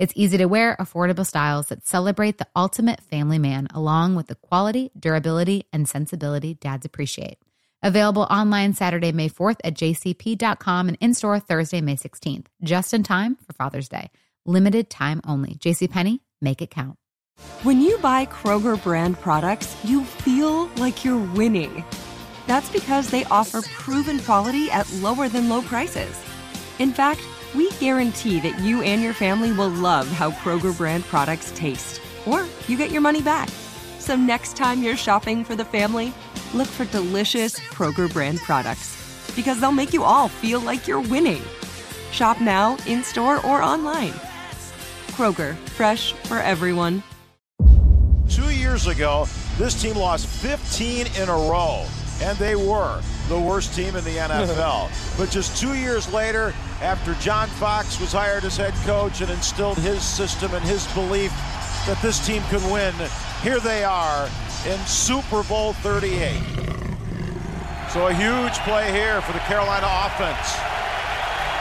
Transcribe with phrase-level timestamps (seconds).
[0.00, 4.34] It's easy to wear, affordable styles that celebrate the ultimate family man, along with the
[4.34, 7.36] quality, durability, and sensibility dads appreciate.
[7.82, 13.02] Available online Saturday, May 4th at jcp.com and in store Thursday, May 16th, just in
[13.02, 14.10] time for Father's Day.
[14.46, 15.56] Limited time only.
[15.56, 16.96] JCPenney, make it count.
[17.62, 21.84] When you buy Kroger brand products, you feel like you're winning.
[22.46, 26.18] That's because they offer proven quality at lower than low prices.
[26.78, 27.20] In fact,
[27.54, 32.46] we guarantee that you and your family will love how Kroger brand products taste, or
[32.68, 33.48] you get your money back.
[33.98, 36.12] So next time you're shopping for the family,
[36.54, 38.96] look for delicious Kroger brand products
[39.36, 41.42] because they'll make you all feel like you're winning.
[42.12, 44.12] Shop now, in store, or online.
[45.12, 47.02] Kroger, fresh for everyone.
[48.28, 49.26] Two years ago,
[49.58, 51.84] this team lost 15 in a row,
[52.20, 54.90] and they were the worst team in the NFL.
[55.18, 59.78] but just two years later, after John Fox was hired as head coach and instilled
[59.78, 61.30] his system and his belief
[61.86, 62.94] that this team could win,
[63.42, 64.28] here they are
[64.66, 66.60] in Super Bowl 38.
[67.90, 70.54] So a huge play here for the Carolina offense.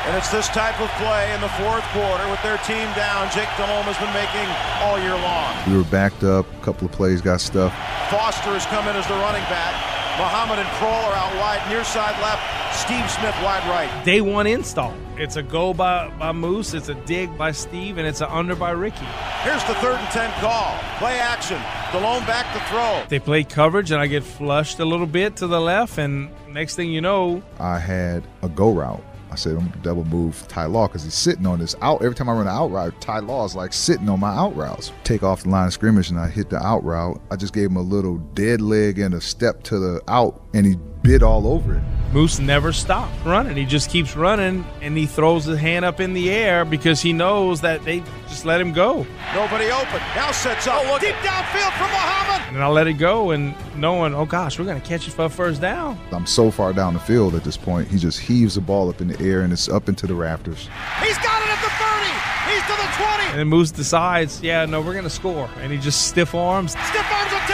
[0.06, 3.30] And it's this type of play in the fourth quarter with their team down.
[3.32, 4.48] Jake Delhomme has been making
[4.82, 5.54] all year long.
[5.70, 6.46] We were backed up.
[6.56, 7.76] A couple of plays got stuffed.
[8.10, 9.98] Foster has come in as the running back.
[10.20, 12.44] Muhammad and Proehl are out wide, near side left.
[12.75, 14.03] Steve Smith wide right.
[14.03, 14.94] Day one install.
[15.16, 18.53] It's a go by, by Moose, it's a dig by Steve, and it's an under
[18.53, 19.06] by Ricky.
[19.44, 20.78] Here's the third and 10 call.
[20.98, 21.61] Play action.
[21.94, 23.02] Delhomme back to throw.
[23.08, 26.76] They play coverage, and I get flushed a little bit to the left, and next
[26.76, 29.04] thing you know, I had a go route.
[29.32, 32.02] I said, I'm double move Ty Law because he's sitting on this out.
[32.02, 34.56] Every time I run an out route, Ty Law is like sitting on my out
[34.56, 34.92] routes.
[35.04, 37.22] Take off the line of scrimmage and I hit the out route.
[37.32, 40.66] I just gave him a little dead leg and a step to the out, and
[40.66, 40.78] he
[41.09, 41.81] bit all over it.
[42.14, 43.58] Moose never stops running.
[43.58, 47.14] He just keeps running and he throws his hand up in the air because he
[47.14, 49.08] knows that they just let him go.
[49.33, 49.99] Nobody open.
[50.15, 50.83] Now sets up.
[50.86, 52.53] Oh, Deep downfield from Muhammad.
[52.53, 55.25] And I let it go and knowing, oh gosh, we're going to catch it for
[55.25, 55.99] a first down.
[56.11, 57.87] I'm so far down the field at this point.
[57.87, 60.70] He just heaves the ball up in the air and it's up into the rafters.
[61.02, 62.30] He's got it at the 30.
[62.53, 63.41] He's to the 20.
[63.41, 65.49] And Moose decides, yeah, no, we're going to score.
[65.58, 66.71] And he just stiff arms.
[66.71, 67.47] Stiff arms a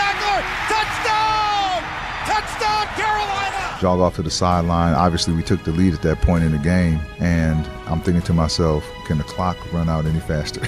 [3.85, 4.95] Jog off to the sideline.
[4.95, 6.99] Obviously, we took the lead at that point in the game.
[7.19, 10.59] And I'm thinking to myself, can the clock run out any faster?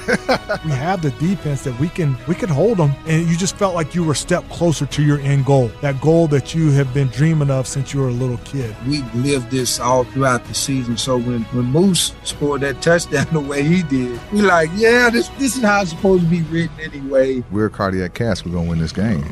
[0.65, 3.73] we have the defense that we can we can hold them and you just felt
[3.73, 6.93] like you were a step closer to your end goal that goal that you have
[6.93, 10.53] been dreaming of since you were a little kid we lived this all throughout the
[10.53, 15.09] season so when when moose scored that touchdown the way he did we like yeah
[15.09, 18.69] this this is how it's supposed to be written anyway we're Cardiac Cats we're gonna
[18.69, 19.25] win this game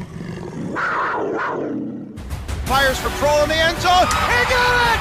[2.65, 4.99] fires for Proehl in the end zone he got it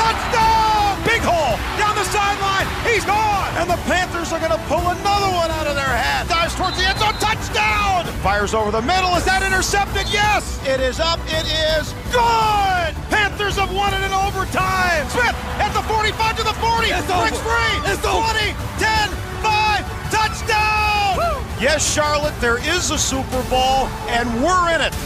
[0.00, 4.80] touchdown big hole down the sideline he's gone and the Panthers are going to pull
[4.80, 6.26] another one out of their hat.
[6.26, 7.12] Dives towards the end zone.
[7.20, 8.06] Touchdown!
[8.24, 9.14] Fires over the middle.
[9.14, 10.08] Is that intercepted?
[10.08, 10.58] Yes!
[10.66, 11.20] It is up.
[11.28, 12.90] It is good!
[13.12, 15.04] Panthers have won it in overtime.
[15.12, 16.90] Smith at the 45 to the 40.
[16.90, 17.44] It's Breaks over.
[17.44, 17.74] free.
[17.86, 18.32] It's 20, over.
[18.80, 19.12] 10,
[19.44, 20.10] 5.
[20.10, 21.20] Touchdown!
[21.20, 21.44] Woo!
[21.60, 24.96] Yes, Charlotte, there is a Super Bowl, and we're in it.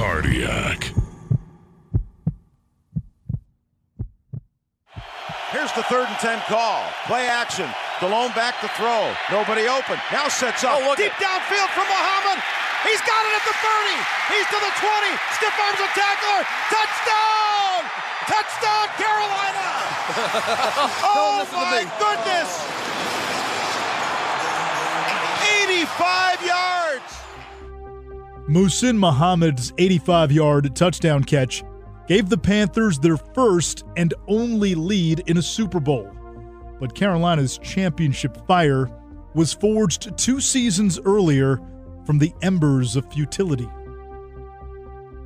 [0.00, 0.96] Cardiac.
[5.52, 6.88] Here's the third and 10 call.
[7.04, 7.68] Play action.
[8.00, 9.12] Delhomme back to throw.
[9.28, 10.00] Nobody open.
[10.08, 10.80] Now sets up.
[10.80, 12.40] Oh, Deep downfield from Muhammad.
[12.80, 14.00] He's got it at the 30.
[14.32, 15.12] He's to the 20.
[15.36, 16.48] Stiff arms a tackler.
[16.72, 17.84] Touchdown!
[18.24, 19.68] Touchdown, Carolina!
[21.12, 22.56] oh, my goodness!
[25.68, 26.79] 85 yards!
[28.50, 31.62] Muhsin Muhammad's 85 yard touchdown catch
[32.08, 36.10] gave the Panthers their first and only lead in a Super Bowl.
[36.80, 38.90] But Carolina's championship fire
[39.36, 41.60] was forged two seasons earlier
[42.04, 43.68] from the embers of futility.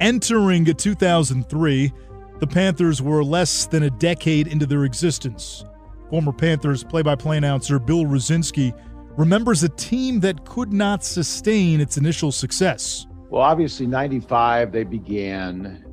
[0.02, 1.93] Entering 2003,
[2.40, 5.64] the Panthers were less than a decade into their existence.
[6.10, 8.78] Former Panthers play by play announcer Bill Rosinski
[9.16, 13.06] remembers a team that could not sustain its initial success.
[13.34, 15.84] Well, obviously, 95, they began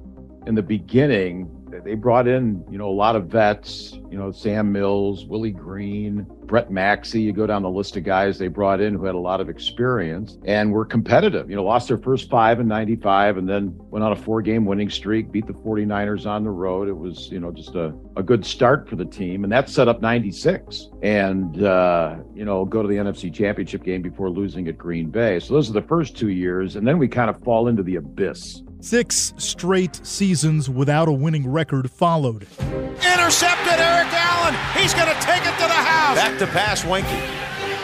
[0.46, 1.50] in the beginning,
[1.80, 6.26] They brought in, you know, a lot of vets, you know, Sam Mills, Willie Green,
[6.46, 7.22] Brett Maxie.
[7.22, 9.50] You go down the list of guys they brought in who had a lot of
[9.50, 11.50] experience and were competitive.
[11.50, 14.66] You know, lost their first five in 95 and then went on a four game
[14.66, 16.90] winning streak, beat the 49ers on the road.
[16.90, 19.44] It was, you know, just a, a good start for the team.
[19.44, 24.02] And that set up 96 and, uh, you know, go to the NFC championship game
[24.02, 25.40] before losing at Green Bay.
[25.40, 26.76] So those are the first two years.
[26.76, 28.62] And then we kind of fall into the abyss.
[28.82, 32.48] Six straight seasons without a winning record followed.
[32.60, 34.56] Intercepted Eric Allen.
[34.74, 36.18] He's going to take it to the house.
[36.18, 37.22] Back to pass, Weinke.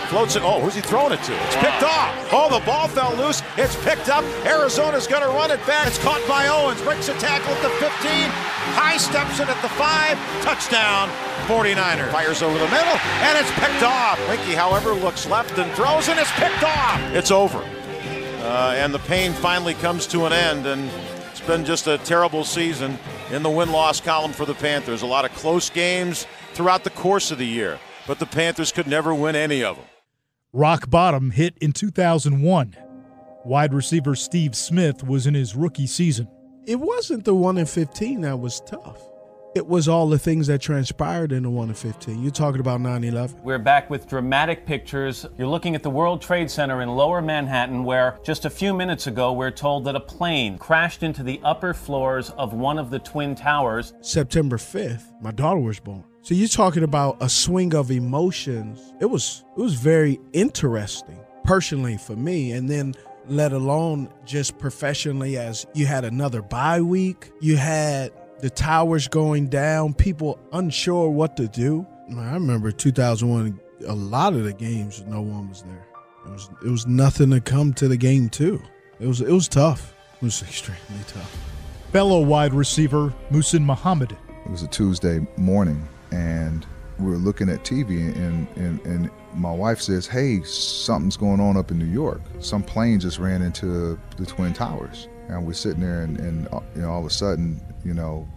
[0.10, 0.42] Floats it.
[0.44, 1.36] Oh, who's he throwing it to?
[1.46, 2.16] It's picked off.
[2.34, 3.44] Oh, the ball fell loose.
[3.58, 4.24] It's picked up.
[4.44, 5.86] Arizona's going to run it back.
[5.86, 6.82] It's caught by Owens.
[6.82, 7.92] Breaks a tackle at the 15.
[8.74, 10.18] High steps it at the 5.
[10.42, 11.10] Touchdown,
[11.46, 12.10] 49er.
[12.12, 14.18] Fires over the middle, and it's picked off.
[14.26, 17.00] Weinke, however, looks left and throws, and it's picked off.
[17.14, 17.64] It's over.
[18.48, 20.90] Uh, and the pain finally comes to an end, and
[21.30, 22.98] it's been just a terrible season
[23.30, 25.02] in the win loss column for the Panthers.
[25.02, 27.78] A lot of close games throughout the course of the year,
[28.08, 29.86] but the Panthers could never win any of them.
[30.54, 32.78] Rock bottom hit in 2001.
[33.44, 36.30] Wide receiver Steve Smith was in his rookie season.
[36.66, 39.02] It wasn't the 1 in 15 that was tough
[39.58, 42.22] it was all the things that transpired in the 1 of 15.
[42.22, 43.42] You're talking about 9 11.
[43.44, 45.26] We're back with dramatic pictures.
[45.36, 49.08] You're looking at the World Trade Center in lower Manhattan, where just a few minutes
[49.08, 53.00] ago we're told that a plane crashed into the upper floors of one of the
[53.00, 53.94] Twin Towers.
[54.00, 56.04] September 5th, my daughter was born.
[56.22, 58.94] So you're talking about a swing of emotions.
[59.02, 62.94] It was it was very interesting personally for me and then
[63.28, 67.32] let alone just professionally as you had another bye week.
[67.42, 71.86] You had the towers going down, people unsure what to do.
[72.16, 75.88] I remember 2001, a lot of the games, no one was there.
[76.26, 78.62] It was it was nothing to come to the game too.
[79.00, 79.94] It was it was tough.
[80.16, 81.36] It was extremely tough.
[81.92, 84.16] Fellow wide receiver Muhsin Muhammad.
[84.46, 86.66] It was a Tuesday morning, and
[87.00, 91.58] we were looking at TV, and, and, and my wife says, "Hey, something's going on
[91.58, 92.22] up in New York.
[92.40, 96.62] Some plane just ran into the Twin Towers." And we're sitting there, and, and uh,
[96.76, 98.28] you know, all of a sudden, you know,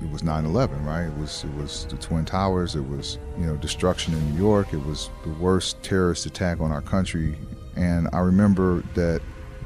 [0.00, 1.06] it was 9/11, right?
[1.06, 2.74] It was it was the Twin Towers.
[2.74, 4.72] It was you know destruction in New York.
[4.72, 7.36] It was the worst terrorist attack on our country.
[7.76, 9.20] And I remember that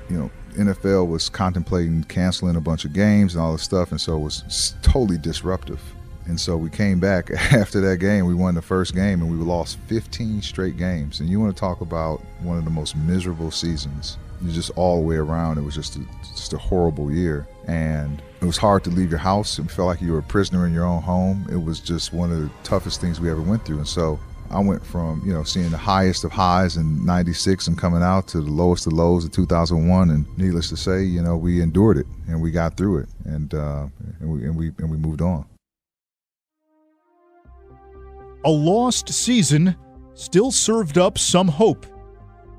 [0.09, 4.01] you know NFL was contemplating canceling a bunch of games and all this stuff, and
[4.01, 5.81] so it was totally disruptive.
[6.27, 8.27] And so we came back after that game.
[8.27, 11.21] We won the first game, and we lost 15 straight games.
[11.21, 14.19] And you want to talk about one of the most miserable seasons?
[14.51, 17.47] Just all the way around, it was just a, just a horrible year.
[17.67, 19.59] And it was hard to leave your house.
[19.59, 21.47] It felt like you were a prisoner in your own home.
[21.51, 23.79] It was just one of the toughest things we ever went through.
[23.79, 24.19] And so
[24.51, 28.27] I went from, you know, seeing the highest of highs in 96 and coming out
[28.29, 30.11] to the lowest of lows in 2001.
[30.11, 33.55] And needless to say, you know, we endured it and we got through it and,
[33.55, 33.87] uh,
[34.21, 35.47] and, we, and, we, and we moved on.
[38.45, 39.77] A lost season
[40.15, 41.87] still served up some hope.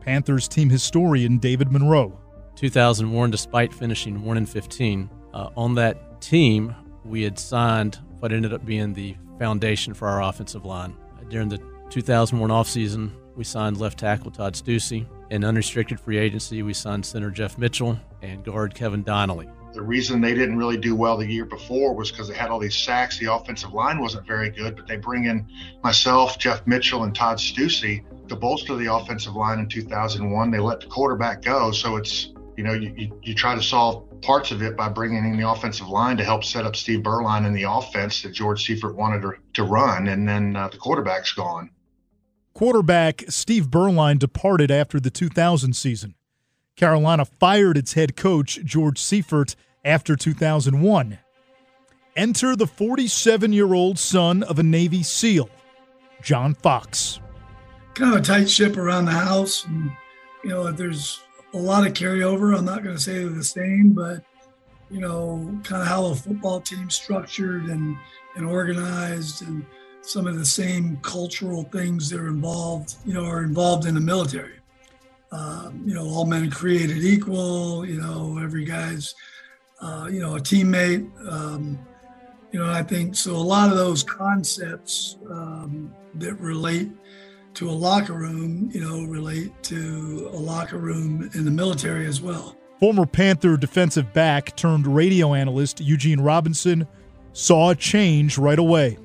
[0.05, 2.19] Panthers team historian David Monroe.
[2.55, 8.53] 2001, despite finishing 1 in 15, uh, on that team, we had signed what ended
[8.53, 10.95] up being the foundation for our offensive line.
[11.29, 11.59] During the
[11.89, 15.07] 2001 offseason, we signed left tackle Todd Steussie.
[15.29, 19.49] In unrestricted free agency, we signed center Jeff Mitchell and guard Kevin Donnalley.
[19.73, 22.59] The reason they didn't really do well the year before was because they had all
[22.59, 23.17] these sacks.
[23.17, 25.47] The offensive line wasn't very good, but they bring in
[25.81, 30.51] myself, Jeff Mitchell, and Todd Steussie to bolster the offensive line in 2001.
[30.51, 34.21] They let the quarterback go, so it's you know, you, you, you, try to solve
[34.21, 37.45] parts of it by bringing in the offensive line to help set up Steve Beuerlein
[37.45, 41.31] in the offense that George Seifert wanted to, to run, and then uh, the quarterback's
[41.31, 41.71] gone.
[42.53, 46.15] Quarterback Steve Beuerlein departed after the 2000 season.
[46.75, 51.19] Carolina fired its head coach, George Seifert, after 2001.
[52.15, 55.49] Enter the 47 year old son of a Navy SEAL,
[56.21, 57.19] John Fox.
[57.95, 59.65] Kind of a tight ship around the house.
[59.65, 59.91] And,
[60.43, 61.23] you know, if there's
[61.53, 62.57] a lot of carryover.
[62.57, 64.23] I'm not going to say they're the same, but
[64.89, 67.95] you know, kind of how a football team's structured and
[68.35, 69.65] and organized, and
[70.01, 74.01] some of the same cultural things that are involved, you know, are involved in the
[74.01, 74.59] military.
[75.31, 77.85] Um, you know, all men created equal.
[77.85, 79.13] You know, every guy's,
[79.81, 81.09] uh, you know, a teammate.
[81.31, 81.79] Um,
[82.51, 83.35] you know, I think so.
[83.35, 86.91] A lot of those concepts um, that relate
[87.55, 92.21] to a locker room, you know, relate to a locker room in the military as
[92.21, 92.55] well.
[92.79, 96.87] Former Panther defensive back turned radio analyst Eugene Robinson
[97.33, 98.97] saw a change right away.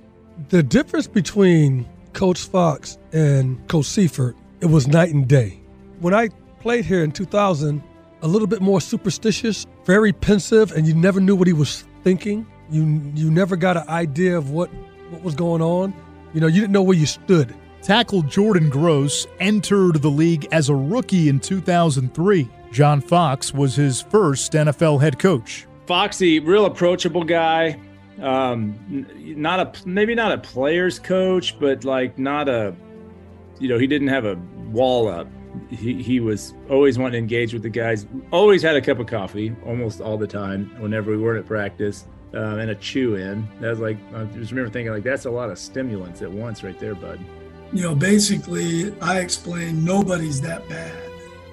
[0.49, 5.61] The difference between Coach Fox and Coach Seifert, it was night and day.
[6.01, 6.29] When I
[6.61, 7.83] played here in 2000,
[8.23, 12.47] a little bit more superstitious, very pensive, and you never knew what he was thinking.
[12.71, 12.83] You
[13.15, 14.71] you never got an idea of what
[15.11, 15.95] what was going on.
[16.35, 17.55] You know, you didn't know where you stood.
[17.89, 22.47] Tackle Jordan Gross entered the league as a rookie in 2003.
[22.71, 25.67] John Fox was his first NFL head coach.
[25.87, 27.81] Foxy, real approachable guy.
[28.21, 32.77] Um, not a maybe not a player's coach, but like not a,
[33.59, 34.35] you know, he didn't have a
[34.71, 35.27] wall up.
[35.71, 38.07] He he was always wanting to engage with the guys.
[38.31, 40.71] Always had a cup of coffee, almost all the time.
[40.79, 43.49] Whenever we weren't at practice, um, and a chew in.
[43.61, 46.63] That was like I just remember thinking like that's a lot of stimulants at once
[46.63, 47.19] right there, bud.
[47.73, 50.97] You know, basically, I explained nobody's that bad.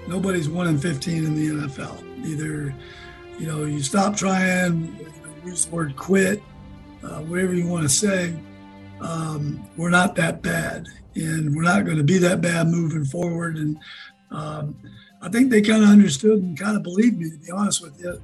[0.08, 2.02] Nobody's one in fifteen in the NFL.
[2.24, 2.74] Either,
[3.38, 4.98] you know, you stop trying,
[5.44, 6.42] use the word quit,
[7.02, 8.34] uh, whatever you want to say.
[9.00, 13.56] Um, we're not that bad, and we're not going to be that bad moving forward.
[13.56, 13.78] And
[14.30, 14.74] um,
[15.20, 18.00] I think they kind of understood and kind of believed me, to be honest with
[18.00, 18.20] you.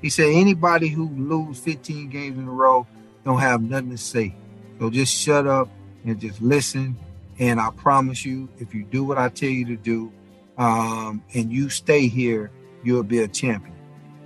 [0.00, 2.86] He said anybody who lose 15 games in a row
[3.24, 4.34] don't have nothing to say.
[4.78, 5.68] So just shut up
[6.04, 6.96] and just listen.
[7.38, 10.12] And I promise you, if you do what I tell you to do,
[10.58, 12.50] um, and you stay here,
[12.82, 13.74] you'll be a champion.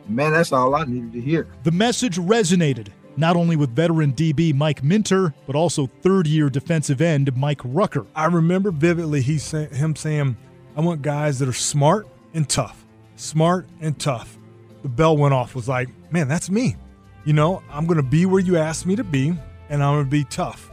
[0.08, 1.48] Man, that's all I needed to hear.
[1.62, 7.00] The message resonated not only with veteran DB Mike Minter, but also third year defensive
[7.00, 8.06] end Mike Rucker.
[8.14, 10.36] I remember vividly he say, him saying,
[10.76, 12.84] I want guys that are smart and tough.
[13.16, 14.38] Smart and tough.
[14.82, 16.76] The bell went off, was like, man, that's me.
[17.24, 19.34] You know, I'm going to be where you asked me to be,
[19.68, 20.70] and I'm going to be tough.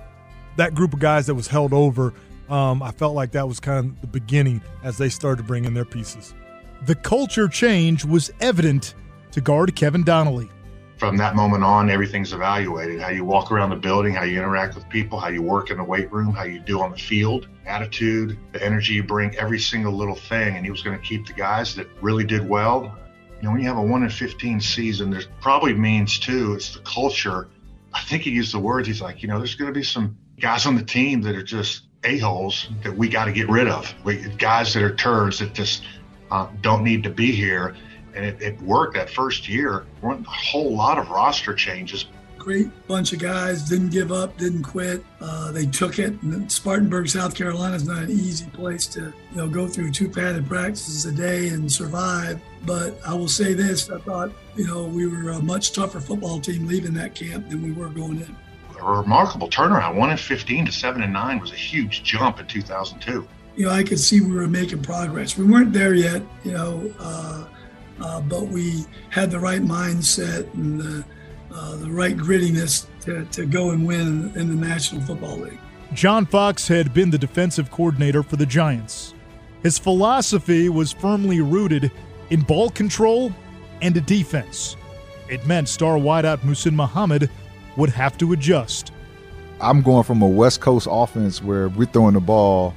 [0.56, 2.14] That group of guys that was held over,
[2.50, 5.66] um, I felt like that was kind of the beginning as they started to bring
[5.66, 6.34] in their pieces.
[6.86, 8.96] The culture change was evident
[9.32, 10.50] to guard Kevin Donnalley
[10.98, 13.00] from that moment on, everything's evaluated.
[13.00, 15.78] How you walk around the building, how you interact with people, how you work in
[15.78, 19.60] the weight room, how you do on the field, attitude, the energy you bring, every
[19.60, 20.56] single little thing.
[20.56, 22.98] And he was going to keep the guys that really did well.
[23.38, 26.74] You know, when you have a one in 15 season, there's probably means too, it's
[26.74, 27.50] the culture.
[27.94, 30.18] I think he used the words, he's like, you know, there's going to be some
[30.40, 33.94] guys on the team that are just a-holes that we got to get rid of.
[34.04, 35.84] We, guys that are turds that just
[36.32, 37.76] uh, don't need to be here
[38.18, 39.86] and it, it worked that first year.
[40.02, 42.06] Weren't a whole lot of roster changes.
[42.38, 45.04] Great bunch of guys didn't give up, didn't quit.
[45.20, 46.20] Uh, they took it.
[46.22, 50.10] And Spartanburg, South Carolina is not an easy place to you know go through two
[50.10, 52.40] padded practices a day and survive.
[52.66, 56.40] But I will say this: I thought you know we were a much tougher football
[56.40, 58.36] team leaving that camp than we were going in.
[58.80, 59.96] A remarkable turnaround.
[59.96, 63.72] One in 15 to seven and nine was a huge jump in 2002 you know,
[63.72, 65.36] I could see we were making progress.
[65.36, 67.48] We weren't there yet, you know, uh,
[68.00, 71.06] uh, but we had the right mindset and the,
[71.52, 75.60] uh, the right grittiness to, to go and win in the National Football League.
[75.94, 79.16] John Fox had been the defensive coordinator for the Giants.
[79.64, 81.92] His philosophy was firmly rooted
[82.30, 83.34] in ball control
[83.82, 84.78] and a defense.
[85.30, 87.32] It meant star wideout Muhsin Muhammad
[87.78, 88.92] would have to adjust.
[89.62, 92.76] I'm going from a West Coast offense where we're throwing the ball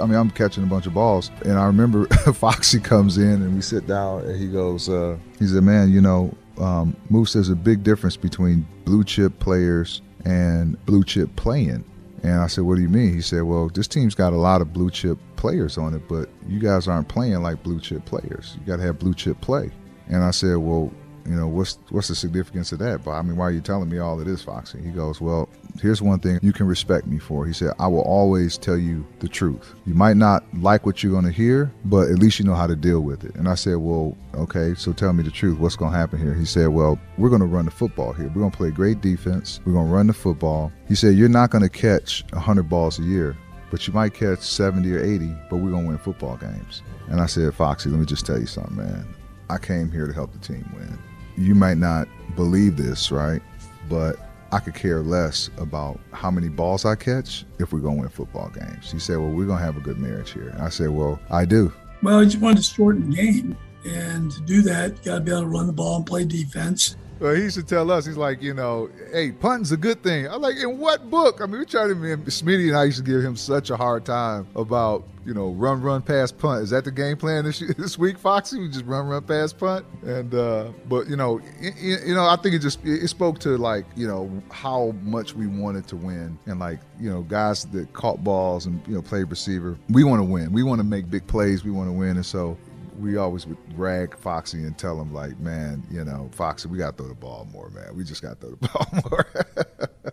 [0.00, 1.30] I mean, I'm catching a bunch of balls.
[1.44, 5.46] And I remember Foxy comes in and we sit down and he goes, uh, he
[5.46, 10.82] said, man, you know, um, Moose, there's a big difference between blue chip players and
[10.86, 11.84] blue chip playing.
[12.22, 13.14] And I said, what do you mean?
[13.14, 16.28] He said, well, this team's got a lot of blue chip players on it, but
[16.46, 18.56] you guys aren't playing like blue chip players.
[18.58, 19.70] You got to have blue chip play.
[20.08, 20.92] And I said, well,
[21.26, 23.04] you know, what's what's the significance of that?
[23.04, 24.80] But I mean, why are you telling me all of this, Foxy?
[24.80, 25.48] He goes, well,
[25.80, 27.46] here's one thing you can respect me for.
[27.46, 29.74] He said, I will always tell you the truth.
[29.86, 32.66] You might not like what you're going to hear, but at least you know how
[32.66, 33.34] to deal with it.
[33.34, 35.58] And I said, well, okay, so tell me the truth.
[35.58, 36.34] What's going to happen here?
[36.34, 38.28] He said, well, we're going to run the football here.
[38.28, 39.60] We're going to play great defense.
[39.64, 40.72] We're going to run the football.
[40.88, 43.36] He said, you're not going to catch 100 balls a year,
[43.70, 46.82] but you might catch 70 or 80, but we're going to win football games.
[47.08, 49.06] And I said, Foxy, let me just tell you something, man.
[49.48, 50.98] I came here to help the team win.
[51.40, 52.06] You might not
[52.36, 53.40] believe this, right?
[53.88, 54.16] But
[54.52, 58.10] I could care less about how many balls I catch if we're going to win
[58.10, 58.92] football games.
[58.92, 60.48] He said, Well, we're going to have a good marriage here.
[60.48, 61.72] And I said, Well, I do.
[62.02, 63.56] Well, I just wanted to shorten the game.
[63.84, 66.24] And to do that, you got to be able to run the ball and play
[66.24, 66.96] defense.
[67.20, 70.26] Well, he used to tell us, he's like, you know, hey, punting's a good thing.
[70.26, 71.40] I'm like, in what book?
[71.42, 74.06] I mean, we tried to, Smitty and I used to give him such a hard
[74.06, 76.64] time about, you know, run, run, pass, punt.
[76.64, 78.58] Is that the game plan this this week, Foxy?
[78.58, 79.86] We just run, run, pass, punt.
[80.02, 83.56] And uh, but you know, it, you know, I think it just it spoke to
[83.56, 87.92] like you know how much we wanted to win, and like you know, guys that
[87.92, 89.78] caught balls and you know played receiver.
[89.88, 90.50] We want to win.
[90.50, 91.62] We want to make big plays.
[91.62, 92.58] We want to win, and so
[92.98, 96.96] we always would rag Foxy and tell him like, man, you know, Foxy, we got
[96.96, 97.94] to throw the ball more, man.
[97.94, 100.12] We just got to throw the ball more.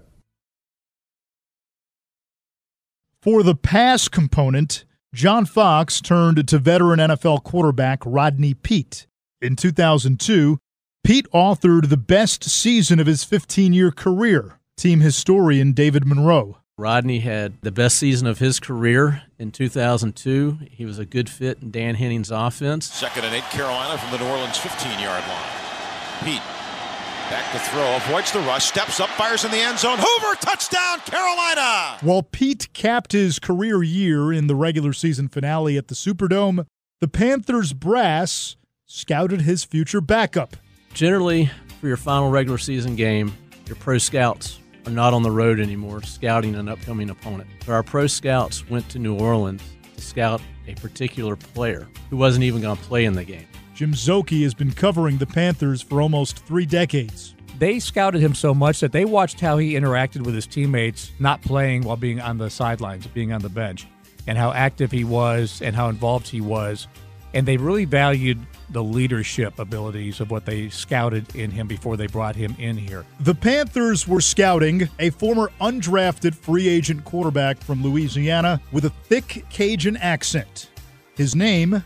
[3.23, 9.07] For the pass component, John Fox turned to veteran NFL quarterback Rodney Peete.
[9.41, 10.59] In 2002,
[11.03, 16.57] Peete authored the best season of his 15 year career, team historian David Monroe.
[16.77, 20.59] Rodney had the best season of his career in 2002.
[20.69, 22.85] He was a good fit in Dan Henning's offense.
[22.85, 26.23] Second and eight, Carolina from the New Orleans 15 yard line.
[26.23, 26.56] Peete
[27.29, 29.97] back to throw, avoids the rush, steps up, fires in the end zone.
[29.99, 31.97] Hoover, touchdown, Carolina!
[32.01, 36.65] While Peete capped his career year in the regular season finale at the Superdome,
[37.01, 38.55] the Panthers brass
[38.85, 40.55] scouted his future backup.
[40.93, 43.33] Generally, for your final regular season game,
[43.67, 47.49] your pro scouts are not on the road anymore scouting an upcoming opponent.
[47.65, 49.61] So our pro scouts went to New Orleans
[49.95, 53.47] to scout a particular player who wasn't even going to play in the game.
[53.77, 57.35] Jim Szoke has been covering the Panthers for almost three decades.
[57.59, 61.43] They scouted him so much that they watched how he interacted with his teammates, not
[61.43, 63.85] playing while being on the sidelines, being on the bench,
[64.25, 66.87] and how active he was and how involved he was.
[67.35, 68.39] And they really valued
[68.71, 73.05] the leadership abilities of what they scouted in him before they brought him in here.
[73.19, 79.45] The Panthers were scouting a former undrafted free agent quarterback from Louisiana with a thick
[79.51, 80.71] Cajun accent.
[81.13, 81.83] His name,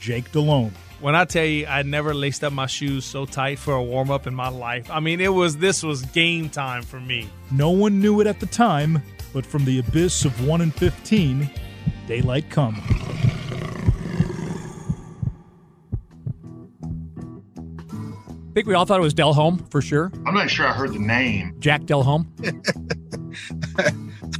[0.00, 0.74] Jake Delhomme.
[1.04, 4.10] When I tell you I never laced up my shoes so tight for a warm
[4.10, 7.28] up in my life, I mean it was this was game time for me.
[7.50, 9.02] No one knew it at the time,
[9.34, 11.50] but from the abyss of 1 and 15,
[12.06, 12.82] daylight come.
[18.38, 20.10] I think we all thought it was Delhomme for sure.
[20.24, 21.54] I'm not sure I heard the name.
[21.58, 22.32] Jack Delhomme.
[23.78, 23.90] I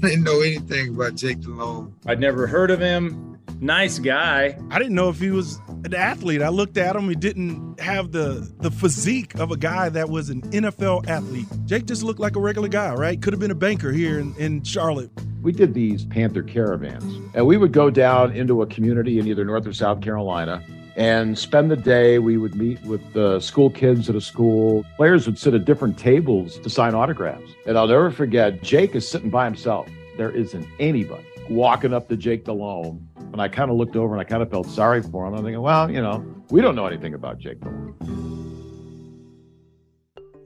[0.00, 1.94] didn't know anything about Jake Delhomme.
[2.06, 3.38] I'd never heard of him.
[3.60, 4.58] Nice guy.
[4.70, 6.42] I didn't know if he was an athlete.
[6.42, 7.08] I looked at him.
[7.08, 11.46] He didn't have the the physique of a guy that was an NFL athlete.
[11.66, 13.20] Jake just looked like a regular guy, right?
[13.20, 15.10] Could have been a banker here in, in Charlotte.
[15.42, 19.44] We did these Panther caravans, and we would go down into a community in either
[19.44, 20.64] North or South Carolina
[20.96, 22.18] and spend the day.
[22.18, 24.86] We would meet with the school kids at a school.
[24.96, 27.50] Players would sit at different tables to sign autographs.
[27.66, 29.88] And I'll never forget, Jake is sitting by himself.
[30.16, 33.06] There isn't anybody walking up to Jake Delhomme.
[33.34, 35.34] And I kind of looked over and I kind of felt sorry for him.
[35.34, 37.96] I'm thinking, well, you know, we don't know anything about Jake Delhomme.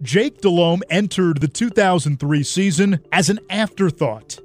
[0.00, 4.39] Jake Delhomme entered the 2003 season as an afterthought.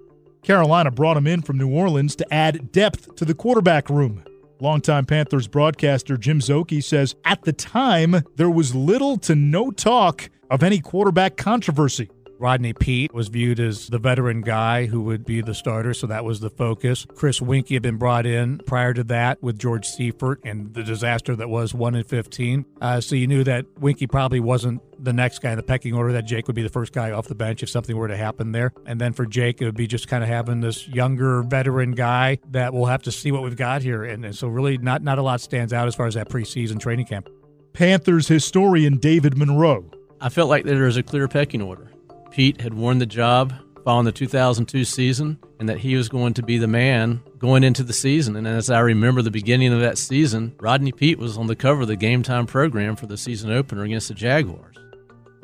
[0.43, 4.25] Carolina brought him in from New Orleans to add depth to the quarterback room.
[4.59, 10.29] Longtime Panthers broadcaster Jim Szoke says at the time there was little to no talk
[10.49, 12.09] of any quarterback controversy.
[12.43, 16.25] Rodney Peete was viewed as the veteran guy who would be the starter, so that
[16.25, 17.07] was the focus.
[17.15, 21.37] Chris Weinke had been brought in prior to that with George Seifert and the disaster
[21.37, 22.65] that was 1 in 15.
[22.81, 26.11] Uh, so you knew that Weinke probably wasn't the next guy in the pecking order,
[26.11, 28.51] that Jake would be the first guy off the bench if something were to happen
[28.51, 28.73] there.
[28.85, 32.39] And then for Jake, it would be just kind of having this younger veteran guy
[32.51, 34.03] that we'll have to see what we've got here.
[34.03, 36.77] And, and so really not, not a lot stands out as far as that preseason
[36.77, 37.29] training camp.
[37.71, 39.89] Panthers historian David Monroe.
[40.19, 41.92] I felt like there was a clear pecking order.
[42.33, 46.41] Peete had won the job following the 2002 season and that he was going to
[46.41, 48.35] be the man going into the season.
[48.35, 51.83] And as I remember the beginning of that season, Rodney Peete was on the cover
[51.83, 54.75] of the game time program for the season opener against the Jaguars.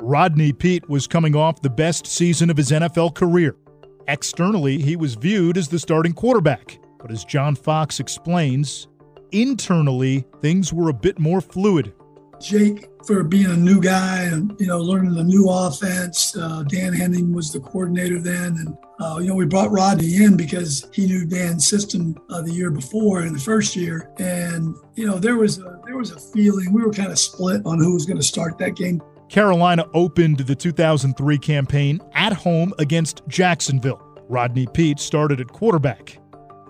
[0.00, 3.54] Rodney Peete was coming off the best season of his NFL career.
[4.08, 6.76] Externally, he was viewed as the starting quarterback.
[6.98, 8.88] But as John Fox explains,
[9.30, 11.92] internally, things were a bit more fluid.
[12.40, 16.92] Jake, for being a new guy and you know learning the new offense, uh, Dan
[16.92, 21.06] Henning was the coordinator then, and uh, you know we brought Rodney in because he
[21.06, 25.36] knew Dan's system uh, the year before in the first year, and you know there
[25.36, 28.18] was a, there was a feeling we were kind of split on who was going
[28.18, 29.02] to start that game.
[29.28, 34.02] Carolina opened the 2003 campaign at home against Jacksonville.
[34.28, 36.18] Rodney Peete started at quarterback.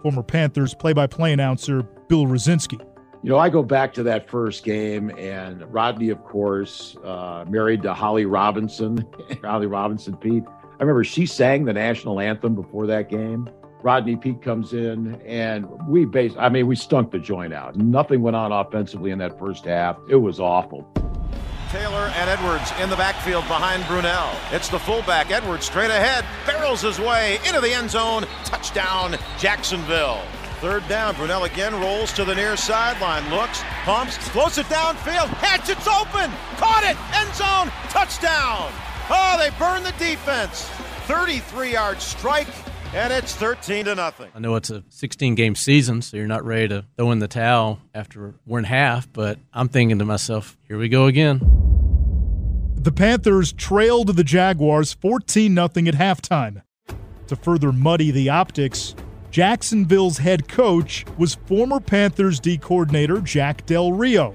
[0.02, 2.78] Former Panthers play-by-play announcer Bill Rosinski.
[3.22, 7.82] You know, I go back to that first game, and Rodney, of course, uh, married
[7.82, 9.06] to Holly Robinson,
[9.44, 10.44] Holly Robinson Peete.
[10.48, 13.50] I remember she sang the national anthem before that game.
[13.82, 16.32] Rodney Peete comes in, and we base.
[16.38, 17.76] I mean, we stunk the joint out.
[17.76, 19.98] Nothing went on offensively in that first half.
[20.08, 20.90] It was awful.
[21.70, 24.34] Taylor and Edwards in the backfield behind Brunell.
[24.52, 28.24] It's the fullback, Edwards straight ahead, barrels his way into the end zone.
[28.44, 30.22] Touchdown, Jacksonville.
[30.60, 35.70] Third down, Brunell again rolls to the near sideline, looks, pumps, floats it downfield, heads,
[35.70, 38.70] it's open, caught it, end zone, touchdown.
[39.08, 40.68] Oh, they burn the defense.
[41.06, 42.46] 33 yard strike,
[42.92, 44.30] and it's 13 to nothing.
[44.34, 47.26] I know it's a 16 game season, so you're not ready to throw in the
[47.26, 51.40] towel after one half, but I'm thinking to myself, here we go again.
[52.76, 56.62] The Panthers trailed the Jaguars 14 0 at halftime.
[57.28, 58.94] To further muddy the optics,
[59.30, 64.34] Jacksonville's head coach was former Panthers D coordinator Jack Del Rio.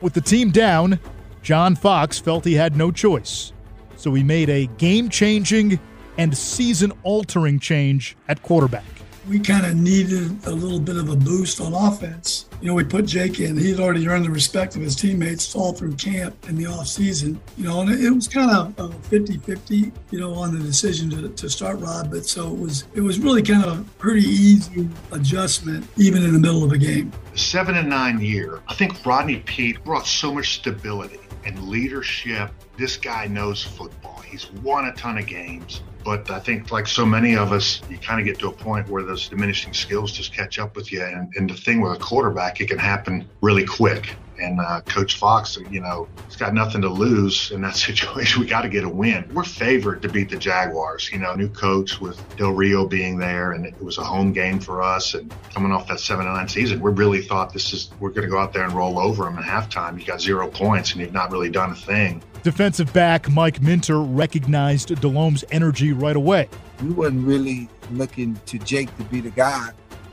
[0.00, 0.98] With the team down,
[1.42, 3.52] John Fox felt he had no choice,
[3.96, 5.78] so he made a game changing
[6.16, 9.01] and season altering change at quarterback.
[9.28, 12.46] We kind of needed a little bit of a boost on offense.
[12.60, 13.56] You know, we put Jake in.
[13.56, 17.38] He had already earned the respect of his teammates all through camp in the offseason.
[17.56, 18.74] You know, and it was kind of
[19.10, 22.10] 50-50, you know, on the decision to, to start Rod.
[22.10, 26.32] But so it was it was really kind of a pretty easy adjustment, even in
[26.32, 27.12] the middle of a game.
[27.34, 32.50] Seven and nine year, I think Rodney Peete brought so much stability and leadership.
[32.76, 34.20] This guy knows football.
[34.20, 35.82] He's won a ton of games.
[36.04, 38.88] But I think, like so many of us, you kind of get to a point
[38.88, 41.02] where those diminishing skills just catch up with you.
[41.02, 44.16] And, and the thing with a quarterback, it can happen really quick.
[44.42, 48.40] And uh, Coach Fox, you know, he's got nothing to lose in that situation.
[48.40, 49.30] We got to get a win.
[49.32, 51.10] We're favored to beat the Jaguars.
[51.12, 54.60] You know, new coach with Del Rio being there, and it was a home game
[54.60, 55.14] for us.
[55.14, 58.22] And coming off that seven and nine season, we really thought this is we're going
[58.22, 59.98] to go out there and roll over them at halftime.
[59.98, 62.22] You got zero points, and you've not really done a thing.
[62.42, 66.48] Defensive back Mike Minter recognized Delhomme's energy right away.
[66.82, 69.70] We wasn't really looking to Jake to be the guy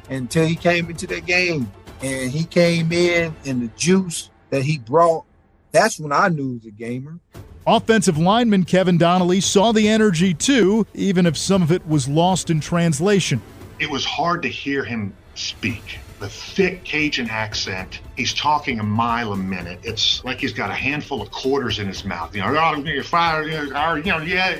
[0.10, 1.72] until he came into that game.
[2.02, 5.26] And he came in and the juice that he brought,
[5.72, 7.20] that's when I knew he was a gamer.
[7.68, 12.50] Offensive lineman Kevin Donnalley saw the energy too, even if some of it was lost
[12.50, 13.42] in translation.
[13.80, 16.00] It was hard to hear him speak.
[16.20, 18.02] The thick Cajun accent.
[18.18, 19.80] He's talking a mile a minute.
[19.84, 22.36] It's like he's got a handful of quarters in his mouth.
[22.36, 23.48] You know, oh, you're fired.
[23.48, 24.58] You know, yeah.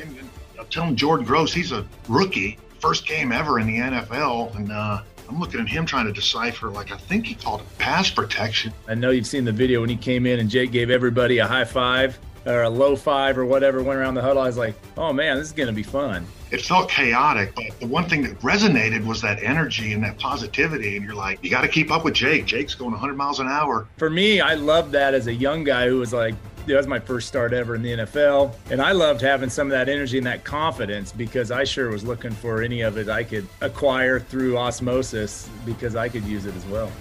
[0.58, 5.02] I'm telling Jordan Gross, he's a rookie, first game ever in the NFL, and uh,
[5.29, 8.73] I'm looking at him trying to decipher, like, I think he called it pass protection.
[8.87, 11.45] I know you've seen the video when he came in and Jake gave everybody a
[11.45, 14.41] high five or a low five or whatever, went around the huddle.
[14.41, 16.25] I was like, oh man, this is going to be fun.
[16.49, 20.95] It felt chaotic, but the one thing that resonated was that energy and that positivity.
[20.95, 22.47] And you're like, you got to keep up with Jake.
[22.47, 23.87] Jake's going 100 miles an hour.
[23.97, 26.33] For me, I loved that as a young guy who was like,
[26.73, 28.53] that was my first start ever in the NFL.
[28.69, 32.03] And I loved having some of that energy and that confidence because I sure was
[32.03, 36.55] looking for any of it I could acquire through osmosis because I could use it
[36.55, 36.91] as well.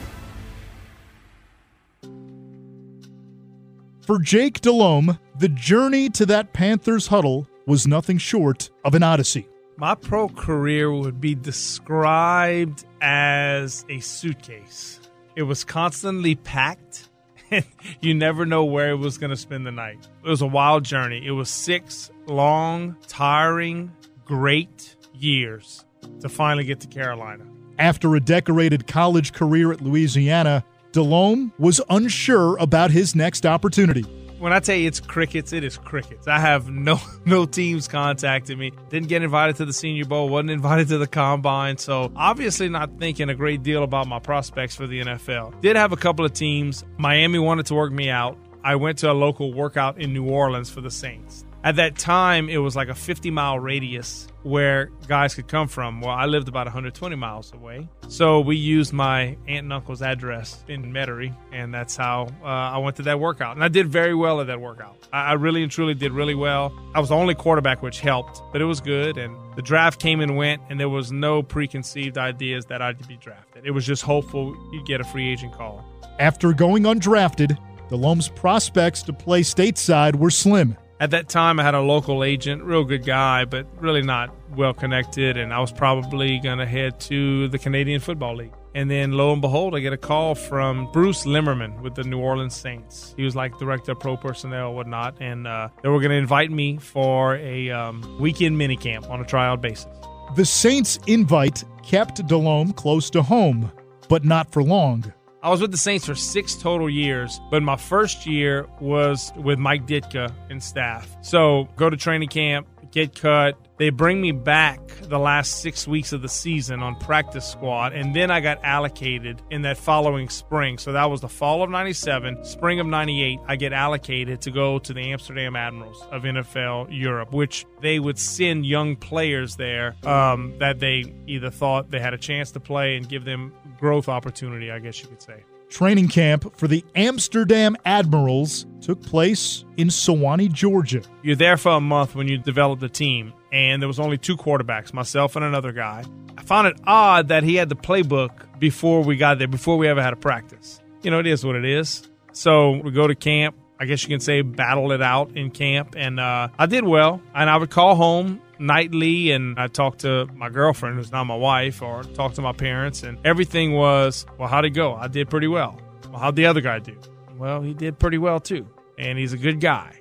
[4.01, 9.47] For Jake Delhomme, the journey to that Panthers huddle was nothing short of an odyssey.
[9.77, 14.99] My pro career would be described as a suitcase.
[15.37, 17.08] It was constantly packed.
[18.01, 19.99] you never know where it was going to spend the night.
[20.25, 21.25] It was a wild journey.
[21.25, 23.93] It was six long, tiring,
[24.25, 25.85] great years
[26.21, 27.45] to finally get to Carolina.
[27.79, 34.05] After a decorated college career at Louisiana, Delhomme was unsure about his next opportunity.
[34.39, 36.29] When I tell you it's crickets, it is crickets.
[36.29, 38.73] I have no no teams contacted me.
[38.89, 40.29] Didn't get invited to the Senior Bowl.
[40.29, 41.77] wasn't invited to the combine.
[41.77, 45.61] So obviously not thinking a great deal about my prospects for the NFL.
[45.61, 46.85] Did have a couple of teams.
[46.99, 48.39] Miami wanted to work me out.
[48.63, 51.45] I went to a local workout in New Orleans for the Saints.
[51.65, 56.01] At that time, it was like a 50 mile radius where guys could come from.
[56.01, 57.89] Well, I lived about 120 miles away.
[58.09, 62.79] So we used my aunt and uncle's address in Metairie, and that's how uh, I
[62.79, 63.55] went to that workout.
[63.57, 64.97] And I did very well at that workout.
[65.13, 66.73] I, I really and truly did really well.
[66.95, 69.19] I was the only quarterback, which helped, but it was good.
[69.19, 73.17] And the draft came and went, and there was no preconceived ideas that I'd be
[73.17, 73.67] drafted.
[73.67, 75.85] It was just hopeful you'd get a free agent call.
[76.19, 77.59] After going undrafted,
[77.91, 80.77] Delhomme's prospects to play stateside were slim.
[81.01, 84.75] At that time, I had a local agent, real good guy, but really not well
[84.75, 85.37] connected.
[85.37, 88.53] And I was probably going to head to the Canadian Football League.
[88.75, 92.19] And then lo and behold, I get a call from Bruce Lemmerman with the New
[92.19, 93.15] Orleans Saints.
[93.17, 95.17] He was like director of pro personnel whatnot.
[95.21, 99.25] And uh, they were going to invite me for a um, weekend minicamp on a
[99.25, 99.87] trial basis.
[100.35, 103.71] The Saints' invite kept Delhomme close to home,
[104.09, 105.13] but not for long.
[105.41, 109.61] I was with the Saints for six total years, but my first year was with
[109.61, 111.17] Mike Ditka and staff.
[111.21, 113.57] So go to training camp, get cut.
[113.79, 118.15] They bring me back the last six weeks of the season on practice squad, and
[118.15, 120.79] then I got allocated in that following spring.
[120.79, 123.39] So that was the fall of 97, spring of 98.
[123.47, 128.19] I get allocated to go to the Amsterdam Admirals of NFL Europe, which they would
[128.19, 132.97] send young players there um, that they either thought they had a chance to play
[132.97, 135.45] and give them growth opportunity, I guess you could say.
[135.69, 141.03] Training camp for the Amsterdam Admirals took place in Suwanee, Georgia.
[141.23, 144.37] You're there for a month when you develop the team, and there was only two
[144.37, 146.05] quarterbacks, myself and another guy.
[146.39, 149.89] I found it odd that he had the playbook before we got there, before we
[149.89, 150.81] ever had a practice.
[151.03, 152.09] You know, it is what it is.
[152.33, 153.55] So we go to camp.
[153.79, 157.21] I guess you can say battle it out in camp, and uh, I did well.
[157.35, 161.37] And I would call home nightly and I talked to my girlfriend, who's not my
[161.37, 164.95] wife, or talked to my parents, and everything was, well, how'd it go?
[164.95, 165.81] I did pretty well.
[166.11, 166.97] Well, how'd the other guy do?
[167.37, 168.67] Well, he did pretty well too.
[168.99, 169.95] and he's a good guy.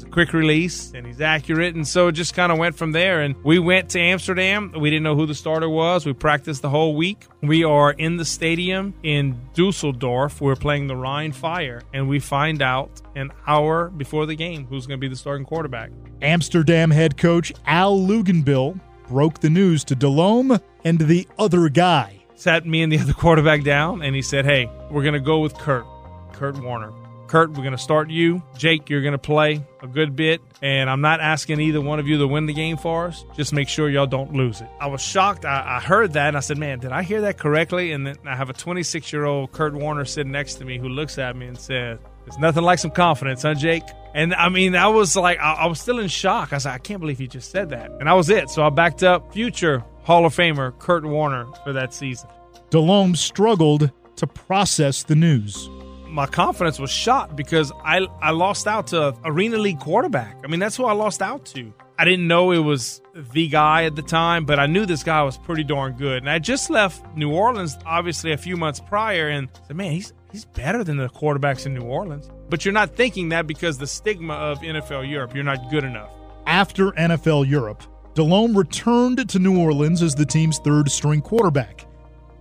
[0.00, 1.74] Has a quick release, and he's accurate.
[1.74, 3.20] And so it just kind of went from there.
[3.20, 4.72] And we went to Amsterdam.
[4.74, 6.06] We didn't know who the starter was.
[6.06, 7.26] We practiced the whole week.
[7.42, 10.40] We are in the stadium in Dusseldorf.
[10.40, 14.86] We're playing the Rhine Fire, and we find out an hour before the game who's
[14.86, 15.90] going to be the starting quarterback.
[16.22, 22.24] Amsterdam head coach Al Luginbill broke the news to Delhomme and the other guy.
[22.36, 25.40] Sat me and the other quarterback down, and he said, Hey, we're going to go
[25.40, 25.84] with Kurt,
[26.32, 26.90] Kurt Warner.
[27.30, 28.42] Kurt, we're going to start you.
[28.58, 30.40] Jake, you're going to play a good bit.
[30.62, 33.24] And I'm not asking either one of you to win the game for us.
[33.36, 34.66] Just make sure y'all don't lose it.
[34.80, 35.44] I was shocked.
[35.44, 37.92] I, I heard that and I said, man, did I hear that correctly?
[37.92, 40.88] And then I have a 26 year old Kurt Warner sitting next to me who
[40.88, 43.84] looks at me and said, it's nothing like some confidence, huh, Jake?
[44.12, 46.52] And I mean, I was like, I, I was still in shock.
[46.52, 47.92] I was like, I can't believe he just said that.
[47.92, 48.50] And that was it.
[48.50, 52.28] So I backed up future Hall of Famer Kurt Warner for that season.
[52.70, 55.70] Delhomme struggled to process the news
[56.10, 60.36] my confidence was shot because I I lost out to Arena League quarterback.
[60.44, 61.72] I mean, that's who I lost out to.
[61.98, 65.22] I didn't know it was the guy at the time, but I knew this guy
[65.22, 66.22] was pretty darn good.
[66.22, 70.14] And I just left New Orleans, obviously a few months prior, and said, man, he's
[70.32, 72.30] he's better than the quarterbacks in New Orleans.
[72.48, 76.10] But you're not thinking that because the stigma of NFL Europe, you're not good enough.
[76.46, 77.82] After NFL Europe,
[78.14, 81.86] Delhomme returned to New Orleans as the team's third string quarterback.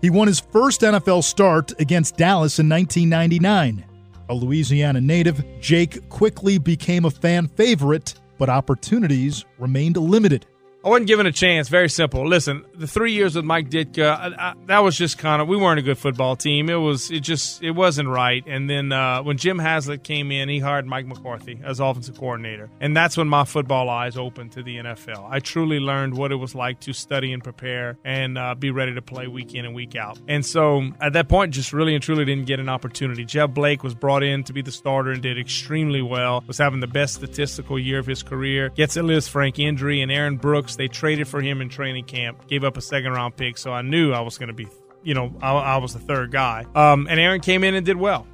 [0.02, 3.86] He won his first NFL start against Dallas in 1999.
[4.30, 10.46] A Louisiana native, Jake quickly became a fan favorite, but opportunities remained limited.
[10.84, 11.68] I wasn't given a chance.
[11.68, 12.26] Very simple.
[12.26, 15.58] Listen, the three years with Mike Ditka, I, I, that was just kind of we
[15.58, 16.70] weren't a good football team.
[16.70, 18.46] It was it just it wasn't right.
[18.48, 22.70] And then uh, when Jim Haslett came in, he hired Mike McCarthy as offensive coordinator,
[22.80, 25.28] and that's when my football eyes opened to the NFL.
[25.30, 28.94] I truly learned what it was like to study and prepare and uh, be ready
[28.94, 30.18] to play week in and week out.
[30.30, 33.26] And so at that point, just really and truly didn't get an opportunity.
[33.26, 36.42] Jeff Blake was brought in to be the starter and did extremely well.
[36.48, 38.70] Was having the best statistical year of his career.
[38.70, 40.76] Gets a Frank injury, and Aaron Brooks Brooks.
[40.76, 43.82] They traded for him in training camp, gave up a second round pick, so I
[43.82, 44.68] knew I was going to be,
[45.04, 46.66] you know, I, I, was the third guy.
[46.76, 48.28] Um, and Aaron came in and did well.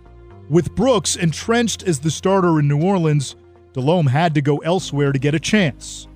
[0.50, 3.36] With Brooks entrenched as the starter in New Orleans,
[3.74, 6.08] Delhomme had to go elsewhere to get a chance.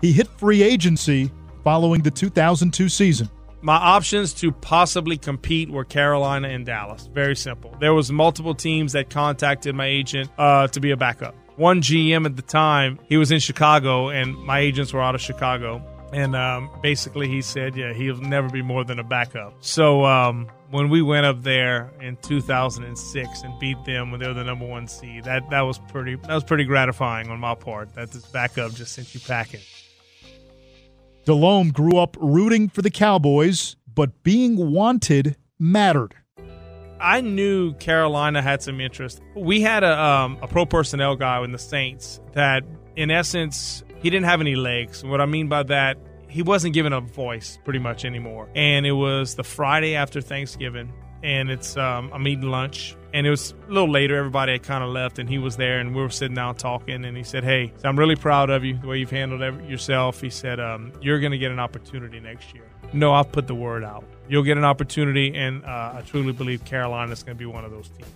[0.00, 1.30] He hit free agency
[1.64, 3.28] following the 2002 season.
[3.60, 7.08] My options to possibly compete were Carolina and Dallas.
[7.12, 7.74] Very simple.
[7.80, 12.24] There was multiple teams that contacted my agent uh, to be a backup one GM
[12.24, 15.82] at the time, he was in Chicago, and my agents were out of Chicago.
[16.12, 20.48] And um, basically, he said, "Yeah, he'll never be more than a backup." So um,
[20.70, 24.64] when we went up there in 2006 and beat them when they were the number
[24.64, 27.94] one seed, that that was pretty that was pretty gratifying on my part.
[27.94, 29.60] That this backup just sent you packing.
[31.26, 36.14] Delhomme grew up rooting for the Cowboys, but being wanted mattered.
[37.00, 39.20] I knew Carolina had some interest.
[39.34, 42.64] We had a um, a pro personnel guy in the Saints that,
[42.96, 45.04] in essence, he didn't have any legs.
[45.04, 48.48] What I mean by that, he wasn't given a voice pretty much anymore.
[48.54, 53.30] And it was the Friday after Thanksgiving, and it's um, I'm eating lunch, and it
[53.30, 54.16] was a little later.
[54.16, 57.04] Everybody had kind of left, and he was there, and we were sitting down talking.
[57.04, 60.30] And he said, "Hey, I'm really proud of you the way you've handled yourself." He
[60.30, 63.84] said, um, "You're going to get an opportunity next year." No, I've put the word
[63.84, 67.46] out you'll get an opportunity, and uh, I truly believe Carolina is going to be
[67.46, 68.08] one of those teams.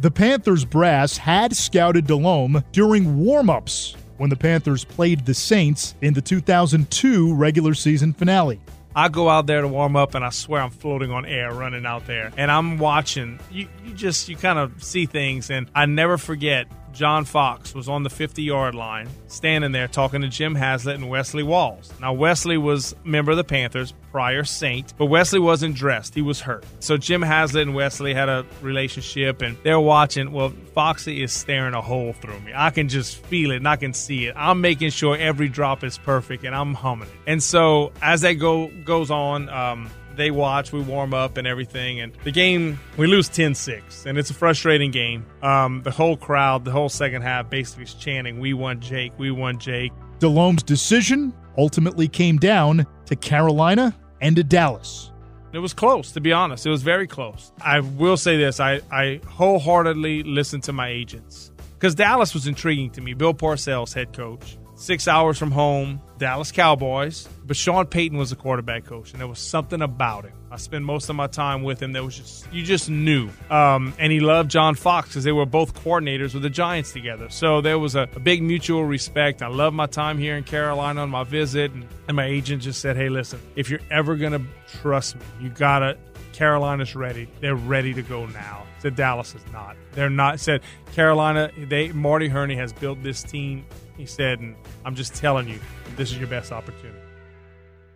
[0.00, 6.14] The Panthers brass had scouted Delhomme during warmups when the Panthers played the Saints in
[6.14, 8.60] the 2002 regular season finale.
[8.94, 11.86] I go out there to warm up, and I swear I'm floating on air running
[11.86, 13.38] out there, and I'm watching.
[13.50, 16.66] You, you just you kind of see things, and I never forget
[16.98, 21.08] John Fox was on the 50 yard line, standing there talking to Jim Haslett and
[21.08, 21.92] Wesley Walls.
[22.00, 26.16] Now, Wesley was a member of the Panthers, prior Saint, but Wesley wasn't dressed.
[26.16, 26.64] He was hurt.
[26.80, 30.32] So Jim Haslett and Wesley had a relationship, and they're watching.
[30.32, 32.50] Well, Foxy is staring a hole through me.
[32.52, 34.34] I can just feel it and I can see it.
[34.36, 37.14] I'm making sure every drop is perfect, and I'm humming it.
[37.28, 42.00] And so as that go goes on, um, they watch, we warm up and everything.
[42.00, 45.24] And the game, we lose 10 6, and it's a frustrating game.
[45.42, 49.30] Um, the whole crowd, the whole second half basically is chanting, We want Jake, we
[49.30, 49.92] want Jake.
[50.18, 55.12] Delhomme's decision ultimately came down to Carolina and to Dallas.
[55.52, 56.66] It was close, to be honest.
[56.66, 57.52] It was very close.
[57.62, 62.90] I will say this I, I wholeheartedly listened to my agents because Dallas was intriguing
[62.90, 63.14] to me.
[63.14, 67.28] Bill Parcells, head coach six hours from home, Dallas Cowboys.
[67.44, 70.32] But Sean Payton was a quarterback coach, and there was something about him.
[70.50, 71.92] I spent most of my time with him.
[71.92, 73.28] That was just you just knew.
[73.50, 77.28] Um, and he loved John Fox because they were both coordinators with the Giants together.
[77.28, 79.42] So there was a, a big mutual respect.
[79.42, 82.80] I love my time here in Carolina on my visit, and, and my agent just
[82.80, 84.40] said, "Hey, listen, if you're ever gonna
[84.80, 85.98] trust me, you gotta
[86.32, 87.28] Carolina's ready.
[87.40, 88.64] They're ready to go now.
[88.78, 89.76] Said Dallas is not.
[89.92, 90.38] They're not.
[90.38, 90.62] Said
[90.92, 91.50] Carolina.
[91.58, 93.66] They Marty Hurney has built this team.
[93.98, 95.58] He said, and I'm just telling you,
[95.96, 97.00] this is your best opportunity.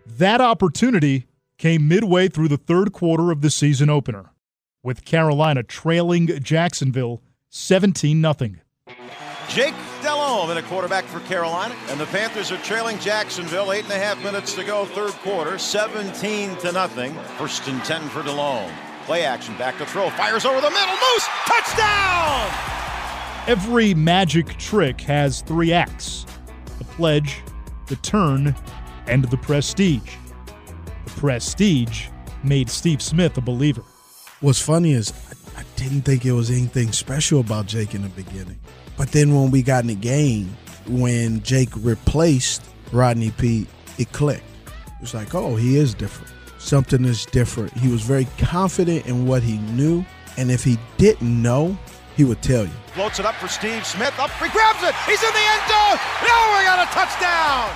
[0.04, 4.32] That opportunity came midway through the third quarter of the season opener,
[4.82, 8.34] with Carolina trailing Jacksonville 17 0.
[9.48, 13.72] Jake Delhomme in a quarterback for Carolina, and the Panthers are trailing Jacksonville.
[13.72, 17.14] Eight and a half minutes to go, third quarter, 17 to nothing.
[17.38, 18.72] First and 10 for Delhomme.
[19.04, 22.82] Play action, back to throw, fires over the middle, Moose, touchdown!
[23.48, 26.26] Every magic trick has three acts
[26.78, 27.40] the pledge,
[27.88, 28.55] the turn,
[29.09, 30.14] and the prestige.
[31.05, 32.07] The prestige
[32.44, 33.83] made Steve Smith a believer.
[34.42, 35.12] What's funny is
[35.57, 38.61] I, I didn't think it was anything special about Jake in the beginning.
[38.96, 43.66] But then when we got in the game, when Jake replaced Rodney Peete,
[43.98, 44.44] it clicked.
[44.66, 46.33] It was like, oh, he is different.
[46.59, 47.72] Something is different.
[47.72, 50.05] He was very confident in what he knew.
[50.37, 51.76] And if he didn't know,
[52.16, 52.72] he would tell you.
[52.88, 54.18] Floats it up for Steve Smith.
[54.18, 54.94] Up, he grabs it.
[55.07, 55.98] He's in the end zone.
[56.22, 57.70] Now we got a touchdown.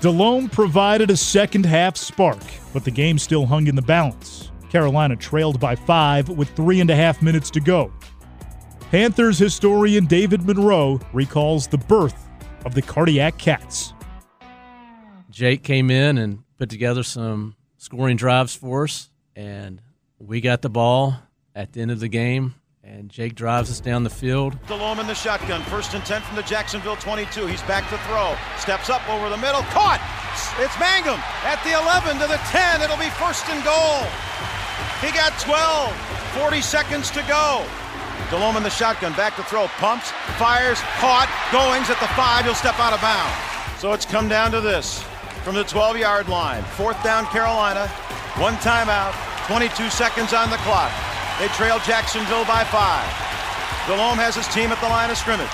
[0.00, 4.50] Delhomme provided a second half spark, but the game still hung in the balance.
[4.68, 7.92] Carolina trailed by five with three and a half minutes to go.
[8.90, 12.28] Panthers historian David Monroe recalls the birth
[12.64, 13.94] of the Cardiac Cats.
[15.30, 19.80] Jake came in and put together some scoring drives for us, and
[20.18, 21.14] we got the ball
[21.54, 22.54] at the end of the game.
[22.86, 24.56] And Jake drives us down the field.
[24.68, 25.60] Delhomme in the shotgun.
[25.62, 27.46] First and 10 from the Jacksonville 22.
[27.46, 28.36] He's back to throw.
[28.58, 29.62] Steps up over the middle.
[29.74, 29.98] Caught!
[30.62, 32.82] It's Mangum at the 11 to the 10.
[32.82, 34.06] It'll be first and goal.
[35.02, 35.90] He got 12.
[36.38, 37.66] 40 seconds to go.
[38.30, 42.54] Delhomme in the shotgun, back to throw, pumps, fires, caught, Goings at the five, he'll
[42.54, 43.80] step out of bounds.
[43.80, 45.02] So it's come down to this
[45.44, 46.62] from the 12 yard line.
[46.62, 47.88] Fourth down, Carolina,
[48.38, 49.14] one timeout,
[49.46, 50.92] 22 seconds on the clock.
[51.38, 53.04] They trail Jacksonville by five.
[53.86, 55.52] Delhomme has his team at the line of scrimmage.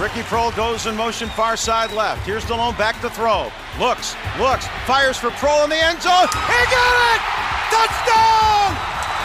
[0.00, 2.24] Ricky Proehl goes in motion far side left.
[2.26, 3.52] Here's Delhomme back to throw.
[3.78, 6.28] Looks, looks, fires for Proehl in the end zone.
[6.48, 7.20] He got it!
[7.68, 8.72] Touchdown!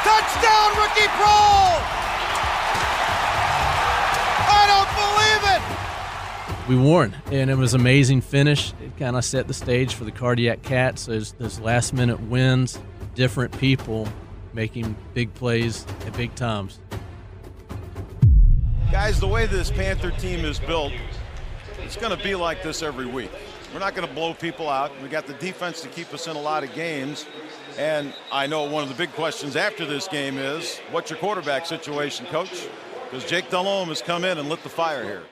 [0.04, 1.98] Touchdown, Ricky Proehl!
[6.68, 8.74] we won, and it was an amazing finish.
[8.82, 11.06] It kind of set the stage for the Cardiac Cats.
[11.06, 12.78] Those, those last minute wins,
[13.16, 14.08] different people
[14.58, 16.80] making big plays at big times.
[18.92, 20.92] Guys, the way this Panther team is built,
[21.84, 23.30] it's going to be like this every week.
[23.72, 24.92] We're not going to blow people out.
[25.04, 27.28] We got the defense to keep us in a lot of games.
[27.78, 31.68] And I know one of the big questions after this game is what's your quarterback
[31.68, 32.68] situation, coach?
[33.04, 35.24] Because Jake Delhomme has come in and lit the fire here.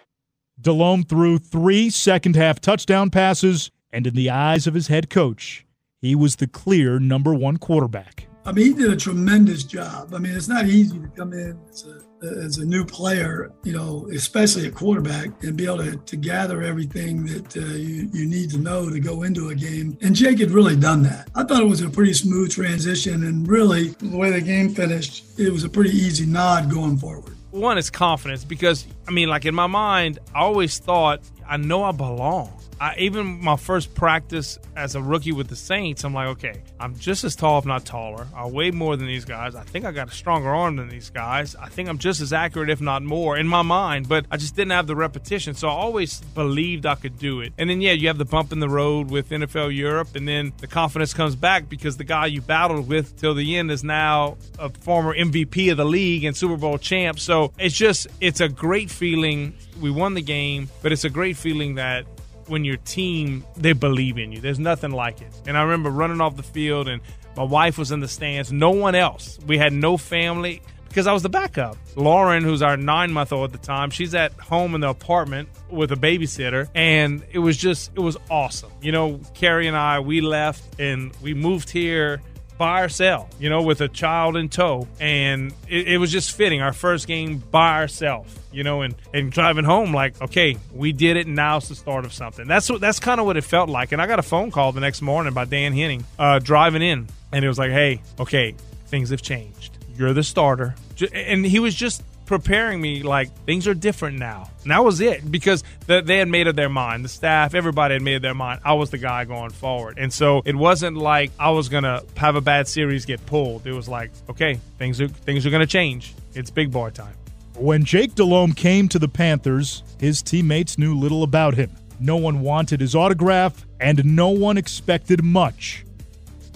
[0.61, 5.65] Delhomme threw three second half touchdown passes, and in the eyes of his head coach,
[5.99, 8.24] he was the clear number one quarterback.
[8.45, 10.13] I mean, he did a tremendous job.
[10.13, 13.73] I mean, it's not easy to come in as a, as a new player, you
[13.73, 18.27] know, especially a quarterback, and be able to, to gather everything that uh, you, you
[18.27, 19.97] need to know to go into a game.
[20.01, 21.29] And Jake had really done that.
[21.33, 25.39] I thought it was a pretty smooth transition, and really, the way the game finished,
[25.39, 29.45] it was a pretty easy nod going forward one is confidence because I mean, like
[29.45, 32.61] in my mind, I always thought I know I belong.
[32.79, 36.95] I, even my first practice as a rookie with the Saints, I'm like, okay, I'm
[36.97, 38.27] just as tall, if not taller.
[38.35, 39.55] I weigh more than these guys.
[39.55, 41.55] I think I got a stronger arm than these guys.
[41.55, 44.55] I think I'm just as accurate, if not more, in my mind, but I just
[44.55, 45.53] didn't have the repetition.
[45.53, 47.53] So I always believed I could do it.
[47.57, 50.53] And then, yeah, you have the bump in the road with NFL Europe, and then
[50.57, 54.37] the confidence comes back because the guy you battled with till the end is now
[54.59, 57.19] a former MVP of the league and Super Bowl champ.
[57.19, 59.53] So it's just, it's a great feeling.
[59.79, 62.05] We won the game, but it's a great feeling that
[62.47, 64.41] when your team they believe in you.
[64.41, 65.31] There's nothing like it.
[65.47, 67.01] And I remember running off the field and
[67.35, 68.51] my wife was in the stands.
[68.51, 69.37] No one else.
[69.45, 71.75] We had no family because I was the backup.
[71.97, 75.49] Lauren, who's our nine month old at the time, she's at home in the apartment
[75.69, 76.69] with a babysitter.
[76.73, 78.71] And it was just, it was awesome.
[78.81, 82.21] You know, Carrie and I, we left and we moved here
[82.57, 84.87] by ourselves, you know, with a child in tow.
[84.99, 86.61] And it, it, was just fitting.
[86.61, 91.17] Our first game by ourselves, you know, and, and driving home like, okay, we did
[91.17, 91.27] it.
[91.27, 92.47] And now it's the start of something.
[92.47, 93.91] That's what that's kind of what it felt like.
[93.91, 97.07] And I got a phone call the next morning by Dan Henning, uh, driving in,
[97.31, 98.55] and it was like, hey, okay,
[98.87, 99.77] things have changed.
[99.97, 100.75] You're the starter.
[101.13, 104.49] And he was just preparing me like things are different now.
[104.63, 107.05] And that was it because the, they had made up their mind.
[107.05, 108.61] The staff, everybody had made up their mind.
[108.63, 109.97] I was the guy going forward.
[109.97, 113.67] And so it wasn't like I was going to have a bad series get pulled.
[113.67, 116.13] It was like, okay, things are things are going to change.
[116.33, 117.13] It's big boy time.
[117.55, 121.71] When Jake Delhomme came to the Panthers, his teammates knew little about him.
[122.01, 125.85] No one wanted his autograph, and no one expected much.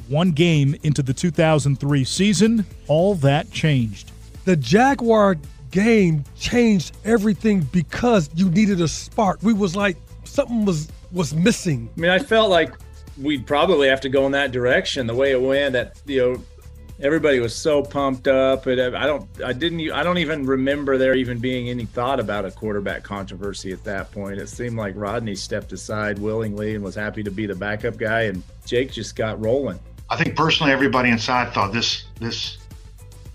[0.09, 4.11] One game into the 2003 season, all that changed.
[4.43, 5.37] The Jaguar
[5.71, 9.39] game changed everything because you needed a spark.
[9.43, 11.89] We was like something was was missing.
[11.97, 12.73] I mean, I felt like
[13.17, 15.07] we'd probably have to go in that direction.
[15.07, 16.43] The way it went, that you know,
[17.01, 18.65] everybody was so pumped up.
[18.67, 22.45] And I don't, I didn't, I don't even remember there even being any thought about
[22.45, 24.39] a quarterback controversy at that point.
[24.39, 28.23] It seemed like Rodney stepped aside willingly and was happy to be the backup guy,
[28.23, 29.79] and Jake just got rolling.
[30.09, 32.57] I think personally, everybody inside thought this, this,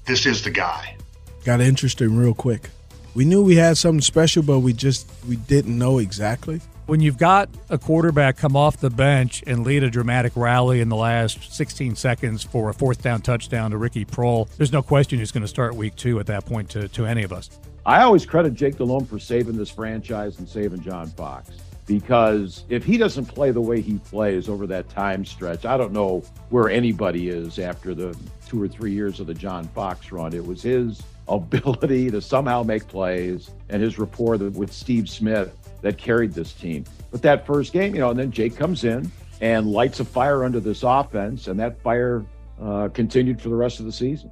[0.06, 0.96] this is the guy.
[1.44, 2.70] Got interesting real quick.
[3.14, 6.62] We knew we had something special, but we just we didn't know exactly.
[6.86, 10.88] When you've got a quarterback come off the bench and lead a dramatic rally in
[10.88, 15.18] the last 16 seconds for a fourth down touchdown to Ricky Proehl, there's no question
[15.18, 17.50] he's going to start week two at that point to, to any of us.
[17.84, 21.50] I always credit Jake Delhomme for saving this franchise and saving John Fox
[21.86, 25.92] because if he doesn't play the way he plays over that time stretch, I don't
[25.92, 28.16] know where anybody is after the
[28.46, 30.32] two or three years of the John Fox run.
[30.34, 35.98] It was his ability to somehow make plays and his rapport with Steve Smith that
[35.98, 36.84] carried this team.
[37.10, 40.44] But that first game, you know, and then Jake comes in and lights a fire
[40.44, 42.24] under this offense, and that fire
[42.60, 44.30] uh, continued for the rest of the season.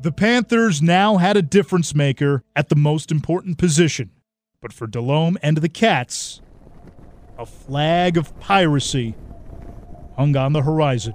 [0.00, 4.10] The Panthers now had a difference maker at the most important position.
[4.60, 6.40] But for Delhomme and the Cats,
[7.38, 9.14] a flag of piracy
[10.16, 11.14] hung on the horizon.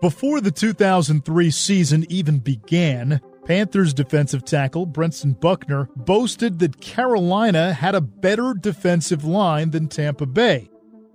[0.00, 7.94] Before the 2003 season even began, Panthers defensive tackle Brentson Buckner boasted that Carolina had
[7.94, 10.68] a better defensive line than Tampa Bay.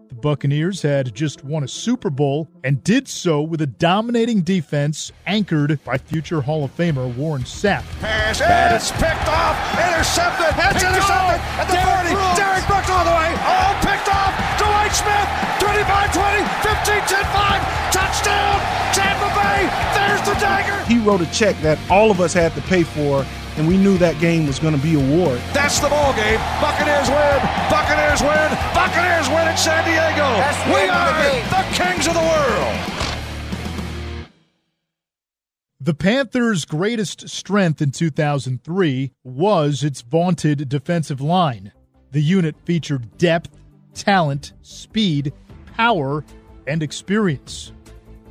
[0.09, 5.11] The Buccaneers had just won a Super Bowl and did so with a dominating defense
[5.27, 7.83] anchored by future Hall of Famer Warren Sapp.
[8.01, 12.15] Pass, and it's picked off, intercepted, it's intercepted at the Derrick 40.
[12.17, 12.37] Brooks.
[12.39, 14.33] Derrick Brooks all the way, all picked off.
[14.59, 15.29] Dwight Smith,
[15.63, 17.40] 25 20, 15 10 5,
[20.41, 20.83] dagger.
[20.91, 23.25] He wrote a check that all of us had to pay for,
[23.55, 25.35] and we knew that game was going to be a war.
[25.53, 26.39] That's the ball game.
[26.59, 27.39] Buccaneers win.
[27.69, 28.49] Buccaneers win.
[28.75, 30.27] Buccaneers win in San Diego.
[30.41, 32.91] That's we end of the are the kings of the world.
[35.83, 41.71] The Panthers' greatest strength in 2003 was its vaunted defensive line.
[42.11, 43.49] The unit featured depth,
[43.95, 45.33] talent, speed,
[45.75, 46.23] power,
[46.67, 47.71] and experience.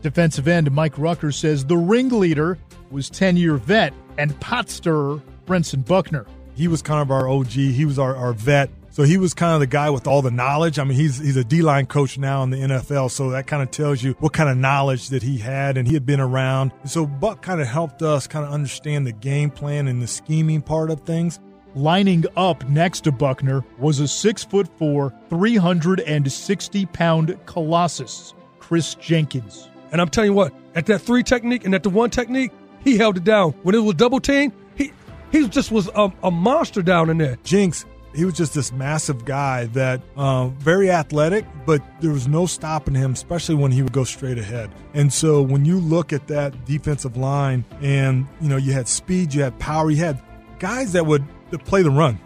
[0.02, 2.58] Defensive end Mike Rucker says the ringleader
[2.90, 6.26] was 10 year vet and pot stirrer Brentson Buckner.
[6.54, 7.48] He was kind of our OG.
[7.48, 8.70] He was our, our vet.
[8.92, 10.78] So he was kind of the guy with all the knowledge.
[10.78, 13.62] I mean, he's he's a D line coach now in the NFL, so that kind
[13.62, 16.72] of tells you what kind of knowledge that he had, and he had been around.
[16.84, 20.60] So Buck kind of helped us kind of understand the game plan and the scheming
[20.60, 21.38] part of things.
[21.76, 29.69] Lining up next to Buckner was a six foot four, 360 pound colossus, Chris Jenkins.
[29.92, 32.52] And I'm telling you what, at that three technique and at the one technique,
[32.84, 33.52] he held it down.
[33.62, 34.92] When it was double team, he
[35.32, 37.38] he just was a, a monster down in there.
[37.44, 37.84] Jinx,
[38.14, 42.94] he was just this massive guy that uh, very athletic, but there was no stopping
[42.94, 44.70] him, especially when he would go straight ahead.
[44.94, 49.34] And so when you look at that defensive line, and you know you had speed,
[49.34, 50.20] you had power, you had
[50.58, 52.18] guys that would that play the run.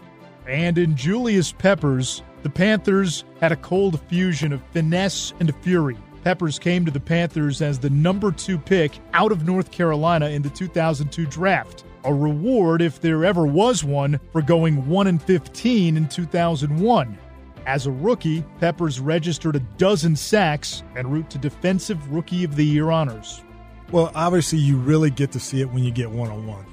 [0.47, 5.97] And in Julius Peppers, the Panthers had a cold fusion of finesse and fury.
[6.25, 10.41] Peppers came to the Panthers as the number two pick out of North Carolina in
[10.41, 11.83] the 2002 draft.
[12.03, 17.17] A reward, if there ever was one, for going 1 and 15 in 2001.
[17.67, 22.65] As a rookie, Peppers registered a dozen sacks en route to Defensive Rookie of the
[22.65, 23.43] Year honors.
[23.91, 26.65] Well, obviously, you really get to see it when you get one on one.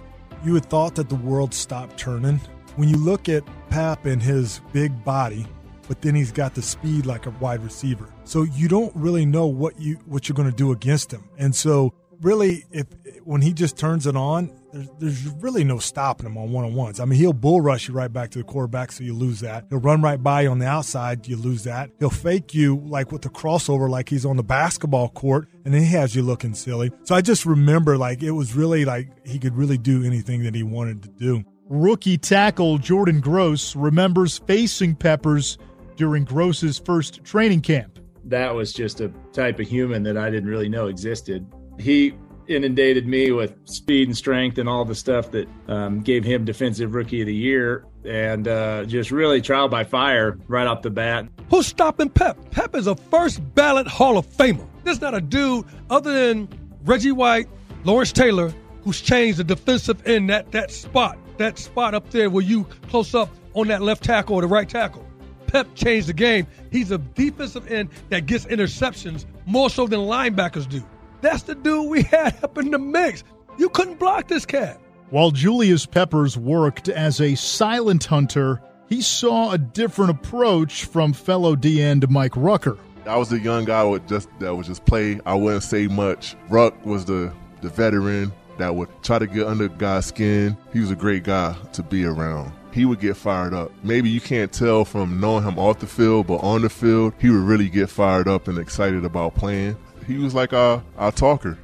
[0.47, 2.41] You had thought that the world stopped turning.
[2.77, 5.45] When you look at Pep and his big body,
[5.89, 8.09] but then he's got the speed like a wide receiver.
[8.25, 11.29] So you don't really know what you what you're going to do against him.
[11.39, 12.87] And so really if
[13.25, 16.75] when he just turns it on, there's, there's really no stopping him on one on
[16.75, 17.01] ones.
[17.01, 19.67] I mean, he'll bull rush you right back to the quarterback, so you lose that.
[19.69, 21.91] He'll run right by you on the outside, you lose that.
[21.99, 25.83] He'll fake you like with the crossover, like he's on the basketball court, and then
[25.83, 26.91] he has you looking silly.
[27.05, 30.55] So I just remember like it was really like he could really do anything that
[30.55, 31.45] he wanted to do.
[31.69, 35.59] Rookie tackle Jordan Gross remembers facing Peppers
[35.97, 37.92] during Gross's first training camp.
[38.25, 41.47] That was just a type of human that I didn't really know existed.
[41.79, 42.15] He
[42.49, 46.95] inundated me with speed and strength and all the stuff that um, gave him defensive
[46.95, 51.29] rookie of the year and uh, just really trial by fire right off the bat
[51.53, 52.39] Who's stopping Pep?
[52.51, 54.67] Pep is a first ballot Hall of Famer.
[54.85, 56.49] There's not a dude other than
[56.83, 57.47] Reggie White,
[57.85, 62.43] Lawrence Taylor, who's changed the defensive end that that spot that spot up there where
[62.43, 65.07] you close up on that left tackle or the right tackle.
[65.53, 66.47] Pep changed the game.
[66.71, 70.83] He's a defensive end that gets interceptions more so than linebackers do.
[71.21, 73.23] That's the dude we had up in the mix.
[73.59, 74.81] You couldn't block this cat.
[75.11, 81.55] While Julius Peppers worked as a silent hunter, he saw a different approach from fellow
[81.55, 82.79] D end Mike Rucker.
[83.05, 85.21] I was the young guy would just that would just play.
[85.27, 86.35] I wouldn't say much.
[86.49, 90.57] Ruck was the the veteran that would try to get under guys' skin.
[90.73, 92.53] He was a great guy to be around.
[92.73, 93.71] He would get fired up.
[93.83, 97.31] Maybe you can't tell from knowing him off the field, but on the field, he
[97.31, 99.77] would really get fired up and excited about playing.
[100.07, 101.59] He was like our, our talker.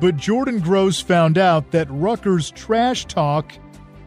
[0.00, 3.52] But Jordan Gross found out that Rucker's trash talk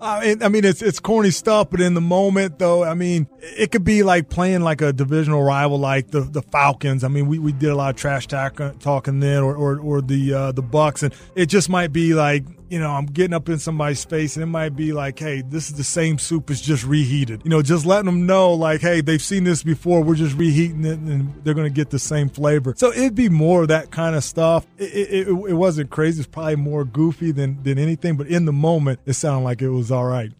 [0.00, 3.26] I mean, I mean, it's it's corny stuff, but in the moment, though, I mean,
[3.40, 7.04] it could be like playing like a divisional rival, like the, the Falcons.
[7.04, 10.02] I mean, we, we did a lot of trash talk, talking then, or or, or
[10.02, 13.48] the uh, the Bucks, and it just might be like you know, I'm getting up
[13.48, 16.60] in somebody's face and it might be like, hey, this is the same soup, it's
[16.60, 17.42] just reheated.
[17.44, 20.84] You know, just letting them know, like, hey, they've seen this before, we're just reheating
[20.84, 22.74] it and they're going to get the same flavor.
[22.76, 24.66] So it'd be more of that kind of stuff.
[24.78, 28.52] It, it, it, wasn't crazy, it's probably more goofy than, than anything, but in the
[28.52, 30.32] moment, it sounded like it was all right.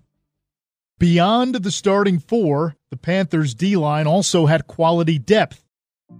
[0.98, 5.64] Beyond the starting four, the Panthers' D line also had quality depth.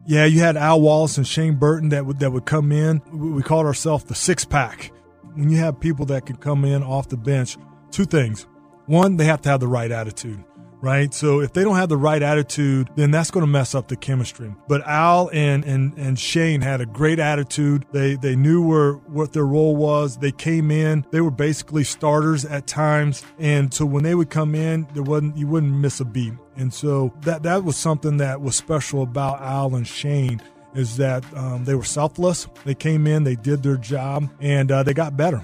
[0.07, 3.01] Yeah, you had Al Wallace and Shane Burton that would that would come in.
[3.13, 4.91] We called ourselves the six pack
[5.35, 7.57] when you have people that can come in off the bench,
[7.91, 8.47] two things.
[8.87, 10.45] One, they have to have the right attitude,
[10.83, 11.13] right?
[11.15, 13.97] So if they don't have the right attitude, then that's going to mess up the
[13.97, 14.55] chemistry.
[14.69, 17.87] But Al and and and Shane had a great attitude.
[17.93, 20.19] They they knew where what their role was.
[20.19, 21.07] They came in.
[21.11, 25.39] They were basically starters at times, and so when they would come in, there wasn't
[25.39, 26.35] you wouldn't miss a beat.
[26.57, 30.43] And so that that was something that was special about Al and Shane
[30.75, 32.47] is that um, they were selfless.
[32.65, 35.43] They came in, they did their job, and uh, they got better.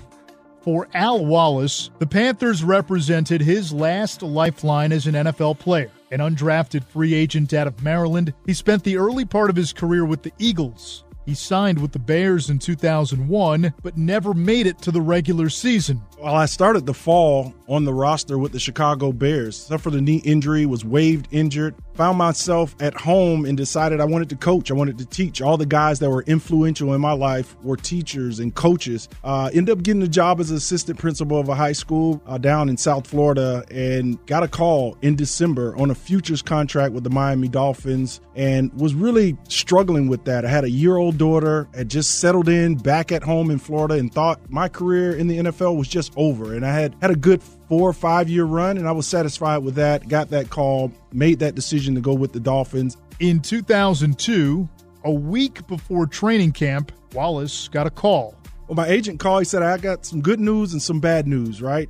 [0.63, 5.91] For Al Wallace, the Panthers represented his last lifeline as an NFL player.
[6.11, 10.05] An undrafted free agent out of Maryland, he spent the early part of his career
[10.05, 11.05] with the Eagles.
[11.25, 16.03] He signed with the Bears in 2001, but never made it to the regular season.
[16.19, 19.57] Well, I started the fall on the roster with the Chicago Bears.
[19.57, 24.31] Suffered a knee injury, was waived injured, found myself at home and decided I wanted
[24.31, 24.71] to coach.
[24.71, 25.43] I wanted to teach.
[25.43, 29.07] All the guys that were influential in my life were teachers and coaches.
[29.23, 32.71] Uh, ended up getting a job as assistant principal of a high school uh, down
[32.71, 37.11] in South Florida and got a call in December on a futures contract with the
[37.11, 40.47] Miami Dolphins and was really struggling with that.
[40.47, 43.97] I had a year old daughter, had just settled in back at home in Florida
[43.97, 46.55] and thought my career in the NFL was just over.
[46.55, 49.59] And I had had a good four or five year run, and I was satisfied
[49.59, 50.09] with that.
[50.09, 52.97] Got that call, made that decision to go with the Dolphins.
[53.21, 54.69] In 2002,
[55.05, 58.35] a week before training camp, Wallace got a call.
[58.67, 59.43] Well, my agent called.
[59.43, 61.89] He said, I got some good news and some bad news, right?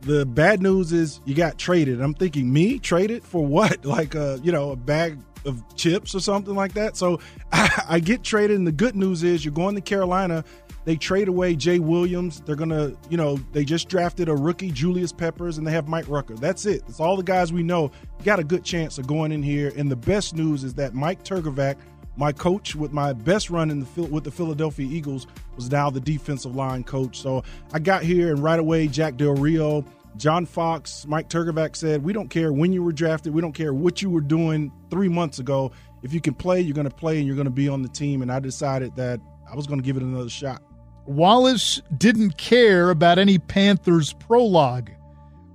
[0.00, 2.00] The bad news is you got traded.
[2.00, 3.84] I'm thinking, me traded for what?
[3.84, 6.96] Like a, you know, a bag of chips or something like that.
[6.96, 7.20] So
[7.52, 10.42] I, I get traded, and the good news is you're going to Carolina
[10.88, 12.40] they trade away Jay Williams.
[12.40, 15.86] They're going to, you know, they just drafted a rookie, Julius Peppers, and they have
[15.86, 16.34] Mike Rucker.
[16.34, 16.80] That's it.
[16.86, 17.92] That's all the guys we know.
[18.18, 19.70] You got a good chance of going in here.
[19.76, 21.76] And the best news is that Mike Trgovac,
[22.16, 25.26] my coach with my best run in the with the Philadelphia Eagles,
[25.56, 27.20] was now the defensive line coach.
[27.20, 29.84] So I got here, and right away, Jack Del Rio,
[30.16, 33.34] John Fox, Mike Trgovac said, We don't care when you were drafted.
[33.34, 35.70] We don't care what you were doing three months ago.
[36.02, 37.90] If you can play, you're going to play and you're going to be on the
[37.90, 38.22] team.
[38.22, 39.20] And I decided that
[39.52, 40.62] I was going to give it another shot.
[41.08, 44.90] Wallace didn't care about any Panthers prologue,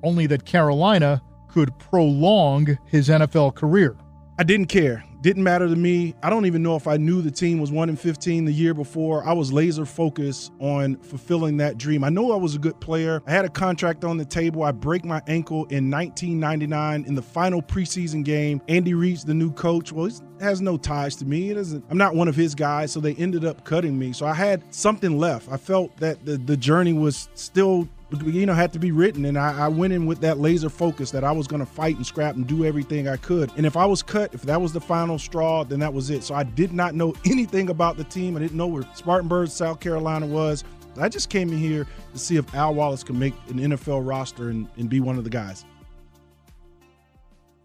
[0.01, 3.95] only that Carolina could prolong his NFL career.
[4.39, 5.03] I didn't care.
[5.23, 6.13] Didn't matter to me.
[6.21, 8.73] I don't even know if I knew the team was 1 in 15 the year
[8.73, 9.25] before.
[9.25, 12.03] I was laser focused on fulfilling that dream.
[12.03, 13.23] I know I was a good player.
[13.25, 14.63] I had a contract on the table.
[14.63, 18.61] I break my ankle in 1999 in the final preseason game.
[18.67, 19.93] Andy Reid's the new coach.
[19.93, 21.51] Well, he has no ties to me.
[21.51, 24.11] It isn't I'm not one of his guys, so they ended up cutting me.
[24.11, 25.47] So I had something left.
[25.49, 27.87] I felt that the, the journey was still
[28.21, 29.25] you know, had to be written.
[29.25, 31.95] And I, I went in with that laser focus that I was going to fight
[31.95, 33.51] and scrap and do everything I could.
[33.57, 36.23] And if I was cut, if that was the final straw, then that was it.
[36.23, 38.35] So I did not know anything about the team.
[38.35, 40.63] I didn't know where Spartanburg, South Carolina was.
[40.97, 44.49] I just came in here to see if Al Wallace could make an NFL roster
[44.49, 45.65] and, and be one of the guys.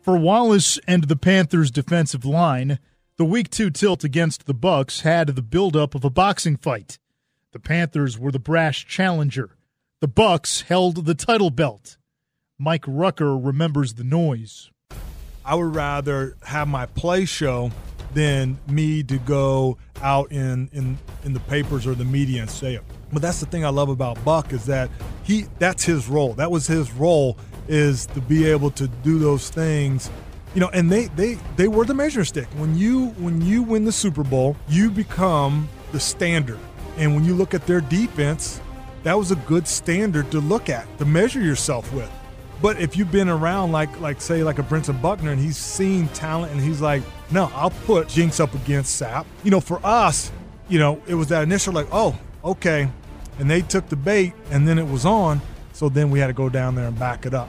[0.00, 2.78] For Wallace and the Panthers' defensive line,
[3.18, 6.98] the week two tilt against the Bucks had the buildup of a boxing fight.
[7.52, 9.57] The Panthers were the brash challenger.
[10.00, 11.96] The Bucks held the title belt.
[12.56, 14.70] Mike Rucker remembers the noise.
[15.44, 17.72] I would rather have my play show
[18.14, 22.76] than me to go out in, in in the papers or the media and say
[22.76, 22.84] it.
[23.12, 24.88] But that's the thing I love about Buck is that
[25.24, 26.32] he that's his role.
[26.34, 27.36] That was his role
[27.66, 30.10] is to be able to do those things.
[30.54, 32.46] You know, and they they they were the measuring stick.
[32.56, 36.60] When you when you win the Super Bowl, you become the standard.
[36.96, 38.60] And when you look at their defense,
[39.02, 42.10] that was a good standard to look at to measure yourself with.
[42.60, 46.08] But if you've been around like like say like a Brentson Buckner and he's seen
[46.08, 49.26] talent and he's like, no, I'll put Jinx up against Sapp.
[49.44, 50.32] You know, for us,
[50.68, 52.88] you know, it was that initial like, oh, okay,
[53.38, 55.40] and they took the bait and then it was on.
[55.72, 57.48] So then we had to go down there and back it up.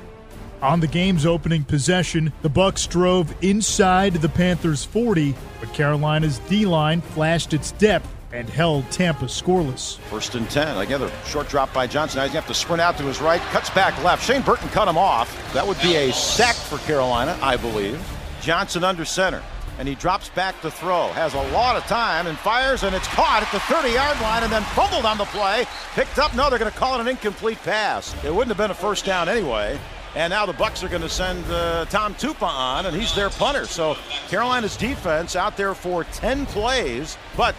[0.62, 7.00] On the game's opening possession, the Bucks drove inside the Panthers 40, but Carolina's D-line
[7.00, 9.97] flashed its depth and held Tampa scoreless.
[9.97, 10.77] First and 10.
[10.77, 12.17] Again, a short drop by Johnson.
[12.17, 14.25] Now he's going to have to sprint out to his right, cuts back left.
[14.25, 15.53] Shane Burton cut him off.
[15.53, 17.99] That would be a sack for Carolina, I believe.
[18.41, 19.43] Johnson under center.
[19.80, 21.07] And he drops back to throw.
[21.13, 24.43] Has a lot of time and fires, and it's caught at the 30 yard line
[24.43, 25.65] and then fumbled on the play.
[25.93, 26.36] Picked up.
[26.36, 28.13] No, they're going to call it an incomplete pass.
[28.25, 29.80] It wouldn't have been a first down anyway.
[30.15, 33.30] And now the Bucks are going to send uh, Tom Tupa on, and he's their
[33.30, 33.65] punter.
[33.65, 33.95] So
[34.27, 37.55] Carolina's defense out there for 10 plays, but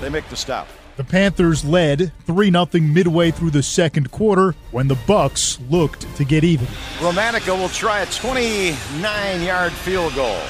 [0.00, 0.68] they make the stop.
[0.96, 6.24] The Panthers led 3 0 midway through the second quarter when the Bucks looked to
[6.24, 6.66] get even.
[6.98, 10.40] Gramatica will try a 29 yard field goal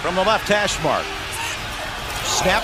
[0.00, 1.04] from the left hash mark.
[2.24, 2.62] Snap.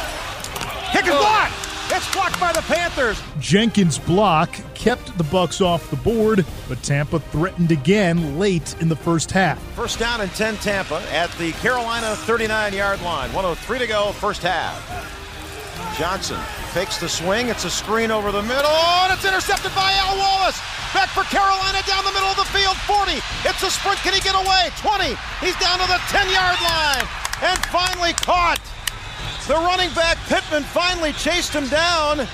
[0.92, 1.54] Kick is blocked.
[1.94, 3.20] It's blocked by the Panthers.
[3.40, 8.96] Jenkins' block kept the Bucks off the board, but Tampa threatened again late in the
[8.96, 9.60] first half.
[9.74, 13.32] First down and 10 Tampa at the Carolina 39 yard line.
[13.32, 15.01] 103 to go, first half.
[15.98, 16.40] Johnson
[16.72, 17.48] fakes the swing.
[17.48, 18.70] It's a screen over the middle,
[19.04, 20.58] and it's intercepted by Al Wallace.
[20.94, 22.76] Back for Carolina down the middle of the field.
[22.88, 23.12] 40.
[23.48, 23.98] It's a sprint.
[24.00, 24.68] Can he get away?
[24.76, 25.16] 20.
[25.40, 27.04] He's down to the 10 yard line.
[27.42, 28.60] And finally caught.
[29.48, 32.26] The running back, Pittman, finally chased him down.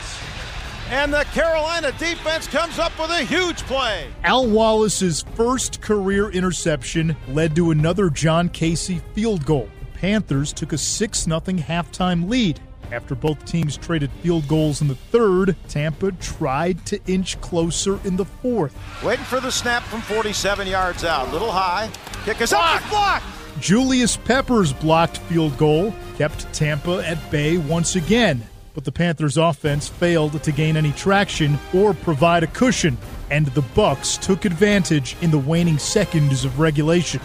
[0.90, 4.08] And the Carolina defense comes up with a huge play.
[4.24, 9.68] Al Wallace's first career interception led to another John Kasay field goal.
[9.80, 12.60] The Panthers took a 6 0 halftime lead.
[12.90, 18.16] After both teams traded field goals in the third, Tampa tried to inch closer in
[18.16, 18.76] the fourth.
[19.04, 21.30] Waiting for the snap from 47 yards out.
[21.32, 21.90] Little high.
[22.24, 22.82] Kick is up.
[22.88, 23.24] Blocked.
[23.60, 29.88] Julius Peppers' blocked field goal kept Tampa at bay once again, but the Panthers' offense
[29.88, 32.96] failed to gain any traction or provide a cushion,
[33.30, 37.20] and the Bucks took advantage in the waning seconds of regulation.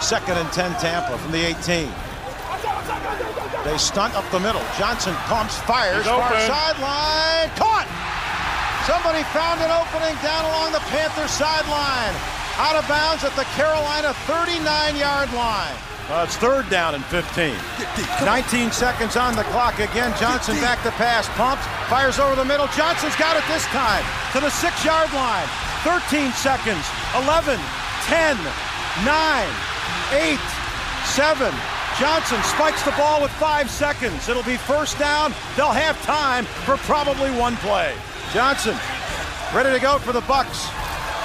[0.00, 1.90] Second and 10 Tampa from the 18.
[3.64, 4.62] They stunt up the middle.
[4.78, 7.84] Johnson pumps, fires, far sideline, caught!
[8.88, 12.16] Somebody found an opening down along the Panther sideline.
[12.56, 15.76] Out of bounds at the Carolina 39-yard line.
[16.08, 17.54] Uh, it's third down and 15.
[18.24, 20.10] 19 seconds on the clock again.
[20.18, 22.66] Johnson back to pass, pumps, fires over the middle.
[22.74, 24.02] Johnson's got it this time
[24.32, 25.46] to the six-yard line.
[25.84, 26.82] 13 seconds,
[27.14, 27.60] 11,
[28.08, 28.36] 10,
[29.04, 29.48] 9,
[30.12, 30.40] 8,
[31.04, 31.54] 7,
[31.98, 34.28] Johnson spikes the ball with five seconds.
[34.28, 35.34] It'll be first down.
[35.56, 37.94] They'll have time for probably one play.
[38.32, 38.76] Johnson
[39.54, 40.68] ready to go for the Bucks.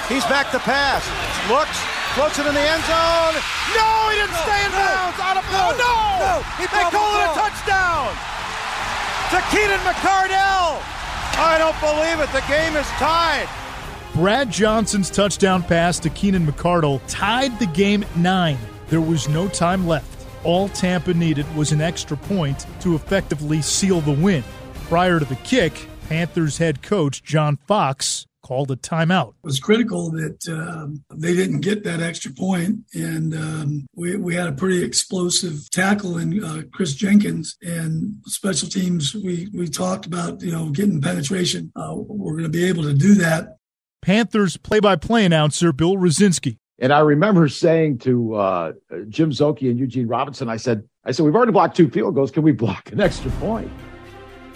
[0.08, 1.06] He's back to pass.
[1.48, 1.78] Looks,
[2.14, 3.34] floats it in the end zone.
[3.74, 5.18] No, he didn't stay in bounds.
[5.18, 5.78] Out of bounds.
[5.78, 6.34] No, no.
[6.58, 8.10] They call it a touchdown
[9.30, 10.78] to Keenan McCardell.
[11.38, 12.32] I don't believe it.
[12.32, 13.48] The game is tied.
[14.14, 18.58] Brad Johnson's touchdown pass to Keenan McCardell tied the game at nine.
[18.88, 20.15] There was no time left.
[20.46, 24.44] All Tampa needed was an extra point to effectively seal the win.
[24.84, 29.30] Prior to the kick, Panthers head coach John Fox called a timeout.
[29.30, 34.36] It was critical that um, they didn't get that extra point, and um, we, we
[34.36, 37.56] had a pretty explosive tackle in uh, Chris Jenkins.
[37.62, 41.72] And special teams, we we talked about you know getting penetration.
[41.74, 43.56] Uh, we're going to be able to do that.
[44.00, 46.58] Panthers play-by-play announcer Bill Rosinski.
[46.78, 48.72] And I remember saying to uh,
[49.08, 52.30] Jim Szoke and Eugene Robinson, I said, I said, we've already blocked two field goals.
[52.30, 53.70] Can we block an extra point?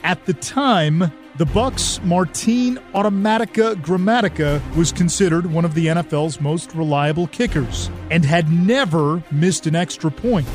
[0.03, 6.75] At the time, the Bucks' Martine Automatica Gramatica was considered one of the NFL's most
[6.75, 10.49] reliable kickers and had never missed an extra point.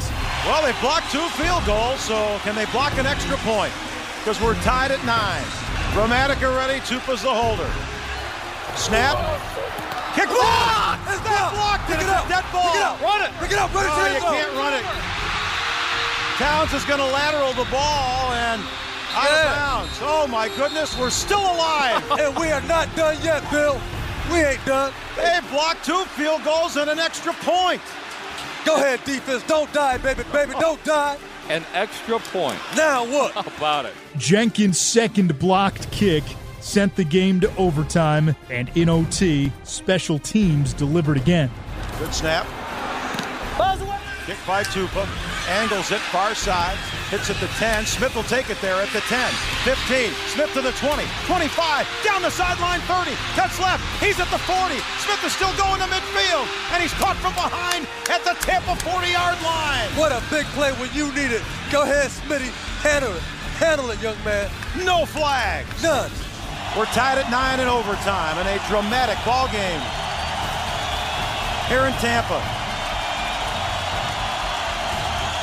[0.46, 3.74] Well, they blocked two field goals, so can they block an extra point?
[4.20, 5.44] Because we're tied at nine.
[5.94, 7.72] Gramatica ready, Tupa's the holder.
[8.76, 9.18] Snap.
[10.16, 11.00] Kick block!
[11.12, 11.86] It's not blocked.
[11.92, 12.28] Pick it up.
[12.32, 12.72] Dead ball.
[12.72, 13.02] Pick it up.
[13.04, 13.32] Run it.
[13.40, 13.74] Pick it up.
[13.76, 13.92] Run it.
[13.92, 14.86] Oh, you can't run it.
[16.40, 18.62] Towns is going to lateral the ball and
[19.16, 19.40] out yeah.
[19.40, 20.00] of bounds.
[20.02, 22.04] Oh my goodness, we're still alive.
[22.20, 23.80] and we are not done yet, Bill.
[24.32, 24.92] We ain't done.
[25.16, 27.82] They blocked two field goals and an extra point.
[28.66, 29.44] Go ahead, defense.
[29.44, 30.54] Don't die, baby, baby.
[30.60, 31.18] Don't die.
[31.50, 32.60] An extra point.
[32.76, 33.32] Now what?
[33.34, 33.94] How about it?
[34.18, 36.24] Jenkins' second blocked kick
[36.66, 41.50] sent the game to overtime, and in OT, special teams delivered again.
[42.00, 42.48] Good snap.
[44.26, 45.06] Kick by Tupa.
[45.62, 46.76] Angles it far side.
[47.14, 47.86] Hits at the 10.
[47.86, 49.22] Smith will take it there at the 10.
[49.62, 50.10] 15.
[50.34, 51.06] Smith to the 20.
[51.30, 51.86] 25.
[52.04, 53.14] Down the sideline 30.
[53.38, 53.86] Cuts left.
[54.02, 54.82] He's at the 40.
[55.06, 56.50] Smith is still going to midfield.
[56.74, 59.94] And he's caught from behind at the Tampa 40 yard line.
[59.94, 61.44] What a big play when you need it.
[61.72, 62.50] Go ahead, Smitty.
[62.82, 63.22] Handle it.
[63.62, 64.50] Handle it, young man.
[64.84, 65.70] No flags.
[65.84, 66.10] None.
[66.78, 69.82] We're tied at nine in overtime in a dramatic ball game
[71.70, 72.42] here in Tampa.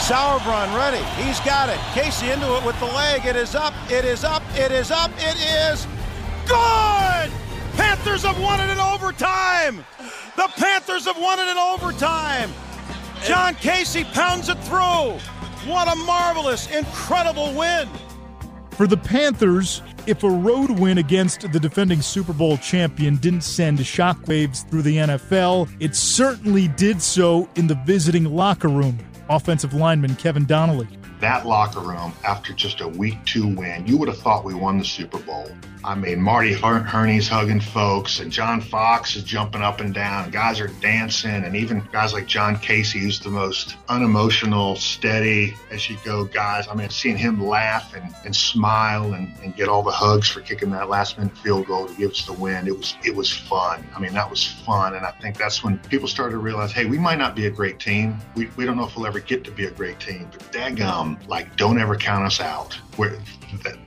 [0.03, 1.03] Sauerbrun ready.
[1.23, 1.79] He's got it.
[1.95, 3.25] Kasay into it with the leg.
[3.25, 3.73] It is up.
[3.91, 4.43] It is up.
[4.55, 5.11] It is up.
[5.19, 5.37] It
[5.73, 5.87] is
[6.47, 7.31] good.
[7.77, 9.85] Panthers have won it in overtime.
[10.37, 12.51] The Panthers have won it in overtime.
[13.25, 15.19] John Kasay pounds it through.
[15.71, 17.89] What a marvelous, incredible win.
[18.73, 23.79] For the Panthers, if a road win against the defending Super Bowl champion didn't send
[23.79, 28.99] shockwaves through the NFL, it certainly did so in the visiting locker room
[29.29, 30.89] offensive lineman Kevin Donnalley.
[31.21, 34.79] That locker room, after just a week two win, you would have thought we won
[34.79, 35.49] the Super Bowl.
[35.85, 40.31] I mean, Marty Hurney's hugging folks, and John Fox is jumping up and down.
[40.31, 45.91] Guys are dancing, and even guys like John Kasay, who's the most unemotional, steady as
[45.91, 46.69] you go guys.
[46.69, 50.41] I mean, seeing him laugh and, and smile and, and get all the hugs for
[50.41, 52.67] kicking that last minute field goal to give us the win.
[52.69, 53.85] It was it was fun.
[53.95, 56.85] I mean, that was fun, and I think that's when people started to realize, hey,
[56.85, 58.19] we might not be a great team.
[58.37, 61.27] We, we don't know if we'll ever get to be a great team, but daggum,
[61.29, 62.79] like, don't ever count us out.
[62.97, 63.19] We're,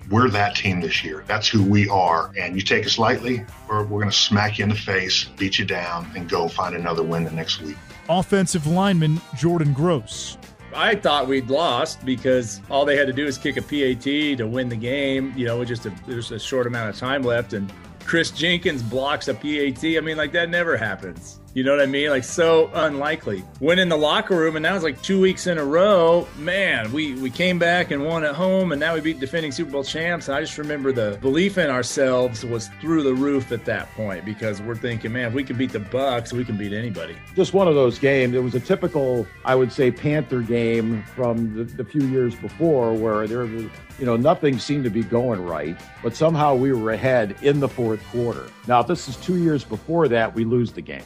[0.09, 1.23] we're that team this year.
[1.27, 2.31] That's who we are.
[2.37, 5.59] And you take us lightly, we're, we're going to smack you in the face, beat
[5.59, 7.77] you down, and go find another win the next week.
[8.09, 10.37] Offensive lineman Jordan Gross.
[10.75, 14.03] I thought we'd lost because all they had to do is kick a PAT
[14.37, 15.33] to win the game.
[15.35, 17.71] You know, just a, there's a short amount of time left, and
[18.05, 19.83] Chris Jenkins blocks a PAT.
[19.83, 21.39] I mean, like that never happens.
[21.55, 22.09] You know what I mean?
[22.09, 23.41] Like so unlikely.
[23.61, 26.27] Went in the locker room, and that was like two weeks in a row.
[26.37, 29.71] Man, we we came back and won at home, and now we beat defending Super
[29.71, 30.27] Bowl champs.
[30.27, 34.25] And I just remember the belief in ourselves was through the roof at that point
[34.25, 37.15] because we're thinking, man, if we can beat the Bucks, we can beat anybody.
[37.37, 38.35] Just one of those games.
[38.35, 42.91] It was a typical, I would say, Panther game from the, the few years before,
[42.91, 43.63] where there was
[43.97, 47.69] you know, nothing seemed to be going right, but somehow we were ahead in the
[47.69, 48.49] fourth quarter.
[48.67, 51.05] Now, if this is two years before that, we lose the game.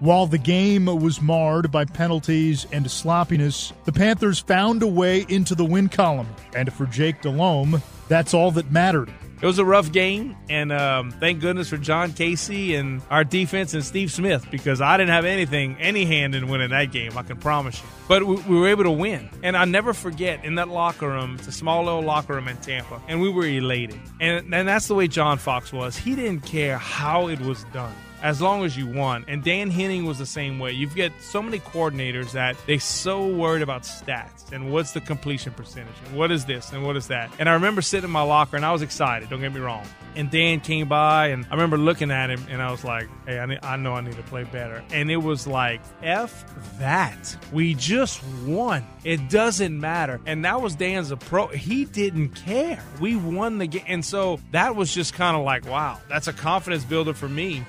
[0.00, 5.56] While the game was marred by penalties and sloppiness, the Panthers found a way into
[5.56, 6.28] the win column.
[6.54, 9.12] And for Jake Delhomme, that's all that mattered.
[9.42, 13.74] It was a rough game, and um, thank goodness for John Kasay and our defense
[13.74, 17.18] and Steve Smith because I didn't have anything, any hand in winning that game.
[17.18, 17.86] I can promise you.
[18.08, 21.36] But we, we, were able to win, and I never forget in that locker room.
[21.38, 24.00] It's a small little locker room in Tampa, and we were elated.
[24.20, 25.96] And and that's the way John Fox was.
[25.96, 29.24] He didn't care how it was done as long as you won.
[29.28, 30.72] And Dan Henning was the same way.
[30.72, 35.52] You've got so many coordinators that they so worried about stats and what's the completion
[35.52, 37.30] percentage and what is this and what is that.
[37.38, 39.28] And I remember sitting in my locker and I was excited.
[39.28, 39.86] Don't get me wrong.
[40.16, 43.38] And Dan came by and I remember looking at him and I was like, "Hey,
[43.38, 46.44] I, need, I know I need to play better." And it was like, "F
[46.78, 47.36] that.
[47.52, 48.84] We just won.
[49.04, 51.56] It doesn't matter." And that was Dan's approach.
[51.56, 52.82] He didn't care.
[53.00, 56.32] We won the game, and so that was just kind of like, "Wow, that's a
[56.32, 57.64] confidence builder for me."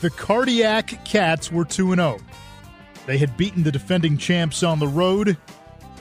[0.00, 2.18] The Cardiac Cats were 2 0.
[3.06, 5.36] They had beaten the defending champs on the road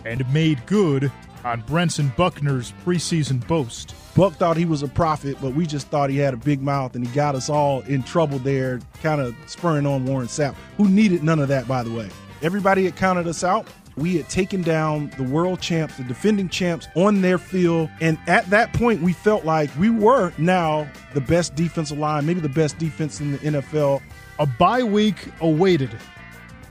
[0.05, 1.11] and made good
[1.43, 3.95] on Brentson Buckner's preseason boast.
[4.15, 6.95] Buck thought he was a prophet, but we just thought he had a big mouth
[6.95, 10.89] and he got us all in trouble there, kind of spurring on Warren Sapp, who
[10.89, 12.09] needed none of that, by the way.
[12.41, 13.67] Everybody had counted us out.
[13.97, 17.89] We had taken down the world champs, the defending champs on their field.
[17.99, 22.39] And at that point, we felt like we were now the best defensive line, maybe
[22.39, 24.01] the best defense in the NFL.
[24.39, 25.91] A bye week awaited,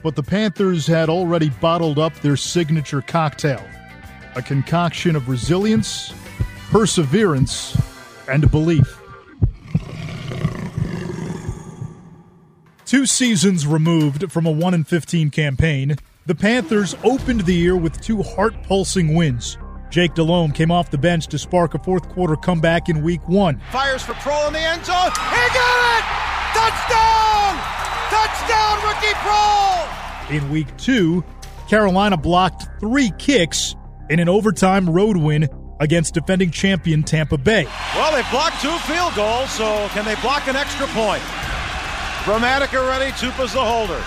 [0.03, 3.63] but the Panthers had already bottled up their signature cocktail
[4.35, 6.13] a concoction of resilience,
[6.69, 7.77] perseverance,
[8.29, 8.97] and belief.
[12.85, 15.95] Two seasons removed from a 1 in 15 campaign,
[16.25, 19.57] the Panthers opened the year with two heart pulsing wins.
[19.89, 23.59] Jake Delhomme came off the bench to spark a fourth quarter comeback in week one.
[23.71, 24.95] Fires for Proehl in the end zone.
[24.95, 26.05] He got it!
[26.53, 27.59] Touchdown!
[28.09, 30.37] Touchdown, Ricky Proehl!
[30.37, 31.23] In week two,
[31.67, 33.75] Carolina blocked three kicks
[34.09, 35.49] in an overtime road win
[35.79, 37.65] against defending champion Tampa Bay.
[37.95, 41.23] Well, they blocked two field goals, so can they block an extra point?
[42.23, 44.01] Gramatica ready, Tupa's the holder.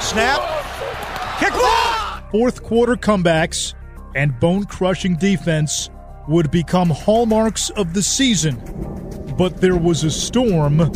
[0.00, 0.42] Snap.
[1.38, 2.30] Kick block!
[2.30, 3.74] Fourth quarter comebacks
[4.14, 5.90] and bone crushing defense
[6.26, 8.56] would become hallmarks of the season.
[9.38, 10.90] But there was a storm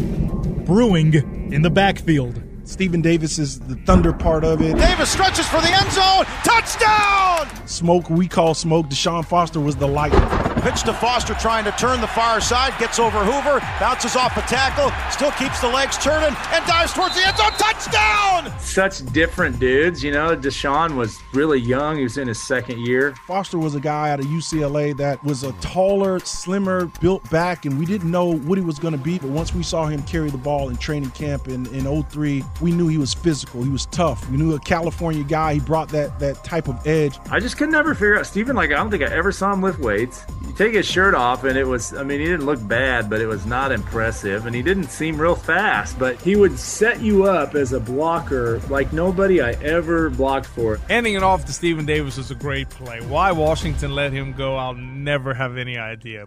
[0.64, 1.14] brewing
[1.52, 2.42] in the backfield.
[2.64, 4.76] Stephen Davis is the thunder part of it.
[4.76, 6.24] Davis stretches for the end zone.
[6.44, 7.66] Touchdown!
[7.66, 8.86] Smoke, we call smoke.
[8.86, 10.51] Deshaun Foster was the lightning.
[10.62, 12.78] Pitch to Foster trying to turn the far side.
[12.78, 13.58] Gets over Hoover.
[13.80, 14.92] Bounces off a tackle.
[15.10, 17.50] Still keeps the legs turning and dives towards the end zone.
[17.58, 18.60] Touchdown!
[18.60, 20.04] Such different dudes.
[20.04, 21.96] You know, Deshaun was really young.
[21.96, 23.12] He was in his second year.
[23.26, 27.76] Foster was a guy out of UCLA that was a taller, slimmer, built back, and
[27.76, 29.18] we didn't know what he was going to be.
[29.18, 32.70] But once we saw him carry the ball in training camp in, in 03, we
[32.70, 33.64] knew he was physical.
[33.64, 34.30] He was tough.
[34.30, 35.54] We knew a California guy.
[35.54, 37.18] He brought that that type of edge.
[37.32, 38.54] I just could never figure out Stephen.
[38.54, 40.24] Like I don't think I ever saw him lift weights.
[40.52, 41.94] You take his shirt off, and it was.
[41.94, 45.18] I mean, he didn't look bad, but it was not impressive, and he didn't seem
[45.18, 45.98] real fast.
[45.98, 50.76] But he would set you up as a blocker like nobody I ever blocked for.
[50.90, 53.00] Handing it off to Stephen Davis was a great play.
[53.00, 56.26] Why Washington let him go, I'll never have any idea.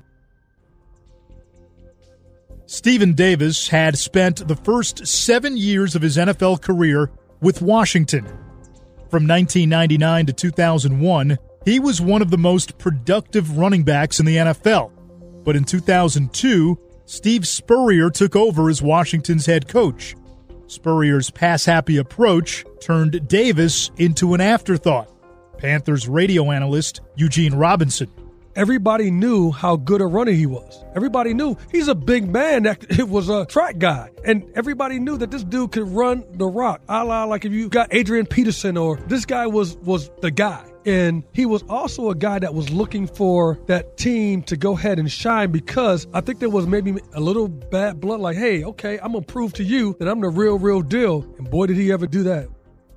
[2.65, 7.11] Stephen Davis had spent the first seven years of his NFL career
[7.41, 8.25] with Washington.
[9.11, 14.37] From 1999 to 2001, he was one of the most productive running backs in the
[14.37, 14.91] NFL.
[15.43, 20.15] But in 2002, Steve Spurrier took over as Washington's head coach.
[20.67, 25.11] Spurrier's pass happy approach turned Davis into an afterthought.
[25.57, 28.09] Panthers radio analyst Eugene Robinson
[28.55, 30.83] everybody knew how good a runner he was.
[30.95, 34.09] Everybody knew he's a big man that it was a track guy.
[34.23, 36.81] And everybody knew that this dude could run the rock.
[36.89, 40.71] A la like if you got Adrian Peterson or this guy was was the guy.
[40.85, 44.99] And he was also a guy that was looking for that team to go ahead
[44.99, 48.99] and shine because I think there was maybe a little bad blood, like, hey, okay,
[48.99, 51.23] I'm to prove to you that I'm the real, real deal.
[51.39, 52.49] And boy, did he ever do that.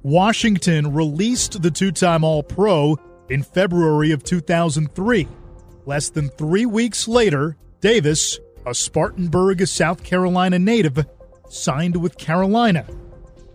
[0.03, 2.99] Washington released the two time All Pro
[3.31, 5.27] in February of 2003.
[5.89, 11.07] Less than three weeks later, Davis, a Spartanburg, South Carolina native,
[11.49, 12.85] signed with Carolina.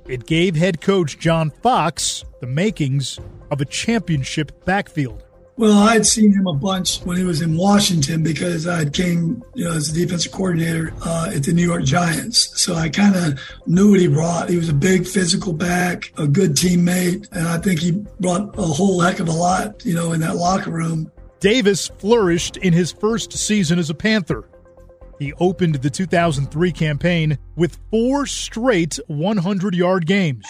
[0.07, 3.19] It gave head coach John Fox the makings
[3.51, 5.23] of a championship backfield.
[5.57, 9.65] Well, I'd seen him a bunch when he was in Washington because I came, you
[9.65, 12.59] know, as a defensive coordinator uh, at the New York Giants.
[12.59, 14.49] So I kind of knew what he brought.
[14.49, 18.63] He was a big physical back, a good teammate, and I think he brought a
[18.63, 21.11] whole heck of a lot, you know, in that locker room.
[21.43, 24.45] Davis flourished in his first season as a Panther.
[25.19, 30.45] He opened the 2003 campaign with four straight 100 yard games.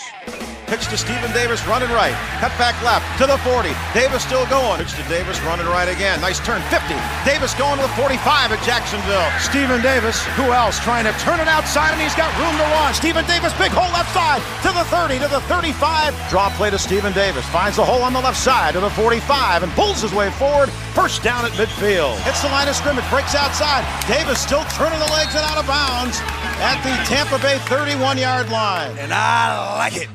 [0.73, 2.17] Pitch to Stephen Davis, running right.
[2.41, 3.69] Cut back left to the 40.
[3.93, 4.81] Davis still going.
[4.81, 6.19] Pitch to Davis, running right again.
[6.19, 6.97] Nice turn, 50.
[7.29, 8.17] Davis going to the 45
[8.49, 9.29] at Jacksonville.
[9.37, 10.79] Stephen Davis, who else?
[10.79, 12.89] Trying to turn it outside, and he's got room to run.
[12.95, 16.17] Stephen Davis, big hole left side to the 30, to the 35.
[16.31, 17.45] Draw play to Stephen Davis.
[17.53, 20.73] Finds the hole on the left side to the 45 and pulls his way forward.
[20.97, 22.17] First down at midfield.
[22.25, 23.85] Hits the line of scrimmage, breaks outside.
[24.07, 26.19] Davis still turning the legs and out of bounds
[26.61, 28.97] at the Tampa Bay 31 yard line.
[28.97, 30.09] And I like it.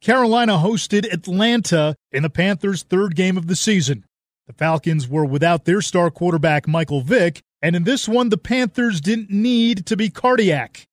[0.00, 4.04] Carolina hosted Atlanta in the Panthers' third game of the season.
[4.48, 9.00] The Falcons were without their star quarterback, Michael Vick, and in this one, the Panthers
[9.00, 10.88] didn't need to be cardiac.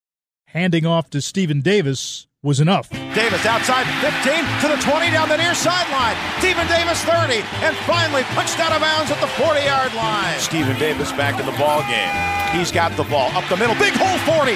[0.46, 2.88] Handing off to Stephen Davis was enough.
[3.12, 4.16] Davis outside 15
[4.64, 6.16] to the 20 down the near sideline.
[6.40, 10.40] Stephen Davis 30 and finally punched out of bounds at the 40 yard line.
[10.40, 12.16] Stephen Davis back in the ball game.
[12.56, 13.76] He's got the ball up the middle.
[13.76, 14.56] Big hole 40.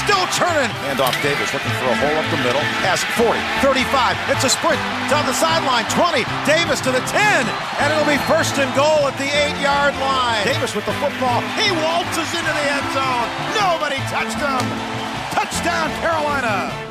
[0.00, 0.72] still turning.
[0.88, 2.64] And off Davis looking for a hole up the middle.
[2.80, 4.16] Pass 40, 35.
[4.32, 4.80] It's a sprint
[5.12, 5.84] down the sideline.
[5.92, 6.24] 20.
[6.48, 7.12] Davis to the 10.
[7.12, 10.48] And it'll be first and goal at the eight yard line.
[10.48, 11.44] Davis with the football.
[11.60, 13.28] He waltzes into the end zone.
[13.52, 14.64] Nobody touched him.
[15.36, 16.87] Touchdown, Carolina.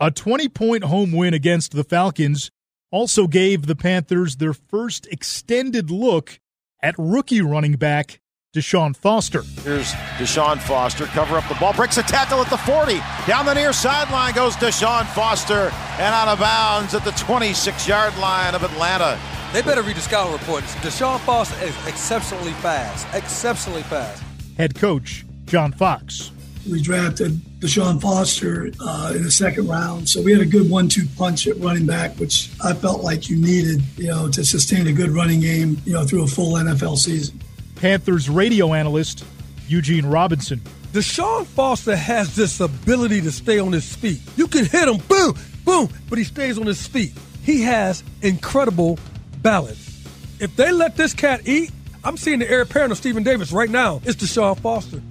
[0.00, 2.52] A 20 point home win against the Falcons
[2.92, 6.38] also gave the Panthers their first extended look
[6.80, 8.20] at rookie running back
[8.54, 9.42] Deshaun Foster.
[9.64, 13.00] Here's Deshaun Foster, cover up the ball, breaks a tackle at the 40.
[13.26, 18.16] Down the near sideline goes Deshaun Foster, and out of bounds at the 26 yard
[18.18, 19.18] line of Atlanta.
[19.52, 20.62] They better read the scout report.
[20.80, 24.22] Deshaun Foster is exceptionally fast, exceptionally fast.
[24.56, 26.30] Head coach John Fox.
[26.68, 31.06] We drafted Deshaun Foster uh, in the second round, so we had a good one-two
[31.16, 34.92] punch at running back, which I felt like you needed, you know, to sustain a
[34.92, 37.40] good running game, you know, through a full NFL season.
[37.76, 39.24] Panthers radio analyst
[39.66, 40.60] Eugene Robinson.
[40.92, 44.20] Deshaun Foster has this ability to stay on his feet.
[44.36, 47.12] You can hit him, boom, boom, but he stays on his feet.
[47.42, 48.98] He has incredible
[49.42, 50.06] balance.
[50.40, 51.70] If they let this cat eat,
[52.04, 54.00] I'm seeing the heir apparent of Stephen Davis right now.
[54.04, 55.02] It's Deshaun Foster.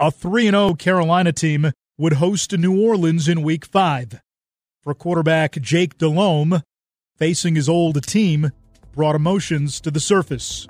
[0.00, 4.20] A 3 0 Carolina team would host New Orleans in week five.
[4.80, 6.62] For quarterback Jake Delhomme,
[7.16, 8.52] facing his old team
[8.94, 10.68] brought emotions to the surface.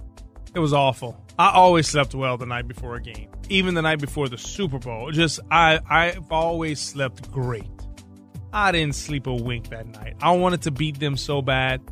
[0.54, 1.22] It was awful.
[1.38, 4.78] I always slept well the night before a game, even the night before the Super
[4.78, 5.10] Bowl.
[5.10, 7.68] Just I I've always slept great.
[8.54, 10.16] I didn't sleep a wink that night.
[10.22, 11.82] I wanted to beat them so bad,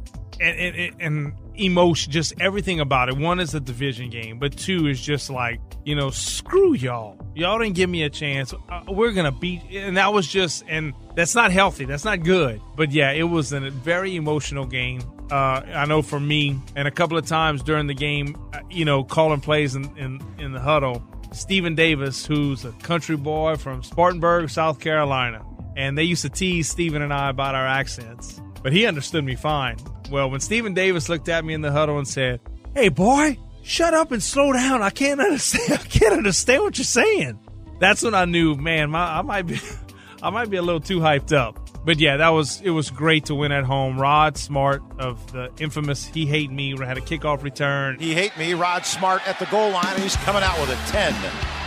[0.40, 3.16] and and, and emotion, just everything about it.
[3.16, 7.16] One is a division game, but two is just like you know, screw y'all.
[7.36, 8.52] Y'all didn't give me a chance.
[8.52, 11.84] Uh, we're gonna beat, and that was just, and that's not healthy.
[11.84, 12.60] That's not good.
[12.74, 15.00] But yeah, it was a very emotional game.
[15.30, 18.84] Uh, I know for me, and a couple of times during the game, uh, you
[18.84, 21.02] know, calling plays in, in, in the huddle,
[21.32, 25.44] Stephen Davis, who's a country boy from Spartanburg, South Carolina,
[25.76, 29.36] and they used to tease Stephen and I about our accents, but he understood me
[29.36, 29.76] fine.
[30.10, 32.40] Well, when Stephen Davis looked at me in the huddle and said,
[32.74, 34.82] "Hey, boy, shut up and slow down.
[34.82, 35.80] I can't understand.
[35.84, 37.38] I can't understand what you're saying."
[37.78, 39.60] That's when I knew, man, my, I might be,
[40.22, 41.65] I might be a little too hyped up.
[41.86, 43.96] But yeah, that was it was great to win at home.
[43.96, 48.00] Rod Smart of the infamous He Hate Me had a kickoff return.
[48.00, 50.78] He Hate Me, Rod Smart at the goal line, and he's coming out with a
[50.90, 51.14] 10,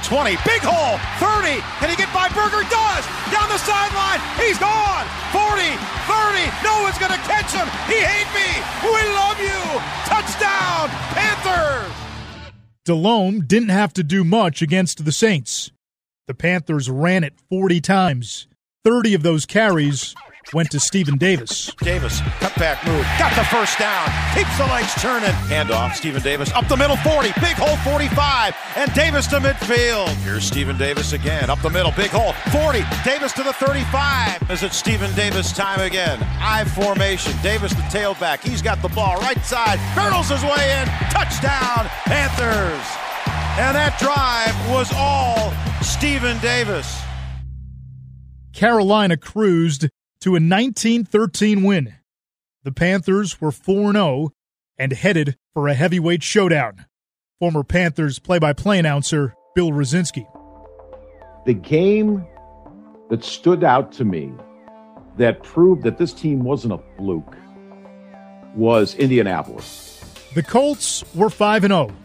[0.04, 1.64] 20, big hole, 30.
[1.80, 2.68] Can he get by Berger?
[2.68, 3.04] Does.
[3.32, 4.20] Down the sideline.
[4.36, 5.08] He's gone.
[5.32, 5.64] 40,
[6.04, 6.52] 30.
[6.68, 7.72] No one's going to catch him.
[7.88, 8.50] He Hate Me.
[8.84, 9.56] We love you.
[10.04, 11.96] Touchdown, Panthers.
[12.84, 15.72] Delhomme didn't have to do much against the Saints.
[16.28, 18.49] The Panthers ran it 40 times.
[18.86, 20.16] 30 of those carries
[20.54, 21.70] went to Stephen Davis.
[21.82, 25.36] Davis, cutback move, got the first down, keeps the legs turning.
[25.52, 30.08] Handoff, Stephen Davis up the middle, 40, big hole, 45, and Davis to midfield.
[30.24, 34.50] Here's Stephen Davis again, up the middle, big hole, 40, Davis to the 35.
[34.50, 36.18] Is it Stephen Davis time again?
[36.40, 40.88] I formation, Davis the tailback, he's got the ball right side, hurdles his way in,
[41.12, 42.88] touchdown, Panthers.
[43.60, 45.52] And that drive was all
[45.84, 47.09] Stephen Davis.
[48.60, 49.88] Carolina cruised
[50.20, 51.96] to a 1913 win.
[52.66, 54.32] The Panthers were 4 0
[54.78, 56.86] and headed for a heavyweight showdown.
[57.40, 60.28] Former Panthers play by play announcer Bill Rosinski.
[61.46, 62.28] The game
[63.10, 64.34] that stood out to me
[65.16, 67.38] that proved that this team wasn't a fluke
[68.56, 70.04] was Indianapolis.
[70.36, 71.96] The Colts were 5 0.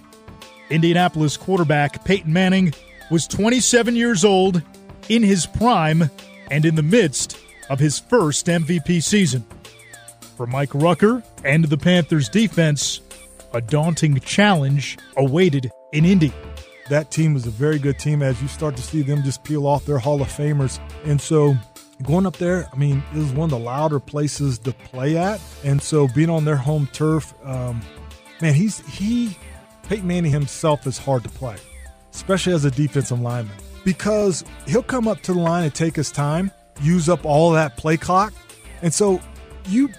[0.70, 2.72] Indianapolis quarterback Peyton Manning
[3.11, 4.62] was 27 years old,
[5.09, 6.11] in his prime,
[6.51, 7.38] and in the midst
[7.70, 9.45] of his first MVP season.
[10.36, 13.01] For Mike Rucker and the Panthers defense,
[13.53, 16.32] a daunting challenge awaited in Indy.
[16.90, 19.66] That team was a very good team as you start to see them just peel
[19.66, 20.80] off their Hall of Famers.
[21.05, 21.57] And so
[22.03, 25.40] going up there, I mean, it was one of the louder places to play at.
[25.62, 27.80] And so being on their home turf, um,
[28.42, 29.36] man, he's he
[29.88, 31.57] Peyton Manning himself is hard to play,
[32.12, 36.11] especially as a defensive lineman, because he'll come up to the line and take his
[36.11, 36.51] time,
[36.82, 38.32] use up all that play clock,
[38.82, 39.20] and so
[39.66, 39.91] you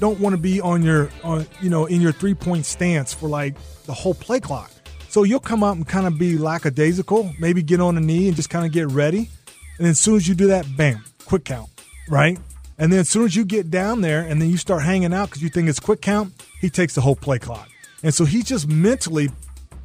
[0.00, 3.28] don't want to be on your on you know in your three point stance for
[3.28, 3.54] like
[3.84, 4.70] the whole play clock.
[5.08, 8.36] So you'll come up and kind of be lackadaisical, maybe get on a knee and
[8.36, 9.30] just kind of get ready,
[9.78, 11.70] and then as soon as you do that, bam, quick count,
[12.08, 12.38] right?
[12.78, 15.30] And then as soon as you get down there and then you start hanging out
[15.30, 17.68] because you think it's quick count, he takes the whole play clock.
[18.02, 19.30] And so he's just mentally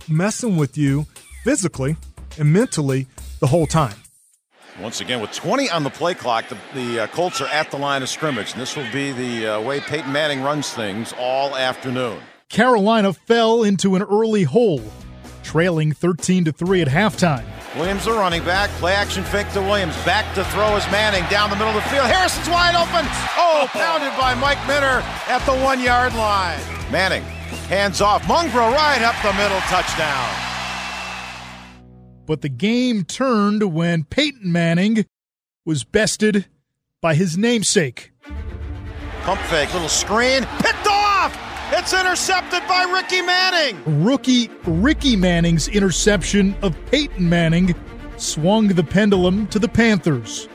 [0.07, 1.07] messing with you
[1.43, 1.97] physically
[2.37, 3.07] and mentally
[3.43, 3.97] the whole time.
[4.79, 7.77] Once again, with 20 on the play clock, the, the uh, Colts are at the
[7.77, 8.53] line of scrimmage.
[8.53, 12.21] And this will be the uh, way Peyton Manning runs things all afternoon.
[12.47, 14.81] Carolina fell into an early hole
[15.43, 17.43] trailing 13 to 3 at halftime.
[17.75, 18.69] Williams, the running back.
[18.79, 19.97] Play action fake to Williams.
[20.05, 22.05] Back to throw is Manning down the middle of the field.
[22.07, 23.05] Harrison's wide open.
[23.35, 26.61] Oh, pounded by Mike Minter at the one yard line.
[26.89, 27.23] Manning,
[27.67, 28.23] hands off.
[28.23, 29.59] Mungro right up the middle.
[29.67, 30.52] Touchdown.
[32.25, 35.05] But the game turned when Peyton Manning
[35.65, 36.45] was bested
[37.01, 38.11] by his namesake.
[39.21, 40.45] Pump fake, little screen.
[40.59, 41.37] Picked off.
[41.71, 44.03] It's intercepted by Ricky Manning.
[44.03, 47.75] Rookie Ricky Manning's interception of Peyton Manning
[48.17, 50.47] swung the pendulum to the Panthers.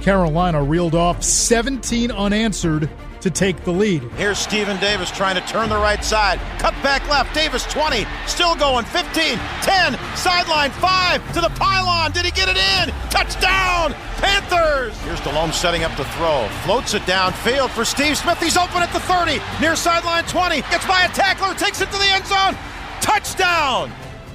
[0.00, 2.90] Carolina reeled off 17 unanswered
[3.22, 4.02] to take the lead.
[4.16, 6.38] Here's Stephen Davis trying to turn the right side.
[6.58, 7.34] Cut back left.
[7.34, 8.06] Davis 20.
[8.26, 8.84] Still going.
[8.84, 12.12] 15, 10, sideline 5 to the pylon.
[12.12, 12.94] Did he get it in?
[13.10, 14.96] Touchdown, Panthers.
[15.02, 16.48] Here's Delhomme setting up the throw.
[16.64, 18.38] Floats it downfield for Steve Smith.
[18.40, 19.40] He's open at the 30.
[19.60, 20.60] Near sideline 20.
[20.62, 21.54] Gets by a tackler.
[21.54, 22.56] Takes it to the end zone.
[23.00, 23.92] Touchdown.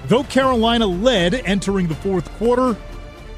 [0.07, 2.77] Though Carolina led entering the fourth quarter,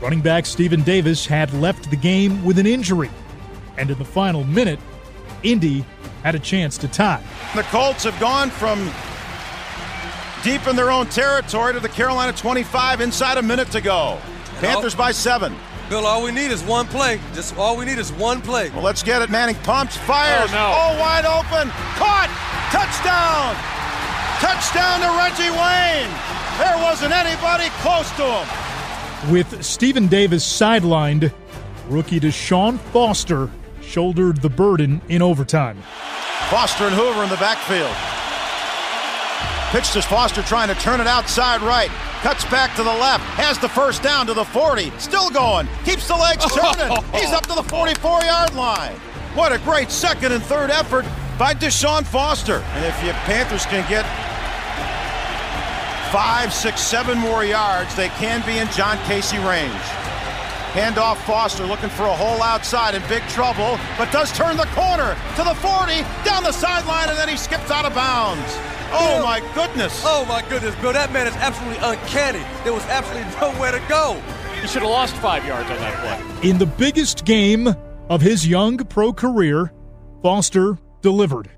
[0.02, 3.10] running back Stephen Davis had left the game with an injury.
[3.78, 4.80] And in the final minute,
[5.44, 5.86] Indy
[6.24, 7.24] had a chance to tie.
[7.56, 8.92] The Colts have gone from
[10.44, 14.20] deep in their own territory to the Carolina 25 inside a minute to go.
[14.60, 15.56] Panthers by seven.
[15.90, 17.20] Bill, all we need is one play.
[17.34, 18.70] Just all we need is one play.
[18.70, 19.30] Well, let's get it.
[19.32, 20.50] Manning pumps, fires.
[20.52, 20.74] Oh, no.
[20.76, 21.70] Oh, wide open.
[21.98, 22.30] Caught.
[22.70, 23.56] Touchdown.
[24.40, 26.10] Touchdown to Reggie Wayne.
[26.60, 29.32] There wasn't anybody close to him.
[29.32, 31.34] With Stephen Davis sidelined,
[31.88, 33.50] rookie Deshaun Foster
[33.90, 35.82] shouldered the burden in overtime.
[36.52, 37.90] Foster and Hoover in the backfield.
[39.72, 41.90] Pitch to Foster trying to turn it outside right.
[42.22, 43.24] Cuts back to the left.
[43.34, 44.92] Has the first down to the 40.
[45.00, 45.68] Still going.
[45.86, 47.04] Keeps the legs turning.
[47.14, 48.94] He's up to the 44 yard line.
[49.34, 51.06] What a great second and third effort
[51.40, 52.58] by Deshaun Foster.
[52.58, 54.06] And if the Panthers can get
[56.12, 60.09] five, six, seven more yards, they can be in John Kasay range.
[60.74, 65.18] Handoff Foster looking for a hole outside in big trouble, but does turn the corner
[65.36, 68.44] to the 40, down the sideline, and then he skips out of bounds.
[68.92, 69.26] Oh Bill.
[69.26, 70.02] my goodness.
[70.06, 72.44] Oh my goodness, Bill, that man is absolutely uncanny.
[72.64, 74.22] There was absolutely nowhere to go.
[74.62, 76.50] He should have lost five yards on that play.
[76.50, 77.68] In the biggest game
[78.10, 79.72] of his young pro career,
[80.22, 81.50] Foster delivered,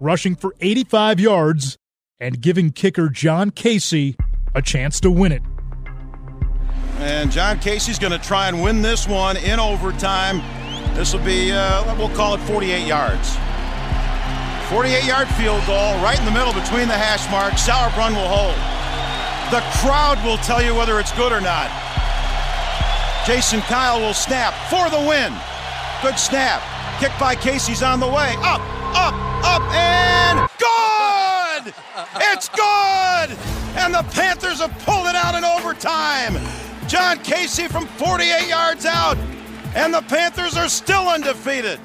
[0.00, 1.76] rushing for 85 yards
[2.20, 4.14] and giving kicker John Kasay
[4.54, 5.42] a chance to win it.
[7.02, 10.40] And John Kasay's going to try and win this one in overtime.
[10.94, 13.36] This will be, uh, we'll call it 48 yards.
[14.70, 17.66] 48 yard field goal right in the middle between the hash marks.
[17.66, 18.54] Sauerbrun will hold.
[19.50, 21.68] The crowd will tell you whether it's good or not.
[23.26, 25.34] Jason Kyle will snap for the win.
[26.02, 26.62] Good snap.
[27.00, 28.34] Kick by Casey's on the way.
[28.38, 28.62] Up,
[28.94, 31.74] up, up, and good!
[32.30, 33.36] It's good!
[33.76, 36.61] And the Panthers have pulled it out in overtime.
[36.92, 39.16] John Kasay from 48 yards out,
[39.74, 41.80] and the Panthers are still undefeated.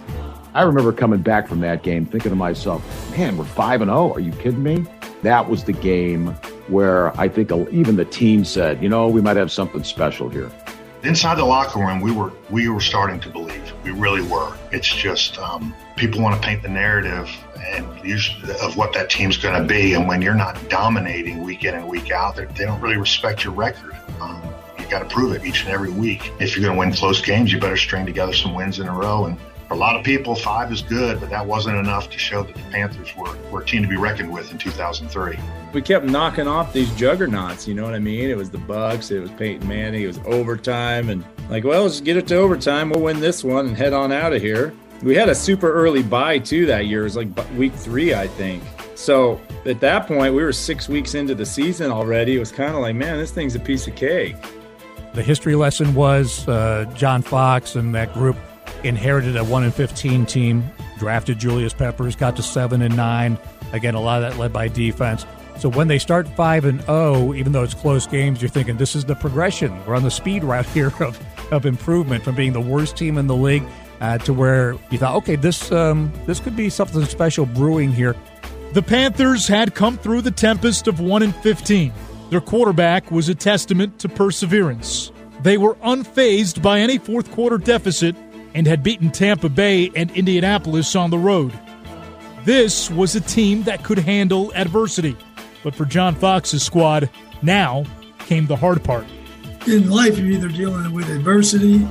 [0.53, 2.83] I remember coming back from that game thinking to myself,
[3.17, 4.11] man, we're 5 and 0.
[4.11, 4.85] Are you kidding me?
[5.21, 6.27] That was the game
[6.67, 10.51] where I think even the team said, you know, we might have something special here.
[11.03, 13.71] Inside the locker room, we were we were starting to believe.
[13.85, 14.57] We really were.
[14.73, 17.29] It's just um, people want to paint the narrative
[17.65, 17.85] and
[18.61, 21.87] of what that team's going to be, and when you're not dominating week in and
[21.87, 23.95] week out, they they don't really respect your record.
[24.19, 24.41] Um,
[24.87, 26.31] you got to prove it each and every week.
[26.39, 28.93] If you're going to win close games, you better string together some wins in a
[28.93, 29.25] row.
[29.25, 32.43] And for a lot of people, five is good, but that wasn't enough to show
[32.43, 35.37] that the Panthers were, were a team to be reckoned with in 2003.
[35.73, 38.29] We kept knocking off these juggernauts, you know what I mean?
[38.29, 41.99] It was the Bucks, it was Peyton Manning, it was overtime, and like, well, let's
[41.99, 42.89] get it to overtime.
[42.89, 44.73] We'll win this one and head on out of here.
[45.03, 47.01] We had a super early bye too that year.
[47.01, 47.27] It was like
[47.57, 48.63] week three, I think.
[48.95, 52.37] So at that point, we were six weeks into the season already.
[52.37, 54.35] It was kind of like, man, this thing's a piece of cake.
[55.17, 58.37] The history lesson was uh, John Fox and that group
[58.83, 60.63] inherited a 1 in 15 team,
[60.99, 63.35] drafted Julius Peppers, got to 7 and 9.
[63.73, 65.25] Again, a lot of that led by defense.
[65.57, 68.95] So when they start 5 and 0, even though it's close games, you're thinking this
[68.95, 69.83] is the progression.
[69.87, 71.19] We're on the speed route here of,
[71.51, 73.63] of improvement from being the worst team in the league
[74.01, 78.15] uh, to where you thought, okay, this um, this could be something special brewing here.
[78.73, 81.91] The Panthers had come through the tempest of 1 in 15.
[82.29, 85.11] Their quarterback was a testament to perseverance.
[85.43, 88.15] They were unfazed by any fourth quarter deficit
[88.53, 91.53] and had beaten Tampa Bay and Indianapolis on the road.
[92.43, 95.15] This was a team that could handle adversity.
[95.63, 97.09] But for John Fox's squad,
[97.41, 97.85] now
[98.19, 99.05] came the hard part.
[99.67, 101.87] In life, you're either dealing with adversity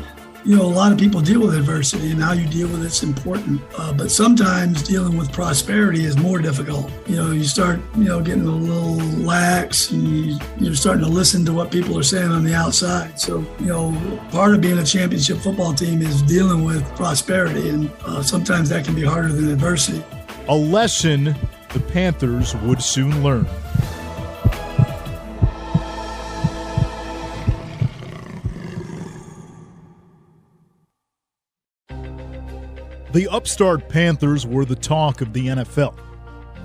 [0.47, 3.03] you know, a lot of people deal with adversity and how you deal with it's
[3.03, 3.61] important.
[3.77, 6.89] Uh, but sometimes dealing with prosperity is more difficult.
[7.09, 11.11] You know, you start, you know, getting a little lax and you, you're starting to
[11.11, 13.19] listen to what people are saying on the outside.
[13.19, 17.69] So, you know, part of being a championship football team is dealing with prosperity.
[17.69, 20.05] And uh, sometimes that can be harder than adversity.
[20.49, 21.35] A lesson
[21.73, 23.49] the Panthers would soon learn.
[33.17, 35.97] The upstart Panthers were the talk of the NFL.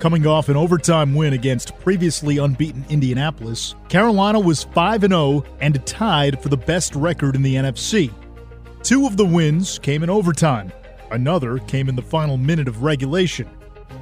[0.00, 6.42] Coming off an overtime win against previously unbeaten Indianapolis, Carolina was 5 0 and tied
[6.42, 8.12] for the best record in the NFC.
[8.82, 10.70] Two of the wins came in overtime,
[11.10, 13.48] another came in the final minute of regulation.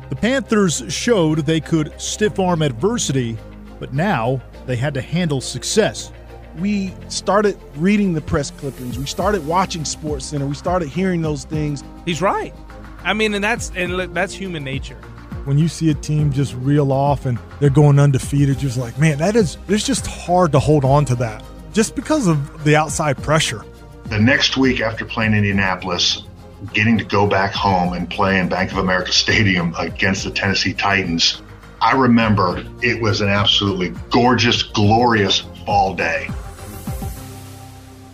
[0.09, 3.39] The Panthers showed they could stiff arm adversity,
[3.79, 6.11] but now they had to handle success.
[6.61, 8.99] We started reading the press clippings.
[8.99, 10.47] We started watching Sports Center.
[10.47, 11.83] We started hearing those things.
[12.05, 12.55] He's right.
[13.03, 14.97] I mean, and that's and look, that's human nature.
[15.47, 19.19] When you see a team just reel off and they're going undefeated, just like, man,
[19.19, 21.43] that is it's just hard to hold on to that
[21.73, 23.65] just because of the outside pressure.
[24.07, 26.25] The next week after playing Indianapolis,
[26.75, 30.75] getting to go back home and play in Bank of America Stadium against the Tennessee
[30.75, 31.41] Titans,
[31.81, 36.29] I remember it was an absolutely gorgeous, glorious fall day.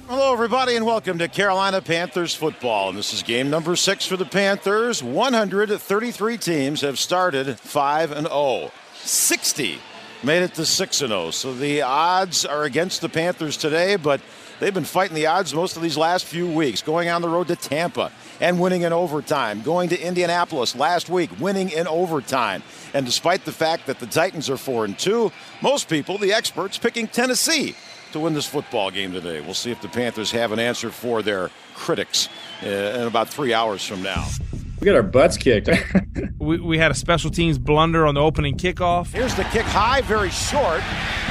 [0.09, 2.91] Hello, everybody, and welcome to Carolina Panthers football.
[2.91, 5.03] And this is game number six for the Panthers.
[5.03, 8.71] 133 teams have started 5 and 0.
[8.95, 9.81] 60
[10.23, 11.33] made it to 6 and 0.
[11.33, 14.21] So the odds are against the Panthers today, but
[14.61, 17.49] they've been fighting the odds most of these last few weeks, going on the road
[17.49, 22.63] to Tampa and winning in overtime, going to Indianapolis last week, winning in overtime.
[22.95, 26.79] And despite the fact that the Titans are 4 and 2, most people, the experts,
[26.79, 27.75] picking Tennessee
[28.17, 29.41] to win this football game today.
[29.41, 32.29] We'll see if the Panthers have an answer for their critics
[32.63, 34.27] uh, in about three hours from now.
[34.81, 35.69] We got our butts kicked.
[36.39, 39.13] we, we had a special teams blunder on the opening kickoff.
[39.13, 40.83] Here's the kick high, very short.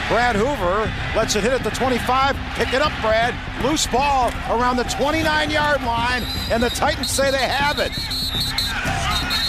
[0.08, 2.36] Brad Hoover lets it hit at the 25.
[2.54, 3.34] Pick it up, Brad.
[3.64, 7.92] Loose ball around the 29 yard line, and the Titans say they have it.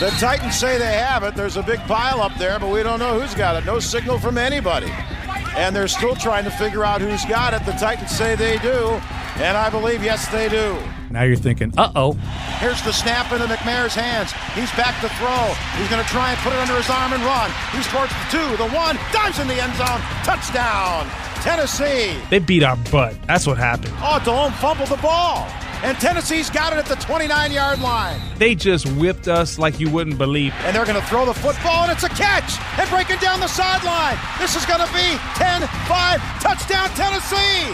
[0.00, 1.34] The Titans say they have it.
[1.34, 3.66] There's a big pile up there, but we don't know who's got it.
[3.66, 4.90] No signal from anybody.
[5.56, 7.64] And they're still trying to figure out who's got it.
[7.64, 9.00] The Titans say they do,
[9.40, 10.76] and I believe, yes, they do.
[11.10, 12.12] Now you're thinking, uh oh.
[12.60, 14.32] Here's the snap into McNair's hands.
[14.52, 15.48] He's back to throw.
[15.80, 17.48] He's going to try and put it under his arm and run.
[17.72, 20.00] He's towards the two, the one, dives in the end zone.
[20.28, 21.08] Touchdown,
[21.46, 22.12] Tennessee.
[22.28, 23.14] They beat our butt.
[23.28, 23.94] That's what happened.
[23.98, 25.46] Oh, Delhomme fumbled the ball.
[25.84, 28.20] And Tennessee's got it at the 29 yard line.
[28.36, 30.52] They just whipped us like you wouldn't believe.
[30.64, 32.58] And they're going to throw the football, and it's a catch.
[32.80, 34.18] And breaking down the sideline.
[34.40, 35.06] This is going to be
[35.38, 36.20] 10 5.
[36.42, 37.70] Touchdown, Tennessee.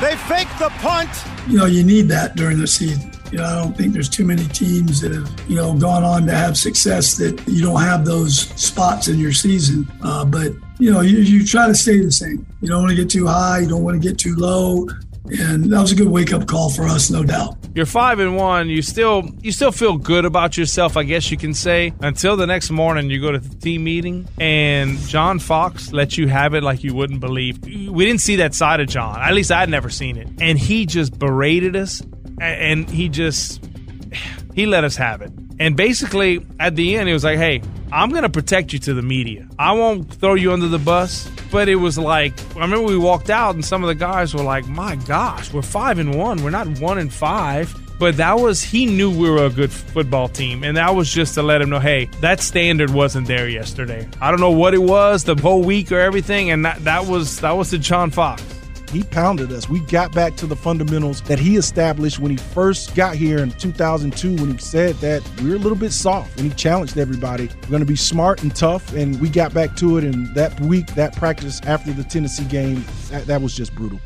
[0.00, 1.08] They faked the punt.
[1.46, 3.12] You know, you need that during the season.
[3.30, 6.26] You know, I don't think there's too many teams that have, you know, gone on
[6.26, 9.86] to have success that you don't have those spots in your season.
[10.02, 12.46] Uh, but, you know, you, you try to stay the same.
[12.60, 13.60] You don't want to get too high.
[13.60, 14.86] You don't want to get too low.
[15.30, 17.56] And that was a good wake up call for us, no doubt.
[17.74, 18.70] You're five and one.
[18.70, 22.46] You still you still feel good about yourself, I guess you can say, until the
[22.46, 26.62] next morning you go to the team meeting and John Fox lets you have it
[26.62, 27.62] like you wouldn't believe.
[27.62, 29.20] We didn't see that side of John.
[29.20, 30.28] At least I'd never seen it.
[30.40, 32.02] And he just berated us
[32.40, 33.62] and he just
[34.54, 35.32] he let us have it.
[35.60, 37.62] And basically, at the end, he was like, "Hey,
[37.92, 39.46] I'm gonna protect you to the media.
[39.58, 43.30] I won't throw you under the bus." But it was like, I remember we walked
[43.30, 46.42] out, and some of the guys were like, "My gosh, we're five and one.
[46.42, 47.74] We're not one and five.
[47.98, 51.34] But that was he knew we were a good football team, and that was just
[51.34, 54.06] to let him know, hey, that standard wasn't there yesterday.
[54.20, 57.40] I don't know what it was, the whole week or everything, and that that was
[57.40, 58.42] that was the John Fox.
[58.90, 59.68] He pounded us.
[59.68, 63.50] We got back to the fundamentals that he established when he first got here in
[63.50, 67.50] 2002 when he said that we are a little bit soft and he challenged everybody.
[67.64, 70.04] We're going to be smart and tough, and we got back to it.
[70.04, 74.00] And that week, that practice after the Tennessee game, that, that was just brutal.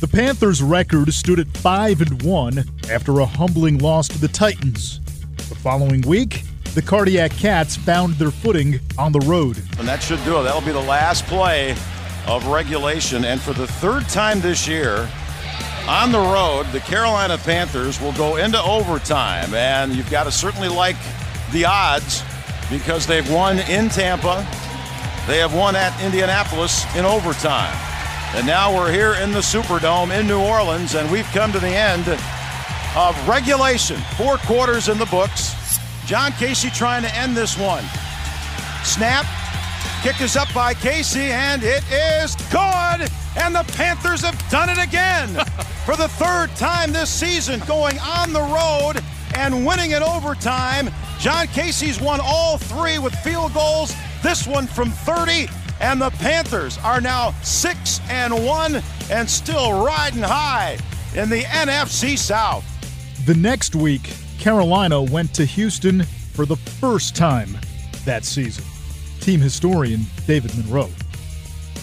[0.00, 5.00] The Panthers' record stood at 5 and 1 after a humbling loss to the Titans.
[5.48, 6.42] The following week,
[6.74, 9.62] the Cardiac Cats found their footing on the road.
[9.78, 10.44] And that should do it.
[10.44, 11.76] That'll be the last play
[12.26, 13.24] of regulation.
[13.24, 15.08] And for the third time this year,
[15.86, 19.52] on the road, the Carolina Panthers will go into overtime.
[19.52, 20.96] And you've got to certainly like
[21.52, 22.22] the odds
[22.70, 24.46] because they've won in Tampa,
[25.26, 27.76] they have won at Indianapolis in overtime.
[28.34, 31.68] And now we're here in the Superdome in New Orleans, and we've come to the
[31.68, 32.08] end
[32.96, 33.98] of regulation.
[34.16, 35.54] Four quarters in the books.
[36.06, 37.84] John Kasay trying to end this one.
[38.84, 39.26] Snap,
[40.02, 43.08] Kick is up by Kasay, and it is good.
[43.36, 45.28] And the Panthers have done it again
[45.86, 49.00] for the third time this season, going on the road
[49.36, 50.90] and winning in overtime.
[51.20, 55.46] John Kasay's won all three with field goals, this one from 30.
[55.80, 60.78] And the Panthers are now 6 and 1 and still riding high
[61.14, 62.64] in the NFC South.
[63.24, 64.10] The next week,
[64.42, 67.56] Carolina went to Houston for the first time
[68.04, 68.64] that season.
[69.20, 70.90] Team historian David Monroe.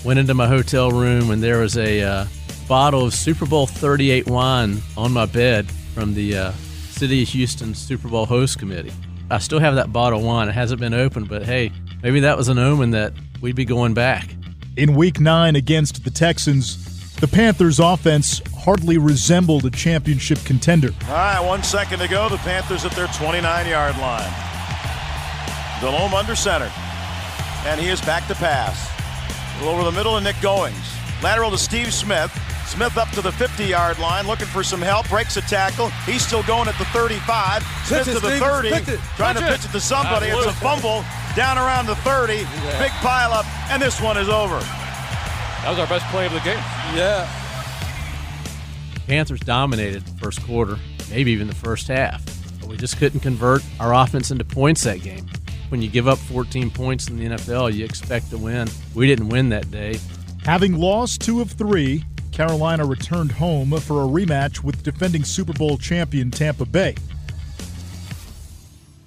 [0.04, 2.26] Went into my hotel room and there was a uh,
[2.68, 6.52] bottle of Super Bowl 38 wine on my bed from the uh,
[6.90, 8.92] City of Houston Super Bowl host committee.
[9.32, 10.50] I still have that bottle of wine.
[10.50, 11.72] It hasn't been opened, but hey,
[12.04, 14.36] maybe that was an omen that we'd be going back.
[14.76, 20.92] In week nine against the Texans, the Panthers' offense hardly resembled a championship contender.
[21.08, 22.30] All right, one second to go.
[22.30, 24.30] The Panthers at their 29 yard line.
[25.82, 26.72] Delhomme under center.
[27.66, 28.78] And he is back to pass.
[29.64, 30.94] Over the middle of Nick Goings.
[31.24, 32.30] Lateral to Steve Smith.
[32.68, 35.90] Smith up to the 50 yard line, looking for some help, breaks a tackle.
[36.06, 37.64] He's still going at the 35.
[37.88, 38.40] Smith Pitch it, to the Steve.
[38.40, 39.00] 30, Pitch it.
[39.18, 39.66] trying to Pitch it.
[39.66, 40.28] it to somebody.
[40.28, 41.04] It's a fumble
[41.36, 42.46] down around the 30.
[42.78, 44.60] Big pile up, and this one is over.
[44.60, 46.62] That was our best play of the game.
[46.94, 47.26] Yeah.
[49.10, 50.78] Panthers dominated the first quarter,
[51.10, 52.24] maybe even the first half.
[52.60, 55.26] But we just couldn't convert our offense into points that game.
[55.70, 58.68] When you give up 14 points in the NFL, you expect to win.
[58.94, 59.98] We didn't win that day.
[60.44, 65.80] Having lost two of three, Carolina returned home for a rematch with defending Super Bowl
[65.80, 66.94] champion Tampa Bay.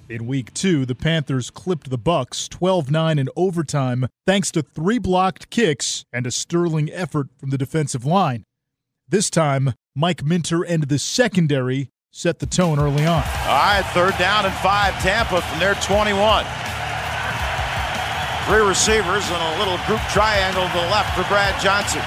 [0.09, 5.49] In week two, the Panthers clipped the Bucks 12-9 in overtime thanks to three blocked
[5.49, 8.43] kicks and a sterling effort from the defensive line.
[9.09, 13.21] This time, Mike Minter and the secondary set the tone early on.
[13.21, 16.45] All right, third down and five, Tampa from their 21.
[18.47, 22.01] Three receivers and a little group triangle to the left for Brad Johnson.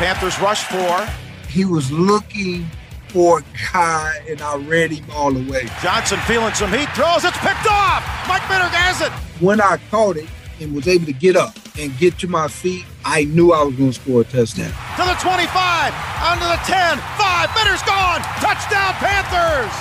[0.00, 1.06] Panthers rush four.
[1.48, 2.66] He was looking
[3.08, 5.68] for a guy, and I read him all the way.
[5.82, 8.02] Johnson feeling some heat, throws, it's picked off.
[8.28, 9.12] Mike Minter has it.
[9.42, 10.28] When I caught it
[10.60, 13.74] and was able to get up and get to my feet, I knew I was
[13.74, 14.70] going to score a touchdown.
[14.96, 18.20] To the 25, onto the 10, 5, Minter's gone.
[18.40, 19.72] Touchdown, Panthers.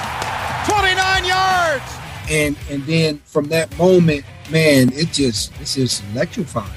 [0.68, 1.84] 29 yards.
[2.30, 6.70] And and then from that moment, man, it just it's just electrifying.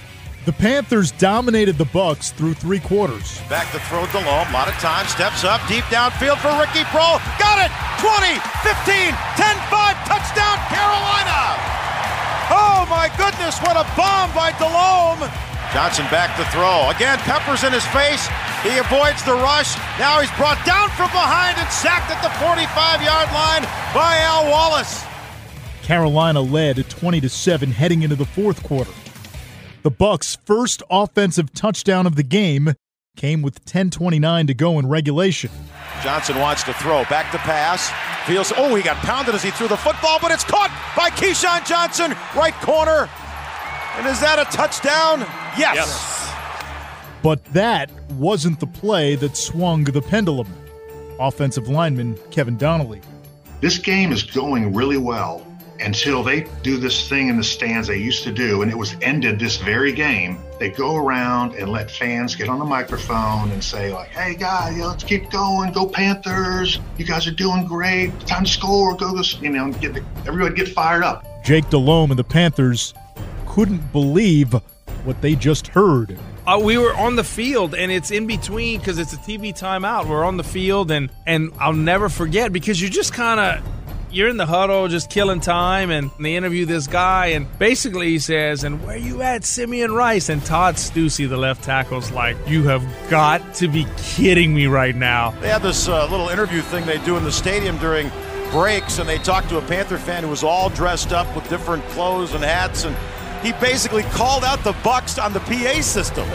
[0.47, 3.41] The Panthers dominated the Bucks through three quarters.
[3.49, 4.49] Back to throw Delhomme.
[4.49, 5.07] A lot of time.
[5.07, 5.61] Steps up.
[5.69, 7.21] Deep downfield for Ricky Proehl.
[7.39, 7.73] Got it.
[8.01, 10.09] 20, 15, 10, 5.
[10.09, 11.70] Touchdown, Carolina.
[12.51, 13.59] Oh, my goodness.
[13.61, 15.31] What a bomb by Delhomme.
[15.73, 16.91] Johnson back to throw.
[16.91, 18.27] Again, Peppers in his face.
[18.63, 19.77] He avoids the rush.
[19.99, 23.63] Now he's brought down from behind and sacked at the 45 yard line
[23.95, 25.05] by Al Wallace.
[25.83, 28.93] Carolina led 20 to 7 heading into the fourth quarter.
[29.83, 32.75] The Bucks' first offensive touchdown of the game
[33.17, 35.51] came with 10:29 to go in regulation.
[36.03, 37.05] Johnson wants to throw.
[37.05, 37.91] Back to pass.
[38.31, 41.67] Feels, oh, he got pounded as he threw the football, but it's caught by Keyshawn
[41.67, 43.11] Johnson, right corner.
[43.97, 45.19] And is that a touchdown?
[45.59, 46.33] Yes.
[47.25, 50.47] But that wasn't the play that swung the pendulum.
[51.19, 53.03] Offensive lineman Kevin Donnalley.
[53.61, 55.45] This game is going really well
[55.81, 58.95] until they do this thing in the stands they used to do, and it was
[59.03, 60.39] ended this very game.
[60.61, 64.77] They go around and let fans get on the microphone and say, like, hey guys,
[64.77, 69.17] yeah, let's keep going, go Panthers, you guys are doing great, time to score, go
[69.17, 71.25] this, you know, get the, everybody get fired up.
[71.43, 72.93] Jake Delhomme and the Panthers
[73.49, 74.53] couldn't believe
[75.05, 76.19] what they just heard.
[76.47, 80.07] Uh, we were on the field, and it's in between because it's a TV timeout.
[80.07, 83.80] We're on the field, and and I'll never forget because you just kind of
[84.11, 88.19] you're in the huddle, just killing time, and they interview this guy, and basically he
[88.19, 92.65] says, "And where you at, Simeon Rice?" And Todd Steussie, the left tackle's like, "You
[92.65, 96.87] have got to be kidding me right now." They have this uh, little interview thing
[96.87, 98.11] they do in the stadium during
[98.51, 101.87] breaks, and they talk to a Panther fan who was all dressed up with different
[101.91, 102.97] clothes and hats, and
[103.43, 106.29] he basically called out the Bucks on the PA system.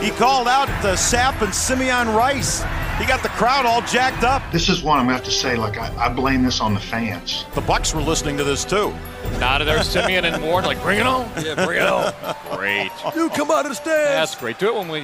[0.00, 2.62] he called out uh, Sapp and Simeon Rice.
[2.98, 4.42] He got the crowd all jacked up.
[4.52, 6.80] This is one I'm gonna have to say, like, I, I blame this on the
[6.80, 7.46] fans.
[7.54, 8.94] The Bucks were listening to this too.
[9.40, 11.28] Nodded there, Simeon and Ward, like, bring it on.
[11.42, 12.12] Yeah, bring it on.
[12.56, 12.90] Great.
[13.16, 14.32] You come out of the stands.
[14.32, 14.58] That's great.
[14.58, 15.02] Do it when we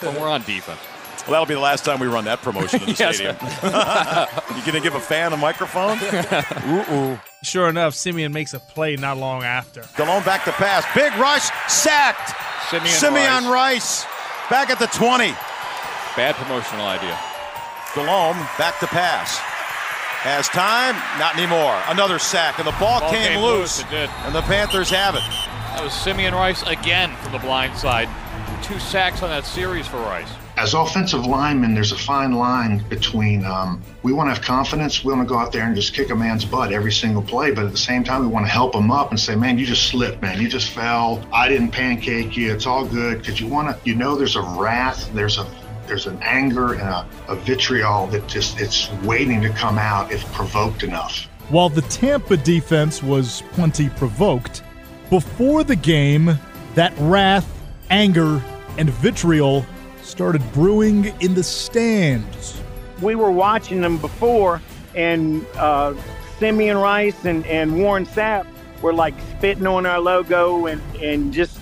[0.00, 0.78] when we're on defense.
[1.22, 3.16] Well, that'll be the last time we run that promotion in the Yes.
[3.16, 3.36] stadium.
[4.58, 5.98] you gonna give a fan a microphone?
[6.68, 7.20] Ooh, ooh.
[7.44, 9.84] Sure enough, Simeon makes a play not long after.
[9.96, 10.84] Delhomme back to pass.
[10.94, 11.48] Big rush.
[11.68, 12.32] Sacked.
[12.70, 14.04] Simeon, Simeon Rice.
[14.04, 14.50] Rice.
[14.50, 15.28] Back at the 20.
[16.16, 17.18] Bad promotional idea.
[17.94, 19.38] Delhomme back to pass.
[20.22, 20.94] Has time?
[21.18, 21.76] Not anymore.
[21.88, 23.78] Another sack, and the ball, Ball came, came loose.
[23.78, 24.10] loose, it did.
[24.24, 25.22] And the Panthers have it.
[25.74, 28.08] That was Simeon Rice again from the blind side.
[28.62, 30.30] Two sacks on that series for Rice.
[30.56, 35.12] As offensive linemen, there's a fine line between um, we want to have confidence, we
[35.12, 37.64] want to go out there and just kick a man's butt every single play, but
[37.64, 39.86] at the same time, we want to help him up and say, man, you just
[39.86, 41.26] slipped, man, you just fell.
[41.32, 42.52] I didn't pancake you.
[42.52, 45.46] It's all good because you want to, you know, there's a wrath, there's a
[45.86, 50.24] there's an anger and a, a vitriol that just it's waiting to come out if
[50.32, 51.28] provoked enough.
[51.48, 54.62] While the Tampa defense was plenty provoked,
[55.10, 56.38] before the game,
[56.74, 57.46] that wrath,
[57.90, 58.42] anger,
[58.78, 59.66] and vitriol
[60.12, 62.60] started brewing in the stands.
[63.00, 64.60] We were watching them before,
[64.94, 65.94] and uh,
[66.38, 68.46] Simeon Rice and, and Warren Sapp
[68.82, 71.58] were like spitting on our logo and, and just,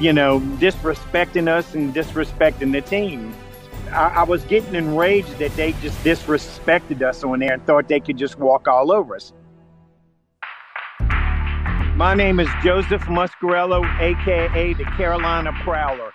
[0.00, 3.32] you know, disrespecting us and disrespecting the team.
[3.92, 8.00] I, I was getting enraged that they just disrespected us on there and thought they
[8.00, 9.32] could just walk all over us.
[11.94, 16.10] My name is Joseph Muscarello, aka the Carolina Prowler,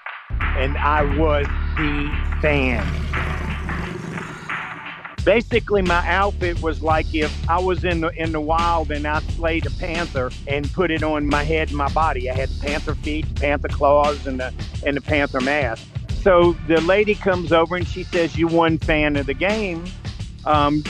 [0.58, 1.48] and I was
[1.78, 2.86] the fan.
[5.24, 9.20] Basically, my outfit was like if I was in the in the wild and I
[9.20, 12.30] slayed a panther and put it on my head and my body.
[12.30, 14.54] I had panther feet, panther claws, and the
[14.86, 15.86] and the panther mask.
[16.22, 19.84] So the lady comes over and she says, "You one fan of the game.
[20.46, 20.82] Um,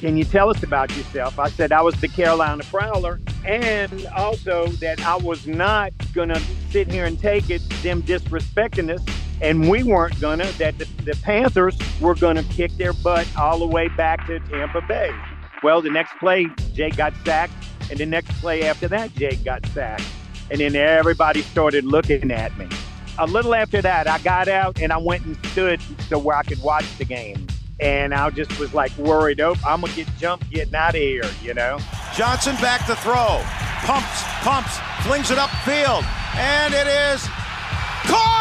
[0.00, 4.66] can you tell us about yourself?" I said, "I was the Carolina Prowler, and also
[4.80, 6.40] that I was not gonna
[6.70, 11.14] sit here and take it them disrespecting us." And we weren't gonna that the, the,
[11.22, 15.10] panthers were gonna kick their butt all the way back to tampa bay.
[15.62, 17.52] Well the next play jake got sacked
[17.90, 20.04] and the next play after that jake got sacked.
[20.50, 22.68] And then everybody started looking at me.
[23.18, 26.42] A little after that i got out and i went and stood so where i
[26.42, 27.46] could watch the game.
[27.80, 31.30] And i just was like worried oh i'm gonna get jumped getting out of here
[31.42, 31.78] you know?
[32.16, 33.42] Johnson back to throw.
[33.84, 36.02] Pumps pumps flings it upfield.
[36.36, 37.28] And it is
[38.06, 38.33] caught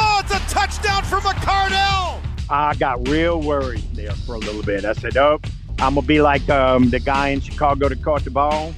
[0.00, 2.20] Oh, it's a touchdown for McCardell!
[2.48, 4.84] I got real worried there for a little bit.
[4.84, 5.40] I said, oh,
[5.80, 8.72] I'm going to be like um, the guy in Chicago that caught the ball.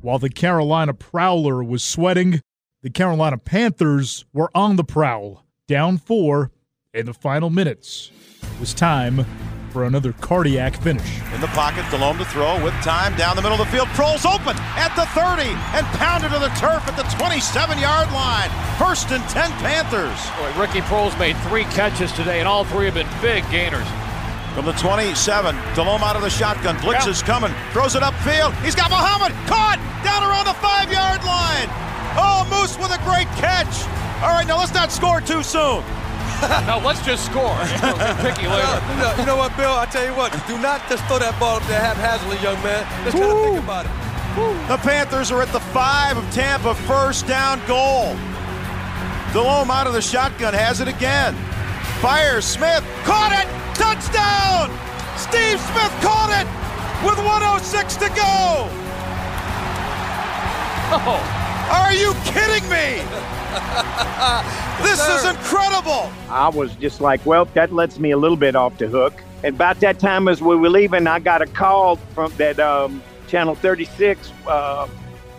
[0.00, 2.40] While the Carolina Prowler was sweating,
[2.82, 6.50] the Carolina Panthers were on the prowl, down four
[6.92, 8.10] in the final minutes.
[8.42, 9.26] It was time
[9.74, 11.18] for another cardiac finish.
[11.34, 13.90] In the pocket, Delhomme to throw with time down the middle of the field.
[13.98, 17.42] Proehl's open at the 30 and pounded to the turf at the 27
[17.82, 18.48] yard line.
[18.78, 20.14] First and 10 Panthers.
[20.38, 23.86] Boy, Ricky Proehl's made three catches today, and all three have been big gainers.
[24.54, 25.10] From the 27,
[25.74, 26.78] Delhomme out of the shotgun.
[26.80, 27.50] Blitz is coming.
[27.74, 28.54] Throws it upfield.
[28.62, 31.66] He's got Muhammad caught down around the five yard line.
[32.14, 33.74] Oh, Moose with a great catch.
[34.22, 35.82] All right, now let's not score too soon.
[36.66, 37.54] no, let's just score.
[37.84, 38.80] We'll picky later.
[38.90, 39.72] You know, you know what, Bill?
[39.72, 40.32] I tell you what.
[40.46, 42.84] Do not just throw that ball up there haphazardly, young man.
[43.04, 43.92] Let's try to think about it.
[44.36, 44.52] Woo.
[44.68, 48.16] The Panthers are at the five of Tampa, first down goal.
[49.32, 51.34] Delhomme out of the shotgun has it again.
[52.00, 54.70] Fires Smith, caught it, touchdown!
[55.16, 56.46] Steve Smith caught it
[57.06, 58.70] with 106 to go.
[60.96, 61.18] Oh.
[61.72, 63.02] Are you kidding me?
[64.82, 66.10] This is incredible.
[66.28, 69.22] I was just like, well, that lets me a little bit off the hook.
[69.42, 73.02] And about that time as we were leaving, I got a call from that um,
[73.26, 74.88] Channel 36 uh,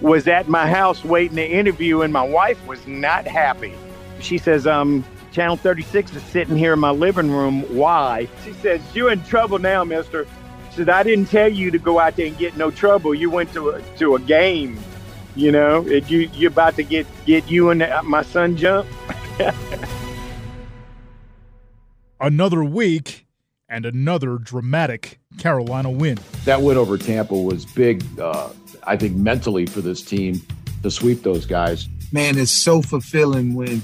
[0.02, 3.74] was at my house waiting to interview, and my wife was not happy.
[4.20, 7.64] She says, um, Channel 36 is sitting here in my living room.
[7.76, 8.28] Why?
[8.44, 10.26] She says, You're in trouble now, mister.
[10.70, 13.14] She said, I didn't tell you to go out there and get no trouble.
[13.14, 14.80] You went to a, to a game.
[15.36, 18.88] You know, it, you you're about to get get you and my son jump.
[22.20, 23.26] another week
[23.68, 26.18] and another dramatic Carolina win.
[26.46, 28.50] That win over Tampa was big, uh,
[28.84, 30.42] I think, mentally for this team
[30.84, 31.88] to sweep those guys.
[32.12, 33.82] Man, it's so fulfilling when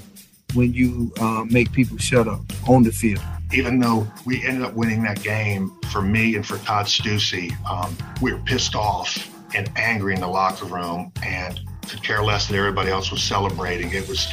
[0.53, 3.23] when you uh, make people shut up on the field.
[3.53, 7.95] Even though we ended up winning that game, for me and for Todd Steussie, um,
[8.21, 12.55] we were pissed off and angry in the locker room and could care less that
[12.55, 13.91] everybody else was celebrating.
[13.91, 14.31] It was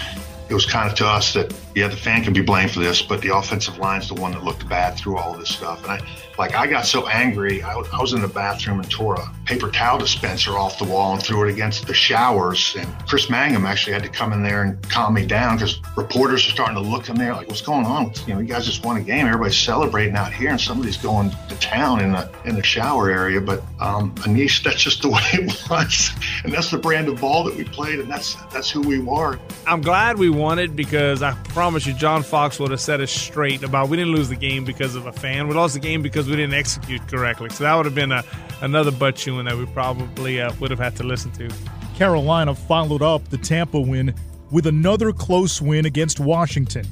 [0.48, 3.02] it was kind of to us that yeah, the fan can be blamed for this,
[3.02, 5.82] but the offensive line's the one that looked bad through all this stuff.
[5.82, 6.00] And I
[6.38, 9.70] like I got so angry, I, I was in the bathroom and tore a paper
[9.70, 12.76] towel dispenser off the wall and threw it against the showers.
[12.78, 16.46] And Kris Mangum actually had to come in there and calm me down because reporters
[16.46, 18.12] are starting to look in there like, what's going on?
[18.26, 19.26] You know, you guys just won a game.
[19.26, 23.40] Everybody's celebrating out here, and somebody's going to town in the in the shower area.
[23.40, 26.10] But um, Anish, that's just the way it was,
[26.44, 29.40] and that's the brand of ball that we played, and that's that's who we were.
[29.66, 33.10] I'm glad we won it because I promise you, John Fox would have set us
[33.10, 35.48] straight about we didn't lose the game because of a fan.
[35.48, 37.50] We lost the game because we didn't execute correctly.
[37.50, 38.24] So that would have been a,
[38.60, 41.50] another butt chewing that we probably uh, would have had to listen to.
[41.94, 44.14] Carolina followed up the Tampa win
[44.50, 46.86] with another close win against Washington.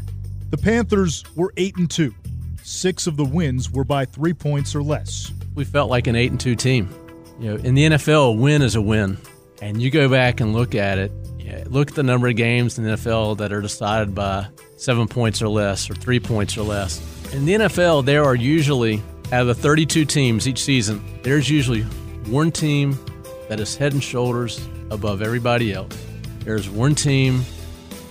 [0.50, 2.14] The Panthers were 8 and 2.
[2.62, 5.32] 6 of the wins were by 3 points or less.
[5.54, 6.88] We felt like an 8 and 2 team.
[7.38, 9.18] You know, in the NFL, a win is a win.
[9.62, 12.78] And you go back and look at it, yeah, look at the number of games
[12.78, 16.62] in the NFL that are decided by 7 points or less or 3 points or
[16.62, 17.00] less.
[17.32, 19.02] In the NFL, there are usually
[19.32, 21.82] out of the 32 teams each season, there's usually
[22.30, 22.96] one team
[23.48, 25.96] that is head and shoulders above everybody else.
[26.40, 27.44] There's one team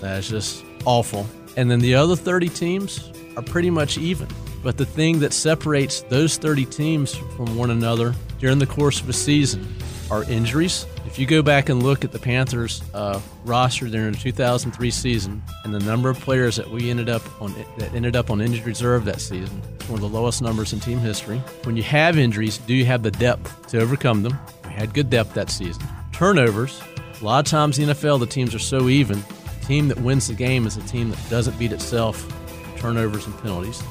[0.02, 1.26] that's just awful.
[1.56, 4.28] And then the other 30 teams are pretty much even.
[4.62, 9.08] But the thing that separates those 30 teams from one another during the course of
[9.08, 9.74] a season
[10.12, 10.86] are injuries.
[11.16, 15.42] If you go back and look at the Panthers uh, roster during the 2003 season
[15.64, 18.66] and the number of players that we ended up on that ended up on injured
[18.66, 21.38] reserve that season, it's one of the lowest numbers in team history.
[21.64, 24.38] When you have injuries, do you have the depth to overcome them?
[24.66, 25.88] We had good depth that season.
[26.12, 26.82] Turnovers.
[27.22, 29.24] A lot of times in the NFL, the teams are so even.
[29.62, 32.30] The team that wins the game is a team that doesn't beat itself
[32.76, 33.82] turnovers and penalties.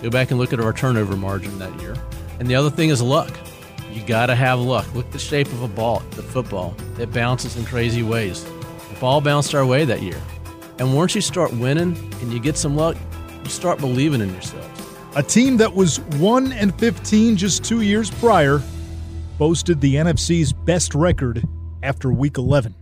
[0.00, 1.94] Go back and look at our turnover margin that year.
[2.38, 3.36] And the other thing is luck.
[3.92, 4.86] You got to have luck.
[4.94, 6.76] Look at the shape of a ball, the football.
[6.98, 8.44] It bounces in crazy ways.
[8.44, 10.20] The ball bounced our way that year.
[10.78, 12.96] And once you start winning and you get some luck,
[13.42, 14.68] you start believing in yourselves.
[15.16, 18.62] A team that was 1 and 15 just 2 years prior
[19.38, 21.42] boasted the NFC's best record
[21.82, 22.74] after week 11.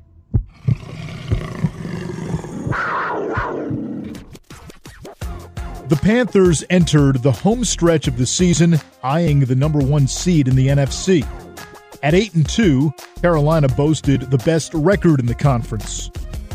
[5.88, 10.54] The Panthers entered the home stretch of the season eyeing the number 1 seed in
[10.54, 11.26] the NFC.
[12.02, 12.92] At 8 and 2,
[13.22, 16.10] Carolina boasted the best record in the conference.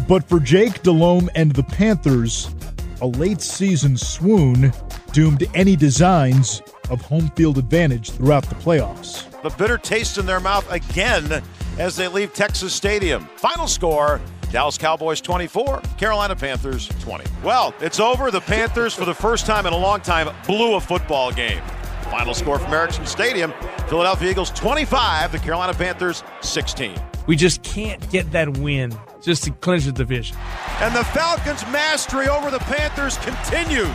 [0.07, 2.53] But for Jake Delhomme and the Panthers,
[3.01, 4.71] a late season swoon
[5.13, 6.61] doomed any designs
[6.91, 9.25] of home field advantage throughout the playoffs.
[9.41, 11.41] The bitter taste in their mouth again
[11.79, 13.25] as they leave Texas Stadium.
[13.37, 14.21] Final score
[14.53, 17.25] Dallas Cowboys 24, Carolina Panthers 20.
[17.43, 18.29] Well, it's over.
[18.29, 21.59] The Panthers, for the first time in a long time, blew a football game.
[22.03, 23.51] Final score from Ericsson Stadium
[23.87, 26.95] Philadelphia Eagles 25, the Carolina Panthers 16.
[27.25, 30.37] We just can't get that win just to clinch the division.
[30.81, 33.89] And the Falcons' mastery over the Panthers continues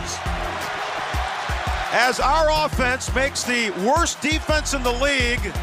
[1.93, 5.53] as our offense makes the worst defense in the league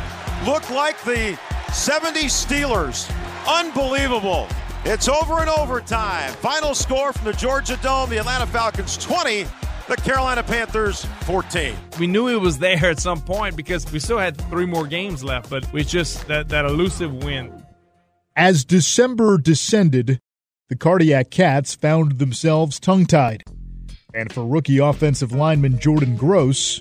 [0.47, 1.39] look like the
[1.71, 3.15] 70 Steelers.
[3.47, 4.49] Unbelievable.
[4.85, 6.33] It's over in overtime.
[6.35, 9.45] Final score from the Georgia Dome the Atlanta Falcons 20,
[9.89, 11.75] the Carolina Panthers 14.
[11.99, 15.25] We knew it was there at some point because we still had three more games
[15.25, 17.65] left, but we just that, that elusive win.
[18.37, 20.21] As December descended,
[20.69, 23.45] the Cardiac Cats found themselves tongue tied.
[24.15, 26.81] And for rookie offensive lineman Jordan Gross,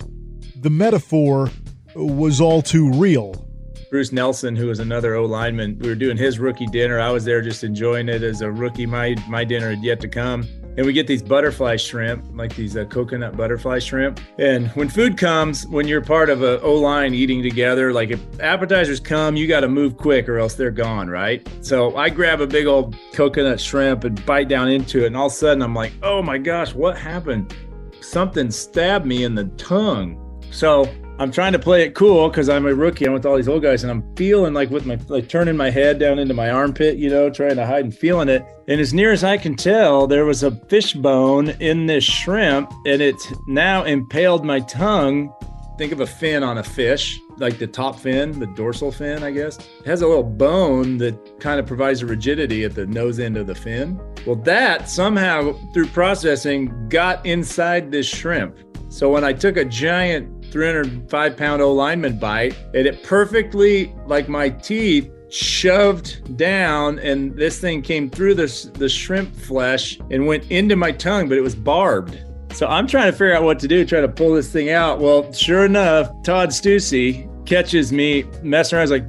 [0.54, 1.50] the metaphor
[1.94, 3.45] was all too real.
[3.90, 6.98] Bruce Nelson, who was another O lineman, we were doing his rookie dinner.
[6.98, 8.86] I was there just enjoying it as a rookie.
[8.86, 10.46] My my dinner had yet to come.
[10.76, 14.20] And we get these butterfly shrimp, like these uh, coconut butterfly shrimp.
[14.38, 18.20] And when food comes, when you're part of a O line eating together, like if
[18.40, 21.48] appetizers come, you got to move quick or else they're gone, right?
[21.62, 25.26] So I grab a big old coconut shrimp and bite down into it, and all
[25.26, 27.56] of a sudden I'm like, oh my gosh, what happened?
[28.02, 30.22] Something stabbed me in the tongue.
[30.50, 33.06] So I'm trying to play it cool because I'm a rookie.
[33.06, 35.70] I'm with all these old guys, and I'm feeling like with my like turning my
[35.70, 38.44] head down into my armpit, you know, trying to hide and feeling it.
[38.68, 42.70] And as near as I can tell, there was a fish bone in this shrimp,
[42.84, 45.32] and it's now impaled my tongue.
[45.78, 49.30] Think of a fin on a fish, like the top fin, the dorsal fin, I
[49.30, 49.58] guess.
[49.58, 53.38] It has a little bone that kind of provides a rigidity at the nose end
[53.38, 53.98] of the fin.
[54.26, 58.56] Well, that somehow through processing got inside this shrimp.
[58.88, 64.28] So when I took a giant 305 pound O lineman bite, and it perfectly, like
[64.28, 70.50] my teeth, shoved down, and this thing came through the, the shrimp flesh and went
[70.50, 72.22] into my tongue, but it was barbed.
[72.52, 74.98] So I'm trying to figure out what to do, try to pull this thing out.
[74.98, 78.90] Well, sure enough, Todd Steussie catches me messing around.
[78.90, 79.04] Like,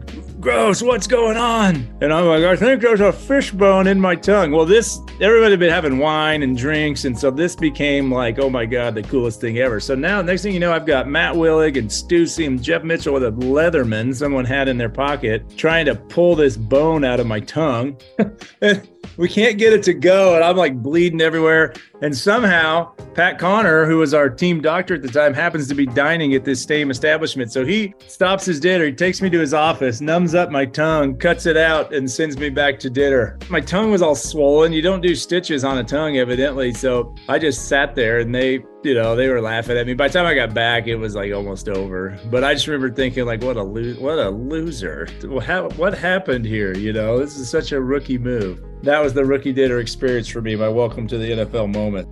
[0.48, 1.76] gross, what's going on?
[2.00, 4.54] And I'm like, I think there's a fish bone in my tongue.
[4.54, 7.04] Well, this, everybody had been having wine and drinks.
[7.04, 9.82] And so this became like, oh my God, the coolest thing ever.
[9.82, 13.16] So now, next thing you know, I've got Matt Willig and Steussie and Jeff Mitchell
[13.16, 17.28] with a Leatherman someone had in their pocket trying to pull this bone out of
[17.28, 17.98] my tongue.
[19.16, 20.36] we can't get it to go.
[20.36, 21.74] And I'm like bleeding everywhere.
[22.02, 25.86] And somehow, Pat Connor, who was our team doctor at the time, happens to be
[25.86, 27.52] dining at this same establishment.
[27.52, 28.86] So he stops his dinner.
[28.86, 32.38] He takes me to his office, numbs up my tongue, cuts it out, and sends
[32.38, 33.40] me back to dinner.
[33.50, 34.74] My tongue was all swollen.
[34.74, 36.74] You don't do stitches on a tongue, evidently.
[36.74, 39.94] So I just sat there and they you know, they were laughing at me.
[39.94, 42.18] By the time I got back, it was like almost over.
[42.32, 45.10] But I just remember thinking, like, what a lo- what a loser.
[45.24, 46.74] What, happened here?
[46.74, 48.64] You know, this is such a rookie move.
[48.84, 50.56] That was the rookie dinner experience for me.
[50.56, 52.08] My welcome to the NFL moment.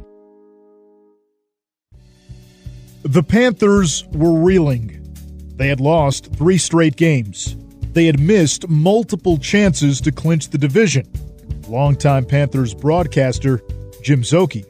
[3.03, 5.01] The Panthers were reeling.
[5.55, 7.55] They had lost three straight games.
[7.93, 11.09] They had missed multiple chances to clinch the division.
[11.69, 13.61] Longtime Panthers broadcaster
[14.03, 14.65] Jim Szoke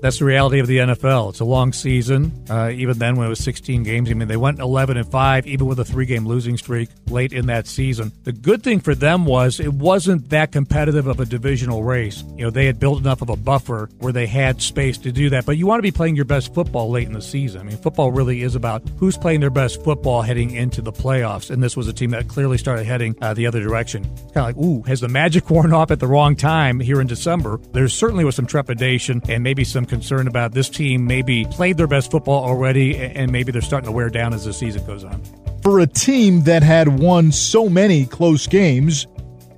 [0.00, 1.30] that's the reality of the NFL.
[1.30, 2.32] It's a long season.
[2.48, 5.46] Uh, even then, when it was 16 games, I mean, they went 11 and five,
[5.46, 8.12] even with a three-game losing streak late in that season.
[8.24, 12.24] The good thing for them was it wasn't that competitive of a divisional race.
[12.36, 15.30] You know, they had built enough of a buffer where they had space to do
[15.30, 15.44] that.
[15.44, 17.60] But you want to be playing your best football late in the season.
[17.60, 21.50] I mean, football really is about who's playing their best football heading into the playoffs.
[21.50, 24.04] And this was a team that clearly started heading uh, the other direction.
[24.04, 27.06] Kind of like, ooh, has the magic worn off at the wrong time here in
[27.06, 27.60] December?
[27.72, 31.86] There certainly was some trepidation and maybe some concern about this team maybe played their
[31.86, 35.22] best football already and maybe they're starting to wear down as the season goes on.
[35.62, 39.06] For a team that had won so many close games,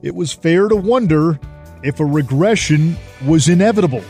[0.02, 1.38] it was fair to wonder
[1.84, 4.02] if a regression was inevitable.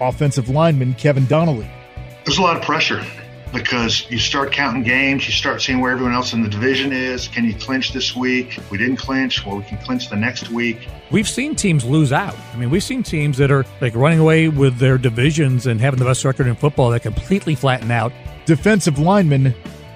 [0.00, 1.70] Offensive lineman Kevin Donnalley.
[2.24, 3.04] There's a lot of pressure
[3.52, 7.28] because you start counting games, you start seeing where everyone else in the division is.
[7.28, 8.58] Can you clinch this week?
[8.70, 10.88] We didn't clinch, well, we can clinch the next week.
[11.10, 12.36] We've seen teams lose out.
[12.52, 15.98] I mean, we've seen teams that are like running away with their divisions and having
[15.98, 18.12] the best record in football that completely flatten out.
[18.44, 19.54] Defensive lineman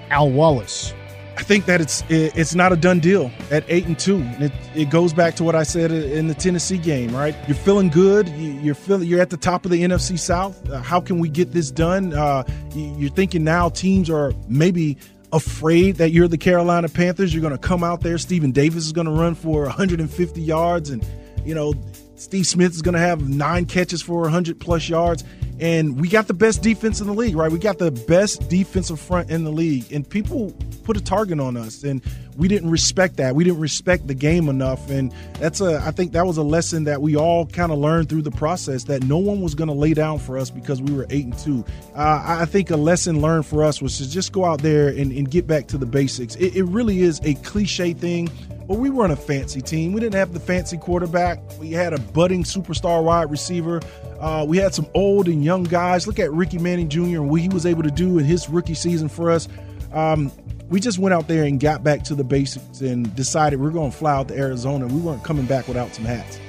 [0.09, 0.93] Al Wallace.
[1.35, 4.21] I think that it's it's not a done deal at eight and two.
[4.39, 7.35] It, it goes back to what I said in the Tennessee game, right?
[7.47, 8.29] You're feeling good.
[8.29, 10.69] You're feeling you're at the top of the NFC South.
[10.69, 12.13] Uh, how can we get this done?
[12.13, 12.43] Uh,
[12.75, 14.97] you're thinking now teams are maybe
[15.31, 17.33] afraid that you're the Carolina Panthers.
[17.33, 18.19] You're going to come out there.
[18.19, 21.05] Stephen Davis is going to run for 150 yards, and
[21.43, 21.73] you know
[22.15, 25.23] Steve Smith is going to have nine catches for 100 plus yards.
[25.63, 27.49] And we got the best defense in the league, right?
[27.49, 29.93] We got the best defensive front in the league.
[29.93, 30.53] And people
[30.83, 31.85] put a target on us.
[31.85, 32.01] And
[32.37, 33.35] we didn't respect that.
[33.35, 34.89] We didn't respect the game enough.
[34.89, 38.09] And that's a, I think that was a lesson that we all kind of learned
[38.09, 40.93] through the process that no one was going to lay down for us because we
[40.93, 41.65] were eight and two.
[41.95, 45.11] Uh, I think a lesson learned for us was to just go out there and,
[45.11, 46.35] and get back to the basics.
[46.35, 48.29] It, it really is a cliche thing
[48.67, 49.93] but we weren't a fancy team.
[49.93, 51.39] We didn't have the fancy quarterback.
[51.59, 53.81] We had a budding superstar wide receiver.
[54.19, 56.07] Uh, we had some old and young guys.
[56.07, 57.01] Look at Ricky Manning Jr.
[57.01, 59.49] and what he was able to do in his rookie season for us.
[59.91, 60.31] Um,
[60.73, 63.91] we just went out there and got back to the basics and decided we're going
[63.91, 64.87] to fly out to Arizona.
[64.87, 66.39] We weren't coming back without some hats.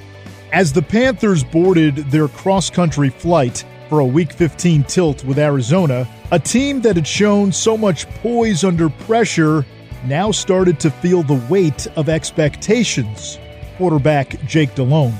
[0.51, 6.09] As the Panthers boarded their cross country flight for a Week 15 tilt with Arizona,
[6.31, 9.63] a team that had shown so much poise under pressure
[10.07, 13.37] now started to feel the weight of expectations.
[13.77, 15.13] Quarterback Jake Delhomme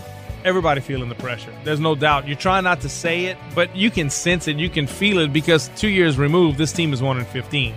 [0.43, 1.51] everybody feeling the pressure.
[1.63, 2.27] There's no doubt.
[2.27, 5.33] You're trying not to say it, but you can sense it, you can feel it
[5.33, 7.73] because two years removed, this team is 1 in 15.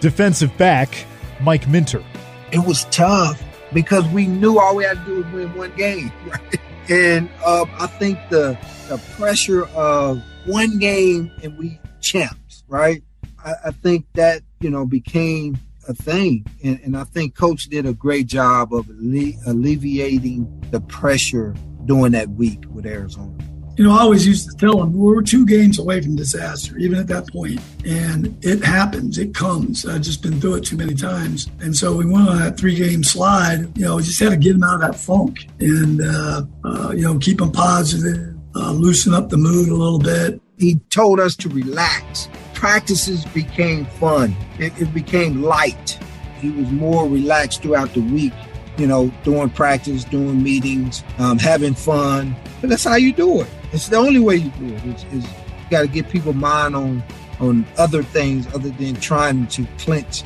[0.00, 1.04] Defensive back,
[1.40, 2.04] Mike Minter.
[2.52, 3.42] It was tough
[3.72, 6.60] because we knew all we had to do was win one game, right?
[6.88, 8.58] And uh, I think the
[8.88, 13.02] the pressure of one game and we champs, right?
[13.44, 15.58] I, I think that you know became
[15.88, 20.80] a thing, and, and I think Coach did a great job of alle- alleviating the
[20.80, 21.54] pressure
[21.86, 23.32] during that week with Arizona?
[23.78, 26.76] You know, I always used to tell them we are two games away from disaster,
[26.78, 27.60] even at that point.
[27.86, 29.86] And it happens, it comes.
[29.86, 31.48] I've just been through it too many times.
[31.60, 33.78] And so we went on that three game slide.
[33.78, 36.90] You know, we just had to get them out of that funk and, uh, uh,
[36.90, 40.40] you know, keep them positive, uh, loosen up the mood a little bit.
[40.58, 42.28] He told us to relax.
[42.54, 46.00] Practices became fun, it, it became light.
[46.40, 48.32] He was more relaxed throughout the week
[48.78, 52.34] you know, doing practice, doing meetings, um, having fun.
[52.60, 53.48] But that's how you do it.
[53.72, 54.84] It's the only way you do it.
[54.84, 57.02] Is, is you got to get people mind on
[57.40, 60.24] on other things other than trying to clinch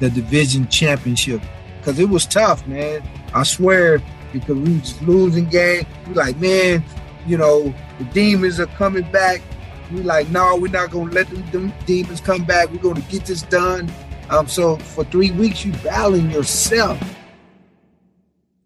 [0.00, 1.42] the division championship.
[1.78, 3.02] Because it was tough, man.
[3.34, 4.00] I swear,
[4.32, 5.86] because we was losing game.
[6.08, 6.82] We like, man,
[7.26, 9.42] you know, the demons are coming back.
[9.92, 12.70] We like, no, we're not gonna let them, them demons come back.
[12.70, 13.92] We're gonna get this done.
[14.30, 16.98] Um, so for three weeks, you battling yourself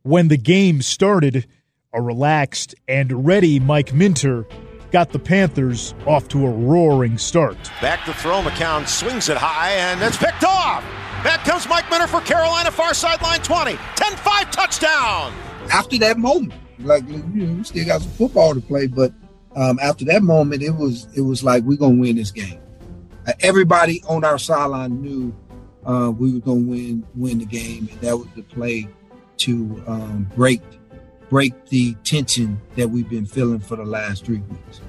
[0.09, 1.47] when the game started,
[1.93, 4.47] a relaxed and ready Mike Minter
[4.91, 7.59] got the Panthers off to a roaring start.
[7.83, 10.83] Back to throw, McCown swings it high, and it's picked off.
[11.23, 13.73] Back comes Mike Minter for Carolina, far sideline 20.
[13.73, 15.35] 10-5 touchdown.
[15.71, 19.13] After that moment, like you know, we still got some football to play, but
[19.57, 22.59] um, after that moment, it was it was like we're gonna win this game.
[23.27, 25.37] Uh, everybody on our sideline knew
[25.85, 28.89] uh, we were gonna win win the game, and that was the play
[29.39, 30.63] to um, break
[31.29, 34.81] break the tension that we've been feeling for the last three weeks.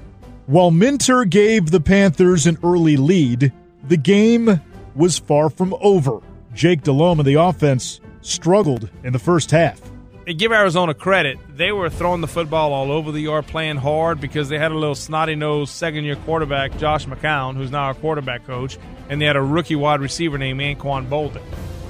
[0.46, 3.52] While Minter gave the Panthers an early lead,
[3.86, 4.60] the game
[4.94, 6.20] was far from over.
[6.54, 9.80] Jake Delhomme and the offense struggled in the first half.
[10.26, 14.20] And give Arizona credit, they were throwing the football all over the yard, playing hard
[14.20, 17.94] because they had a little snotty nosed second year quarterback, Josh McCown, who's now our
[17.94, 18.78] quarterback coach,
[19.08, 21.42] and they had a rookie wide receiver named Anquan Boldin.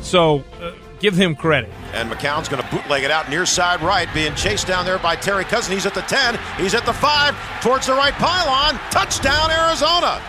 [0.03, 1.71] So uh, give him credit.
[1.93, 5.17] And McCown's going to bootleg it out near side right, being chased down there by
[5.17, 5.73] Terry Cousin.
[5.73, 8.79] He's at the 10, he's at the 5, towards the right pylon.
[8.91, 10.23] Touchdown, Arizona.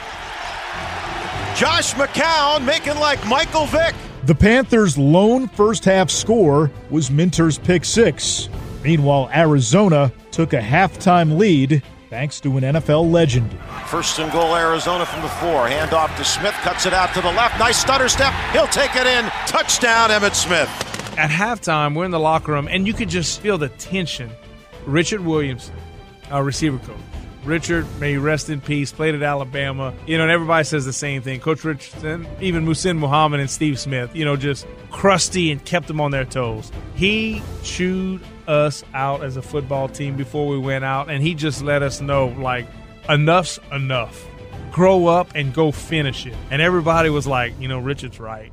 [1.55, 3.93] Josh McCown making like Michael Vick.
[4.23, 8.49] The Panthers' lone first half score was Minter's pick six.
[8.83, 13.49] Meanwhile, Arizona took a halftime lead thanks to an NFL legend.
[13.87, 15.65] First and goal, Arizona from the four.
[15.67, 17.57] Handoff to Smith, cuts it out to the left.
[17.57, 18.33] Nice stutter step.
[18.51, 19.23] He'll take it in.
[19.47, 20.67] Touchdown, Emmitt Smith.
[21.17, 24.29] At halftime, we're in the locker room, and you could just feel the tension.
[24.85, 25.73] Richard Williamson,
[26.29, 26.97] our receiver coach,
[27.45, 29.93] Richard, may he rest in peace, played at Alabama.
[30.05, 31.39] You know, and everybody says the same thing.
[31.39, 36.01] Coach Richardson, even Muhsin Muhammad and Steve Smith, you know, just crusty and kept them
[36.01, 36.73] on their toes.
[36.93, 41.61] He chewed us out as a football team before we went out, and he just
[41.61, 42.67] let us know, like,
[43.09, 44.27] enough's enough.
[44.71, 46.35] Grow up and go finish it.
[46.49, 48.51] And everybody was like, you know, Richard's right.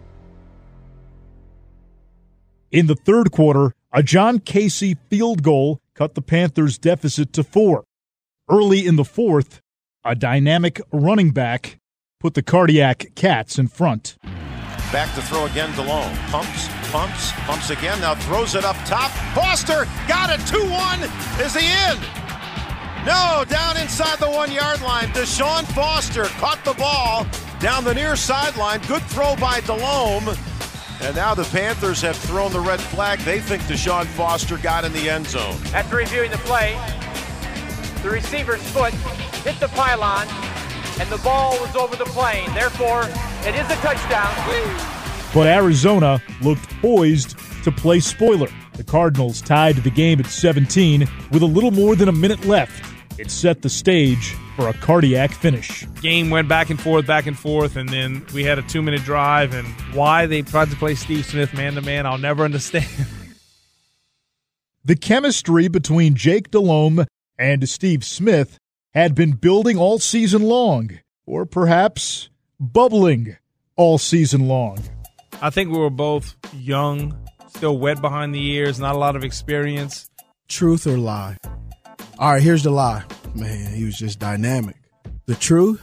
[2.70, 7.84] In the third quarter, a John Kasay field goal cut the Panthers' deficit to four.
[8.50, 9.60] Early in the fourth,
[10.04, 11.78] a dynamic running back
[12.20, 14.16] put the cardiac cats in front.
[14.92, 16.16] Back to throw again, Delhomme.
[16.30, 18.00] Pumps, pumps, pumps again.
[18.00, 19.10] Now throws it up top.
[19.34, 20.44] Foster got it.
[20.46, 21.02] 2 1.
[21.44, 22.00] Is the end.
[23.04, 25.08] No, down inside the one yard line.
[25.08, 27.26] Deshaun Foster caught the ball
[27.60, 28.80] down the near sideline.
[28.88, 30.34] Good throw by Delhomme.
[31.02, 33.18] And now the Panthers have thrown the red flag.
[33.20, 35.56] They think Deshaun Foster got in the end zone.
[35.74, 36.76] After reviewing the play,
[38.02, 38.94] the receiver's foot
[39.44, 40.26] hit the pylon
[41.00, 42.52] and the ball was over the plane.
[42.54, 43.02] Therefore,
[43.46, 44.34] it is a touchdown.
[45.34, 48.48] But Arizona looked poised to play spoiler.
[48.74, 52.84] The Cardinals tied the game at 17 with a little more than a minute left.
[53.18, 55.86] It set the stage for a cardiac finish.
[56.00, 59.02] Game went back and forth, back and forth, and then we had a two minute
[59.02, 59.54] drive.
[59.54, 62.86] And why they tried to play Steve Smith man to man, I'll never understand.
[64.84, 67.04] The chemistry between Jake Delhomme
[67.38, 68.56] and Steve Smith
[68.94, 73.36] had been building all season long, or perhaps bubbling
[73.76, 74.78] all season long.
[75.40, 77.16] I think we were both young,
[77.48, 80.10] still wet behind the ears, not a lot of experience.
[80.48, 81.36] Truth or lie?
[82.18, 83.04] All right, here's the lie.
[83.34, 84.76] Man, he was just dynamic.
[85.26, 85.80] The truth,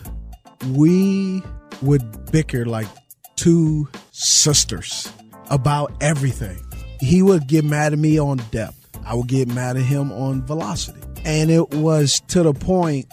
[0.72, 1.42] we
[1.82, 2.88] would bicker like
[3.36, 5.12] two sisters
[5.50, 6.60] about everything.
[7.00, 8.90] He would get mad at me on depth.
[9.06, 11.00] I would get mad at him on velocity.
[11.26, 13.08] And it was to the point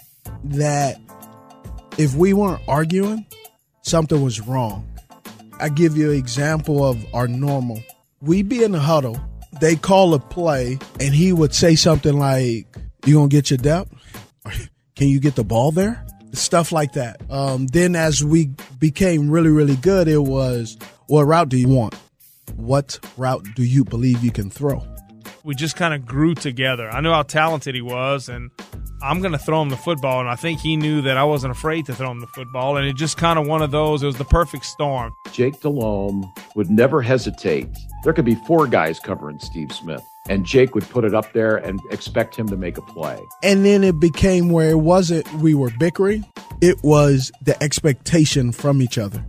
[0.45, 1.01] that
[1.99, 3.27] if we weren't arguing,
[3.83, 4.87] something was wrong.
[5.59, 7.83] I give you an example of our normal.
[8.21, 9.19] We be in the huddle,
[9.61, 12.67] they call a play, and he would say something like,
[13.07, 13.93] You gonna get your depth?
[14.97, 16.05] Can you get the ball there?
[16.33, 17.21] Stuff like that.
[17.31, 20.77] Um, then as we became really, really good, it was
[21.07, 21.95] what route do you want?
[22.57, 24.87] What route do you believe you can throw?
[25.45, 26.89] We just kind of grew together.
[26.89, 28.51] I knew how talented he was, and
[29.03, 30.21] I'm going to throw him the football.
[30.21, 32.77] And I think he knew that I wasn't afraid to throw him the football.
[32.77, 35.13] And it just kind of one of those, it was the perfect storm.
[35.33, 37.67] Jake Delhomme would never hesitate.
[38.05, 41.57] There could be four guys covering Steve Smith, and Jake would put it up there
[41.57, 43.19] and expect him to make a play.
[43.43, 46.25] And then it became where it wasn't we were bickering,
[46.61, 49.25] it was the expectation from each other.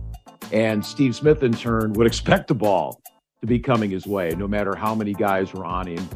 [0.52, 3.00] And Steve Smith, in turn, would expect the ball
[3.44, 6.08] to be coming his way, no matter how many guys were on him,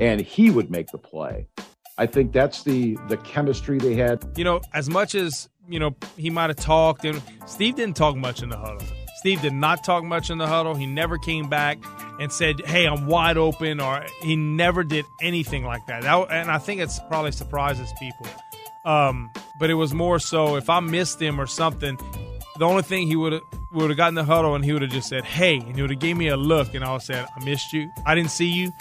[0.00, 1.46] and he would make the play.
[1.96, 4.24] I think that's the the chemistry they had.
[4.36, 8.16] You know, as much as you know, he might have talked, and Steve didn't talk
[8.16, 8.84] much in the huddle.
[9.18, 10.74] Steve did not talk much in the huddle.
[10.74, 11.78] He never came back
[12.18, 16.02] and said, "Hey, I'm wide open," or he never did anything like that.
[16.02, 18.26] that and I think it's probably surprises people.
[18.84, 19.30] Um,
[19.60, 21.96] but it was more so if I missed him or something,
[22.62, 24.90] the only thing he would have would have gotten the huddle and he would have
[24.92, 27.02] just said, "Hey," and he would have gave me a look, and I would have
[27.02, 27.90] said, "I missed you.
[28.06, 28.72] I didn't see you."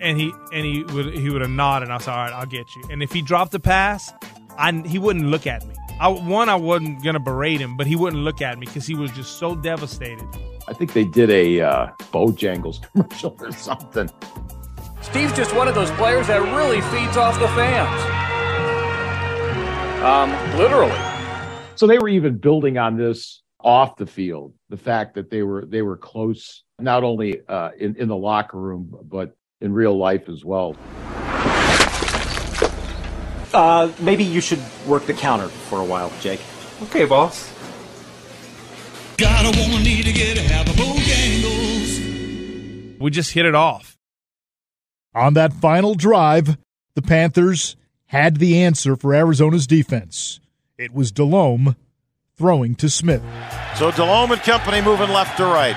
[0.00, 1.88] And he and he would he would have nodded.
[1.88, 4.10] And I said, "All right, I'll get you." And if he dropped the pass,
[4.56, 5.74] I he wouldn't look at me.
[6.00, 8.94] I, one, I wasn't gonna berate him, but he wouldn't look at me because he
[8.94, 10.26] was just so devastated.
[10.66, 14.08] I think they did a uh, Bojangles commercial or something.
[15.02, 18.00] Steve's just one of those players that really feeds off the fans.
[20.02, 21.13] Um, literally.
[21.76, 24.54] So they were even building on this off the field.
[24.68, 28.58] The fact that they were they were close, not only uh, in in the locker
[28.58, 30.76] room, but in real life as well.
[33.52, 36.40] Uh, maybe you should work the counter for a while, Jake.
[36.82, 37.52] Okay, boss.
[39.16, 42.00] Gotta wanna need to get have a Bojangles.
[42.98, 43.96] We just hit it off.
[45.14, 46.58] On that final drive,
[46.96, 47.76] the Panthers
[48.06, 50.40] had the answer for Arizona's defense.
[50.76, 51.76] It was Delhomme
[52.36, 53.22] throwing to Smith.
[53.76, 55.76] So Delhomme and company moving left to right.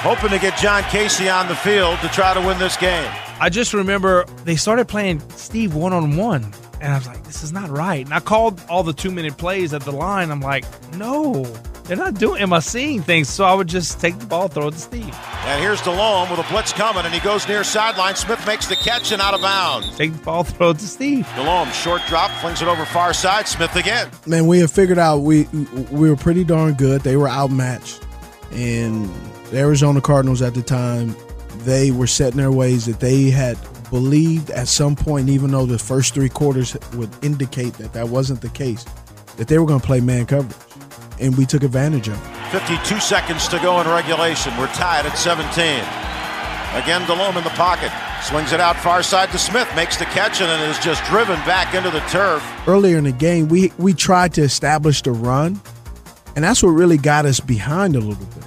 [0.00, 3.10] Hoping to get John Kasay on the field to try to win this game.
[3.38, 6.50] I just remember they started playing Steve one on one,
[6.80, 8.04] and I was like, this is not right.
[8.04, 10.30] And I called all the two minute plays at the line.
[10.30, 10.64] I'm like,
[10.94, 11.44] no,
[11.92, 12.40] they're not doing.
[12.40, 13.28] Am I seeing things?
[13.28, 15.14] So I would just take the ball, throw it to Steve.
[15.44, 18.16] And here's Delhomme with a blitz coming, and he goes near sideline.
[18.16, 19.94] Smith makes the catch and out of bounds.
[19.98, 21.26] Take the ball, throw it to Steve.
[21.36, 23.46] Delhomme, short drop, flings it over far side.
[23.46, 24.08] Smith again.
[24.26, 25.44] Man, we had figured out we
[25.90, 27.02] we were pretty darn good.
[27.02, 28.02] They were outmatched,
[28.52, 29.06] and
[29.50, 31.14] the Arizona Cardinals at the time
[31.58, 33.58] they were setting their ways that they had
[33.90, 38.40] believed at some point, even though the first three quarters would indicate that that wasn't
[38.40, 38.86] the case,
[39.36, 40.56] that they were going to play man coverage,
[41.22, 42.50] and we took advantage of it.
[42.50, 44.52] 52 seconds to go in regulation.
[44.58, 45.42] We're tied at 17.
[46.82, 47.92] Again, Delhomme in the pocket.
[48.22, 49.68] Swings it out far side to Smith.
[49.76, 52.42] Makes the catch and it is just driven back into the turf.
[52.66, 55.60] Earlier in the game, we, we tried to establish the run,
[56.34, 58.46] and that's what really got us behind a little bit.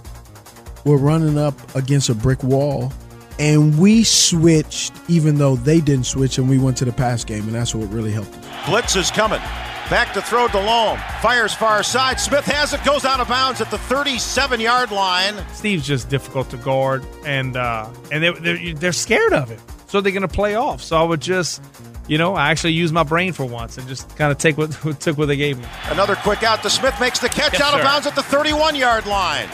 [0.85, 2.93] We're running up against a brick wall,
[3.37, 7.43] and we switched even though they didn't switch, and we went to the pass game,
[7.43, 8.69] and that's what really helped us.
[8.69, 9.41] Blitz is coming.
[9.89, 10.97] Back to throw Delhomme.
[11.21, 12.19] Fires far side.
[12.19, 12.83] Smith has it.
[12.83, 15.35] Goes out of bounds at the 37 yard line.
[15.53, 19.59] Steve's just difficult to guard, and uh, and they, they're, they're scared of it.
[19.87, 20.81] So they're going to play off.
[20.81, 21.61] So I would just,
[22.07, 24.71] you know, I actually use my brain for once and just kind of take what
[24.99, 25.65] took what they gave me.
[25.85, 26.95] Another quick out to Smith.
[26.99, 29.47] Makes the catch Yes, out of bounds at the 31 yard line.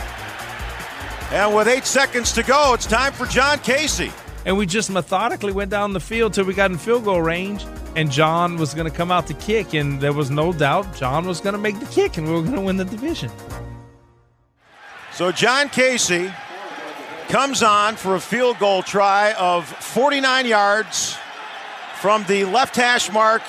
[1.32, 4.12] And with eight seconds to go, it's time for John Kasay.
[4.46, 7.66] And we just methodically went down the field till we got in field goal range.
[7.96, 11.28] And John was going to come out to kick, and there was no doubt John
[11.28, 13.30] was going to make the kick, and we were going to win the division.
[15.12, 16.34] So John Kasay
[17.28, 21.18] comes on for a field goal try of 49 yards
[22.00, 23.42] from the left hash mark.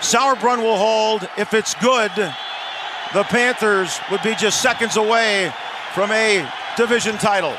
[0.00, 1.28] Sauerbrun will hold.
[1.38, 5.52] If it's good, the Panthers would be just seconds away
[5.94, 6.46] from a
[6.76, 7.56] division title.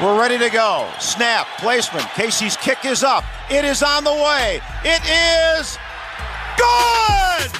[0.00, 0.88] We're ready to go.
[1.00, 2.04] Snap, placement.
[2.14, 3.24] Kasay's kick is up.
[3.50, 4.60] It is on the way.
[4.84, 5.76] It is
[6.56, 7.50] good!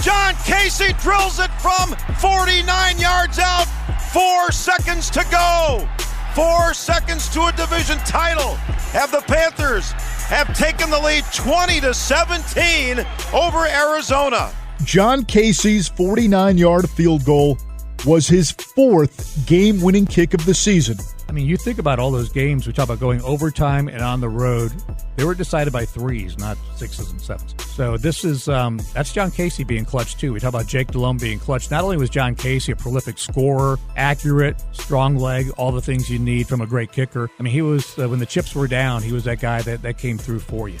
[0.00, 3.64] John Kasay drills it from 49 yards out.
[4.12, 5.88] Four seconds to go.
[6.36, 8.54] Four seconds to a division title.
[8.94, 9.90] Have the Panthers
[10.28, 13.04] have taken the lead 20 to 17
[13.34, 14.52] over Arizona.
[14.84, 17.58] John Kasay's 49 yard field goal
[18.06, 20.96] was his fourth game winning kick of the season.
[21.28, 24.20] I mean, you think about all those games, we talk about going overtime and on
[24.20, 24.72] the road.
[25.16, 27.54] They were decided by threes, not sixes and sevens.
[27.66, 30.32] So this is um, that's John Kasay being clutch too.
[30.32, 31.70] We talk about Jake Delhomme being clutch.
[31.70, 36.18] Not only was John Kasay a prolific scorer, accurate, strong leg, all the things you
[36.18, 37.30] need from a great kicker.
[37.38, 39.82] I mean, he was uh, when the chips were down, he was that guy that,
[39.82, 40.78] that came through for you.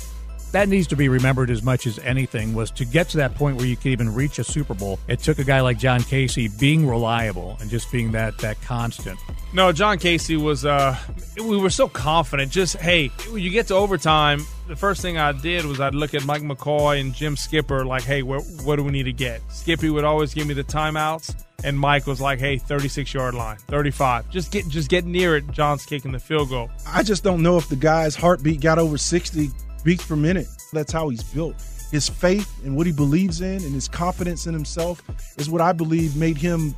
[0.52, 3.58] That needs to be remembered as much as anything was to get to that point
[3.58, 4.98] where you could even reach a Super Bowl.
[5.06, 9.18] It took a guy like John Kasay being reliable and just being that that constant.
[9.52, 10.64] No, John Kasay was.
[10.64, 10.96] uh
[11.36, 12.50] We were so confident.
[12.50, 16.14] Just hey, when you get to overtime, the first thing I did was I'd look
[16.14, 19.40] at Mike McCoy and Jim Skipper, like, hey, where, what do we need to get?
[19.50, 21.34] Skippy would always give me the timeouts,
[21.64, 24.30] and Mike was like, hey, 36 yard line, 35.
[24.30, 25.50] Just get just get near it.
[25.50, 26.70] John's kicking the field goal.
[26.86, 29.50] I just don't know if the guy's heartbeat got over 60
[29.84, 30.46] beats per minute.
[30.72, 31.54] That's how he's built.
[31.90, 35.02] His faith and what he believes in and his confidence in himself
[35.38, 36.74] is what I believe made him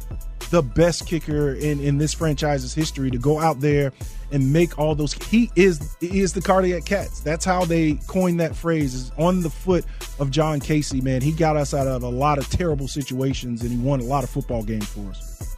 [0.50, 3.92] the best kicker in, in this franchise's history to go out there
[4.32, 7.20] and make all those he is is the cardiac cats.
[7.20, 9.84] That's how they coined that phrase is on the foot
[10.18, 11.22] of John Kasay, man.
[11.22, 14.24] He got us out of a lot of terrible situations and he won a lot
[14.24, 15.56] of football games for us.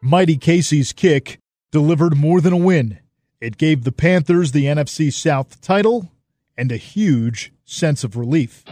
[0.00, 1.38] Mighty Kasay's kick
[1.72, 2.98] delivered more than a win.
[3.44, 6.10] It gave the Panthers the NFC South title
[6.56, 8.64] and a huge sense of relief.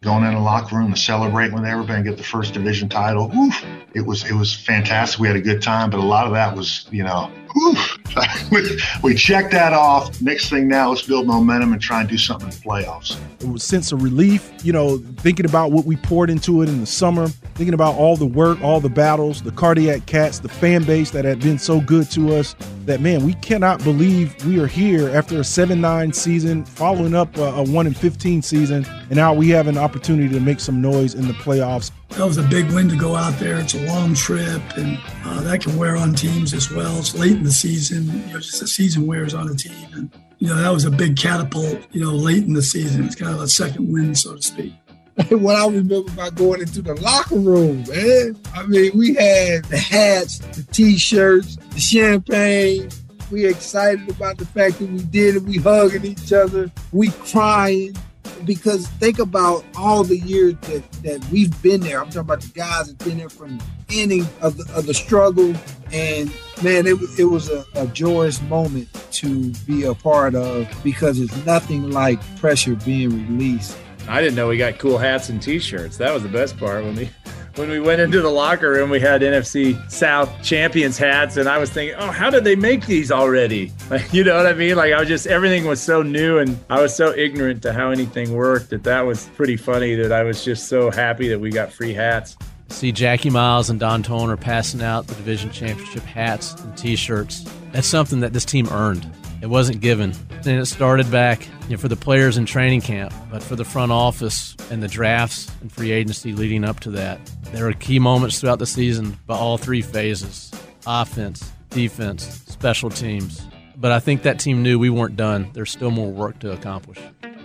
[0.00, 2.54] Going in the locker room to celebrate when they were going to get the first
[2.54, 3.32] division title.
[3.36, 5.18] Oof, it was it was fantastic.
[5.18, 7.32] We had a good time, but a lot of that was, you know.
[8.50, 10.20] we, we checked that off.
[10.20, 13.18] Next thing now, let's build momentum and try and do something in the playoffs.
[13.40, 16.80] It was sense of relief, you know, thinking about what we poured into it in
[16.80, 20.84] the summer, thinking about all the work, all the battles, the cardiac cats, the fan
[20.84, 22.54] base that had been so good to us.
[22.86, 27.44] That man, we cannot believe we are here after a 7-9 season, following up a,
[27.44, 31.28] a 1 15 season, and now we have an opportunity to make some noise in
[31.28, 31.92] the playoffs.
[32.16, 33.58] That was a big win to go out there.
[33.58, 36.98] It's a long trip, and uh, that can wear on teams as well.
[36.98, 38.04] It's late in the season.
[38.04, 40.90] You know, just the season wears on a team, and you know, that was a
[40.90, 43.04] big catapult, you know, late in the season.
[43.06, 44.74] It's kind of a second win, so to speak.
[45.30, 48.36] what I remember about going into the locker room, man.
[48.54, 52.90] I mean, we had the hats, the t-shirts, the champagne.
[53.30, 55.42] We excited about the fact that we did it.
[55.44, 56.70] We hugging each other.
[56.92, 57.96] We crying
[58.44, 62.00] because think about all the years that, that we've been there.
[62.00, 64.94] I'm talking about the guys that been there from the beginning of the, of the
[64.94, 65.54] struggle.
[65.92, 66.32] And
[66.62, 71.44] man, it, it was a, a joyous moment to be a part of because it's
[71.44, 73.76] nothing like pressure being released.
[74.08, 75.96] I didn't know we got cool hats and T-shirts.
[75.98, 77.10] That was the best part when we
[77.56, 78.90] when we went into the locker room.
[78.90, 82.86] We had NFC South champions hats, and I was thinking, oh, how did they make
[82.86, 83.72] these already?
[83.92, 84.76] Like, you know what I mean?
[84.76, 87.90] Like I was just everything was so new, and I was so ignorant to how
[87.90, 89.94] anything worked that that was pretty funny.
[89.96, 92.36] That I was just so happy that we got free hats.
[92.68, 97.44] See Jackie Miles and Don Tone are passing out the division championship hats and T-shirts.
[97.72, 99.06] That's something that this team earned.
[99.42, 100.14] It wasn't given.
[100.30, 103.64] And it started back you know, for the players in training camp, but for the
[103.64, 107.18] front office and the drafts and free agency leading up to that.
[107.50, 110.52] There were key moments throughout the season by all three phases
[110.86, 113.44] offense, defense, special teams.
[113.76, 115.50] But I think that team knew we weren't done.
[115.54, 117.00] There's still more work to accomplish.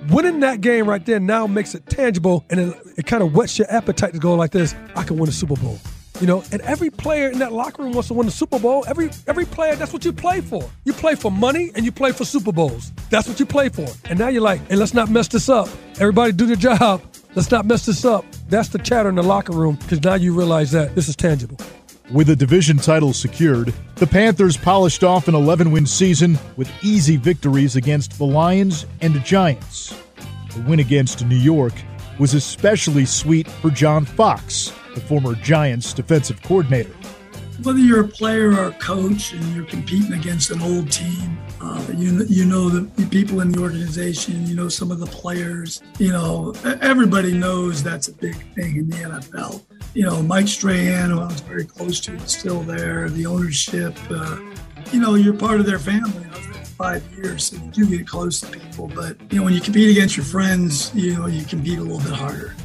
[0.10, 3.58] Winning that game right there now makes it tangible and it, it kind of whets
[3.58, 5.80] your appetite to go like this I can win a Super Bowl.
[6.20, 8.84] You know, and every player in that locker room wants to win the Super Bowl.
[8.88, 10.68] Every every player, that's what you play for.
[10.84, 12.92] You play for money and you play for Super Bowls.
[13.10, 13.88] That's what you play for.
[14.06, 15.70] And now you're like, hey, let's not mess this up.
[16.00, 17.02] Everybody do their job.
[17.36, 18.26] Let's not mess this up.
[18.50, 21.58] That's the chatter in the locker room because now you realize that this is tangible.
[22.12, 27.18] With a division title secured, the Panthers polished off an 11 win season with easy
[27.18, 29.94] victories against the Lions and Giants.
[30.56, 31.74] The win against New York
[32.18, 36.94] was especially sweet for John Fox, the former Giants defensive coordinator.
[37.62, 41.86] Whether you're a player or a coach and you're competing against an old team, uh,
[41.96, 46.12] you you know the people in the organization, you know some of the players, you
[46.12, 49.64] know everybody knows that's a big thing in the NFL.
[49.94, 53.10] You know Mike Strahan, who I was very close to, is still there.
[53.10, 54.40] The ownership, uh,
[54.92, 56.28] you know, you're part of their family.
[56.30, 58.88] Was there five years, so you do get close to people.
[58.88, 62.00] But you know when you compete against your friends, you know you compete a little
[62.00, 62.56] bit harder.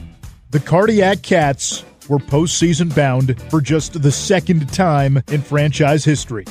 [0.51, 6.45] The Cardiac Cats were postseason bound for just the second time in franchise history.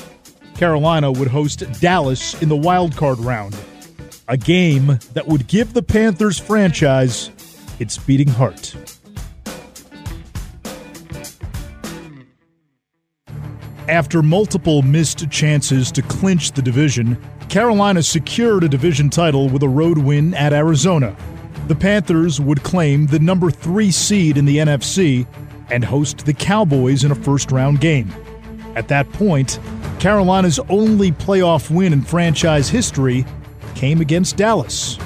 [0.56, 3.56] Carolina would host Dallas in the wild card round,
[4.28, 7.32] a game that would give the Panthers franchise
[7.80, 8.76] its beating heart.
[13.88, 17.18] After multiple missed chances to clinch the division,
[17.50, 21.14] Carolina secured a division title with a road win at Arizona.
[21.68, 25.26] The Panthers would claim the number three seed in the NFC
[25.70, 28.14] and host the Cowboys in a first round game.
[28.76, 29.60] At that point,
[30.00, 33.26] Carolina's only playoff win in franchise history
[33.76, 34.98] came against Dallas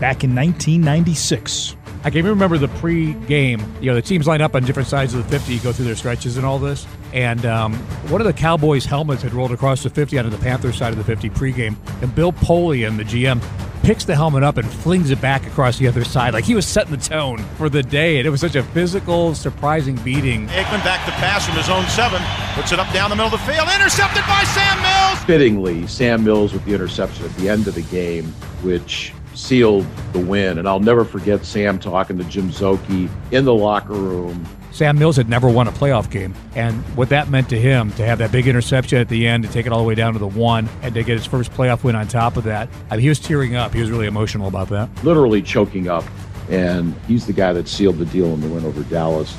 [0.00, 1.76] back in 1996.
[2.04, 3.60] I can remember the pre-game.
[3.80, 5.96] You know, the teams line up on different sides of the 50, go through their
[5.96, 6.86] stretches and all this.
[7.12, 7.74] And um,
[8.08, 10.98] one of the Cowboys' helmets had rolled across the 50 onto the Panthers side of
[10.98, 11.74] the 50 pregame.
[12.02, 13.42] And Bill Polian, the GM,
[13.86, 16.34] picks the helmet up and flings it back across the other side.
[16.34, 18.18] Like he was setting the tone for the day.
[18.18, 20.48] And it was such a physical, surprising beating.
[20.48, 22.20] Aikman back to pass from his own seven,
[22.54, 25.24] puts it up down the middle of the field, intercepted by Sam Mills.
[25.24, 28.24] Fittingly, Sam Mills with the interception at the end of the game,
[28.62, 30.58] which sealed the win.
[30.58, 34.44] And I'll never forget Sam talking to Jim Szoke in the locker room.
[34.76, 36.34] Sam Mills had never won a playoff game.
[36.54, 39.50] And what that meant to him to have that big interception at the end, to
[39.50, 41.82] take it all the way down to the one, and to get his first playoff
[41.82, 43.72] win on top of that, I mean, he was tearing up.
[43.72, 44.90] He was really emotional about that.
[45.02, 46.04] Literally choking up.
[46.50, 49.34] And he's the guy that sealed the deal in the win over Dallas.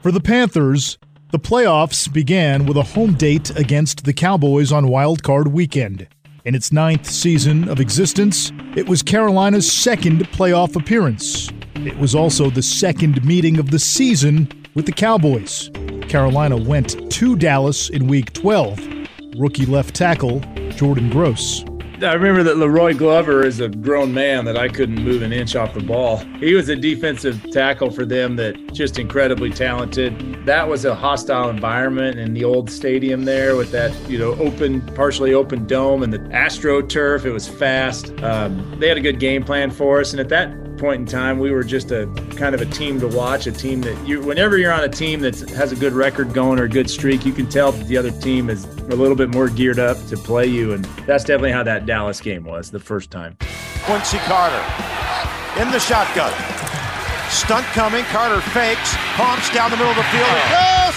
[0.00, 0.96] For the Panthers,
[1.30, 6.08] the playoffs began with a home date against the Cowboys on Wild Card Weekend.
[6.44, 11.48] In its ninth season of existence, it was Carolina's second playoff appearance.
[11.76, 15.70] It was also the second meeting of the season with the Cowboys.
[16.08, 18.80] Carolina went to Dallas in Week 12.
[19.36, 20.40] Rookie left tackle
[20.70, 21.64] Jordan Gross
[22.04, 25.54] I remember that La'Roi Glover is a grown man that I couldn't move an inch
[25.54, 26.16] off the ball.
[26.40, 30.44] He was a defensive tackle for them that just incredibly talented.
[30.44, 34.80] That was a hostile environment in the old stadium there with that, you know, open,
[34.94, 37.24] partially open dome and the AstroTurf.
[37.24, 38.10] It was fast.
[38.22, 40.12] Um, they had a good game plan for us.
[40.12, 42.06] And at that point in time, we were just a
[42.36, 45.20] kind of a team to watch, a team that you, whenever you're on a team
[45.20, 47.96] that has a good record going or a good streak, you can tell that the
[47.96, 50.72] other team is a little bit more geared up to play you.
[50.72, 53.36] And that's definitely how that Dallas game was the first time.
[53.88, 54.62] Quincy Carter
[55.60, 56.32] in the shotgun.
[57.32, 58.04] Stunt coming.
[58.12, 58.94] Carter fakes.
[59.16, 60.28] Pumps down the middle of the field.
[60.28, 60.92] It oh.
[60.92, 60.96] goes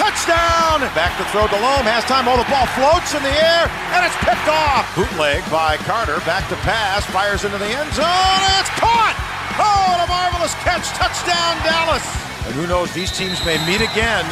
[0.00, 0.80] Touchdown!
[0.96, 1.84] Back to throw Delhomme.
[1.84, 2.24] Has time.
[2.24, 4.88] Oh, the ball floats in the air, and it's picked off.
[4.96, 6.24] Bootleg by Carter.
[6.24, 7.04] Back to pass.
[7.12, 8.08] Fires into the end zone.
[8.08, 9.12] And it's caught!
[9.60, 10.88] Oh, what a marvelous catch.
[10.96, 12.06] Touchdown, Dallas.
[12.48, 14.24] And who knows, these teams may meet again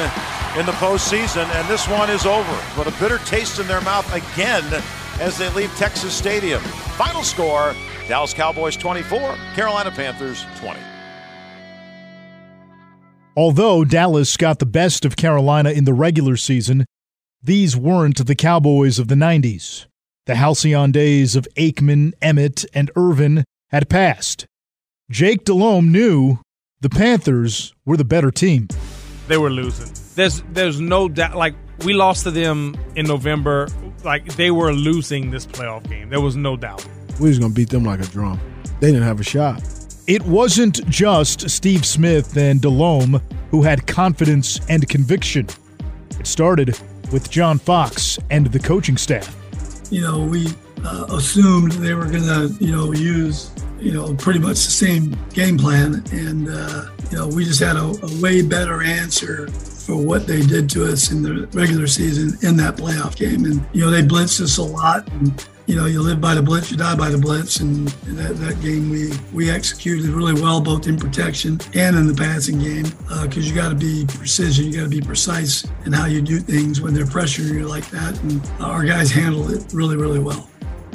[0.57, 2.62] in the postseason, and this one is over.
[2.77, 4.65] But a bitter taste in their mouth again
[5.20, 6.61] as they leave Texas Stadium.
[6.97, 7.75] Final score
[8.09, 10.81] Dallas Cowboys 24, Carolina Panthers 20.
[13.37, 16.87] Although Dallas got the best of Carolina in the regular season,
[17.43, 19.87] these weren't the Cowboys of the 90s.
[20.27, 24.47] The halcyon days of Aikman, Emmitt, and Irvin had passed.
[25.11, 26.39] Jake Delhomme knew
[26.81, 28.69] the Panthers were the better team.
[29.29, 29.98] They were losing.
[30.19, 31.36] There's there's no doubt.
[31.36, 31.55] Like
[31.85, 33.69] we lost to them in November.
[34.03, 36.09] Like they were losing this playoff game.
[36.11, 36.85] There was no doubt.
[37.20, 38.40] We was gonna beat them like a drum.
[38.81, 39.62] They didn't have a shot.
[40.09, 43.23] It wasn't just Steve Smith and Delhomme
[43.53, 45.47] who had confidence and conviction.
[46.19, 46.77] It started
[47.12, 49.32] with John Fox and the coaching staff.
[49.89, 50.49] You know, we
[50.85, 55.16] uh, assumed they were going to, you know, use, you know, pretty much the same
[55.32, 56.03] game plan.
[56.11, 59.49] And, uh, you know, we just had a, a way better answer
[59.89, 63.47] for what they did to us in the regular season in that playoff game.
[63.47, 65.10] And, you know, they blitzed us a lot.
[65.12, 67.60] And, you know, you live by the blitz, you die by the blitz.
[67.60, 72.12] And that, that game, we, we executed really well, both in protection and in the
[72.12, 72.85] passing game,
[73.23, 76.20] because uh, you got to be precision, you got to be precise in how you
[76.20, 78.23] do things when they're pressuring you like that.
[78.24, 80.48] And our guys handled it really, really well.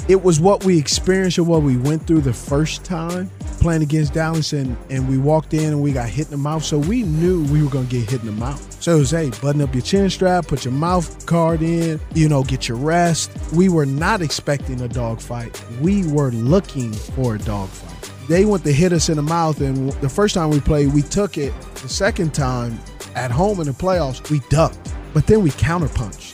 [0.08, 3.30] It was what we experienced or what we went through the first time
[3.64, 6.62] playing against Dallas, and, and we walked in and we got hit in the mouth.
[6.62, 8.82] So we knew we were going to get hit in the mouth.
[8.82, 12.28] So it was, hey, button up your chin strap, put your mouth guard in, you
[12.28, 13.30] know, get your rest.
[13.54, 15.64] We were not expecting a dogfight.
[15.80, 18.10] We were looking for a dogfight.
[18.28, 21.00] They went to hit us in the mouth, and the first time we played, we
[21.00, 21.58] took it.
[21.76, 22.78] The second time,
[23.14, 26.33] at home in the playoffs, we ducked, but then we counterpunched.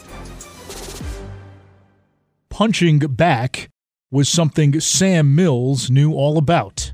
[2.60, 3.70] Punching back
[4.10, 6.92] was something Sam Mills knew all about.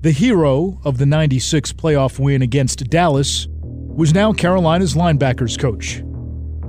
[0.00, 6.02] The hero of the 96 playoff win against Dallas was now Carolina's linebackers coach.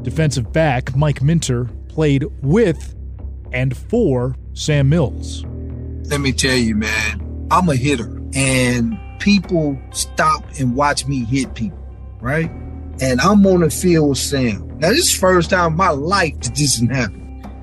[0.04, 2.96] Defensive back Mike Minter played with
[3.52, 5.44] and for Sam Mills.
[6.12, 11.56] Let me tell you, man, I'm a hitter, and people stop and watch me hit
[11.56, 11.84] people,
[12.22, 12.52] right?
[13.02, 14.68] And I'm on the field with Sam.
[14.78, 17.19] Now, this is the first time in my life that this has happened.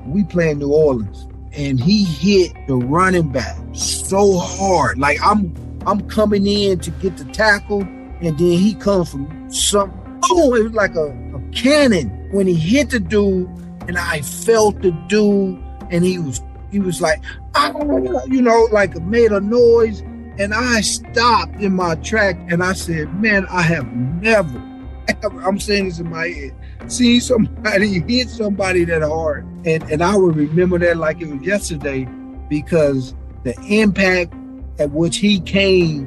[0.06, 4.98] We play in New Orleans, and he hit the running back so hard.
[4.98, 5.54] Like I'm,
[5.86, 9.92] I'm coming in to get the tackle, and then he comes from some.
[10.30, 13.48] Oh, it was like a, a cannon when he hit the dude,
[13.88, 17.22] and I felt the dude, and he was, he was like,
[17.54, 20.00] oh, you know, like made a noise,
[20.38, 24.62] and I stopped in my track, and I said, man, I have never,
[25.08, 26.54] ever, I'm saying this in my head
[26.88, 29.44] see somebody hit somebody that hard.
[29.64, 32.08] And and I would remember that like it was yesterday
[32.48, 33.14] because
[33.44, 34.34] the impact
[34.78, 36.06] at which he came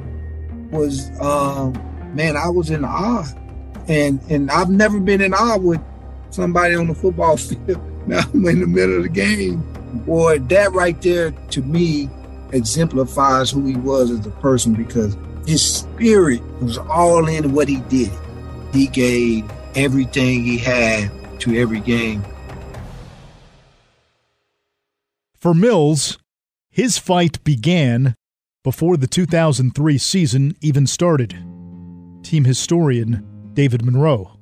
[0.70, 1.72] was um
[2.14, 3.26] man, I was in awe.
[3.88, 5.80] And and I've never been in awe with
[6.30, 7.80] somebody on the football field.
[8.06, 9.62] Now I'm in the middle of the game.
[10.06, 12.08] Boy, that right there to me
[12.52, 15.16] exemplifies who he was as a person because
[15.46, 18.10] his spirit was all in what he did.
[18.72, 21.10] He gave everything he had
[21.40, 22.24] to every game.
[25.34, 26.18] For Mills,
[26.70, 28.14] his fight began
[28.62, 31.30] before the 2003 season even started.
[32.22, 34.36] Team historian David Monroe.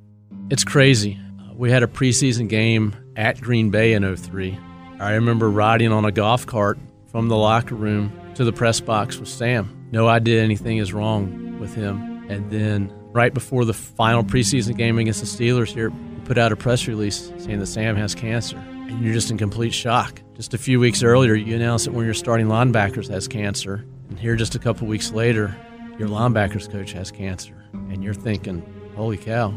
[0.49, 1.19] It's crazy.
[1.53, 4.57] We had a preseason game at Green Bay in 03.
[4.99, 6.77] I remember riding on a golf cart
[7.07, 9.87] from the locker room to the press box with Sam.
[9.91, 12.25] No idea anything is wrong with him.
[12.29, 15.91] And then right before the final preseason game against the Steelers here,
[16.23, 18.55] put out a press release saying that Sam has cancer.
[18.55, 20.21] And you're just in complete shock.
[20.35, 23.85] Just a few weeks earlier, you announced that one of your starting linebackers has cancer.
[24.07, 25.53] And here, just a couple weeks later,
[25.97, 27.53] your linebackers coach has cancer.
[27.73, 28.63] And you're thinking,
[28.95, 29.53] holy cow,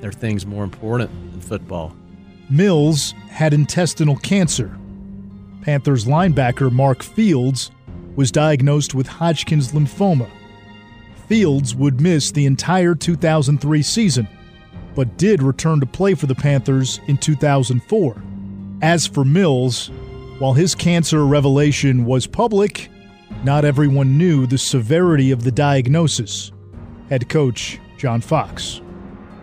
[0.00, 1.94] there are things more important than football.
[2.48, 4.74] Mills had intestinal cancer.
[5.60, 7.70] Panthers linebacker Mark Fields
[8.16, 10.30] was diagnosed with Hodgkin's lymphoma.
[11.28, 14.28] Fields would miss the entire 2003 season,
[14.94, 18.22] but did return to play for the Panthers in 2004.
[18.82, 19.90] As for Mills,
[20.38, 22.90] while his cancer revelation was public,
[23.42, 26.52] not everyone knew the severity of the diagnosis.
[27.08, 28.80] Head coach John Fox.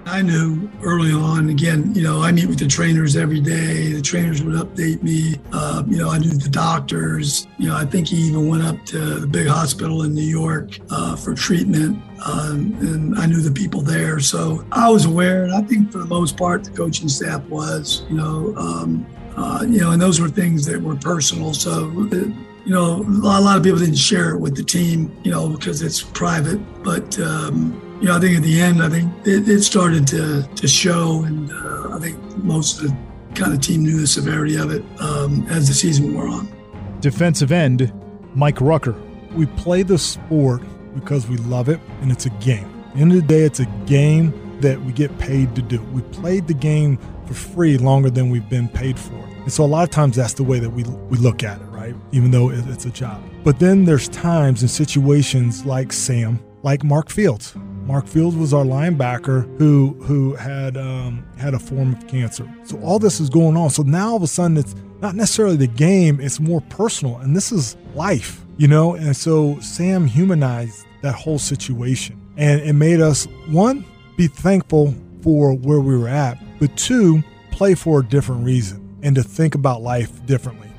[0.05, 3.93] I knew early on, again, you know, I meet with the trainers every day.
[3.93, 5.35] The trainers would update me.
[5.53, 7.47] Uh, you know, I knew the doctors.
[7.57, 10.79] You know, I think he even went up to the big hospital in New York
[10.89, 12.01] uh, for treatment.
[12.25, 14.19] Um, and I knew the people there.
[14.19, 15.43] So I was aware.
[15.43, 19.05] And I think for the most part, the coaching staff was, you know, um,
[19.37, 21.53] uh, you know, and those were things that were personal.
[21.53, 22.27] So, it,
[22.65, 25.81] you know, a lot of people didn't share it with the team, you know, because
[25.81, 26.59] it's private.
[26.83, 30.41] But, um, you know, I think at the end, I think it, it started to,
[30.41, 32.97] to show, and uh, I think most of the
[33.35, 36.51] kind of team knew the severity of it um, as the season wore on.
[36.99, 37.93] Defensive end,
[38.33, 38.95] Mike Rucker.
[39.33, 40.63] We play the sport
[40.95, 42.65] because we love it, and it's a game.
[42.87, 45.79] At the end of the day, it's a game that we get paid to do.
[45.93, 46.97] We played the game
[47.27, 49.13] for free longer than we've been paid for.
[49.13, 51.65] And so a lot of times that's the way that we, we look at it,
[51.65, 51.95] right?
[52.11, 53.23] Even though it's a job.
[53.43, 57.55] But then there's times and situations like Sam, like Mark Fields,
[57.85, 62.49] Mark Fields was our linebacker who who had um, had a form of cancer.
[62.63, 63.69] So all this is going on.
[63.69, 67.35] So now all of a sudden it's not necessarily the game; it's more personal, and
[67.35, 68.95] this is life, you know.
[68.95, 73.83] And so Sam humanized that whole situation, and it made us one
[74.15, 79.15] be thankful for where we were at, but two play for a different reason and
[79.15, 80.69] to think about life differently.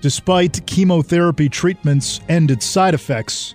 [0.00, 3.54] Despite chemotherapy treatments and its side effects,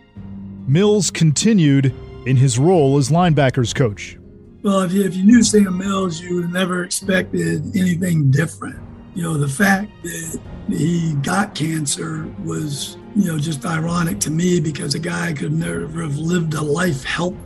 [0.70, 1.94] Mills continued
[2.26, 4.18] in his role as linebackers coach.
[4.62, 8.80] Well, if you, if you knew Sam Mills, you never expected anything different.
[9.16, 14.60] You know, the fact that he got cancer was, you know, just ironic to me
[14.60, 17.38] because a guy could never have lived a life healthy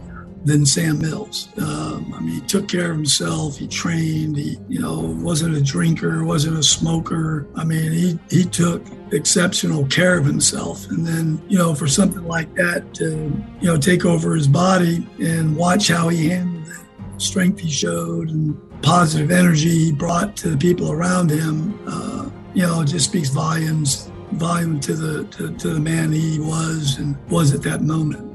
[0.45, 1.49] than Sam Mills.
[1.57, 3.57] Um, I mean, he took care of himself.
[3.57, 4.38] He trained.
[4.38, 7.48] He, you know, wasn't a drinker, wasn't a smoker.
[7.56, 10.90] I mean, he he took exceptional care of himself.
[10.90, 15.07] And then, you know, for something like that to, you know, take over his body
[15.20, 20.49] and watch how he handled it, strength he showed, and positive energy he brought to
[20.49, 25.76] the people around him, uh, you know, just speaks volumes volume to the to, to
[25.76, 28.32] the man he was and was at that moment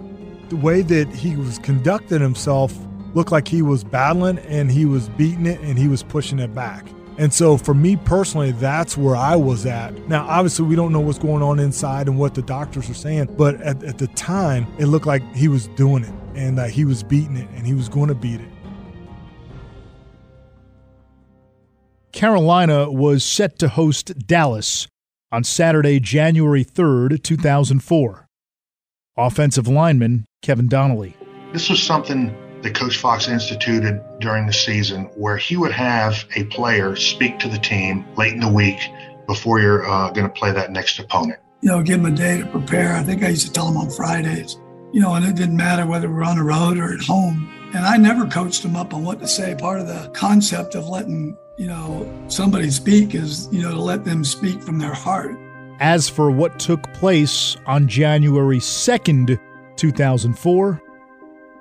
[0.49, 2.75] the way that he was conducting himself
[3.15, 6.55] looked like he was battling and he was beating it and he was pushing it
[6.55, 6.87] back.
[7.19, 9.93] And so for me personally, that's where I was at.
[10.09, 13.35] Now, obviously, we don't know what's going on inside and what the doctors are saying,
[13.37, 16.85] but at, at the time, it looked like he was doing it and that he
[16.85, 18.49] was beating it and he was going to beat it.
[22.13, 24.87] Carolina was set to host Dallas
[25.33, 28.27] on Saturday, January 3rd, 2004.
[29.17, 31.15] Offensive lineman Kevin Donnalley.
[31.53, 36.45] This was something that Coach Fox instituted during the season where he would have a
[36.45, 38.79] player speak to the team late in the week
[39.27, 41.39] before you're uh, going to play that next opponent.
[41.61, 42.95] You know, give them a day to prepare.
[42.95, 44.57] I think I used to tell them on Fridays,
[44.93, 47.53] you know, and it didn't matter whether we're on the road or at home.
[47.75, 49.55] And I never coached them up on what to say.
[49.55, 54.05] Part of the concept of letting, you know, somebody speak is, you know, to let
[54.05, 55.37] them speak from their heart.
[55.81, 59.39] As for what took place on January 2nd,
[59.79, 60.83] 2004,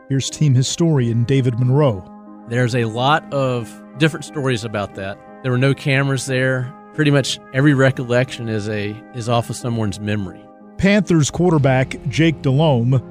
[0.09, 2.03] here's team historian David Monroe.
[2.49, 5.19] There's a lot of different stories about that.
[5.43, 6.73] There were no cameras there.
[6.95, 10.43] Pretty much every recollection is a is off of someone's memory.
[10.77, 13.01] Panthers quarterback Jake Delhomme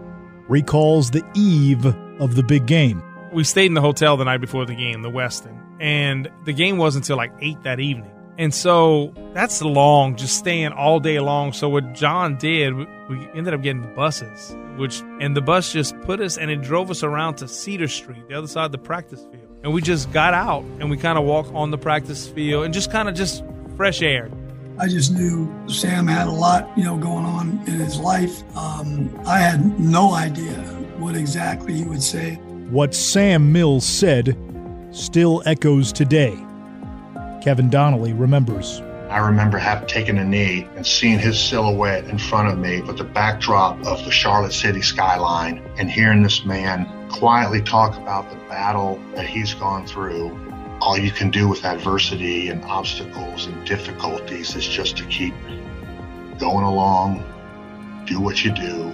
[0.48, 1.86] recalls the eve
[2.20, 3.02] of the big game.
[3.32, 6.78] We stayed in the hotel the night before the game, the Westin, and the game
[6.78, 8.10] wasn't until like eight that evening.
[8.38, 11.52] And so that's long, just staying all day long.
[11.52, 15.98] So what John did, we ended up getting the buses, which and the bus just
[16.02, 18.78] put us and it drove us around to Cedar Street, the other side of the
[18.78, 19.60] practice field.
[19.62, 22.74] And we just got out and we kind of walked on the practice field and
[22.74, 23.42] just kind of just
[23.76, 24.30] fresh air.
[24.78, 28.42] I just knew Sam had a lot, you know, going on in his life.
[28.54, 30.52] Um, I had no idea
[30.98, 32.34] what exactly he would say.
[32.68, 34.36] What Sam Mills said
[34.90, 36.45] still echoes today.
[37.46, 38.80] Kevin Donnalley remembers.
[39.08, 42.98] I remember having taken a knee and seeing his silhouette in front of me with
[42.98, 48.36] the backdrop of the Charlotte City skyline and hearing this man quietly talk about the
[48.48, 50.36] battle that he's gone through.
[50.80, 55.34] All you can do with adversity and obstacles and difficulties is just to keep
[56.40, 57.22] going along,
[58.06, 58.88] do what you do,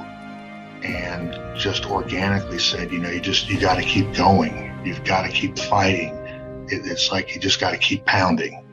[0.85, 4.79] and just organically said, you know, you just, you got to keep going.
[4.85, 6.22] You've got to keep fighting
[6.73, 8.65] it, it's like you just got to keep pounding,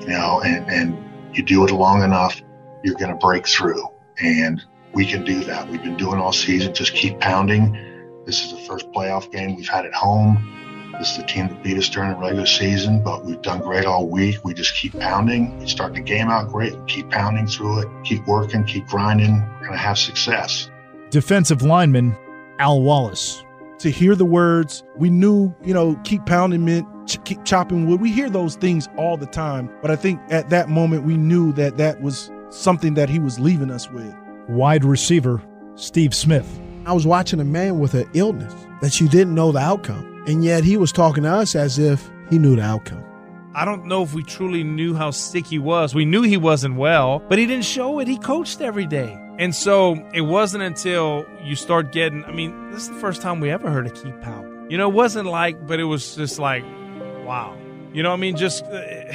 [0.00, 2.40] you know, and, and you do it long enough,
[2.84, 3.86] you're going to break through.
[4.18, 4.62] And
[4.92, 5.68] we can do that.
[5.68, 6.74] We've been doing all season.
[6.74, 7.72] Just keep pounding.
[8.26, 10.58] This is the first playoff game we've had at home.
[10.98, 13.86] This is the team that beat us during the regular season, but we've done great
[13.86, 14.44] all week.
[14.44, 15.58] We just keep pounding.
[15.58, 16.74] We start the game out great.
[16.86, 17.88] Keep pounding through it.
[18.04, 18.64] Keep working.
[18.64, 19.40] Keep grinding.
[19.40, 20.70] We're going to have success.
[21.10, 22.16] Defensive lineman
[22.58, 23.42] Al Wallace
[23.78, 24.84] to hear the words.
[24.96, 28.00] We knew, you know, keep pounding meant ch- keep chopping wood.
[28.00, 29.70] We hear those things all the time.
[29.80, 33.38] But I think at that moment, we knew that that was something that he was
[33.38, 34.14] leaving us with.
[34.48, 35.42] Wide receiver,
[35.74, 36.60] Steve Smith.
[36.84, 40.24] I was watching a man with an illness that you didn't know the outcome.
[40.26, 43.04] And yet he was talking to us as if he knew the outcome.
[43.54, 45.94] I don't know if we truly knew how sick he was.
[45.94, 48.08] We knew he wasn't well, but he didn't show it.
[48.08, 49.18] He coached every day.
[49.38, 53.40] And so it wasn't until you start getting, I mean, this is the first time
[53.40, 54.70] we ever heard of keep pounding.
[54.70, 56.64] You know, it wasn't like, but it was just like,
[57.24, 57.56] wow.
[57.92, 58.36] You know what I mean?
[58.36, 59.12] Just, uh,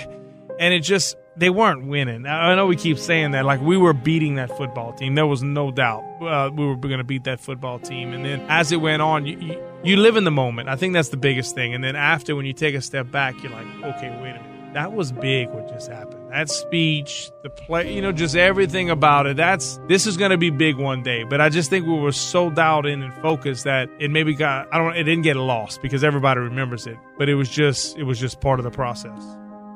[0.59, 2.25] and it just, they weren't winning.
[2.25, 3.45] I know we keep saying that.
[3.45, 5.15] Like, we were beating that football team.
[5.15, 8.13] There was no doubt uh, we were going to beat that football team.
[8.13, 10.67] And then as it went on, you, you, you live in the moment.
[10.67, 11.75] I think that's the biggest thing.
[11.75, 14.73] And then after, when you take a step back, you're like, okay, wait a minute.
[14.73, 16.16] That was big what just happened.
[16.29, 19.37] That speech, the play, you know, just everything about it.
[19.37, 21.23] That's this is going to be big one day.
[21.23, 24.67] But I just think we were so dialed in and focused that it maybe got
[24.73, 26.97] I don't it didn't get lost because everybody remembers it.
[27.17, 29.19] But it was just it was just part of the process.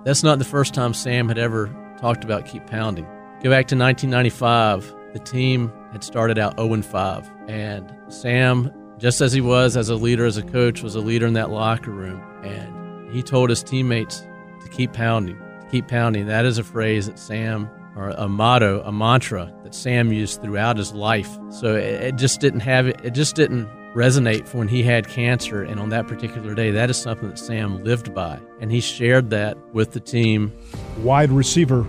[0.03, 3.05] That's not the first time Sam had ever talked about keep pounding.
[3.41, 4.95] Go back to 1995.
[5.13, 9.95] The team had started out 0 5, and Sam, just as he was as a
[9.95, 12.21] leader, as a coach, was a leader in that locker room.
[12.43, 14.25] And he told his teammates
[14.63, 15.37] to keep pounding,
[15.71, 16.27] keep pounding.
[16.27, 20.77] That is a phrase that Sam, or a motto, a mantra that Sam used throughout
[20.77, 21.29] his life.
[21.49, 22.99] So it, it just didn't have it.
[23.03, 25.63] It just didn't resonate for when he had cancer.
[25.63, 28.39] And on that particular day, that is something that Sam lived by.
[28.59, 30.51] And he shared that with the team.
[30.99, 31.83] Wide receiver,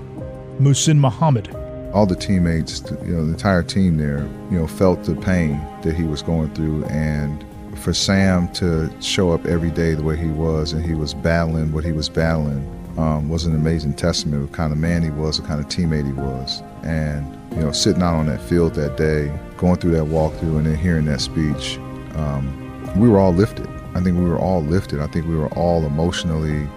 [0.60, 1.54] Muhsin Muhammad.
[1.92, 5.94] All the teammates, you know, the entire team there, you know, felt the pain that
[5.94, 6.84] he was going through.
[6.86, 7.44] And
[7.78, 11.72] for Sam to show up every day the way he was and he was battling
[11.72, 15.10] what he was battling um, was an amazing testament of the kind of man he
[15.10, 16.62] was, the kind of teammate he was.
[16.82, 20.66] And, you know, sitting out on that field that day, going through that walkthrough and
[20.66, 21.78] then hearing that speech,
[22.14, 22.58] um,
[22.96, 23.66] we were all lifted.
[23.94, 25.00] I think we were all lifted.
[25.00, 26.68] I think we were all emotionally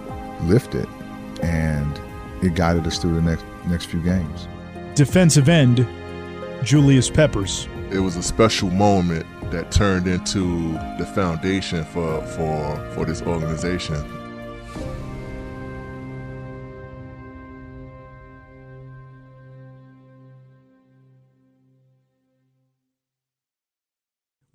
[0.42, 0.86] lifted.
[1.42, 2.00] And
[2.42, 4.48] it guided us through the next next few games.
[4.94, 5.86] Defensive end,
[6.62, 7.68] Julius Peppers.
[7.90, 13.96] It was a special moment that turned into the foundation for for for this organization.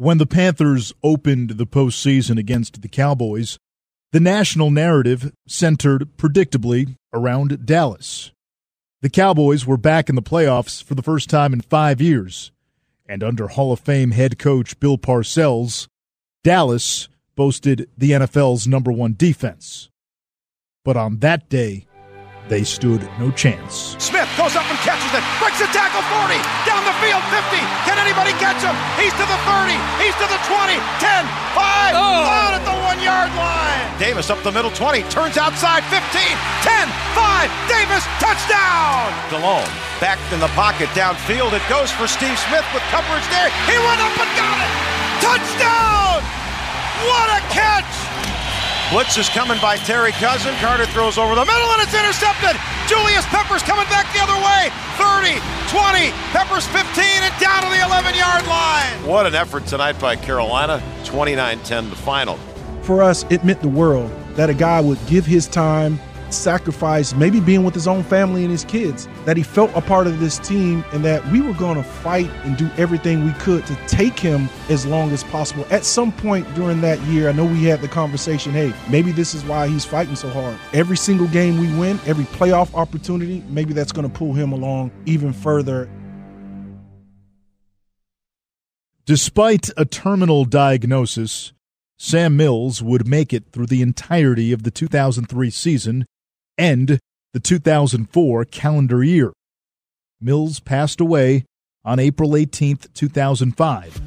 [0.02, 3.60] When the Panthers opened the postseason against the Cowboys,
[4.12, 8.32] the national narrative centered predictably around Dallas.
[9.02, 12.52] The Cowboys were back in the playoffs for the first time in five years,
[13.08, 15.88] and under Hall of Fame head coach Bill Parcells,
[16.44, 19.92] Dallas boasted the NFL's number one defense.
[20.84, 21.86] But on that day,
[22.48, 23.96] they stood no chance.
[24.00, 26.38] Smith goes up and catches it, breaks the tackle 40,
[26.68, 27.60] down the field 50.
[27.88, 28.76] Can anybody catch him?
[29.00, 31.26] He's to the 30, he's to the 20, 10,
[31.56, 32.26] 5, oh.
[32.28, 33.86] out at the one yard line.
[34.00, 36.02] Davis up the middle 20, turns outside 15,
[36.64, 39.12] 10, 5, Davis, touchdown.
[39.32, 41.54] Delhomme back in the pocket downfield.
[41.54, 43.54] It goes for Steve Smith with coverage there.
[43.70, 44.72] He went up and got it.
[45.22, 46.26] Touchdown!
[47.06, 48.11] What a catch!
[48.92, 50.54] Blitz is coming by Terry Cousin.
[50.56, 52.60] Carter throws over the middle and it's intercepted.
[52.90, 54.68] Julius Peppers coming back the other way.
[55.00, 55.40] 30,
[55.72, 56.84] 20, Peppers 15
[57.24, 59.08] and down to the 11 yard line.
[59.08, 60.84] What an effort tonight by Carolina.
[61.06, 62.36] 29 10 the final.
[62.82, 65.98] For us, it meant the world that a guy would give his time,
[66.34, 70.08] sacrifice, maybe being with his own family and his kids, that he felt a part
[70.08, 73.66] of this team and that we were going to fight and do everything we could
[73.66, 75.66] to take him as long as possible.
[75.70, 79.34] At some point during that year, I know we had the conversation hey, maybe this
[79.34, 80.58] is why he's fighting so hard.
[80.74, 84.92] Every single game we win, every playoff opportunity, maybe that's going to pull him along
[85.06, 85.90] even further.
[89.06, 91.54] Despite a terminal diagnosis,
[91.98, 96.06] Sam Mills would make it through the entirety of the 2003 season
[96.62, 97.00] and
[97.34, 99.34] the 2004 calendar year.
[100.22, 101.44] Mills passed away
[101.84, 104.02] on April 18, 2005.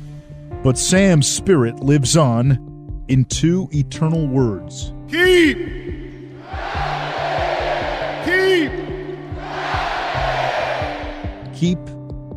[0.63, 5.59] But Sam's spirit lives on in two eternal words Keep!
[8.25, 8.73] Keep!
[11.55, 11.79] Keep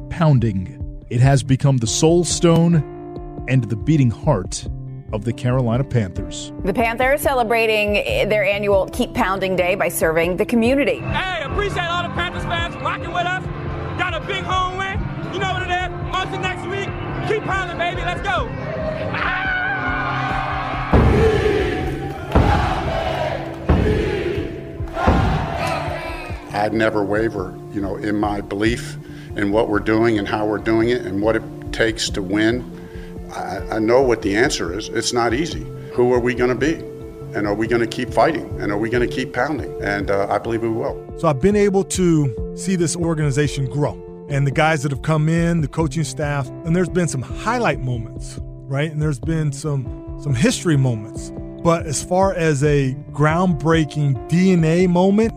[0.10, 1.06] pounding.
[1.12, 4.68] It has become the soul stone and the beating heart
[5.14, 6.52] of the Carolina Panthers.
[6.64, 7.94] The Panthers celebrating
[8.30, 11.00] their annual Keep Pounding Day by serving the community.
[11.00, 13.46] Hey, appreciate all the Panthers fans rocking with us.
[13.98, 15.00] Got a big home win.
[15.34, 15.90] You know what it is.
[16.14, 16.90] On to next week.
[17.28, 18.02] Keep pounding, baby.
[18.02, 18.50] Let's go.
[26.54, 28.98] I'd never waver, you know, in my belief
[29.36, 32.77] in what we're doing and how we're doing it and what it takes to win
[33.32, 34.90] I, I know what the answer is.
[34.90, 35.66] It's not easy.
[35.94, 36.76] Who are we going to be?
[37.36, 38.60] And are we going to keep fighting?
[38.62, 39.82] And are we going to keep pounding?
[39.82, 41.14] And uh, I believe we will.
[41.20, 45.30] So I've been able to see this organization grow and the guys that have come
[45.30, 48.92] in, the coaching staff, and there's been some highlight moments, right?
[48.92, 51.32] And there's been some some history moments.
[51.64, 55.34] But as far as a groundbreaking DNA moment,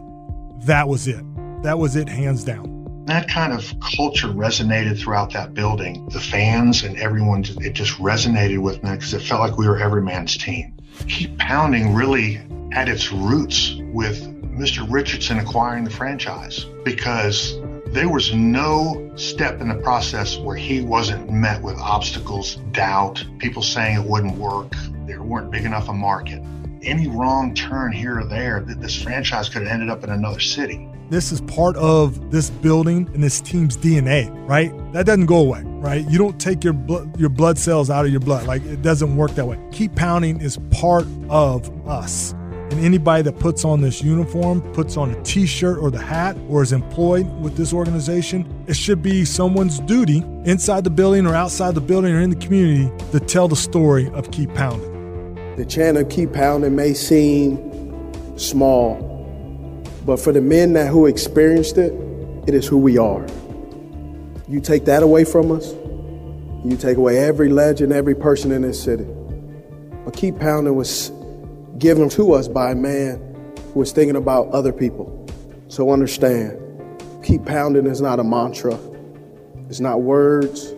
[0.67, 1.25] that was it.
[1.63, 2.80] That was it hands down
[3.11, 6.09] that kind of culture resonated throughout that building.
[6.11, 9.79] The fans and everyone, it just resonated with me because it felt like we were
[9.79, 10.77] every man's team.
[11.09, 14.23] Keep Pounding really had its roots with
[14.57, 14.87] Mr.
[14.89, 21.33] Richardson acquiring the franchise because there was no step in the process where he wasn't
[21.33, 24.73] met with obstacles, doubt, people saying it wouldn't work,
[25.07, 26.41] there weren't big enough a market.
[26.83, 30.39] Any wrong turn here or there, that this franchise could have ended up in another
[30.39, 30.89] city.
[31.11, 34.73] This is part of this building and this team's DNA, right?
[34.93, 36.09] That doesn't go away, right?
[36.09, 38.47] You don't take your blood, your blood cells out of your blood.
[38.47, 39.59] Like it doesn't work that way.
[39.73, 42.31] Keep pounding is part of us.
[42.71, 46.37] And anybody that puts on this uniform, puts on a t shirt or the hat,
[46.49, 51.35] or is employed with this organization, it should be someone's duty inside the building or
[51.35, 55.57] outside the building or in the community to tell the story of Keep Pounding.
[55.57, 57.59] The chant of Keep Pounding may seem
[58.39, 59.10] small,
[60.11, 61.93] but for the men that who experienced it,
[62.49, 63.25] it is who we are.
[64.49, 65.73] You take that away from us,
[66.65, 69.07] you take away every legend, every person in this city.
[70.05, 71.13] But Keep Pounding was
[71.79, 73.19] given to us by a man
[73.73, 75.29] who was thinking about other people.
[75.69, 76.59] So understand,
[77.23, 78.77] Keep Pounding is not a mantra,
[79.69, 80.75] it's not words,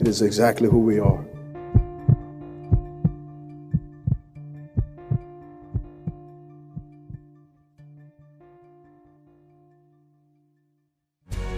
[0.00, 1.24] it is exactly who we are.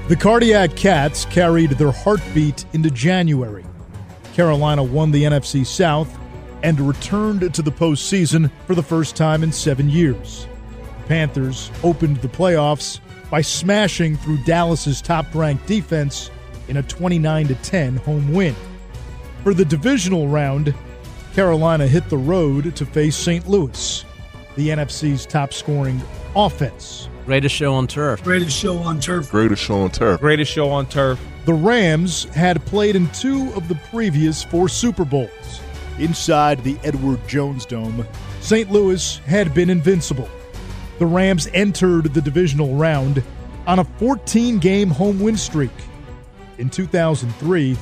[0.07, 3.65] The Cardiac Cats carried their heartbeat into January.
[4.35, 6.15] Carolina won the NFC South
[6.63, 10.47] and returned to the postseason for the first time in seven years.
[11.01, 13.01] The Panthers opened the playoffs
[13.31, 16.31] by smashing through Dallas's top-ranked defense
[16.69, 18.55] in a 29 10 home win.
[19.43, 20.75] For the divisional round,
[21.33, 23.49] Carolina hit the road to face St.
[23.49, 24.05] Louis,
[24.57, 26.03] the NFC's top-scoring
[26.37, 27.09] offense.
[27.27, 28.23] Greatest show on turf.
[28.23, 29.31] Greatest show on turf.
[29.31, 30.21] Greatest show on turf.
[30.21, 31.19] Greatest show on turf.
[31.47, 35.61] The Rams had played in two of the previous four Super Bowls.
[35.99, 38.07] Inside the Edward Jones Dome,
[38.41, 38.71] St.
[38.71, 40.29] Louis had been invincible.
[40.99, 43.23] The Rams entered the divisional round
[43.67, 45.71] on a 14 game home win streak.
[46.59, 47.77] In 2003,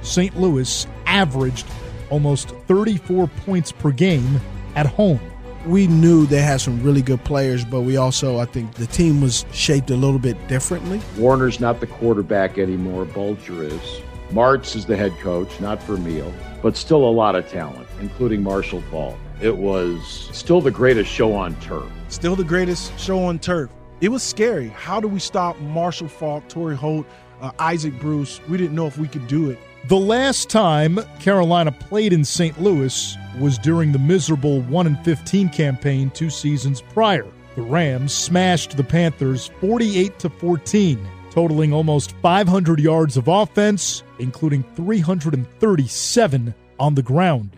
[0.00, 0.40] St.
[0.40, 1.66] Louis averaged
[2.08, 4.40] almost 34 points per game
[4.74, 5.20] at home
[5.66, 9.20] we knew they had some really good players, but we also, I think, the team
[9.20, 11.00] was shaped a little bit differently.
[11.18, 13.04] Warner's not the quarterback anymore.
[13.04, 14.00] Bulger is.
[14.30, 16.32] Martz is the head coach, not Vermeil,
[16.62, 19.16] but still a lot of talent, including Marshall Faulk.
[19.40, 21.90] It was still the greatest show on turf.
[22.08, 23.70] Still the greatest show on turf.
[24.00, 24.68] It was scary.
[24.68, 27.06] How do we stop Marshall Faulk, Torry Holt,
[27.40, 28.40] uh, Isaac Bruce?
[28.48, 29.58] We didn't know if we could do it.
[29.88, 32.60] The last time Carolina played in St.
[32.60, 37.26] Louis was during the miserable 1 15 campaign two seasons prior.
[37.56, 44.62] The Rams smashed the Panthers 48 to 14, totaling almost 500 yards of offense, including
[44.76, 47.50] 337 on the ground.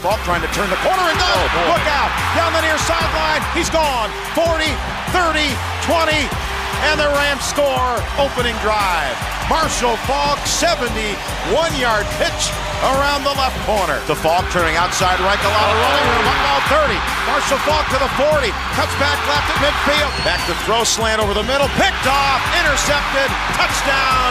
[0.00, 1.24] Faulk trying to turn the corner and go.
[1.26, 2.12] Oh, Look out.
[2.36, 3.42] Down the near sideline.
[3.52, 4.10] He's gone.
[4.34, 4.64] 40,
[5.12, 5.48] 30,
[5.84, 6.28] 20,
[6.88, 9.14] and the Rams score opening drive.
[9.48, 11.14] Marshall Faulk, 71
[11.76, 12.42] yard pitch
[12.96, 14.00] around the left corner.
[14.08, 16.96] The Faulk turning outside right, a lot of running room, about 30.
[17.28, 20.12] Marshall Faulk to the 40, cuts back left at midfield.
[20.24, 24.30] Back to throw slant over the middle, picked off, intercepted, touchdown,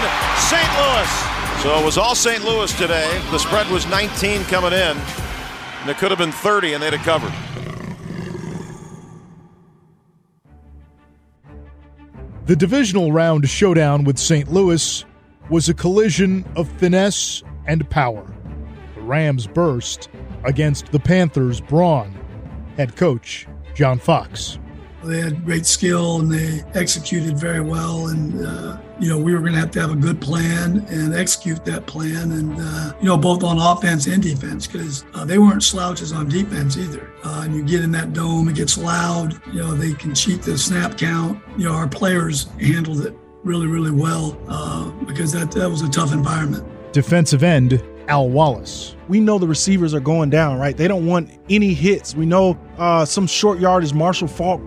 [0.49, 0.71] St.
[0.81, 1.11] Louis.
[1.61, 2.43] So it was all St.
[2.43, 3.21] Louis today.
[3.31, 7.05] The spread was 19 coming in, and it could have been 30, and they'd have
[7.05, 7.33] covered.
[12.45, 14.51] The divisional round showdown with St.
[14.51, 15.05] Louis
[15.49, 18.25] was a collision of finesse and power.
[18.95, 20.09] The Rams burst
[20.43, 22.13] against the Panthers' brawn.
[22.75, 24.59] Head coach John Fox.
[25.03, 28.07] They had great skill and they executed very well.
[28.07, 31.13] And, uh, you know, we were going to have to have a good plan and
[31.13, 32.31] execute that plan.
[32.31, 36.29] And, uh, you know, both on offense and defense, because uh, they weren't slouches on
[36.29, 37.11] defense either.
[37.23, 39.39] Uh, and you get in that dome, it gets loud.
[39.47, 41.39] You know, they can cheat the snap count.
[41.57, 43.13] You know, our players handled it
[43.43, 46.65] really, really well uh, because that, that was a tough environment.
[46.93, 48.95] Defensive end Al Wallace.
[49.07, 50.75] We know the receivers are going down, right?
[50.75, 52.15] They don't want any hits.
[52.15, 53.93] We know uh, some short yardage.
[53.93, 54.61] Marshall Faulk,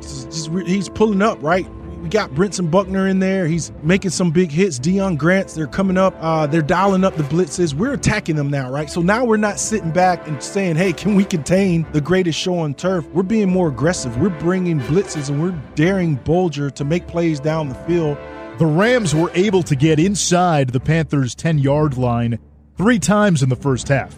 [0.67, 1.67] he's pulling up, right?
[2.07, 3.49] We got Brentson Buckner in there.
[3.49, 4.79] He's making some big hits.
[4.79, 6.15] Deon Grants, they're coming up.
[6.21, 7.75] Uh, they're dialing up the blitzes.
[7.75, 8.89] We're attacking them now, right?
[8.89, 12.59] So now we're not sitting back and saying, hey, can we contain the greatest show
[12.61, 13.05] on turf?
[13.09, 14.17] We're being more aggressive.
[14.19, 18.19] We're bringing blitzes and we're daring Bulger to make plays down the field.
[18.59, 22.39] The Rams were able to get inside the Panthers' 10 yard line
[22.77, 24.15] three times in the first half.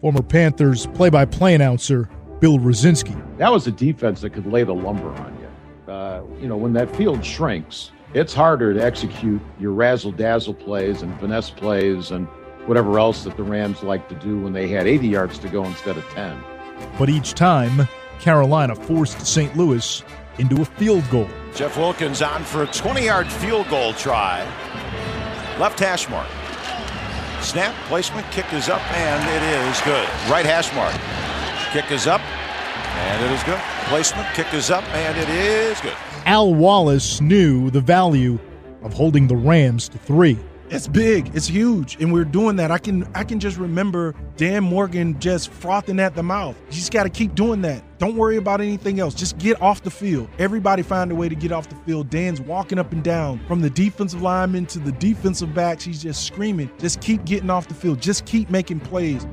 [0.00, 2.08] Former Panthers play by play announcer
[2.40, 3.16] Bill Rosinski.
[3.38, 5.92] That was a defense that could lay the lumber on you.
[5.92, 11.02] Uh, you know, when that field shrinks, it's harder to execute your razzle dazzle plays
[11.02, 12.26] and finesse plays and
[12.66, 15.64] whatever else that the Rams like to do when they had 80 yards to go
[15.64, 16.38] instead of 10.
[16.98, 17.88] But each time,
[18.20, 19.56] Carolina forced St.
[19.56, 20.02] Louis
[20.38, 21.28] into a field goal.
[21.54, 24.44] Jeff Wilkins on for a 20 yard field goal try.
[25.58, 26.28] Left hash mark.
[27.46, 30.08] Snap, placement, kick is up, and it is good.
[30.28, 30.92] Right hash mark.
[31.72, 33.60] Kick is up, and it is good.
[33.84, 35.94] Placement, kick is up, and it is good.
[36.26, 38.36] Al Wallace knew the value
[38.82, 40.36] of holding the Rams to three.
[40.68, 41.34] It's big.
[41.34, 41.96] It's huge.
[42.00, 42.70] And we're doing that.
[42.70, 46.56] I can I can just remember Dan Morgan just frothing at the mouth.
[46.68, 47.84] You just got to keep doing that.
[47.98, 49.14] Don't worry about anything else.
[49.14, 50.28] Just get off the field.
[50.38, 52.10] Everybody find a way to get off the field.
[52.10, 55.84] Dan's walking up and down from the defensive lineman to the defensive backs.
[55.84, 56.70] He's just screaming.
[56.78, 58.00] Just keep getting off the field.
[58.00, 59.26] Just keep making plays.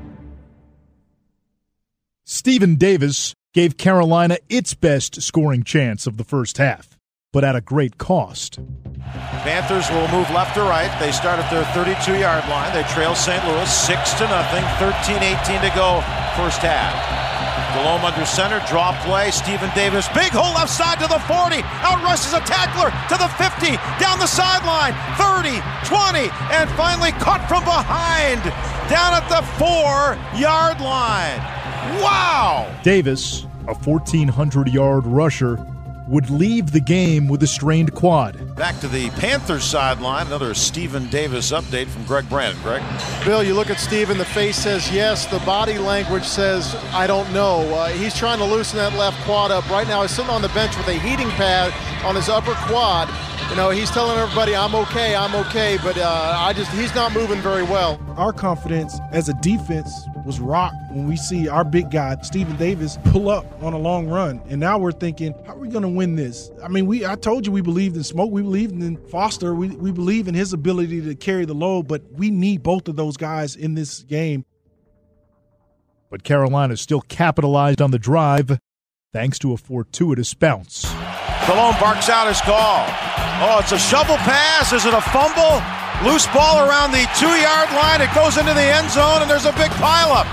[2.24, 6.93] Stephen Davis gave Carolina its best scoring chance of the first half,
[7.34, 8.60] but at a great cost.
[9.42, 10.88] Panthers will move left to right.
[11.02, 12.72] They start at their 32 yard line.
[12.72, 13.42] They trail St.
[13.44, 14.62] Louis 6 to nothing.
[14.78, 15.98] 13 18 to go,
[16.38, 16.94] first half.
[17.74, 19.34] Delhomme under center, draw play.
[19.34, 21.58] Stephen Davis, big hole left side to the 40.
[21.82, 25.58] Out rushes a tackler to the 50, down the sideline, 30,
[25.90, 28.38] 20, and finally caught from behind
[28.86, 31.42] down at the four yard line.
[31.98, 32.70] Wow!
[32.84, 35.58] Davis, a 1,400 yard rusher,
[36.08, 38.54] would leave the game with a strained quad.
[38.56, 42.60] Back to the Panthers sideline, another Stephen Davis update from Greg Brandon.
[42.62, 42.82] Greg?
[43.24, 47.30] Bill, you look at Stephen, the face says yes, the body language says I don't
[47.32, 47.60] know.
[47.74, 49.68] Uh, he's trying to loosen that left quad up.
[49.70, 51.72] Right now, he's sitting on the bench with a heating pad
[52.04, 53.08] on his upper quad.
[53.50, 57.12] You know, he's telling everybody, I'm okay, I'm okay, but uh, I just, he's not
[57.12, 58.00] moving very well.
[58.16, 62.98] Our confidence as a defense was rocked when we see our big guy, Stephen Davis,
[63.06, 64.40] pull up on a long run.
[64.48, 66.50] And now we're thinking, how are we going to win this?
[66.62, 69.68] I mean, we I told you we believed in Smoke, we believed in Foster, we,
[69.68, 73.16] we believe in his ability to carry the load, but we need both of those
[73.16, 74.44] guys in this game.
[76.10, 78.58] But Carolina still capitalized on the drive
[79.12, 80.82] thanks to a fortuitous bounce.
[81.46, 82.86] Delhomme barks out his call.
[83.46, 84.72] Oh, it's a shovel pass.
[84.72, 85.83] Is it a fumble?
[86.04, 88.02] Loose ball around the two yard line.
[88.02, 90.26] It goes into the end zone, and there's a big pileup.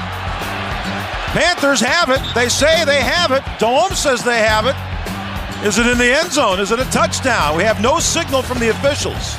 [1.31, 2.19] Panthers have it.
[2.35, 3.41] They say they have it.
[3.57, 4.76] Delhomme says they have it.
[5.65, 6.60] Is it in the end zone?
[6.60, 7.56] Is it a touchdown?
[7.56, 9.38] We have no signal from the officials.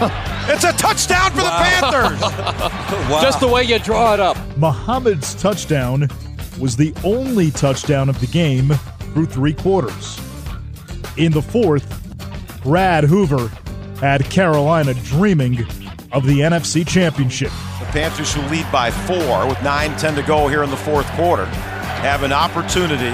[0.50, 1.58] it's a touchdown for wow.
[1.58, 2.20] the Panthers.
[3.08, 3.20] wow.
[3.22, 4.36] Just the way you draw it up.
[4.56, 6.08] Muhammad's touchdown
[6.58, 8.70] was the only touchdown of the game
[9.12, 10.18] through three quarters.
[11.16, 11.86] In the fourth,
[12.64, 13.52] Brad Hoover
[14.00, 15.60] had Carolina dreaming
[16.12, 17.50] of the NFC Championship.
[17.80, 21.06] The Panthers, who lead by four with 9 10 to go here in the fourth
[21.12, 21.46] quarter,
[22.04, 23.12] have an opportunity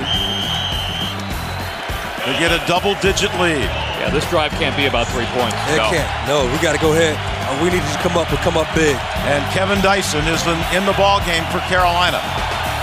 [2.24, 3.68] to get a double digit lead.
[4.00, 5.56] Yeah, this drive can't be about three points.
[5.72, 5.88] It no.
[5.88, 6.08] can't.
[6.28, 7.16] No, we got to go ahead.
[7.62, 8.96] We need to come up and come up big.
[9.28, 10.40] And Kevin Dyson is
[10.72, 12.20] in the ball game for Carolina.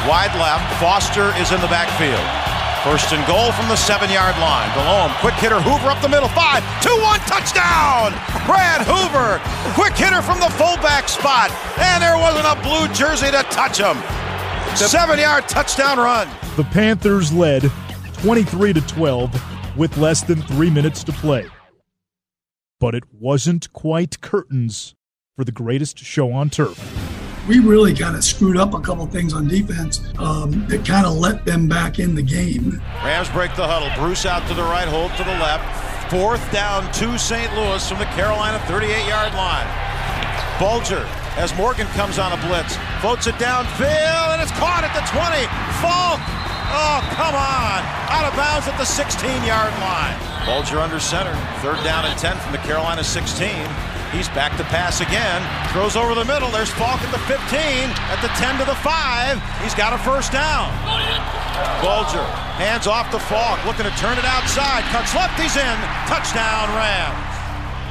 [0.10, 0.66] Wide left.
[0.82, 2.22] Foster is in the backfield.
[2.84, 4.68] First and goal from the seven yard line.
[4.74, 6.30] Delhomme, quick hitter, Hoover up the middle.
[6.30, 8.10] Five, two, one, touchdown!
[8.48, 9.38] Brad Hoover,
[9.76, 11.52] quick hitter from the fullback spot.
[11.78, 13.98] And there wasn't a blue jersey to touch him.
[14.76, 16.28] Seven yard touchdown run.
[16.58, 17.72] The Panthers led
[18.14, 21.46] 23 to 12 with less than three minutes to play.
[22.80, 24.96] But it wasn't quite curtains
[25.36, 27.11] for the greatest show on turf
[27.48, 31.14] we really kind of screwed up a couple things on defense um, that kind of
[31.16, 32.82] let them back in the game.
[33.04, 33.90] Rams break the huddle.
[34.02, 36.12] Bruce out to the right, Holt to the left.
[36.12, 37.54] Fourth down to St.
[37.56, 39.68] Louis from the Carolina 38 yard line.
[40.60, 41.08] Bulger
[41.38, 45.48] as Morgan comes on a blitz, floats it downfield, and it's caught at the 20.
[45.80, 46.20] Faulk!
[46.72, 47.80] Oh, come on!
[48.12, 50.20] Out of bounds at the 16 yard line.
[50.46, 51.34] Bulger under center.
[51.64, 53.48] Third down and 10 from the Carolina 16.
[54.12, 55.40] He's back to pass again.
[55.72, 56.52] Throws over the middle.
[56.52, 57.40] There's Faulk at the 15,
[58.12, 59.40] at the 10 to the 5.
[59.64, 60.68] He's got a first down.
[61.80, 62.24] Bulger
[62.60, 64.84] hands off to Faulk, looking to turn it outside.
[64.92, 65.40] Cuts left.
[65.40, 65.78] He's in.
[66.12, 67.32] Touchdown, Rams.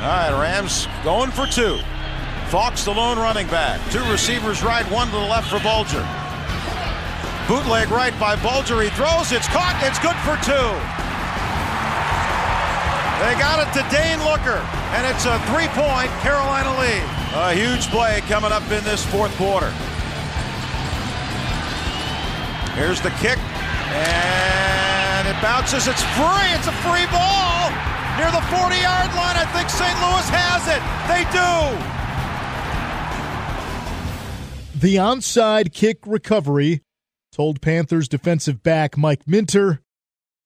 [0.05, 1.81] All right, Rams going for two.
[2.53, 3.81] Faulk's the lone running back.
[3.91, 6.05] Two receivers right, one to the left for Bulger.
[7.49, 8.81] Bootleg right by Bulger.
[8.83, 9.33] He throws.
[9.33, 9.81] It's caught.
[9.83, 11.00] It's good for two.
[13.21, 14.57] They got it to Dane Looker,
[14.97, 17.05] and it's a three-point Carolina lead.
[17.37, 19.71] A huge play coming up in this fourth quarter.
[22.81, 23.37] Here's the kick,
[23.93, 25.87] and it bounces.
[25.87, 26.49] It's free.
[26.57, 27.69] It's a free ball
[28.17, 29.37] near the 40-yard line.
[29.37, 29.97] I think St.
[30.01, 30.81] Louis has it.
[31.13, 32.01] They do.
[34.81, 36.81] The onside kick recovery
[37.33, 39.83] told Panthers defensive back Mike Minter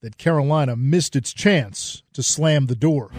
[0.03, 3.11] that Carolina missed its chance to slam the door.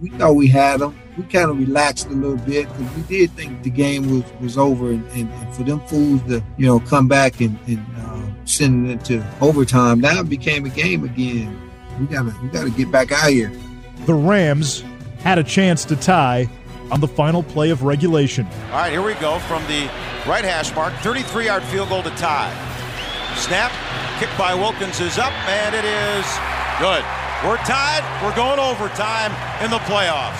[0.00, 0.98] We thought we had them.
[1.16, 4.58] We kind of relaxed a little bit because we did think the game was, was
[4.58, 8.22] over, and, and, and, for them fools to you know come back and, and uh,
[8.44, 11.56] send it into overtime, now it became a game again.
[12.00, 13.52] We gotta we gotta get back out here.
[14.06, 14.82] The Rams
[15.18, 16.48] had a chance to tie
[16.90, 18.46] on the final play of regulation.
[18.46, 19.88] All right, here we go from the
[20.26, 22.50] right hash mark, 33-yard field goal to tie.
[23.36, 23.70] Snap,
[24.18, 26.26] kick by Wilkins is up, and it is
[26.80, 27.04] good.
[27.44, 28.04] We're tied.
[28.22, 29.32] We're going overtime
[29.64, 30.36] in the playoffs.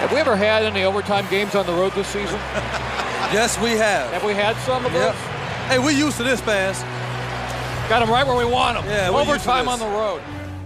[0.00, 2.34] Have we ever had any overtime games on the road this season?
[3.32, 4.12] yes, we have.
[4.12, 5.14] Have we had some of yep.
[5.14, 5.22] those?
[5.68, 6.82] Hey, we're used to this, Bass.
[7.88, 8.86] Got them right where we want them.
[8.90, 10.20] Yeah, overtime on the road.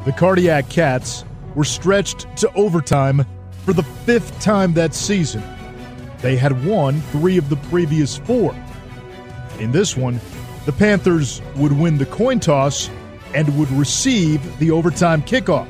[0.07, 3.27] The Cardiac Cats were stretched to overtime
[3.67, 5.43] for the fifth time that season.
[6.23, 8.57] They had won three of the previous four.
[9.59, 10.23] In this one,
[10.65, 12.89] the Panthers would win the coin toss
[13.35, 15.69] and would receive the overtime kickoff.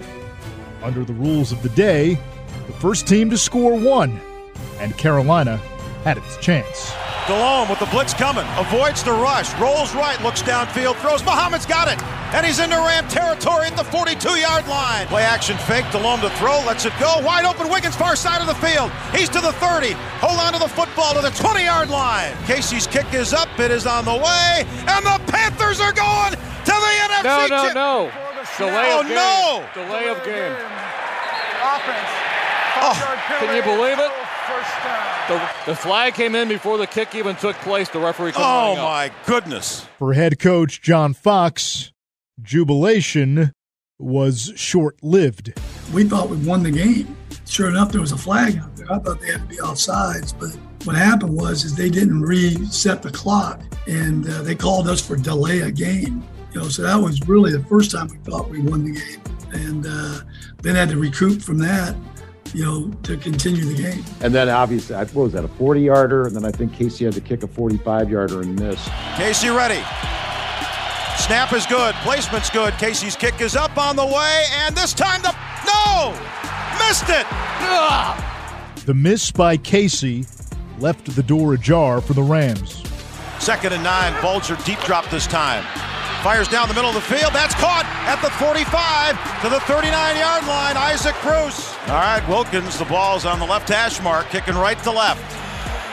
[0.83, 2.19] Under the rules of the day,
[2.67, 4.21] the first team to score won,
[4.79, 5.57] and Carolina
[6.05, 6.93] had its chance.
[7.27, 11.23] Delhomme with the blitz coming, avoids the rush, rolls right, looks downfield, throws.
[11.25, 12.03] Muhammad's got it,
[12.33, 15.07] and he's into Ram territory at the 42-yard line.
[15.09, 17.69] Play action fake, Delhomme to throw, lets it go, wide open.
[17.69, 18.91] Wiggins far side of the field.
[19.13, 19.91] He's to the 30.
[20.25, 22.33] Hold on to the football to the 20-yard line.
[22.47, 26.33] Kasay's kick is up, it is on the way, and the Panthers are going
[26.81, 27.25] the NFC.
[27.25, 28.13] No, no, no.
[28.57, 29.15] Delay oh, of game.
[29.15, 29.67] no.
[29.75, 30.53] Delay of game.
[31.63, 32.29] Offense.
[32.81, 34.11] Oh, can you believe it?
[35.29, 37.89] The, the, flag came in before the kick even took place.
[37.91, 38.33] The referee.
[38.37, 39.87] Oh my goodness!
[39.99, 41.93] For head coach John Fox,
[42.41, 43.53] jubilation
[43.99, 45.61] was short-lived.
[45.93, 47.15] We thought we won the game.
[47.47, 48.91] Sure enough, there was a flag out there.
[48.91, 50.51] I thought they had to be offsides, but
[50.87, 55.17] what happened was is they didn't reset the clock, and uh, they called us for
[55.17, 56.25] delay a game.
[56.59, 59.23] You know, so that was really the first time we thought we won the game,
[59.53, 60.23] and uh,
[60.61, 61.95] then had to recoup from that
[62.53, 64.03] you know, to continue the game.
[64.23, 66.27] And then obviously, what was that, a 40 yarder?
[66.27, 68.81] And then I think Kasay had to kick a 45 yarder and miss.
[69.15, 69.81] Kasay ready.
[71.23, 71.95] Snap is good.
[71.97, 72.75] Placement's good.
[72.75, 74.45] Kasay's kick is up on the way.
[74.55, 75.33] And this time the.
[75.65, 76.11] No!
[76.89, 77.27] Missed it!
[77.31, 78.25] Ugh.
[78.85, 80.27] The miss by Kasay
[80.81, 82.83] left the door ajar for the Rams.
[83.39, 84.21] Second and nine.
[84.21, 85.65] Bulger deep drop this time.
[86.23, 87.33] Fires down the middle of the field.
[87.33, 90.77] That's caught at the 45 to the 39 yard line.
[90.77, 91.73] Isaac Bruce.
[91.87, 95.23] All right, Wilkins, the ball's on the left hash mark, kicking right to left.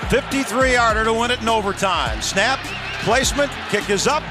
[0.10, 2.22] 53 yarder to win it in overtime.
[2.22, 2.60] Snap,
[3.04, 4.24] placement, kick is up,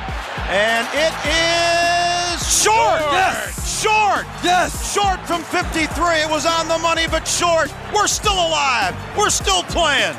[0.51, 3.01] and it is short.
[3.15, 3.83] Yes.
[3.83, 4.27] Short.
[4.43, 4.93] Yes.
[4.93, 5.87] Short from 53.
[6.23, 7.73] It was on the money, but short.
[7.95, 8.97] We're still alive.
[9.17, 10.17] We're still playing.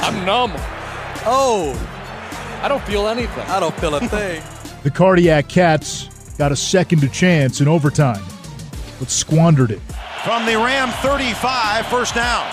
[0.00, 0.52] I'm numb.
[1.26, 1.74] Oh.
[2.62, 3.46] I don't feel anything.
[3.48, 4.42] I don't feel a thing.
[4.82, 8.22] The Cardiac Cats got a second chance in overtime,
[9.00, 9.80] but squandered it.
[10.24, 12.46] From the Ram 35, first down.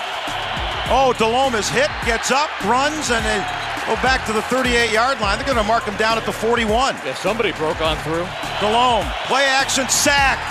[0.89, 3.37] Oh, Delhomme is hit, gets up, runs, and they
[3.85, 5.37] go back to the 38 yard line.
[5.37, 6.95] They're going to mark him down at the 41.
[7.05, 8.25] Yeah, somebody broke on through.
[8.59, 10.49] Delhomme, play action, sacked.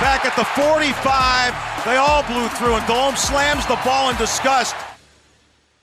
[0.00, 4.74] Back at the 45, they all blew through, and Delhomme slams the ball in disgust.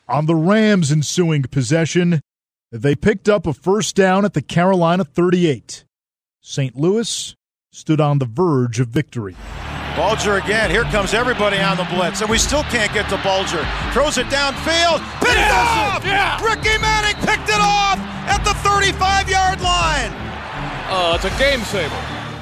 [0.07, 2.21] On the Rams' ensuing possession,
[2.71, 5.85] they picked up a first down at the Carolina 38.
[6.41, 6.75] St.
[6.75, 7.35] Louis
[7.71, 9.35] stood on the verge of victory.
[9.95, 10.69] Bulger again.
[10.69, 13.65] Here comes everybody on the blitz, and we still can't get to Bulger.
[13.91, 14.99] Throws it downfield.
[15.19, 15.95] Picked yes!
[15.95, 16.05] off!
[16.05, 16.41] Yeah!
[16.43, 20.11] Ricky Manning picked it off at the 35 yard line.
[20.89, 21.95] Oh, uh, it's a game saver.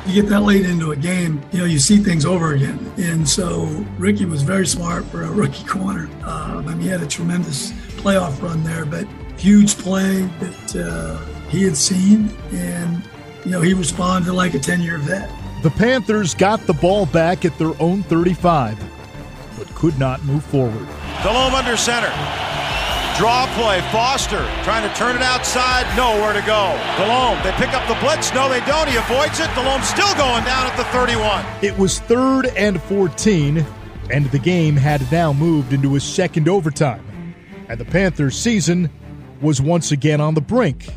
[0.06, 2.92] You get that late into a game, you know, you see things over again.
[2.98, 3.66] And so
[3.98, 6.10] Ricky was very smart for a rookie corner.
[6.24, 9.08] Um, I mean, he had a tremendous playoff run there, but
[9.40, 11.18] huge play that uh,
[11.50, 13.02] he had seen, and
[13.46, 15.32] you know he responded like a 10 year vet.
[15.64, 18.78] The Panthers got the ball back at their own 35,
[19.58, 20.88] but could not move forward.
[21.24, 22.14] Delhomme under center.
[23.18, 23.82] Draw play.
[23.92, 25.86] Foster trying to turn it outside.
[25.98, 26.80] Nowhere to go.
[26.98, 27.44] Delhomme.
[27.44, 28.34] They pick up the blitz.
[28.34, 28.88] No, they don't.
[28.88, 29.54] He avoids it.
[29.56, 31.46] Delhomme still going down at the 31.
[31.62, 33.66] It was third and 14,
[34.10, 37.36] and the game had now moved into a second overtime.
[37.68, 38.90] And the Panthers' season
[39.42, 40.88] was once again on the brink.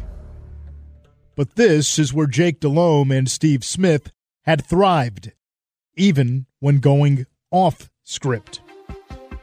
[1.37, 4.13] But this is where Jake Delhomme and Steve Smith
[4.43, 5.33] had thrived.
[5.97, 8.61] even when going off script.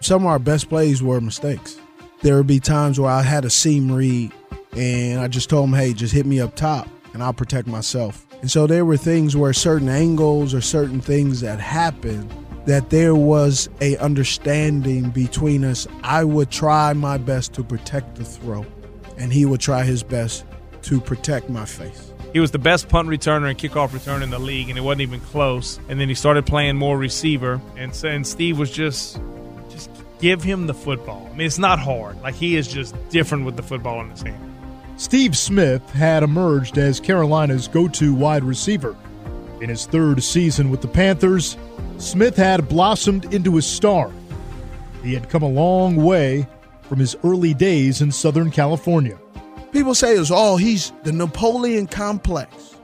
[0.01, 1.77] Some of our best plays were mistakes.
[2.21, 4.31] There would be times where I had a seam read
[4.75, 8.25] and I just told him, hey, just hit me up top and I'll protect myself.
[8.41, 12.31] And so there were things where certain angles or certain things that happened
[12.65, 15.87] that there was a understanding between us.
[16.03, 18.65] I would try my best to protect the throw
[19.19, 20.45] and he will try his best
[20.83, 22.13] to protect my face.
[22.33, 25.01] He was the best punt returner and kickoff returner in the league, and it wasn't
[25.01, 25.79] even close.
[25.89, 29.19] And then he started playing more receiver, and, and Steve was just
[29.69, 29.89] just
[30.19, 31.27] give him the football.
[31.31, 32.21] I mean, it's not hard.
[32.21, 34.45] Like he is just different with the football in his hand.
[34.97, 38.95] Steve Smith had emerged as Carolina's go to wide receiver.
[39.61, 41.57] In his third season with the Panthers,
[41.97, 44.11] Smith had blossomed into a star.
[45.03, 46.47] He had come a long way
[46.89, 49.17] from his early days in Southern California.
[49.71, 52.75] People say it's oh, he's the Napoleon complex.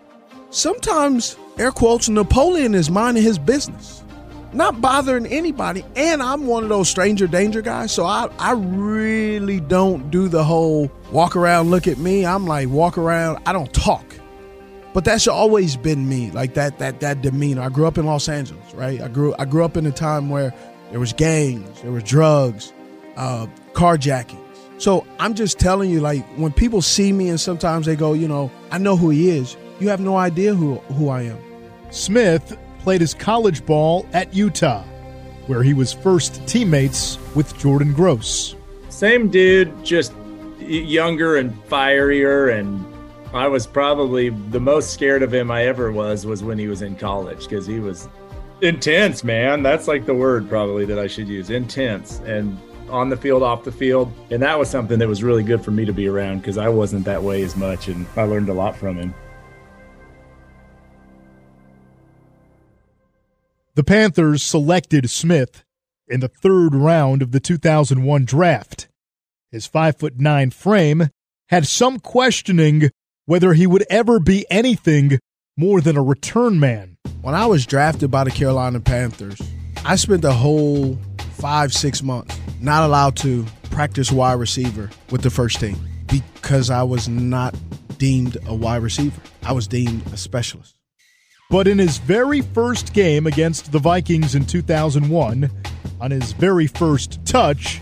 [0.52, 4.04] Sometimes, air quotes, Napoleon is minding his business,
[4.54, 5.84] not bothering anybody.
[5.96, 10.44] And I'm one of those stranger danger guys, so I, I really don't do the
[10.44, 12.26] whole walk around, look at me.
[12.26, 14.06] I'm like walk around, I don't talk.
[14.94, 17.64] But that's always been me, like that that that demeanor.
[17.64, 19.02] I grew up in Los Angeles, right?
[19.02, 20.54] I grew I grew up in a time where
[20.92, 22.72] there was gangs, there was drugs,
[23.18, 24.46] uh, carjacking
[24.78, 28.28] so I'm just telling you, like when people see me and sometimes they go, you
[28.28, 29.56] know, I know who he is.
[29.80, 31.38] You have no idea who who I am.
[31.92, 34.84] Smith played his college ball at Utah,
[35.48, 38.56] where he was first teammates with Jordan Gross.
[38.90, 40.14] Same dude, just
[40.60, 42.86] younger and fierier and
[43.34, 46.82] I was probably the most scared of him I ever was was when he was
[46.82, 48.08] in college because he was
[48.62, 49.62] intense, man.
[49.62, 51.50] That's like the word probably that I should use.
[51.50, 52.20] Intense.
[52.20, 52.58] And
[52.96, 54.12] on the field, off the field.
[54.32, 56.70] And that was something that was really good for me to be around because I
[56.70, 57.88] wasn't that way as much.
[57.88, 59.14] And I learned a lot from him.
[63.76, 65.64] The Panthers selected Smith
[66.08, 68.88] in the third round of the 2001 draft.
[69.52, 71.10] His 5 foot 9 frame
[71.50, 72.90] had some questioning
[73.26, 75.20] whether he would ever be anything
[75.58, 76.98] more than a return man.
[77.22, 79.42] When I was drafted by the Carolina Panthers,
[79.84, 80.98] I spent the whole
[81.36, 85.76] five, six months not allowed to practice wide receiver with the first team
[86.08, 87.56] because I was not
[87.98, 89.22] deemed a wide receiver.
[89.44, 90.76] I was deemed a specialist.
[91.50, 95.52] But in his very first game against the Vikings in 2001,
[96.02, 97.82] on his very first touch,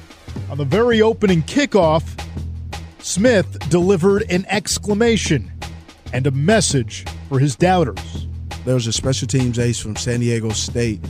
[0.50, 2.04] on the very opening kickoff,
[3.00, 5.52] Smith delivered an exclamation
[6.12, 8.28] and a message for his doubters.
[8.66, 11.02] There was a special teams ace from San Diego State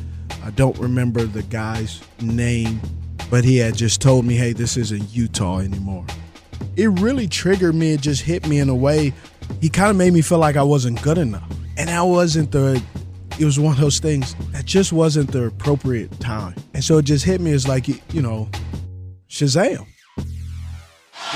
[0.46, 2.82] I don't remember the guy's name,
[3.30, 6.06] but he had just told me, hey, this isn't Utah anymore.
[6.76, 7.94] It really triggered me.
[7.94, 9.14] It just hit me in a way.
[9.62, 11.50] He kind of made me feel like I wasn't good enough.
[11.78, 12.84] And I wasn't the,
[13.40, 16.56] it was one of those things that just wasn't the appropriate time.
[16.74, 18.50] And so it just hit me as like, you know,
[19.30, 19.88] Shazam.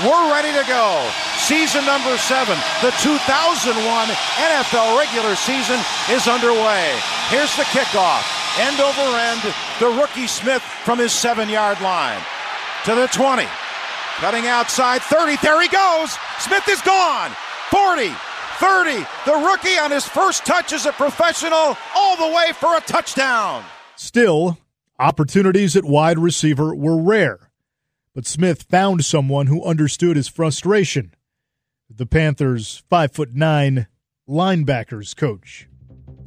[0.04, 1.10] We're ready to go.
[1.38, 5.80] Season number seven, the 2001 NFL regular season
[6.10, 6.98] is underway.
[7.30, 12.20] Here's the kickoff end over end, the rookie Smith from his seven yard line
[12.84, 13.44] to the 20.
[14.16, 15.36] Cutting outside 30.
[15.42, 16.16] There he goes.
[16.40, 17.30] Smith is gone.
[17.70, 18.08] 40,
[18.58, 19.06] 30.
[19.26, 23.62] The rookie on his first touch as a professional, all the way for a touchdown.
[23.94, 24.58] Still,
[24.98, 27.50] opportunities at wide receiver were rare,
[28.14, 31.14] but Smith found someone who understood his frustration.
[31.88, 33.86] The Panthers' five foot nine
[34.28, 35.67] linebackers coach.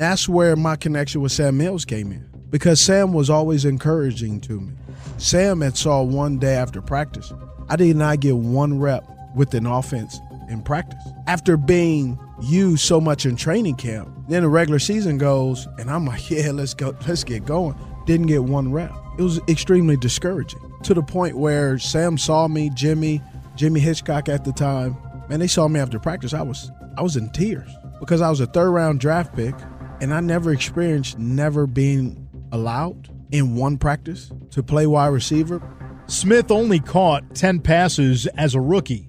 [0.02, 4.60] That's where my connection with Sam Mills came in because Sam was always encouraging to
[4.60, 4.74] me.
[5.20, 7.32] Sam had saw one day after practice,
[7.70, 11.04] I did not get one rep with an offense in practice.
[11.28, 16.08] After being used so much in training camp, then the regular season goes, and I'm
[16.08, 17.76] like, yeah, let's go, let's get going.
[18.08, 18.92] Didn't get one rep.
[19.20, 23.22] It was extremely discouraging to the point where Sam saw me, Jimmy,
[23.56, 24.98] Jimmy Hitchcock at the time,
[25.30, 26.34] man, they saw me after practice.
[26.34, 29.54] I was I was in tears because I was a third round draft pick
[30.02, 35.62] and I never experienced never being allowed in one practice to play wide receiver.
[36.08, 39.08] Smith only caught 10 passes as a rookie,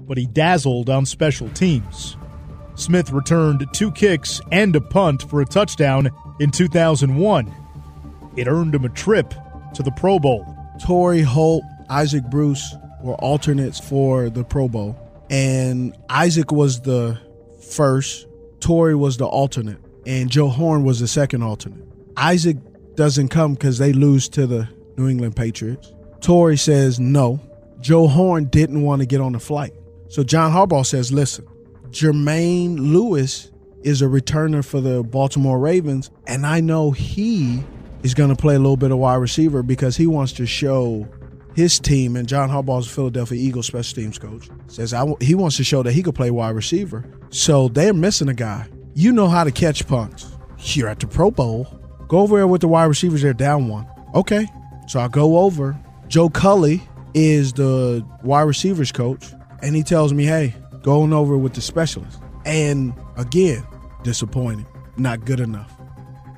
[0.00, 2.16] but he dazzled on special teams.
[2.74, 7.54] Smith returned two kicks and a punt for a touchdown in 2001.
[8.36, 9.32] It earned him a trip
[9.74, 10.44] to the Pro Bowl.
[10.84, 14.98] Torry Holt, Isaac Bruce were alternates for the Pro Bowl,
[15.30, 17.18] and Isaac was the
[17.70, 18.26] first,
[18.60, 21.84] Torry was the alternate and Joe Horn was the second alternate.
[22.16, 22.56] Isaac
[22.94, 25.92] doesn't come because they lose to the New England Patriots.
[26.20, 27.40] Torry says no.
[27.80, 29.72] Joe Horn didn't want to get on the flight.
[30.08, 31.46] So John Harbaugh says, listen,
[31.90, 33.50] Jermaine Lewis
[33.82, 37.62] is a returner for the Baltimore Ravens, and I know he
[38.02, 41.08] is going to play a little bit of wide receiver because he wants to show
[41.54, 45.64] his team, and John Harbaugh's Philadelphia Eagles special teams coach, says I, he wants to
[45.64, 47.04] show that he could play wide receiver.
[47.30, 48.68] So they're missing a guy.
[48.94, 50.30] You know how to catch punts.
[50.58, 51.66] You're at the Pro Bowl.
[52.08, 53.22] Go over there with the wide receivers.
[53.22, 53.86] They're down one.
[54.14, 54.46] Okay.
[54.86, 55.78] So I go over.
[56.08, 56.82] Joe Cully
[57.14, 62.20] is the wide receivers coach, and he tells me, hey, going over with the specialist.
[62.44, 63.66] And again,
[64.02, 64.66] disappointed.
[64.98, 65.72] Not good enough.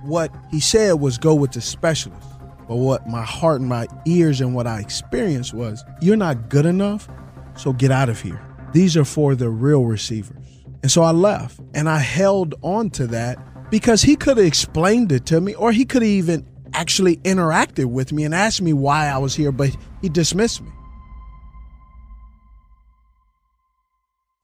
[0.02, 2.28] What he said was go with the specialist.
[2.68, 6.66] But what my heart and my ears and what I experienced was, you're not good
[6.66, 7.08] enough,
[7.57, 8.41] so get out of here.
[8.73, 10.44] These are for the real receivers.
[10.85, 13.39] And so I left and I held on to that
[13.71, 17.87] because he could have explained it to me or he could have even actually interacted
[17.87, 20.71] with me and asked me why I was here, but he dismissed me.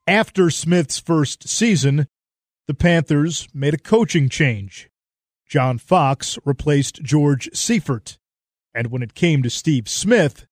[0.06, 2.08] After Smith's first season,
[2.66, 4.88] the Panthers made a coaching change.
[5.46, 8.16] John Fox replaced George Seifert.
[8.74, 10.46] And when it came to Steve Smith,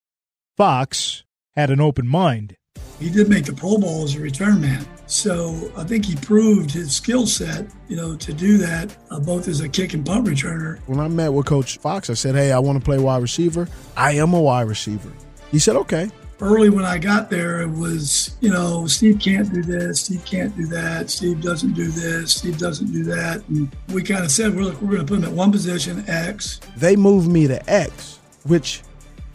[0.55, 1.25] Fox
[1.57, 2.58] had an open mind.
[2.99, 4.85] He did make the Pro Bowl as a return man.
[5.07, 9.49] So I think he proved his skill set, you know, to do that uh, both
[9.49, 10.81] as a kick and punt returner.
[10.87, 13.69] When I met with Coach Fox, I said, Hey, I want to play wide receiver.
[13.97, 15.13] I am a wide receiver.
[15.51, 16.11] He said, Okay.
[16.41, 20.57] Early when I got there, it was, you know, Steve can't do this, Steve can't
[20.57, 23.43] do that, Steve doesn't do this, Steve doesn't do that.
[23.49, 26.61] And we kind of said, we're, we're going to put him at one position, X.
[26.77, 28.83] They moved me to X, which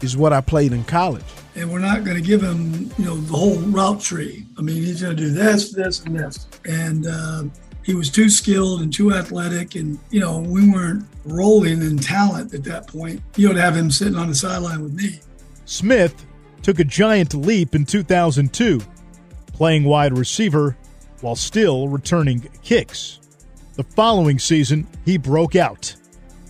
[0.00, 3.16] is what I played in college and we're not going to give him, you know,
[3.16, 4.46] the whole route tree.
[4.58, 6.46] I mean, he's going to do this, this, and this.
[6.64, 7.44] And uh,
[7.82, 12.54] he was too skilled and too athletic, and you know, we weren't rolling in talent
[12.54, 13.22] at that point.
[13.36, 15.20] You would have him sitting on the sideline with me.
[15.66, 16.26] Smith
[16.62, 18.80] took a giant leap in 2002,
[19.52, 20.76] playing wide receiver
[21.20, 23.20] while still returning kicks.
[23.74, 25.94] The following season, he broke out.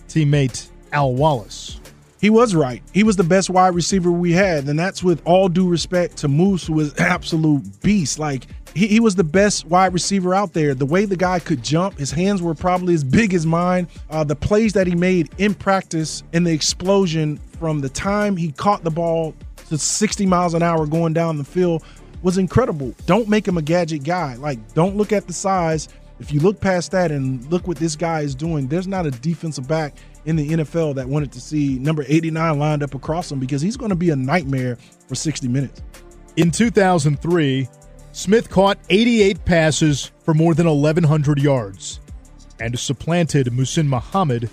[0.07, 1.79] Teammate Al Wallace
[2.25, 2.81] he was right.
[2.91, 6.27] He was the best wide receiver we had, and that's with all due respect to
[6.27, 8.17] Moose, who was absolute beast.
[8.17, 10.73] Like he, he was the best wide receiver out there.
[10.73, 13.87] The way the guy could jump, his hands were probably as big as mine.
[14.09, 18.51] Uh, the plays that he made in practice and the explosion from the time he
[18.53, 19.35] caught the ball
[19.69, 21.83] to 60 miles an hour going down the field
[22.23, 22.95] was incredible.
[23.05, 24.33] Don't make him a gadget guy.
[24.33, 25.89] Like, don't look at the size.
[26.19, 29.11] If you look past that and look what this guy is doing, there's not a
[29.11, 29.93] defensive back
[30.25, 33.77] in the NFL that wanted to see number 89 lined up across him because he's
[33.77, 35.81] going to be a nightmare for 60 minutes.
[36.35, 37.67] In 2003,
[38.11, 41.99] Smith caught 88 passes for more than 1,100 yards
[42.59, 44.49] and supplanted Muhsin Muhammad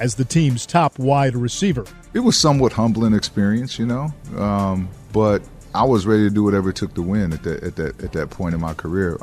[0.00, 1.84] as the team's top wide receiver.
[2.12, 5.42] It was somewhat humbling experience, you know, um, but
[5.74, 8.12] I was ready to do whatever it took to win at that at that at
[8.12, 9.18] that point in my career.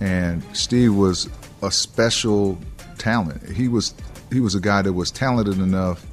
[0.00, 1.28] And Steve was
[1.62, 2.58] a special
[2.98, 3.48] talent.
[3.50, 3.94] He was
[4.30, 6.06] he was a guy that was talented enough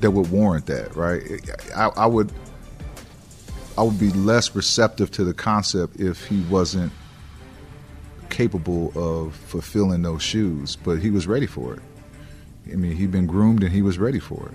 [0.00, 1.22] that would warrant that, right?
[1.74, 2.32] I, I would
[3.76, 6.92] I would be less receptive to the concept if he wasn't
[8.30, 11.80] capable of fulfilling those shoes, but he was ready for it.
[12.72, 14.54] I mean, he'd been groomed and he was ready for it.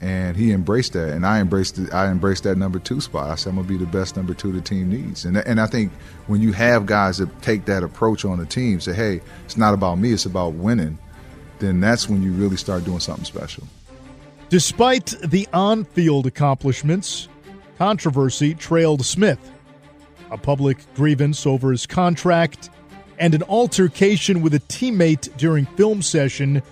[0.00, 3.30] And he embraced that, and I embraced I embraced that number two spot.
[3.30, 5.66] I said I'm gonna be the best number two the team needs, and and I
[5.66, 5.92] think
[6.26, 9.74] when you have guys that take that approach on the team, say, hey, it's not
[9.74, 10.98] about me, it's about winning
[11.62, 13.64] then that's when you really start doing something special.
[14.48, 17.28] Despite the on field accomplishments,
[17.78, 19.38] controversy trailed Smith.
[20.30, 22.68] A public grievance over his contract
[23.18, 26.62] and an altercation with a teammate during film session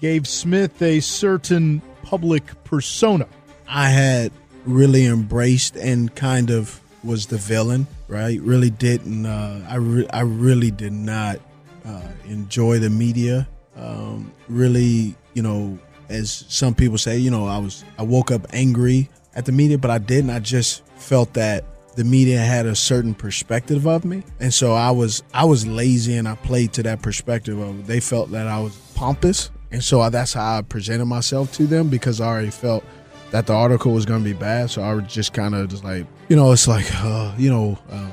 [0.00, 3.26] gave Smith a certain public persona.
[3.66, 4.30] I had
[4.66, 8.40] really embraced and kind of was the villain, right?
[8.40, 9.24] Really didn't.
[9.24, 11.40] Uh, I re- I really did not
[11.84, 17.58] uh, enjoy the media um, really, you know, as some people say, you know, I
[17.58, 20.30] was I woke up angry at the media, but I didn't.
[20.30, 21.64] I just felt that
[21.96, 26.16] the media had a certain perspective of me, and so I was I was lazy
[26.16, 30.08] and I played to that perspective of they felt that I was pompous, and so
[30.10, 32.84] that's how I presented myself to them because I already felt
[33.30, 34.70] that the article was going to be bad.
[34.70, 37.78] So I was just kind of just like, you know, it's like, uh, you know,
[37.90, 38.12] um,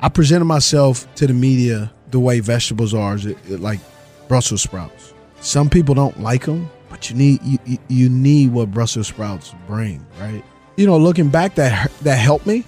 [0.00, 3.80] I presented myself to the media the way vegetables are, it, it, like
[4.28, 5.14] Brussels sprouts.
[5.40, 10.04] Some people don't like them, but you need you, you need what Brussels sprouts bring,
[10.20, 10.44] right?
[10.76, 12.64] You know, looking back, that that helped me,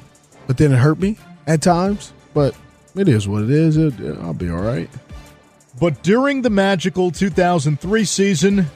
[0.46, 2.12] but then it hurt me at times.
[2.32, 2.54] But
[2.94, 3.76] it is what it is.
[3.76, 4.90] It, I'll be all right.
[5.78, 8.66] But during the magical 2003 season,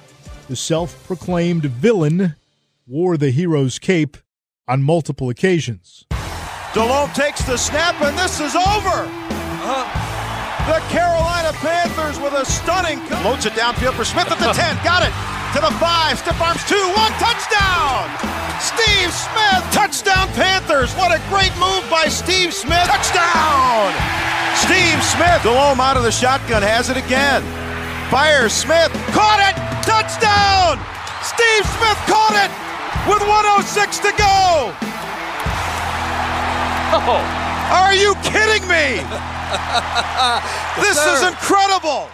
[0.48, 2.36] the self-proclaimed villain
[2.86, 4.16] wore the hero's cape
[4.68, 6.06] on multiple occasions.
[6.72, 9.06] Delhomme takes the snap, and this is over.
[9.06, 10.13] Uh-huh.
[10.64, 12.96] The Carolina Panthers with a stunning.
[13.20, 14.80] Loads it downfield for Smith at the 10.
[14.80, 15.12] Got it.
[15.52, 16.16] To the 5.
[16.16, 16.72] Stiff arms 2.
[16.72, 16.96] 1.
[17.20, 18.08] Touchdown.
[18.64, 19.60] Steve Smith.
[19.76, 20.96] Touchdown Panthers.
[20.96, 22.88] What a great move by Steve Smith.
[22.88, 23.92] Touchdown.
[24.56, 25.44] Steve Smith.
[25.44, 26.64] Delhomme out of the shotgun.
[26.64, 27.44] Has it again.
[28.08, 28.88] Fires Smith.
[29.12, 29.56] Caught it.
[29.84, 30.80] Touchdown.
[31.20, 32.48] Steve Smith caught it
[33.04, 34.72] with 106 to go.
[36.96, 37.20] Oh.
[37.68, 39.04] Are you kidding me?
[40.80, 42.08] this is incredible.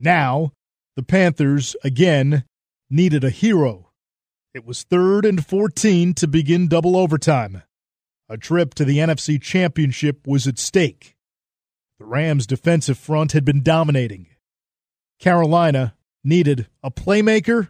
[0.00, 0.52] Now,
[0.96, 2.44] the Panthers again
[2.90, 3.90] needed a hero.
[4.54, 7.62] It was third and 14 to begin double overtime.
[8.28, 11.16] A trip to the NFC Championship was at stake.
[11.98, 14.26] The Rams' defensive front had been dominating.
[15.18, 17.68] Carolina needed a playmaker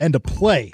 [0.00, 0.70] and a play.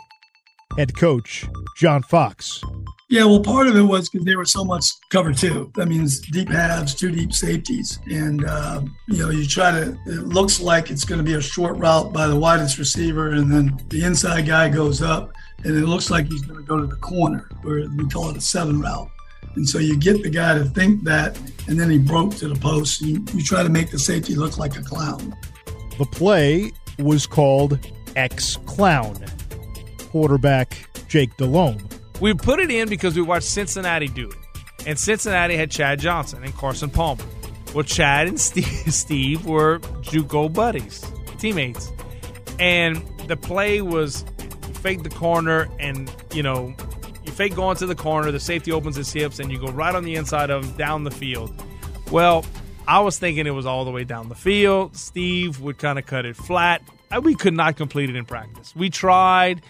[0.76, 1.46] Head coach
[1.76, 2.62] John Fox
[3.10, 5.72] yeah, well, part of it was because they were so much cover two.
[5.76, 9.98] That means deep halves, two deep safeties, and uh, you know you try to.
[10.06, 13.50] It looks like it's going to be a short route by the widest receiver, and
[13.50, 15.32] then the inside guy goes up,
[15.64, 18.36] and it looks like he's going to go to the corner, or we call it
[18.36, 19.08] a seven route.
[19.54, 22.60] And so you get the guy to think that, and then he broke to the
[22.60, 23.00] post.
[23.00, 25.34] You, you try to make the safety look like a clown.
[25.96, 27.78] The play was called
[28.16, 29.16] X Clown.
[30.10, 30.76] Quarterback
[31.08, 31.88] Jake Delhomme
[32.20, 34.36] we put it in because we watched Cincinnati do it.
[34.86, 37.24] And Cincinnati had Chad Johnson and Carson Palmer.
[37.74, 38.64] Well, Chad and Steve,
[38.94, 41.05] Steve were Juco buddies,
[41.38, 41.92] teammates.
[42.58, 44.24] And the play was
[44.74, 46.74] fake the corner and, you know,
[47.24, 49.94] you fake going to the corner, the safety opens his hips, and you go right
[49.94, 51.52] on the inside of him down the field.
[52.10, 52.44] Well,
[52.86, 54.97] I was thinking it was all the way down the field.
[54.97, 56.80] Steve would kind of cut it flat.
[57.10, 58.74] Uh, we could not complete it in practice.
[58.74, 59.60] We tried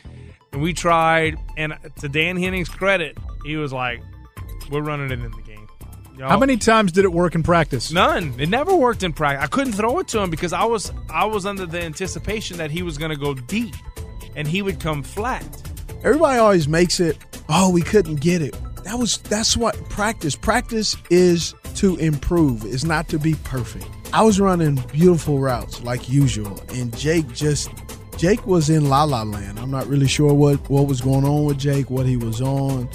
[0.53, 1.39] and we tried.
[1.57, 4.03] And to Dan Henning's credit, he was like,
[4.71, 5.69] "We're running it in the game."
[6.13, 6.29] You know?
[6.29, 7.93] How many times did it work in practice?
[7.93, 8.35] None.
[8.41, 9.45] It never worked in practice.
[9.45, 12.71] I couldn't throw it to him because I was I was under the anticipation that
[12.71, 13.75] he was going to go deep,
[14.35, 15.45] and he would come flat.
[16.03, 17.17] Everybody always makes it.
[17.49, 18.57] Oh, we couldn't get it.
[18.85, 20.35] That was that's what practice.
[20.35, 22.65] Practice is to improve.
[22.65, 23.87] It's not to be perfect.
[24.13, 27.71] I was running beautiful routes like usual, and Jake just
[28.19, 29.61] Jake was in La La Land.
[29.61, 32.89] I'm not really sure what what was going on with Jake, what he was on.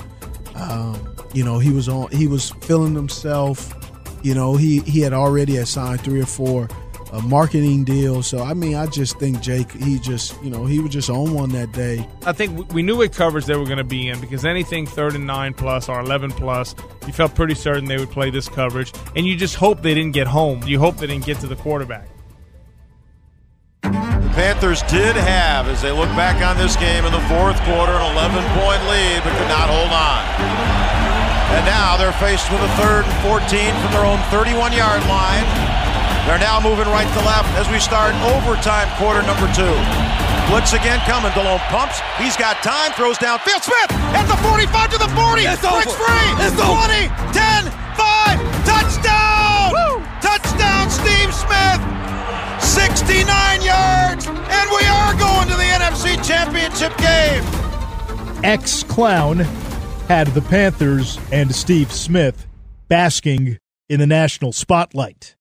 [0.54, 2.12] Um, you know, he was on.
[2.12, 3.74] He was feeling himself.
[4.22, 6.68] You know, he he had already assigned three or four
[7.14, 8.28] uh, marketing deals.
[8.28, 11.34] So I mean, I just think Jake, he just you know he was just on
[11.34, 12.06] one that day.
[12.26, 15.16] I think we knew what coverage they were going to be in because anything third
[15.16, 16.76] and nine plus or eleven plus,
[17.08, 20.14] you felt pretty certain they would play this coverage, and you just hope they didn't
[20.14, 20.64] get home.
[20.64, 22.10] You hope they didn't get to the quarterback.
[23.88, 28.06] Panthers did have, as they look back on this game in the fourth quarter, an
[28.16, 30.24] 11 point lead, but could not hold on.
[31.54, 33.44] And now they're faced with a third and 14
[33.84, 35.44] from their own 31 yard line.
[36.26, 39.76] They're now moving right to left as we start overtime quarter number two.
[40.48, 41.32] Blitz again coming.
[41.36, 42.00] Delhomme pumps.
[42.16, 42.92] He's got time.
[42.96, 43.64] Throws downfield.
[43.68, 45.44] Smith at the 45 to the 40.
[45.44, 46.08] It's Breaks over.
[46.08, 46.30] free.
[46.40, 47.36] It's 20, over.
[47.36, 47.68] 10,
[48.00, 48.40] 5.
[48.64, 49.76] Touchdown.
[49.76, 50.00] Woo.
[50.24, 51.80] Touchdown, Steve Smith.
[52.64, 57.44] 69 yards, and we are going to the NFC Championship game.
[58.44, 59.40] X Clown
[60.08, 62.48] had the Panthers and Steve Smith
[62.88, 63.58] basking
[63.90, 65.36] in the national spotlight.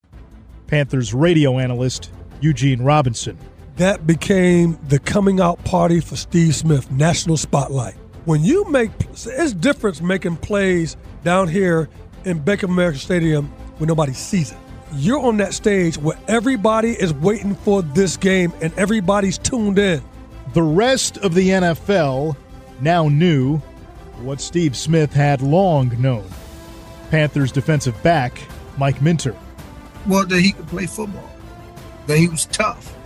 [0.67, 2.11] Panthers radio analyst
[2.41, 3.39] Eugene Robinson.
[3.77, 7.95] That became the coming out party for Steve Smith, national spotlight.
[8.25, 11.89] When you make, it's difference making plays down here
[12.25, 13.47] in Bank of America Stadium
[13.79, 14.59] when nobody sees it
[14.95, 20.03] you're on that stage where everybody is waiting for this game and everybody's tuned in.
[20.53, 22.37] The rest of the NFL
[22.81, 23.59] now knew
[24.23, 26.29] what Steve Smith had long known.
[27.11, 28.41] Panthers defensive back
[28.79, 29.37] Mike Minter.
[30.07, 31.31] Well, that he could play football,
[32.07, 32.97] that he was tough.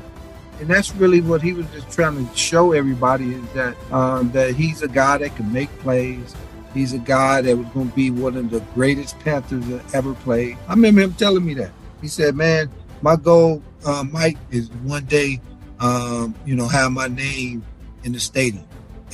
[0.61, 4.55] And that's really what he was just trying to show everybody is that um, that
[4.55, 6.35] he's a guy that can make plays.
[6.73, 10.15] He's a guy that was going to be one of the greatest Panthers that ever
[10.15, 10.57] played.
[10.69, 11.71] I remember him telling me that.
[12.01, 12.71] He said, "Man,
[13.03, 15.41] my goal, uh, Mike, is one day,
[15.81, 17.65] um, you know, have my name
[18.05, 18.65] in the stadium."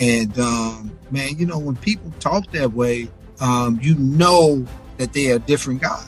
[0.01, 3.09] And um, man, you know, when people talk that way,
[3.41, 6.05] um, you know that they are a different guy,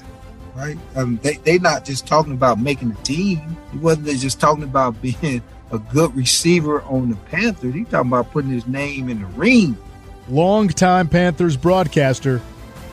[0.54, 0.78] right?
[0.96, 3.56] Um, they they're not just talking about making a team.
[3.72, 7.74] He wasn't just talking about being a good receiver on the Panthers.
[7.74, 9.76] He's talking about putting his name in the ring.
[10.28, 12.40] Longtime Panthers broadcaster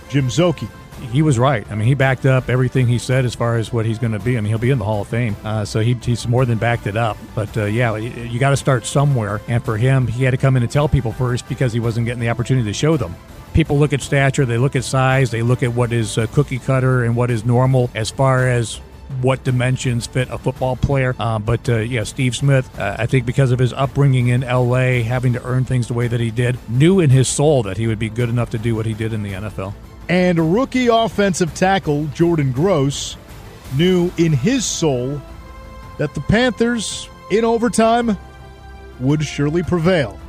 [0.10, 0.68] Jim Szoke
[1.02, 1.70] he was right.
[1.72, 4.20] I mean, he backed up everything he said as far as what he's going to
[4.20, 4.38] be.
[4.38, 6.58] I mean, he'll be in the Hall of Fame, uh, so he, he's more than
[6.58, 7.18] backed it up.
[7.36, 9.42] But uh, yeah, you, got to start somewhere.
[9.48, 12.06] And for him, he had to come in and tell people first because he wasn't
[12.06, 13.16] getting the opportunity to show them.
[13.54, 17.04] people look at stature, they look at size, they look at what is cookie cutter
[17.04, 18.80] and what is normal as far as
[19.22, 21.16] what dimensions fit a football player.
[21.20, 25.04] Uh, but uh, yeah, Steve Smith, uh, I think because of his upbringing in LA,
[25.04, 27.88] having to earn things the way that he did, knew in his soul that he
[27.88, 29.74] would be good enough to do what he did in the NFL.
[30.12, 33.16] And rookie offensive tackle Jordan Gross
[33.78, 35.22] knew in his soul
[36.00, 38.18] that the Panthers in overtime
[39.00, 40.20] would surely prevail.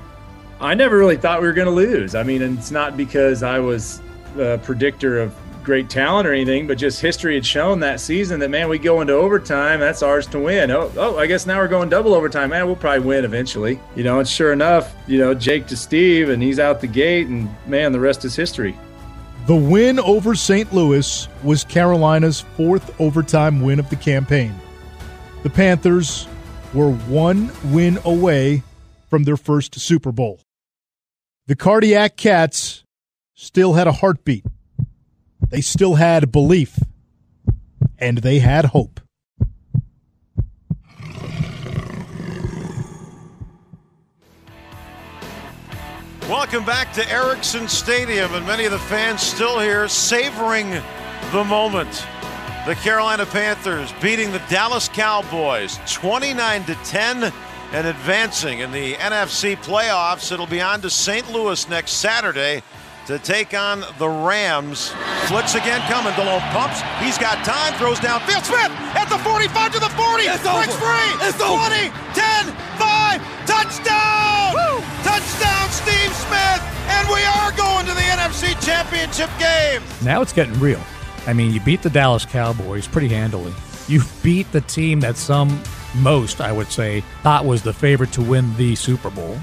[0.61, 2.15] I never really thought we were going to lose.
[2.15, 4.01] I mean, and it's not because I was
[4.39, 8.51] a predictor of great talent or anything, but just history had shown that season that
[8.51, 10.71] man, we go into overtime, that's ours to win.
[10.71, 12.51] Oh, oh, I guess now we're going double overtime.
[12.51, 13.81] Man, we'll probably win eventually.
[13.97, 17.27] You know, and sure enough, you know, Jake to Steve, and he's out the gate,
[17.27, 18.79] and man, the rest is history.
[19.47, 20.73] The win over St.
[20.73, 24.55] Louis was Carolina's fourth overtime win of the campaign.
[25.43, 26.29] The Panthers
[26.73, 28.63] were one win away
[29.11, 30.39] from their first Super Bowl.
[31.49, 32.85] The Cardiac Cats
[33.35, 34.47] still had a heartbeat.
[35.49, 36.79] They still had belief.
[37.99, 39.01] And they had hope.
[46.29, 50.71] Welcome back to Ericsson Stadium, and many of the fans still here savoring
[51.33, 52.07] the moment.
[52.65, 57.33] The Carolina Panthers beating the Dallas Cowboys 29 to 10
[57.73, 60.31] and advancing in the NFC playoffs.
[60.31, 61.31] It'll be on to St.
[61.33, 62.63] Louis next Saturday
[63.07, 64.95] to take on the Rams.
[65.29, 66.15] Blitz again coming.
[66.15, 66.81] Delhomme pumps.
[67.05, 67.75] He's got time.
[67.75, 68.45] Throws downfield.
[68.45, 70.23] Smith at the 45 to the 40.
[70.23, 70.87] It's Breaks over.
[70.87, 71.27] free.
[71.27, 71.69] It's 20, over.
[72.15, 72.47] 10,
[72.79, 73.47] 5.
[73.47, 74.92] Touchdown.
[75.03, 76.63] Touchdown, Steve Smith.
[76.89, 79.83] And we are going to the NFC Championship game.
[80.05, 80.81] Now it's getting real.
[81.27, 83.53] I mean, you beat the Dallas Cowboys pretty handily.
[83.89, 85.63] You beat the team that some,
[85.97, 89.39] most, I would say, thought was the favorite to win the Super Bowl.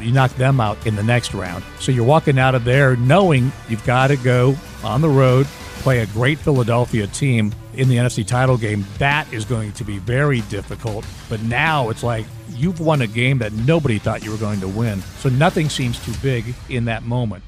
[0.00, 1.64] You knocked them out in the next round.
[1.80, 4.54] So you're walking out of there knowing you've got to go
[4.84, 5.46] on the road,
[5.78, 8.84] play a great Philadelphia team in the NFC title game.
[8.98, 11.04] That is going to be very difficult.
[11.28, 14.68] But now it's like you've won a game that nobody thought you were going to
[14.68, 15.00] win.
[15.18, 17.44] So nothing seems too big in that moment.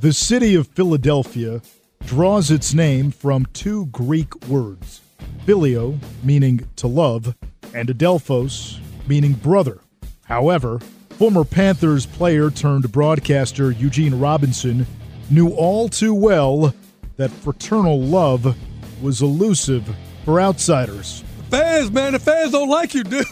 [0.00, 1.60] The city of Philadelphia
[2.06, 5.02] draws its name from two Greek words
[5.46, 7.34] phileo, meaning to love,
[7.74, 9.80] and adelphos, meaning brother.
[10.24, 14.86] However, former Panthers player turned broadcaster Eugene Robinson
[15.30, 16.74] knew all too well
[17.16, 18.56] that fraternal love
[19.02, 19.88] was elusive
[20.24, 21.24] for outsiders.
[21.50, 23.26] Fans, man, the fans don't like you, dude.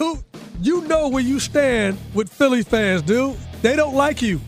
[0.61, 3.37] You know where you stand with Philly fans, dude.
[3.61, 4.41] They don't like you.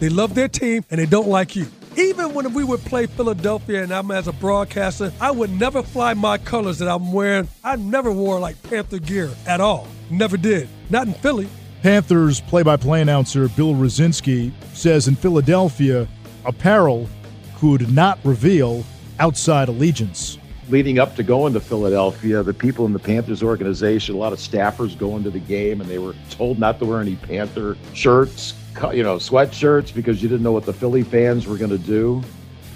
[0.00, 1.66] They love their team and they don't like you.
[1.96, 6.14] Even when we would play Philadelphia and I'm as a broadcaster, I would never fly
[6.14, 7.48] my colors that I'm wearing.
[7.64, 9.88] I never wore like Panther gear at all.
[10.08, 10.68] Never did.
[10.90, 11.48] Not in Philly.
[11.82, 16.08] Panthers play by play announcer Bill Rosinski says in Philadelphia,
[16.44, 17.08] apparel
[17.56, 18.84] could not reveal
[19.18, 20.38] outside allegiance.
[20.68, 24.38] leading up to going to Philadelphia, the people in the Panthers organization, a lot of
[24.38, 28.52] staffers going to the game, and they were told not to wear any Panther shirts,
[28.92, 32.22] you know, sweatshirts because you didn't know what the Philly fans were going to do.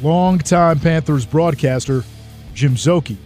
[0.02, 2.02] Longtime Panthers broadcaster
[2.54, 3.16] Jim Szoke.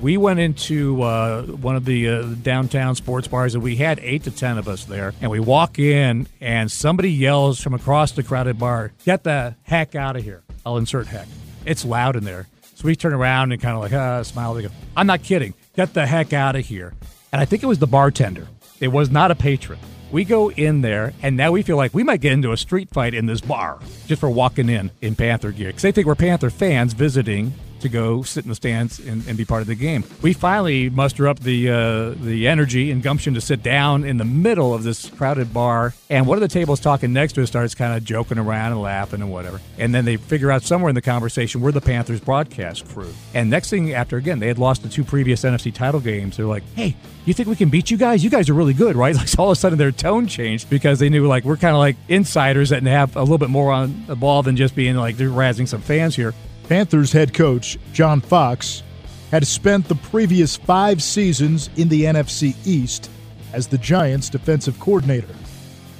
[0.00, 4.24] We went into uh, one of the uh, downtown sports bars, and we had eight
[4.24, 5.14] to ten of us there.
[5.22, 9.94] And we walk in, and somebody yells from across the crowded bar, "Get the heck
[9.94, 11.26] out of here!" I'll insert heck.
[11.64, 14.52] It's loud in there, so we turn around and kind of like uh, smile.
[14.52, 15.54] They go, "I'm not kidding.
[15.74, 16.92] Get the heck out of here!"
[17.32, 18.48] And I think it was the bartender.
[18.80, 19.78] It was not a patron.
[20.12, 22.90] We go in there, and now we feel like we might get into a street
[22.90, 26.14] fight in this bar just for walking in in Panther gear because they think we're
[26.14, 27.54] Panther fans visiting
[27.86, 30.04] to go sit in the stands and, and be part of the game.
[30.22, 34.24] We finally muster up the uh, the energy and gumption to sit down in the
[34.24, 37.74] middle of this crowded bar, and one of the tables talking next to us starts
[37.74, 39.60] kind of joking around and laughing and whatever.
[39.78, 43.12] And then they figure out somewhere in the conversation we're the Panthers broadcast crew.
[43.34, 46.46] And next thing after again they had lost the two previous NFC title games, they're
[46.46, 48.22] like, "Hey, you think we can beat you guys?
[48.22, 50.98] You guys are really good, right?" Like all of a sudden their tone changed because
[50.98, 54.04] they knew like we're kind of like insiders that have a little bit more on
[54.06, 56.34] the ball than just being like they're razzing some fans here.
[56.68, 58.82] Panthers head coach John Fox
[59.30, 63.08] had spent the previous five seasons in the NFC East
[63.52, 65.32] as the Giants' defensive coordinator.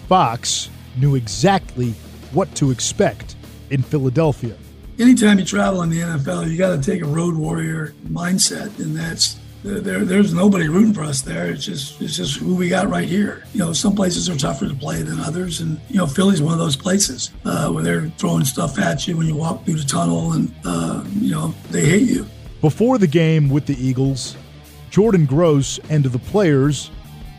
[0.08, 1.90] Fox knew exactly
[2.32, 3.36] what to expect
[3.70, 4.56] in Philadelphia.
[4.98, 8.96] Anytime you travel in the NFL, you got to take a road warrior mindset, and
[8.96, 10.04] that's there.
[10.04, 11.50] There's nobody rooting for us there.
[11.50, 13.44] It's just it's just who we got right here.
[13.52, 16.52] You know, some places are tougher to play than others, and you know, Philly's one
[16.52, 19.84] of those places uh, where they're throwing stuff at you when you walk through the
[19.84, 22.26] tunnel, and uh, you know they hate you.
[22.60, 24.36] Before the game with the Eagles,
[24.90, 26.90] Jordan Gross and the players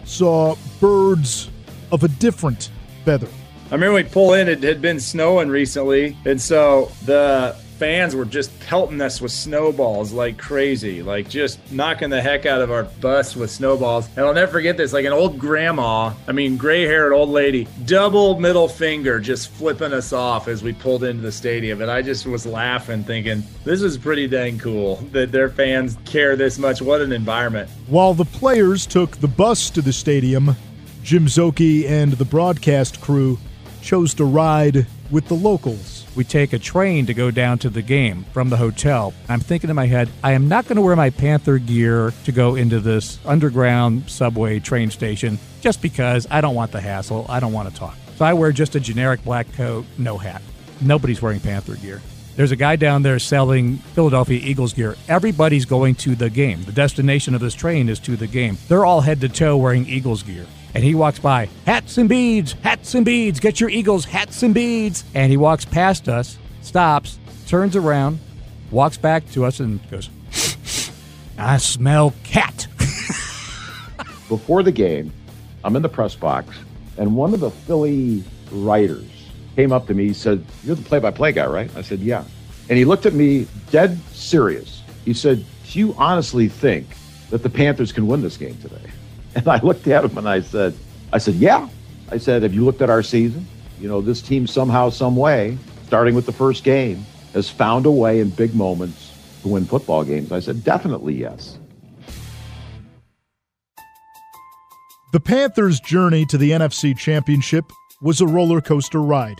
[0.05, 1.49] saw birds
[1.91, 2.69] of a different
[3.03, 3.27] feather.
[3.69, 6.15] I remember we pull in, it had been snowing recently.
[6.25, 12.09] And so the fans were just pelting us with snowballs like crazy, like just knocking
[12.09, 14.07] the heck out of our bus with snowballs.
[14.15, 17.67] And I'll never forget this like an old grandma, I mean, gray haired old lady,
[17.85, 21.81] double middle finger just flipping us off as we pulled into the stadium.
[21.81, 26.35] And I just was laughing, thinking, this is pretty dang cool that their fans care
[26.35, 26.81] this much.
[26.81, 27.69] What an environment.
[27.87, 30.55] While the players took the bus to the stadium,
[31.03, 33.37] Jim Szoke and the broadcast crew
[33.81, 37.83] chose to ride with the locals we take a train to go down to the
[37.83, 39.13] game from the hotel.
[39.29, 42.31] I'm thinking in my head, I am not going to wear my Panther gear to
[42.31, 47.27] go into this underground subway train station just because I don't want the hassle.
[47.29, 47.95] I don't want to talk.
[48.17, 50.41] So I wear just a generic black coat, no hat.
[50.81, 52.01] Nobody's wearing Panther gear.
[52.35, 54.95] There's a guy down there selling Philadelphia Eagles gear.
[55.07, 56.63] Everybody's going to the game.
[56.63, 58.57] The destination of this train is to the game.
[58.67, 60.45] They're all head to toe wearing Eagles gear
[60.77, 61.49] and he walks by.
[61.65, 65.03] Hats and beads, hats and beads, get your Eagles hats and beads.
[65.15, 68.19] And he walks past us, stops, turns around,
[68.69, 70.11] walks back to us, and goes,
[71.39, 72.67] I smell cat.
[74.29, 75.11] Before the game,
[75.63, 76.55] I'm in the press box,
[76.99, 80.13] and one of the Philly writers came up to me.
[80.13, 81.75] Said, You're the play by play guy, right?
[81.75, 82.23] I said, Yeah.
[82.69, 84.83] And he looked at me dead serious.
[85.05, 86.85] He said, Do you honestly think
[87.31, 88.86] that the Panthers can win this game today?
[89.45, 90.73] And I looked at him and I said,
[91.13, 91.69] I said, yeah.
[92.09, 93.45] I said, have you looked at our season?
[93.79, 97.91] You know, this team somehow, some way, starting with the first game, has found a
[97.91, 100.31] way in big moments to win football games.
[100.31, 101.59] I said, definitely yes.
[105.13, 107.65] The Panthers' journey to the NFC Championship
[108.01, 109.37] was a roller coaster ride.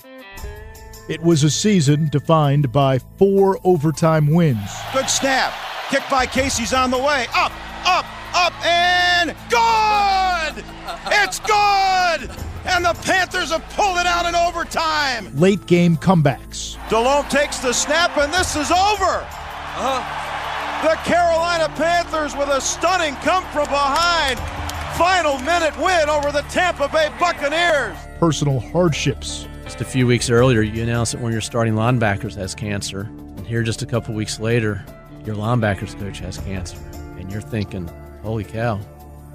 [1.10, 4.70] It was a season defined by four overtime wins.
[4.94, 5.54] Good snap.
[5.90, 7.26] Kick by Kasay's on the way.
[7.34, 7.52] Up,
[7.86, 8.06] up,
[8.38, 10.64] up and good!
[11.12, 12.30] It's good!
[12.66, 15.36] And the Panthers have pulled it out in overtime.
[15.36, 16.78] Late game comebacks.
[16.90, 19.26] Delhomme takes the snap, and this is over.
[19.80, 20.88] Uh-huh.
[20.88, 24.40] The Carolina Panthers with a stunning come from behind
[24.98, 27.98] final minute win over the Tampa Bay Buccaneers.
[28.20, 29.48] Personal hardships.
[29.64, 33.02] Just a few weeks earlier, you announced that one of your starting linebackers has cancer.
[33.02, 34.84] And here, just a couple weeks later,
[35.26, 36.78] your linebackers coach has cancer.
[37.18, 37.90] And you're thinking,
[38.28, 38.78] holy cow,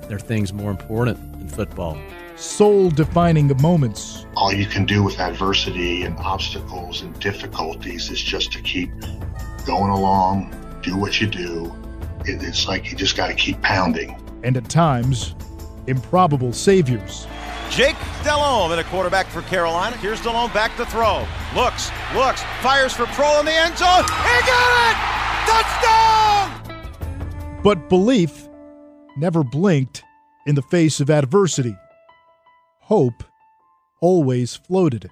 [0.07, 1.99] there are things more important than football.
[2.37, 4.27] Soul defining moments.
[4.37, 8.91] All you can do with adversity and obstacles and difficulties is just to keep
[9.65, 11.75] going along, do what you do.
[12.27, 14.15] it's like you just got to keep pounding.
[14.43, 15.35] And at times,
[15.87, 17.27] improbable saviors.
[17.71, 19.97] Jake Delhomme, at a quarterback for Carolina.
[19.97, 21.27] Here's Delhomme back to throw.
[21.57, 24.05] Looks, looks, fires for Proehl in the end zone.
[24.05, 24.97] He got it!
[25.49, 26.53] Touchdown!
[27.62, 28.51] But belief
[29.16, 30.02] never blinked
[30.47, 31.76] in the face of adversity.
[32.81, 33.24] Hope
[34.00, 35.08] always floated.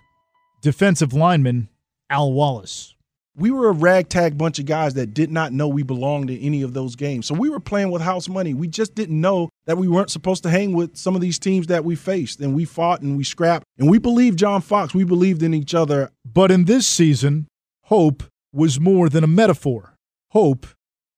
[0.63, 1.69] Defensive lineman
[2.11, 2.95] Al Wallace.
[3.37, 6.63] We were a ragtag bunch of guys that did not know we belonged in any
[6.63, 7.27] of those games.
[7.27, 8.53] So we were playing with house money.
[8.53, 11.69] We just didn't know that we weren't supposed to hang with some of these teams
[11.69, 12.41] that we faced.
[12.41, 13.65] And we fought and we scrapped.
[13.79, 14.93] And we believed John Fox.
[14.93, 16.11] We believed in each other.
[16.25, 17.47] But in this season,
[17.85, 19.95] hope was more than a metaphor.
[20.33, 20.67] Hope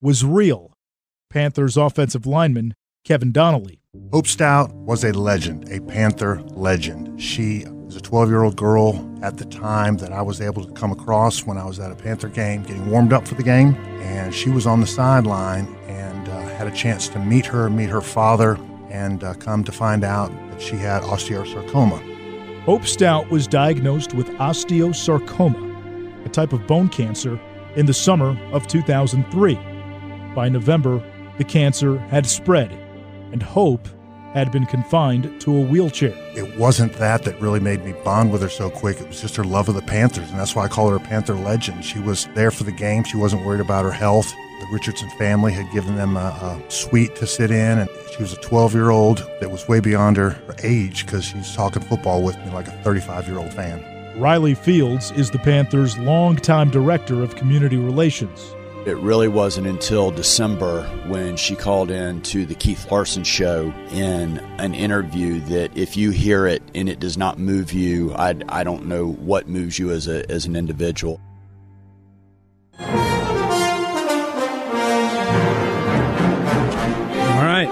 [0.01, 0.72] was real.
[1.33, 3.79] Panthers offensive lineman Kevin Donnalley.
[4.13, 7.21] Hope Stout was a legend, a Panther legend.
[7.21, 10.73] She was a 12 year old girl at the time that I was able to
[10.73, 13.75] come across when I was at a Panther game getting warmed up for the game.
[14.03, 17.89] And she was on the sideline and uh, had a chance to meet her, meet
[17.89, 18.59] her father,
[18.91, 22.63] and uh, come to find out that she had osteosarcoma.
[22.65, 27.41] Hope Stout was diagnosed with osteosarcoma, a type of bone cancer,
[27.75, 29.55] in the summer of 2003.
[30.35, 31.03] By November,
[31.39, 32.73] the cancer had spread
[33.33, 33.89] and Hope
[34.33, 36.15] had been confined to a wheelchair.
[36.35, 39.01] It wasn't that that really made me bond with her so quick.
[39.01, 41.01] It was just her love of the Panthers, and that's why I call her a
[41.01, 41.85] Panther legend.
[41.85, 43.05] She was there for the game.
[43.05, 44.33] She wasn't worried about her health.
[44.61, 48.33] The Richardson family had given them a, a suite to sit in, and she was
[48.33, 52.23] a 12 year old that was way beyond her, her age because she's talking football
[52.23, 53.85] with me like a 35 year old fan.
[54.19, 58.55] Riley Fields is the Panthers' longtime director of community relations.
[58.85, 64.39] It really wasn't until December when she called in to the Keith Larson show in
[64.59, 68.65] an interview that if you hear it and it does not move you, I, I
[68.65, 71.21] don't know what moves you as, a, as an individual.
[72.81, 72.89] All
[77.45, 77.71] right.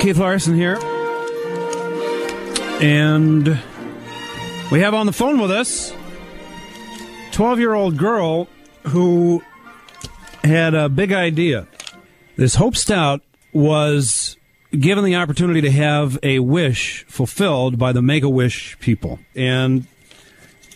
[0.00, 0.78] Keith Larson here.
[2.80, 3.60] And
[4.72, 5.92] we have on the phone with us
[7.32, 8.48] 12 year old girl
[8.88, 9.42] who
[10.44, 11.66] had a big idea.
[12.36, 14.36] This Hope Stout was
[14.78, 19.18] given the opportunity to have a wish fulfilled by the Make a Wish people.
[19.34, 19.86] And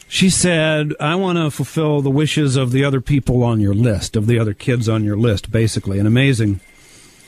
[0.08, 4.16] she said, I want to fulfill the wishes of the other people on your list,
[4.16, 5.98] of the other kids on your list, basically.
[5.98, 6.60] An amazing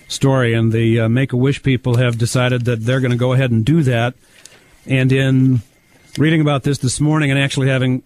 [0.09, 0.55] story.
[0.55, 3.51] And the uh, Make a Wish people have decided that they're going to go ahead
[3.51, 4.15] and do that.
[4.87, 5.61] And in
[6.19, 8.03] reading about this this morning and actually having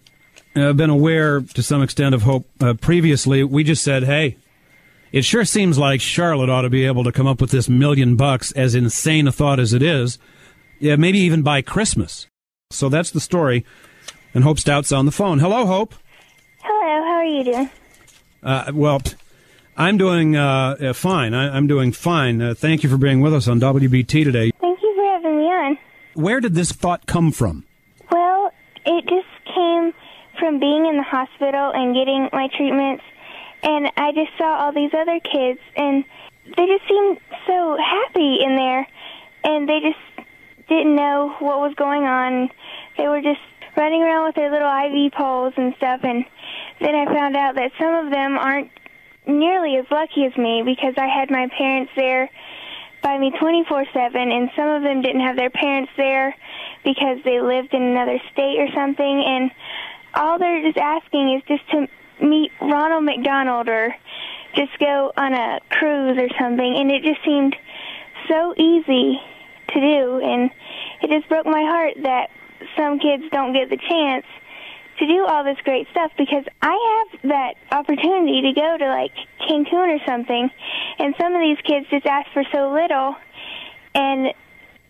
[0.57, 4.37] uh, been aware to some extent of hope uh, previously, we just said, hey,
[5.11, 8.15] it sure seems like Charlotte ought to be able to come up with this million
[8.15, 10.19] bucks, as insane a thought as it is,
[10.79, 12.27] yeah, maybe even by Christmas.
[12.71, 13.65] So that's the story.
[14.33, 15.39] And Hope Stout's on the phone.
[15.39, 15.95] Hello, Hope.
[16.61, 17.69] Hello, how are you doing?
[18.43, 19.01] Uh, well,
[19.77, 21.33] I'm doing uh, uh, fine.
[21.33, 22.41] I, am doing fine.
[22.41, 24.51] Uh, thank you for being with us on WBT today.
[24.59, 25.77] Thank you for having me on.
[26.15, 27.63] Where did this thought come from?
[28.11, 28.51] Well,
[28.85, 29.93] it just came
[30.39, 33.03] from being in the hospital and getting my treatments.
[33.63, 36.03] And I just saw all these other kids, and
[36.45, 38.87] they just seemed so happy in there,
[39.43, 40.27] and they just
[40.69, 42.49] didn't know what was going on.
[42.97, 43.41] They were just
[43.75, 46.25] running around with their little IV poles and stuff, and
[46.79, 48.69] then I found out that some of them aren't
[49.25, 52.29] nearly as lucky as me because I had my parents there
[53.01, 56.35] by me 24/7 and some of them didn't have their parents there
[56.83, 59.23] because they lived in another state or something.
[59.23, 59.51] And
[60.17, 61.87] all they're just asking is just to
[62.25, 63.95] meet Ronald McDonald or
[64.55, 66.75] just go on a cruise or something.
[66.77, 67.55] And it just seemed
[68.27, 69.21] so easy
[69.69, 70.19] to do.
[70.23, 70.49] And
[71.01, 72.29] it just broke my heart that
[72.75, 74.25] some kids don't get the chance
[74.99, 79.13] to do all this great stuff because I have that opportunity to go to like
[79.41, 80.49] Cancun or something
[80.97, 83.15] and some of these kids just ask for so little
[83.93, 84.33] and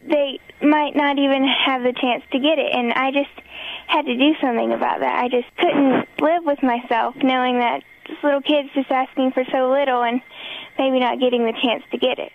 [0.08, 3.47] they might not even have the chance to get it and I just
[3.88, 5.24] had to do something about that.
[5.24, 9.72] I just couldn't live with myself knowing that this little kid's just asking for so
[9.72, 10.22] little and
[10.78, 12.32] maybe not getting the chance to get it.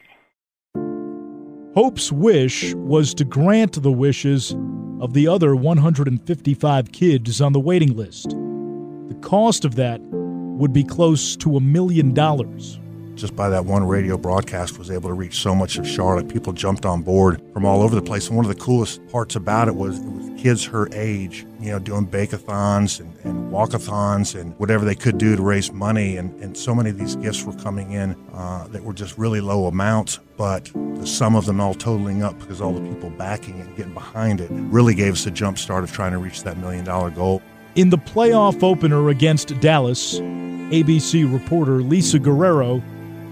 [1.74, 4.54] Hope's wish was to grant the wishes
[5.00, 8.30] of the other 155 kids on the waiting list.
[8.30, 12.78] The cost of that would be close to a million dollars
[13.14, 16.28] just by that one radio broadcast was able to reach so much of Charlotte.
[16.28, 18.28] People jumped on board from all over the place.
[18.28, 21.70] And one of the coolest parts about it was it was kids her age, you
[21.70, 26.16] know, doing bake-a-thons and, and walkathons and whatever they could do to raise money.
[26.16, 29.40] And, and so many of these gifts were coming in uh, that were just really
[29.40, 33.58] low amounts, but the sum of them all totaling up because all the people backing
[33.58, 36.42] it and getting behind it really gave us a jump start of trying to reach
[36.42, 37.42] that million dollar goal.
[37.74, 42.82] In the playoff opener against Dallas, ABC reporter Lisa Guerrero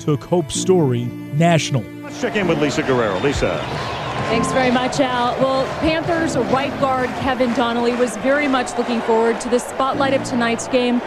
[0.01, 1.05] took Hope's story
[1.35, 1.83] national.
[2.03, 3.21] Let's check in with Lisa Guerrero.
[3.21, 3.59] Lisa.
[4.31, 5.39] Thanks very much, Al.
[5.41, 10.23] Well, Panthers right guard Kevin Donnalley was very much looking forward to the spotlight of
[10.25, 11.01] tonight's game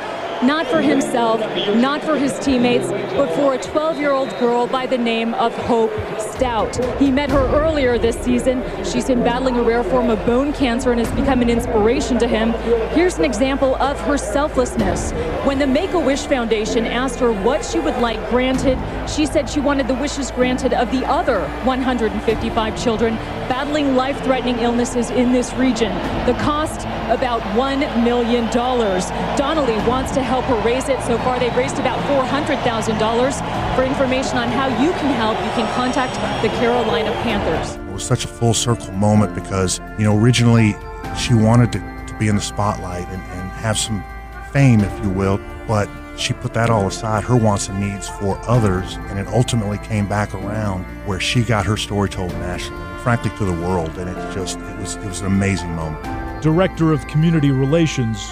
[0.45, 1.39] not for himself,
[1.75, 5.53] not for his teammates, but for a 12 year old girl by the name of
[5.53, 6.75] Hope Stout.
[6.99, 8.63] He met her earlier this season.
[8.83, 12.27] She's been battling a rare form of bone cancer and has become an inspiration to
[12.27, 12.51] him.
[12.91, 15.11] Here's an example of her selflessness.
[15.45, 18.77] When the Make a Wish Foundation asked her what she would like granted,
[19.09, 23.15] she said she wanted the wishes granted of the other 155 children
[23.47, 25.93] battling life threatening illnesses in this region.
[26.25, 28.45] The cost, about $1 million.
[28.47, 30.99] Donnalley wants to help her raise it.
[31.01, 33.75] So far, they've raised about $400,000.
[33.75, 37.75] For information on how you can help, you can contact the Carolina Panthers.
[37.75, 40.75] It was such a full circle moment because, you know, originally
[41.17, 44.03] she wanted to, to be in the spotlight and, and have some
[44.51, 48.39] fame, if you will, but she put that all aside, her wants and needs for
[48.47, 53.31] others, and it ultimately came back around where she got her story told nationally, frankly
[53.37, 56.03] to the world, and it just it was it was an amazing moment.
[56.43, 58.31] Director of Community Relations,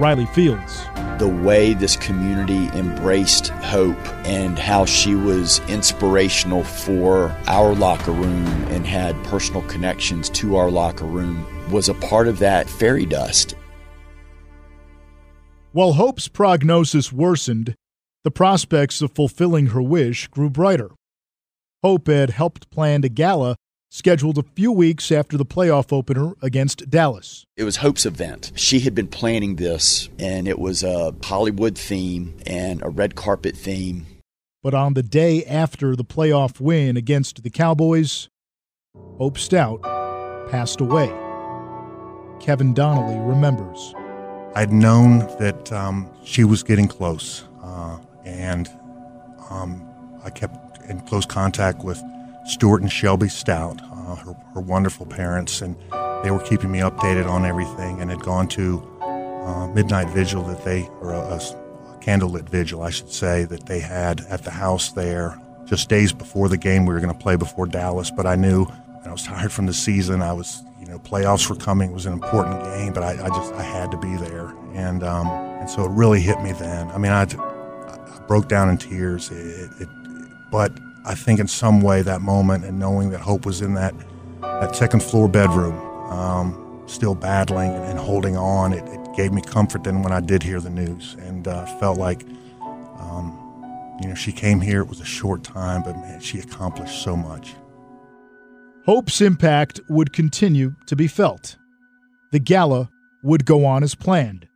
[0.00, 0.86] Riley Fields.
[1.18, 8.46] The way this community embraced hope and how she was inspirational for our locker room
[8.68, 13.54] and had personal connections to our locker room was a part of that fairy dust.
[15.72, 17.74] While Hope's prognosis worsened,
[18.24, 20.92] the prospects of fulfilling her wish grew brighter.
[21.84, 23.56] Hope had helped plan a gala
[23.90, 27.44] scheduled a few weeks after the playoff opener against Dallas.
[27.56, 28.52] It was Hope's event.
[28.54, 33.56] She had been planning this, and it was a Hollywood theme and a red carpet
[33.56, 34.06] theme.
[34.62, 38.28] But on the day after the playoff win against the Cowboys,
[39.18, 39.82] Hope Stout
[40.50, 41.08] passed away.
[42.40, 43.94] Kevin Donnalley remembers.
[44.54, 48.68] I'd known that um, she was getting close, uh, and
[49.48, 49.86] um,
[50.24, 52.02] I kept in close contact with
[52.50, 55.76] Stuart and Shelby Stout, uh, her, her, wonderful parents, and
[56.24, 60.64] they were keeping me updated on everything and had gone to uh, midnight vigil that
[60.64, 64.90] they, or a, a candlelit vigil, I should say, that they had at the house
[64.90, 68.34] there just days before the game we were going to play before Dallas, but I
[68.34, 68.66] knew
[69.04, 70.20] I was tired from the season.
[70.20, 71.92] I was, you know, playoffs were coming.
[71.92, 75.04] It was an important game, but I, I just I had to be there, and
[75.04, 76.90] um, and so it really hit me then.
[76.90, 79.30] I mean, I, I broke down in tears.
[79.30, 79.88] It, it,
[80.50, 80.72] but
[81.04, 83.94] I think in some way that moment and knowing that Hope was in that
[84.42, 85.78] that second floor bedroom,
[86.10, 90.42] um, still battling and, holding on, it, it, gave me comfort then when I did
[90.42, 92.24] hear the news, and uh, felt like.
[92.98, 93.36] Um,
[94.00, 94.80] you know, she came here.
[94.80, 97.54] It was a short time, but man, she accomplished so much.
[98.86, 101.56] Hope's impact would continue to be felt.
[102.32, 102.88] The gala
[103.22, 104.48] would go on as planned.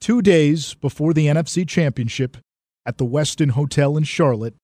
[0.00, 2.36] Two days before the NFC Championship
[2.84, 4.54] at the Westin Hotel in Charlotte,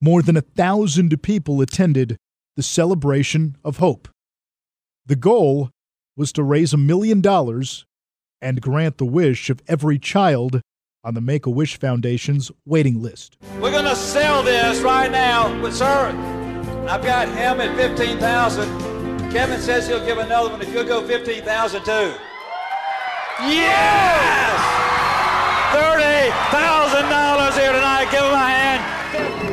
[0.00, 2.16] more than a thousand people attended
[2.56, 4.08] the celebration of hope.
[5.06, 5.70] The goal
[6.16, 7.84] was to raise a million dollars
[8.40, 10.60] and grant the wish of every child
[11.04, 13.36] on the Make a Wish Foundation's waiting list.
[13.60, 15.60] We're going to sell this right now.
[15.62, 16.08] But, sir,
[16.88, 21.84] I've got him at 15000 Kevin says he'll give another one if you'll go 15000
[21.84, 22.14] too.
[23.42, 24.60] Yes!
[25.74, 28.08] $30,000 here tonight.
[28.10, 28.95] Give him a hand.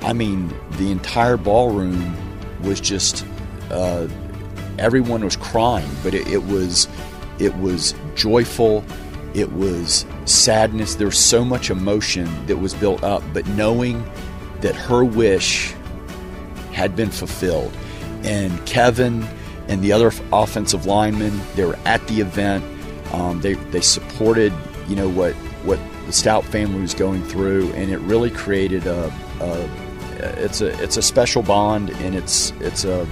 [0.00, 2.16] I mean, the entire ballroom
[2.62, 3.26] was just,
[3.70, 4.08] uh,
[4.78, 6.88] everyone was crying, but it, it was,
[7.38, 8.84] it was joyful.
[9.34, 10.96] It was sadness.
[10.96, 14.04] There was so much emotion that was built up, but knowing
[14.60, 15.74] that her wish
[16.72, 17.72] had been fulfilled.
[18.24, 19.26] And Kevin
[19.68, 22.64] and the other offensive linemen, they were at the event.
[23.12, 24.52] Um, they, they supported,
[24.88, 25.34] you know, what,
[25.64, 29.68] what the Stout family was going through, and it really created a, a
[30.42, 33.06] it's a it's a special bond, and it's it's a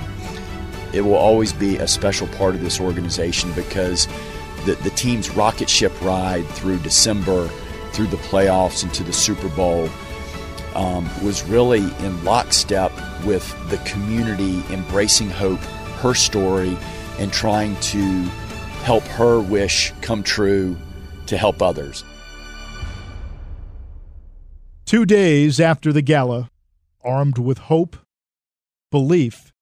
[0.92, 4.06] it will always be a special part of this organization because
[4.64, 7.48] the, the team's rocket ship ride through December,
[7.92, 9.88] through the playoffs, and to the Super Bowl
[10.74, 12.92] um, was really in lockstep
[13.24, 15.60] with the community embracing hope,
[16.00, 16.76] her story,
[17.18, 18.22] and trying to
[18.82, 20.76] help her wish come true
[21.26, 22.04] to help others.
[24.86, 26.50] Two days after the gala,
[27.04, 27.96] armed with hope,
[28.90, 29.52] belief,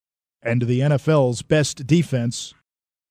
[0.42, 2.54] and the NFL's best defense,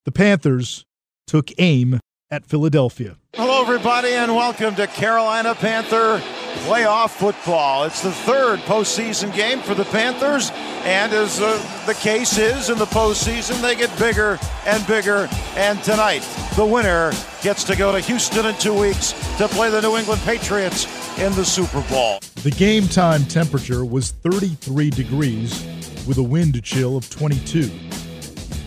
[0.05, 0.85] the Panthers
[1.25, 1.99] took aim
[2.29, 3.17] at Philadelphia.
[3.35, 6.21] Hello, everybody, and welcome to Carolina Panther
[6.65, 7.83] playoff football.
[7.83, 10.51] It's the third postseason game for the Panthers,
[10.83, 15.29] and as uh, the case is in the postseason, they get bigger and bigger.
[15.55, 19.81] And tonight, the winner gets to go to Houston in two weeks to play the
[19.81, 20.85] New England Patriots
[21.19, 22.19] in the Super Bowl.
[22.43, 25.65] The game time temperature was 33 degrees
[26.07, 27.69] with a wind chill of 22.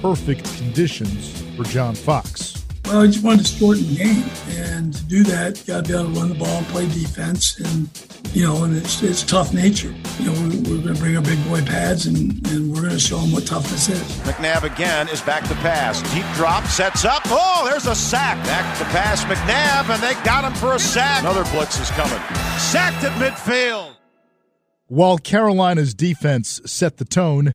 [0.03, 2.65] Perfect conditions for John Fox.
[2.85, 5.93] Well, I just wanted to shorten the game, and to do that, you got to
[5.93, 7.89] be able to run the ball and play defense, and
[8.35, 9.95] you know, and it's, it's tough nature.
[10.19, 12.93] You know, we, are going to bring our big boy pads, and, and we're going
[12.93, 14.03] to show them what toughness is.
[14.27, 17.23] McNabb again is back to pass, deep drop, sets up.
[17.27, 18.45] Oh, there's a sack.
[18.45, 21.21] Back to pass, McNabb, and they got him for a sack.
[21.23, 22.19] Another blitz is coming.
[22.59, 23.90] Sacked at midfield.
[24.91, 27.53] While Carolina's defense set the tone,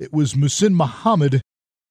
[0.00, 1.42] it was Muhsin Muhammad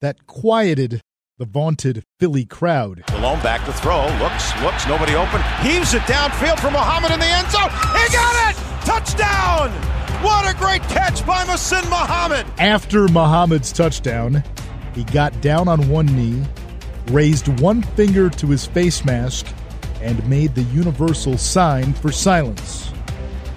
[0.01, 1.01] that quieted
[1.37, 3.03] the vaunted Philly crowd.
[3.05, 4.07] Delhomme back to throw.
[4.17, 5.39] Looks, looks, nobody open.
[5.61, 7.69] Heaves it downfield for Muhammad in the end zone.
[7.69, 8.55] He got it!
[8.87, 9.69] Touchdown!
[10.23, 12.47] What a great catch by Muhsin Muhammad.
[12.57, 14.43] After Muhammad's touchdown,
[14.95, 16.43] he got down on one knee,
[17.11, 19.45] raised one finger to his face mask,
[20.01, 22.91] and made the universal sign for silence.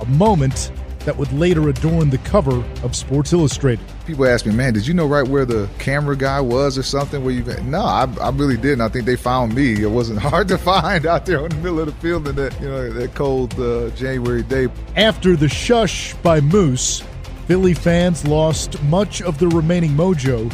[0.03, 0.71] A moment
[1.05, 3.85] that would later adorn the cover of Sports Illustrated.
[4.07, 7.25] People ask me, man, did you know right where the camera guy was or something?
[7.25, 7.45] Where you?
[7.63, 8.83] No, I, I really didn't.
[8.83, 9.83] I think they found me.
[9.83, 12.59] It wasn't hard to find out there in the middle of the field in that
[12.61, 14.69] you know that cold uh, January day.
[14.97, 17.03] After the shush by Moose,
[17.47, 20.53] Philly fans lost much of their remaining mojo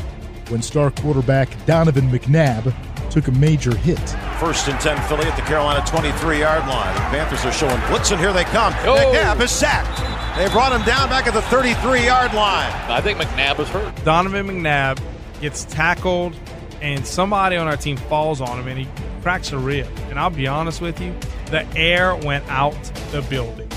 [0.48, 2.72] when star quarterback Donovan McNabb
[3.16, 3.98] took a major hit.
[4.38, 6.94] First and 10 Philly at the Carolina 23 yard line.
[6.96, 8.74] The Panthers are showing blitz, and here they come.
[8.80, 8.94] Oh.
[8.94, 10.00] McNabb is sacked.
[10.36, 12.70] They brought him down back at the 33 yard line.
[12.90, 14.04] I think McNabb was hurt.
[14.04, 15.00] Donovan McNabb
[15.40, 16.36] gets tackled,
[16.82, 18.86] and somebody on our team falls on him, and he
[19.22, 19.88] cracks a rib.
[20.10, 21.14] And I'll be honest with you,
[21.46, 22.76] the air went out
[23.12, 23.70] the building.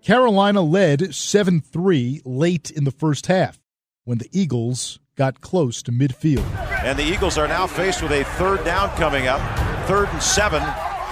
[0.00, 3.58] Carolina led 7 3 late in the first half.
[4.04, 6.44] when the Eagles got close to midfield.
[6.84, 9.40] And the Eagles are now faced with a third down coming up,
[9.86, 10.62] third and seven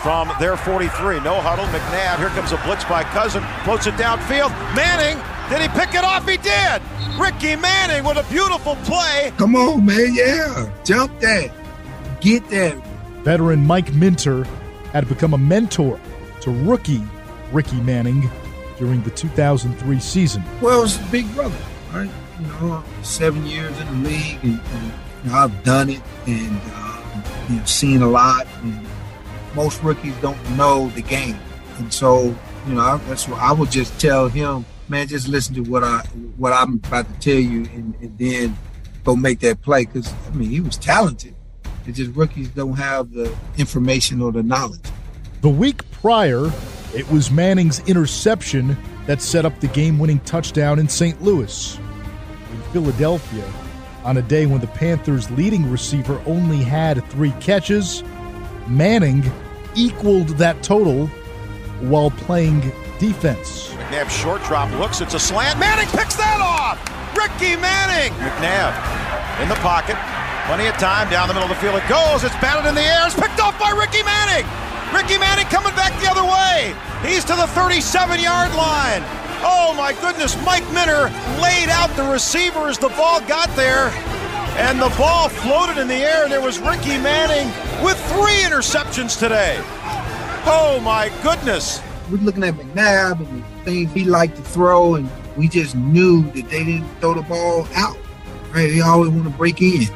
[0.02, 1.20] from their 43.
[1.20, 1.66] No huddle.
[1.66, 2.18] McNabb.
[2.18, 3.42] Here comes a blitz by Cousin.
[3.64, 4.50] Floats it downfield.
[4.74, 5.22] Manning.
[5.50, 6.26] Did he pick it off?
[6.26, 6.80] He did.
[7.18, 9.32] Ricky Manning with a beautiful play.
[9.36, 10.14] Come on, man.
[10.14, 10.72] Yeah.
[10.84, 11.50] Jump that.
[12.20, 12.76] Get that.
[13.24, 14.44] Veteran Mike Minter
[14.92, 16.00] had become a mentor
[16.40, 17.02] to rookie
[17.52, 18.30] Ricky Manning
[18.78, 20.42] during the 2003 season.
[20.62, 21.58] Well, it was a big brother,
[21.92, 22.08] right?
[22.40, 24.92] You know, seven years in the league, and, and
[25.24, 28.46] you know, I've done it, and uh, you know, seen a lot.
[28.62, 28.86] And
[29.54, 31.38] most rookies don't know the game,
[31.78, 32.34] and so
[32.66, 35.06] you know, I, that's what I would just tell him, man.
[35.08, 35.98] Just listen to what I
[36.36, 38.56] what I'm about to tell you, and, and then
[39.04, 39.84] go make that play.
[39.84, 41.34] Because I mean, he was talented.
[41.86, 44.84] It's just rookies don't have the information or the knowledge.
[45.40, 46.50] The week prior,
[46.94, 51.20] it was Manning's interception that set up the game winning touchdown in St.
[51.22, 51.78] Louis.
[52.72, 53.44] Philadelphia,
[54.04, 58.02] on a day when the Panthers' leading receiver only had three catches,
[58.66, 59.24] Manning
[59.74, 61.06] equaled that total
[61.80, 62.60] while playing
[62.98, 63.70] defense.
[63.74, 65.00] McNabb short drop looks.
[65.00, 65.58] It's a slant.
[65.58, 66.78] Manning picks that off.
[67.16, 68.12] Ricky Manning.
[68.22, 69.96] McNabb in the pocket.
[70.46, 71.74] Plenty of time down the middle of the field.
[71.74, 72.22] It goes.
[72.22, 73.06] It's batted in the air.
[73.06, 74.46] It's picked off by Ricky Manning.
[74.94, 76.74] Ricky Manning coming back the other way.
[77.02, 79.02] He's to the 37 yard line.
[79.42, 81.10] Oh my goodness, Mike Minter
[81.40, 83.88] laid out the receiver as the ball got there.
[84.58, 86.28] And the ball floated in the air.
[86.28, 87.46] There was Ricky Manning
[87.84, 89.56] with three interceptions today.
[90.44, 91.80] Oh my goodness.
[92.10, 96.22] We're looking at McNabb and the things he liked to throw, and we just knew
[96.32, 97.96] that they didn't throw the ball out.
[98.52, 98.68] Right?
[98.68, 99.86] They always want to break in.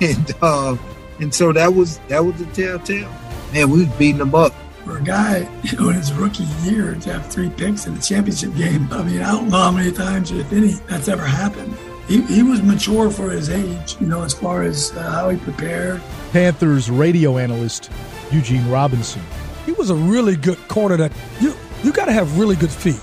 [0.00, 0.76] And uh,
[1.20, 3.10] and so that was that was the telltale.
[3.52, 4.52] Man, we was beating them up.
[4.86, 8.00] For a guy, you know, in his rookie year to have three picks in the
[8.00, 11.76] championship game, I mean, I don't know how many times, if any, that's ever happened.
[12.06, 15.38] He, he was mature for his age, you know, as far as uh, how he
[15.38, 16.00] prepared.
[16.30, 17.90] Panthers radio analyst
[18.30, 19.22] Eugene Robinson.
[19.64, 23.00] He was a really good corner that you you got to have really good feet.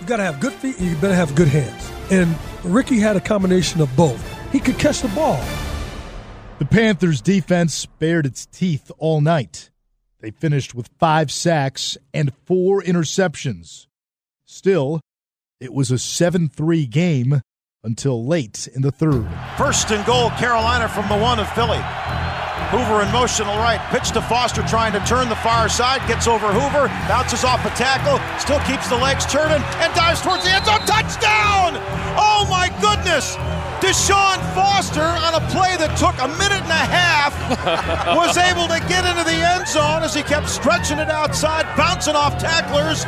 [0.00, 1.92] You got to have good feet and you better have good hands.
[2.10, 2.34] And
[2.64, 4.22] Ricky had a combination of both.
[4.52, 5.44] He could catch the ball.
[6.60, 9.68] The Panthers' defense bared its teeth all night.
[10.20, 13.86] They finished with five sacks and four interceptions.
[14.46, 15.00] Still,
[15.60, 17.40] it was a 7 3 game
[17.84, 19.28] until late in the third.
[19.56, 21.80] First and goal, Carolina from the one of Philly.
[22.70, 23.78] Hoover in motion, all right.
[23.90, 26.02] Pitch to Foster, trying to turn the far side.
[26.08, 30.42] Gets over Hoover, bounces off a tackle, still keeps the legs turning, and dives towards
[30.42, 30.80] the end zone.
[30.82, 31.78] Touchdown!
[32.18, 33.36] Oh my goodness!
[33.80, 37.36] Deshaun Foster on a play that took a minute and a half
[38.16, 42.16] was able to get into the end zone as he kept stretching it outside, bouncing
[42.16, 43.04] off tacklers,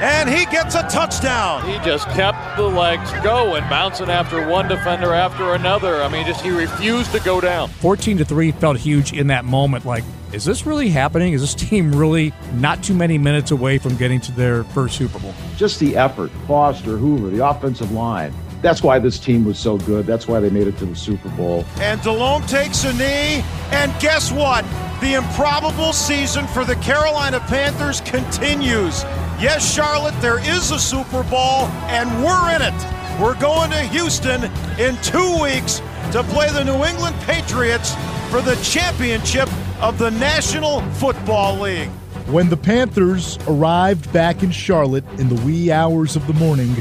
[0.00, 1.66] and he gets a touchdown.
[1.66, 6.02] He just kept the legs going, bouncing after one defender after another.
[6.02, 7.68] I mean, just he refused to go down.
[7.68, 9.84] 14 to 3 felt huge in that moment.
[9.84, 11.34] Like, is this really happening?
[11.34, 15.18] Is this team really not too many minutes away from getting to their first Super
[15.18, 15.34] Bowl?
[15.56, 18.32] Just the effort, Foster, Hoover, the offensive line.
[18.62, 20.06] That's why this team was so good.
[20.06, 21.64] That's why they made it to the Super Bowl.
[21.78, 24.64] And Delhomme takes a knee, and guess what?
[25.00, 29.02] The improbable season for the Carolina Panthers continues.
[29.38, 33.20] Yes, Charlotte, there is a Super Bowl, and we're in it.
[33.20, 34.44] We're going to Houston
[34.78, 35.80] in two weeks
[36.12, 37.94] to play the New England Patriots
[38.30, 39.48] for the championship
[39.80, 41.88] of the National Football League.
[42.28, 46.74] When the Panthers arrived back in Charlotte in the wee hours of the morning,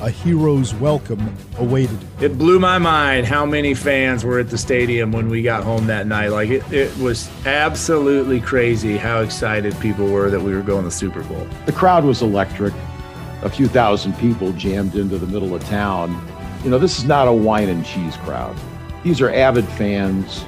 [0.00, 1.98] a hero's welcome awaited.
[2.20, 5.86] It blew my mind how many fans were at the stadium when we got home
[5.86, 6.28] that night.
[6.28, 10.88] Like it, it was absolutely crazy how excited people were that we were going to
[10.88, 11.46] the Super Bowl.
[11.66, 12.72] The crowd was electric.
[13.42, 16.26] A few thousand people jammed into the middle of town.
[16.64, 18.56] You know, this is not a wine and cheese crowd.
[19.02, 20.44] These are avid fans.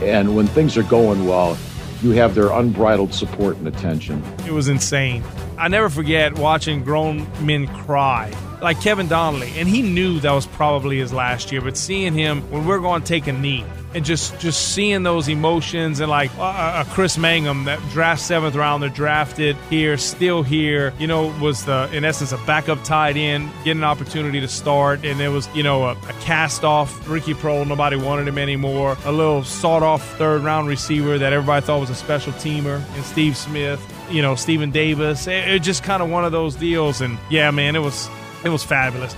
[0.00, 1.56] And when things are going well,
[2.02, 4.22] you have their unbridled support and attention.
[4.46, 5.22] It was insane.
[5.56, 8.32] I never forget watching grown men cry,
[8.64, 11.60] like Kevin Donnalley, and he knew that was probably his last year.
[11.60, 13.62] But seeing him when we're going to take a knee,
[13.94, 18.88] and just just seeing those emotions, and like uh, Kris Mangum, that draft seventh rounder,
[18.88, 23.82] drafted here, still here, you know, was the in essence a backup tight end, getting
[23.82, 27.68] an opportunity to start, and it was you know a, a cast off Ricky Proehl,
[27.68, 31.90] nobody wanted him anymore, a little sawed off third round receiver that everybody thought was
[31.90, 35.26] a special teamer, and Steve Smith you know, Stephen Davis.
[35.26, 37.00] It, it just kind of one of those deals.
[37.00, 38.10] And yeah, man, it was
[38.44, 39.16] it was fabulous.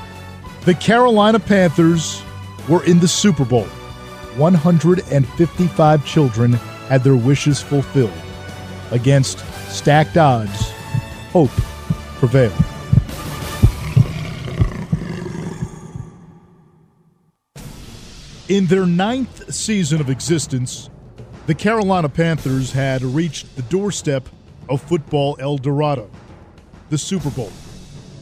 [0.64, 2.22] The Carolina Panthers
[2.68, 3.66] were in the Super Bowl.
[4.36, 6.52] 155 children
[6.88, 8.12] had their wishes fulfilled.
[8.90, 9.38] Against
[9.70, 10.70] stacked odds,
[11.32, 11.50] hope
[12.18, 12.52] prevailed.
[18.48, 20.88] In their ninth season of existence,
[21.46, 24.28] the Carolina Panthers had reached the doorstep
[24.68, 26.08] of football El Dorado,
[26.90, 27.50] the Super Bowl.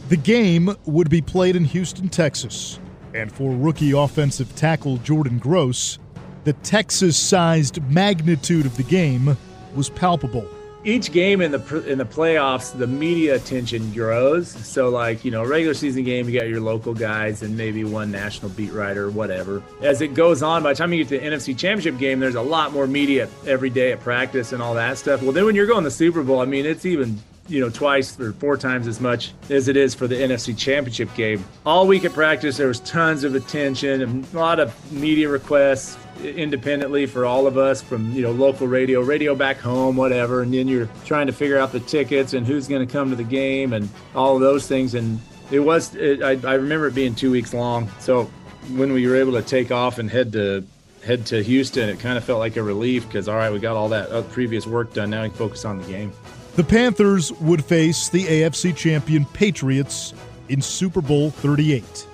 [0.08, 2.78] The game would be played in Houston, Texas,
[3.14, 5.98] and for rookie offensive tackle Jordan Gross,
[6.44, 9.34] the Texas sized magnitude of the game
[9.74, 10.46] was palpable.
[10.84, 14.50] Each game in the in the playoffs, the media attention grows.
[14.50, 18.10] So, like you know, regular season game, you got your local guys and maybe one
[18.10, 19.62] national beat writer, whatever.
[19.80, 22.34] As it goes on, by the time you get to the NFC Championship game, there's
[22.34, 25.22] a lot more media every day at practice and all that stuff.
[25.22, 27.70] Well, then when you're going to the Super Bowl, I mean, it's even you know
[27.70, 31.44] twice or four times as much as it is for the NFC Championship game.
[31.66, 35.98] All week at practice, there was tons of attention, and a lot of media requests
[36.22, 40.42] independently for all of us from you know local radio, radio back home, whatever.
[40.42, 43.16] And then you're trying to figure out the tickets and who's going to come to
[43.16, 44.94] the game and all of those things.
[44.94, 47.90] And it was it, I, I remember it being two weeks long.
[48.00, 48.24] So
[48.70, 50.64] when we were able to take off and head to
[51.04, 53.76] head to Houston, it kind of felt like a relief because all right, we got
[53.76, 55.10] all that uh, previous work done.
[55.10, 56.12] Now we can focus on the game.
[56.56, 60.14] The Panthers would face the AFC champion Patriots
[60.48, 62.06] in Super Bowl 38.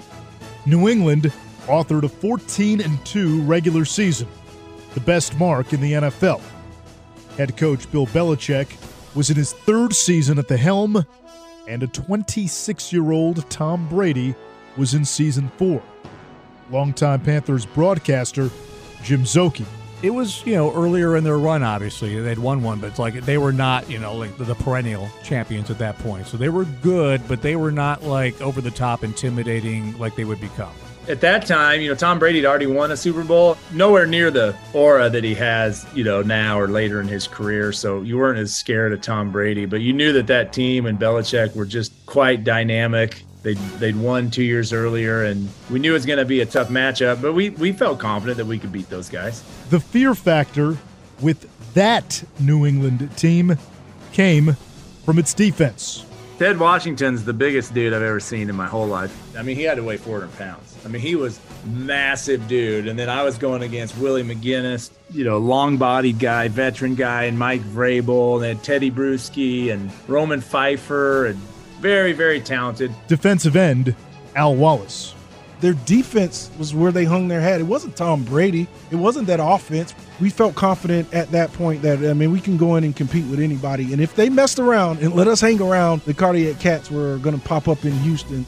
[0.65, 1.31] New England
[1.67, 4.27] authored a 14 and 2 regular season,
[4.95, 6.41] the best mark in the NFL.
[7.37, 8.69] Head coach Bill Belichick
[9.15, 11.05] was in his third season at the helm,
[11.69, 14.35] and a 26 year old Tom Brady
[14.79, 15.83] was in season four.
[16.71, 18.49] Longtime Panthers broadcaster
[19.03, 19.67] Jim Szoke.
[20.03, 22.19] It was, you know, earlier in their run, obviously.
[22.19, 25.11] They'd won one, but it's like they were not, you know, like the, the perennial
[25.23, 26.27] champions at that point.
[26.27, 30.25] So they were good, but they were not like over the top intimidating like they
[30.25, 30.73] would become
[31.11, 34.31] at that time, you know, Tom Brady had already won a Super Bowl, nowhere near
[34.31, 37.73] the aura that he has, you know, now or later in his career.
[37.73, 40.99] So you weren't as scared of Tom Brady, but you knew that that team and
[40.99, 43.25] Belichick were just quite dynamic.
[43.43, 46.47] They'd, they'd won two years earlier, and we knew it was going to be a
[46.47, 49.43] tough matchup, but we, we felt confident that we could beat those guys.
[49.71, 50.77] The fear factor
[51.21, 53.57] with that New England team
[54.13, 54.57] came
[55.05, 56.05] from its defense.
[56.41, 59.15] Ted Washington's the biggest dude I've ever seen in my whole life.
[59.37, 60.75] I mean, he had to weigh 400 pounds.
[60.87, 62.89] I mean, he was massive dude.
[62.89, 67.39] And then I was going against Willie McGinest, you know, long-bodied guy, veteran guy, and
[67.39, 71.39] Mike Vrabel, and Teddy Tedy Bruschi and Roman Phifer, and
[71.81, 73.95] very, very talented defensive end
[74.37, 75.15] Al Wallace
[75.61, 77.61] their defense was where they hung their hat.
[77.61, 78.67] It wasn't Tom Brady.
[78.91, 79.95] It wasn't that offense.
[80.21, 83.27] We felt confident at that point that I mean we can go in and compete
[83.27, 83.93] with anybody.
[83.93, 87.39] And if they messed around and let us hang around, the Cardiac Cats were going
[87.39, 88.47] to pop up in Houston.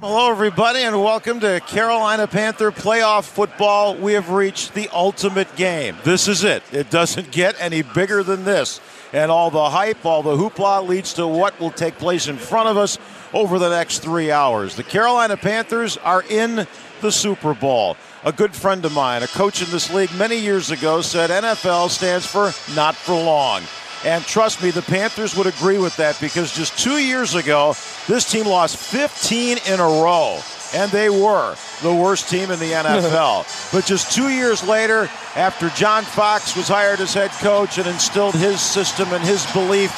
[0.00, 3.94] Hello, everybody, and welcome to Carolina Panther playoff football.
[3.94, 5.96] We have reached the ultimate game.
[6.04, 6.62] This is it.
[6.72, 8.80] It doesn't get any bigger than this.
[9.12, 12.68] And all the hype, all the hoopla leads to what will take place in front
[12.68, 12.98] of us
[13.32, 14.76] over the next three hours.
[14.76, 16.66] The Carolina Panthers are in
[17.00, 17.96] the Super Bowl.
[18.24, 21.88] A good friend of mine, a coach in this league many years ago, said NFL
[21.88, 23.62] stands for not for long.
[24.04, 27.74] And trust me, the Panthers would agree with that because just two years ago,
[28.06, 30.40] this team lost 15 in a row.
[30.74, 33.72] And they were the worst team in the NFL.
[33.72, 38.34] but just two years later, after John Fox was hired as head coach and instilled
[38.34, 39.90] his system and his belief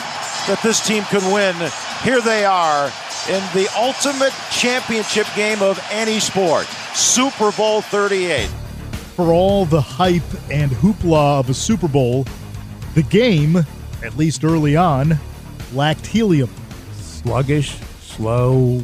[0.47, 1.55] that this team could win,
[2.03, 2.87] here they are
[3.29, 8.49] in the ultimate championship game of any sport Super Bowl 38.
[9.17, 12.27] For all the hype and hoopla of a Super Bowl,
[12.95, 13.57] the game,
[14.03, 15.19] at least early on,
[15.73, 16.51] lacked helium.
[16.95, 18.83] Sluggish, slow,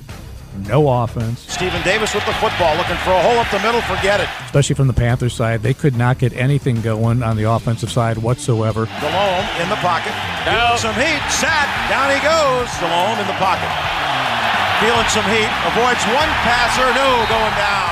[0.67, 1.41] no offense.
[1.41, 3.81] Stephen Davis with the football, looking for a hole up the middle.
[3.83, 4.29] Forget it.
[4.45, 8.19] Especially from the Panthers side, they could not get anything going on the offensive side
[8.19, 8.87] whatsoever.
[9.01, 10.13] Delhomme in the pocket.
[10.47, 10.77] No.
[10.77, 11.23] Some heat.
[11.31, 11.69] Sat.
[11.89, 12.69] Down he goes.
[12.81, 13.71] Delhomme in the pocket.
[14.81, 15.51] Feeling some heat.
[15.71, 16.87] Avoids one passer.
[16.95, 17.89] No, going down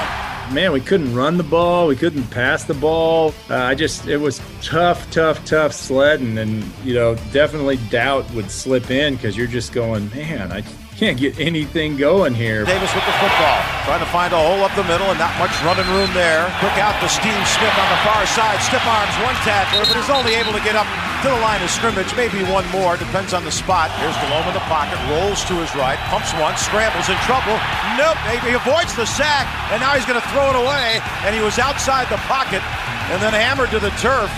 [0.52, 3.34] man, we couldn't run the ball, we couldn't pass the ball.
[3.50, 8.50] Uh, I just, it was tough, tough, tough sledding, and you know, definitely doubt would
[8.50, 10.62] slip in because you're just going, man, I
[10.96, 12.64] can't get anything going here.
[12.64, 15.52] Davis with the football, trying to find a hole up the middle and not much
[15.60, 16.48] running room there.
[16.56, 18.56] Quick out to Steve Smith on the far side.
[18.64, 20.88] Stiff arms, one tackler, but he's only able to get up
[21.20, 22.08] to the line of scrimmage.
[22.16, 23.92] Maybe one more, depends on the spot.
[24.00, 27.60] Here's Delhomme in the pocket, rolls to his right, pumps one, scrambles in trouble.
[28.00, 31.04] Nope, he avoids the sack, and now he's going to throw it away.
[31.28, 32.64] And he was outside the pocket
[33.12, 34.32] and then hammered to the turf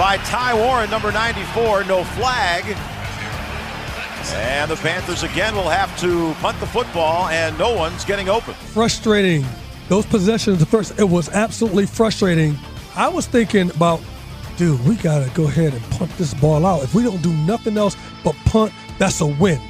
[0.00, 1.84] by Ty Warren, number 94.
[1.84, 2.64] No flag.
[4.34, 8.54] And the Panthers again will have to punt the football, and no one's getting open.
[8.54, 9.44] Frustrating.
[9.88, 12.56] Those possessions, the first, it was absolutely frustrating.
[12.94, 14.00] I was thinking about,
[14.56, 16.82] dude, we got to go ahead and punt this ball out.
[16.82, 19.60] If we don't do nothing else but punt, that's a win.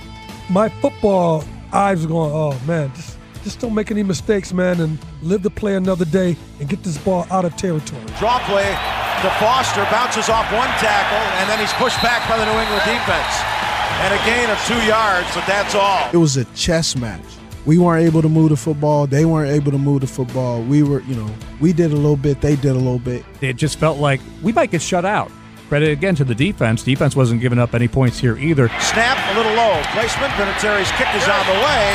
[0.50, 4.98] My football eyes were going, oh man, just just don't make any mistakes, man, and
[5.22, 8.02] live to play another day and get this ball out of territory.
[8.18, 12.44] Draw play to Foster, bounces off one tackle, and then he's pushed back by the
[12.44, 13.69] New England defense.
[14.00, 16.08] And a gain of two yards, but that's all.
[16.12, 17.20] It was a chess match.
[17.66, 19.06] We weren't able to move the football.
[19.06, 20.62] They weren't able to move the football.
[20.62, 21.28] We were, you know,
[21.60, 22.40] we did a little bit.
[22.40, 23.24] They did a little bit.
[23.42, 25.30] It just felt like we might get shut out.
[25.68, 26.82] Credit again to the defense.
[26.82, 28.66] Defense wasn't giving up any points here either.
[28.80, 29.78] Snap a little low.
[29.92, 30.32] Placement.
[30.34, 31.86] Vinatieri's kick is on the way,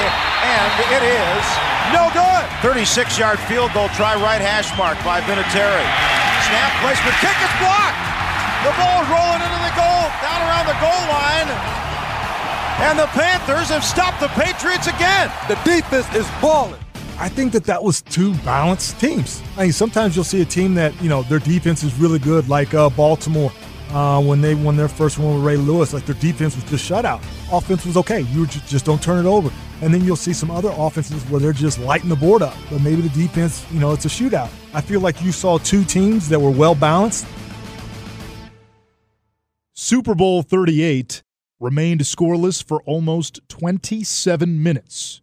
[0.48, 1.44] and it is
[1.92, 2.44] no good.
[2.62, 5.86] 36 yard field goal try right hash mark by Vinatieri.
[6.48, 7.18] Snap placement.
[7.20, 8.00] Kick is blocked.
[8.64, 11.50] The ball's rolling into the goal, down around the goal line.
[12.78, 15.32] And the Panthers have stopped the Patriots again.
[15.48, 16.80] The defense is balling.
[17.18, 19.42] I think that that was two balanced teams.
[19.56, 22.50] I mean, sometimes you'll see a team that you know their defense is really good,
[22.50, 23.54] like uh, Baltimore
[23.92, 25.94] uh, when they won their first one with Ray Lewis.
[25.94, 27.22] Like their defense was just shut out.
[27.50, 28.22] Offense was okay.
[28.22, 29.50] You just, just don't turn it over.
[29.82, 32.56] And then you'll see some other offenses where they're just lighting the board up.
[32.70, 34.50] But maybe the defense, you know, it's a shootout.
[34.74, 37.26] I feel like you saw two teams that were well balanced.
[39.74, 41.24] Super Bowl 38
[41.60, 45.22] remained scoreless for almost 27 minutes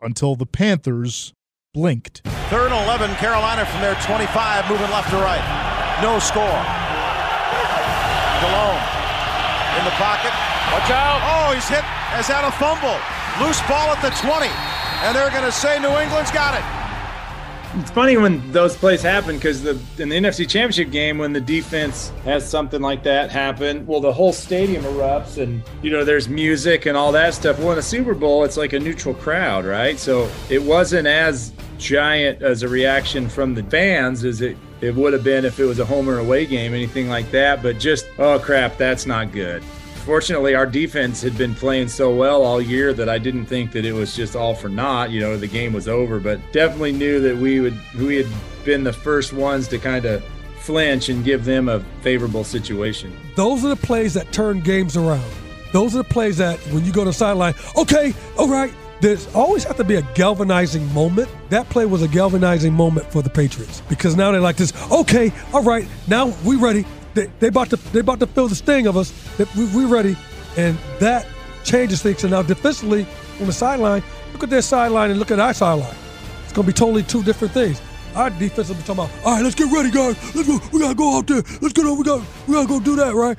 [0.00, 1.32] until the Panthers
[1.74, 2.22] blinked.
[2.48, 5.42] Third and 11, Carolina from their 25, moving left to right.
[6.02, 6.44] No score.
[8.40, 8.80] Delhomme
[9.78, 10.32] in the pocket.
[10.72, 11.20] Watch out.
[11.24, 11.84] Oh, he's hit
[12.16, 12.96] as had a fumble.
[13.40, 14.48] Loose ball at the 20.
[15.04, 16.75] And they're going to say New England's got it.
[17.78, 21.42] It's funny when those plays happen because the in the NFC Championship game when the
[21.42, 26.26] defense has something like that happen, well, the whole stadium erupts and you know there's
[26.26, 27.58] music and all that stuff.
[27.58, 29.98] Well, in a Super Bowl, it's like a neutral crowd, right?
[29.98, 35.12] So it wasn't as giant as a reaction from the fans as it it would
[35.12, 37.62] have been if it was a home or away game, anything like that.
[37.62, 39.62] But just oh crap, that's not good
[40.06, 43.84] fortunately, our defense had been playing so well all year that I didn't think that
[43.84, 45.10] it was just all for naught.
[45.10, 48.28] You know, the game was over, but definitely knew that we would we had
[48.64, 50.24] been the first ones to kind of
[50.60, 53.14] flinch and give them a favorable situation.
[53.34, 55.30] Those are the plays that turn games around.
[55.72, 59.64] Those are the plays that when you go to sideline, okay, all right, there's always
[59.64, 61.28] have to be a galvanizing moment.
[61.50, 64.72] That play was a galvanizing moment for the Patriots because now they're like this.
[64.90, 66.86] Okay, all right, now we ready
[67.16, 69.10] they, they about to they about to feel the sting of us.
[69.36, 70.16] That we, we ready,
[70.56, 71.26] and that
[71.64, 72.22] changes things.
[72.22, 73.06] And now defensively
[73.40, 75.96] on the sideline, look at their sideline and look at our sideline.
[76.44, 77.80] It's gonna be totally two different things.
[78.14, 80.16] Our defense will be talking about, all right, let's get ready, guys.
[80.34, 80.58] Let's go.
[80.72, 81.42] We gotta go out there.
[81.60, 81.98] Let's get over.
[81.98, 83.36] We got we gotta go do that, right?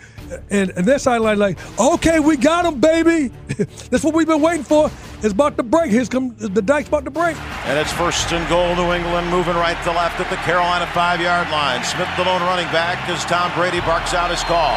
[0.50, 3.32] And and their sideline like, okay, we got him, baby.
[3.90, 4.92] That's what we've been waiting for.
[5.24, 5.92] It's about to break.
[5.92, 7.38] Here's come the dike's about to break.
[7.66, 8.76] And it's first and goal.
[8.76, 11.84] New England moving right to left at the Carolina five yard line.
[11.84, 14.76] Smith the lone running back as Tom Brady barks out his call.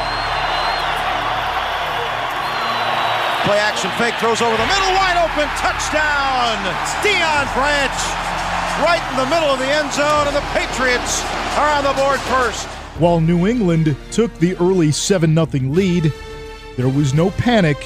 [3.48, 6.60] Play action fake throws over the middle, wide open touchdown.
[7.00, 7.98] Deion Branch
[8.84, 11.24] right in the middle of the end zone, and the Patriots
[11.56, 12.68] are on the board first.
[13.00, 16.12] While New England took the early 7 0 lead,
[16.76, 17.78] there was no panic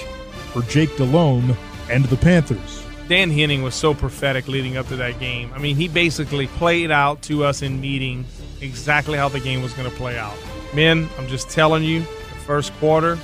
[0.53, 1.57] for Jake Delhomme
[1.89, 2.85] and the Panthers.
[3.07, 5.53] Dan Henning was so prophetic leading up to that game.
[5.55, 8.25] I mean, he basically played out to us in meeting
[8.61, 10.35] exactly how the game was going to play out.
[10.75, 13.17] Men, I'm just telling you, the first quarter,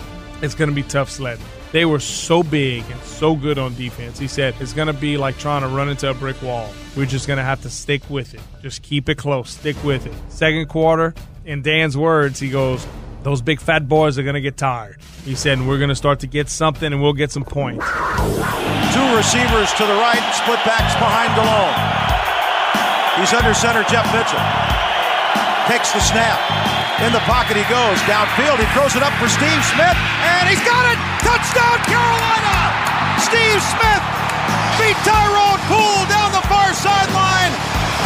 [0.43, 1.45] it's going to be tough sledding.
[1.73, 4.17] They were so big and so good on defense.
[4.17, 6.71] He said it's going to be like trying to run into a brick wall.
[6.97, 8.41] We're just going to have to stick with it.
[8.63, 9.51] Just keep it close.
[9.51, 10.15] Stick with it.
[10.29, 11.15] Second quarter,
[11.51, 12.87] in Dan's words, he goes,
[13.27, 15.03] Those big fat boys are going to get tired.
[15.27, 17.83] He said, We're going to start to get something and we'll get some points.
[18.95, 21.75] Two receivers to the right, split backs behind Delhomme.
[23.19, 24.39] He's under center, Jeff Mitchell.
[25.67, 26.39] Takes the snap.
[27.03, 27.99] In the pocket he goes.
[28.07, 30.99] Downfield, he throws it up for Steve Smith, and he's got it!
[31.25, 32.55] Touchdown, Carolina!
[33.19, 34.05] Steve Smith
[34.79, 37.53] beat Tyrone Poole down the far sideline.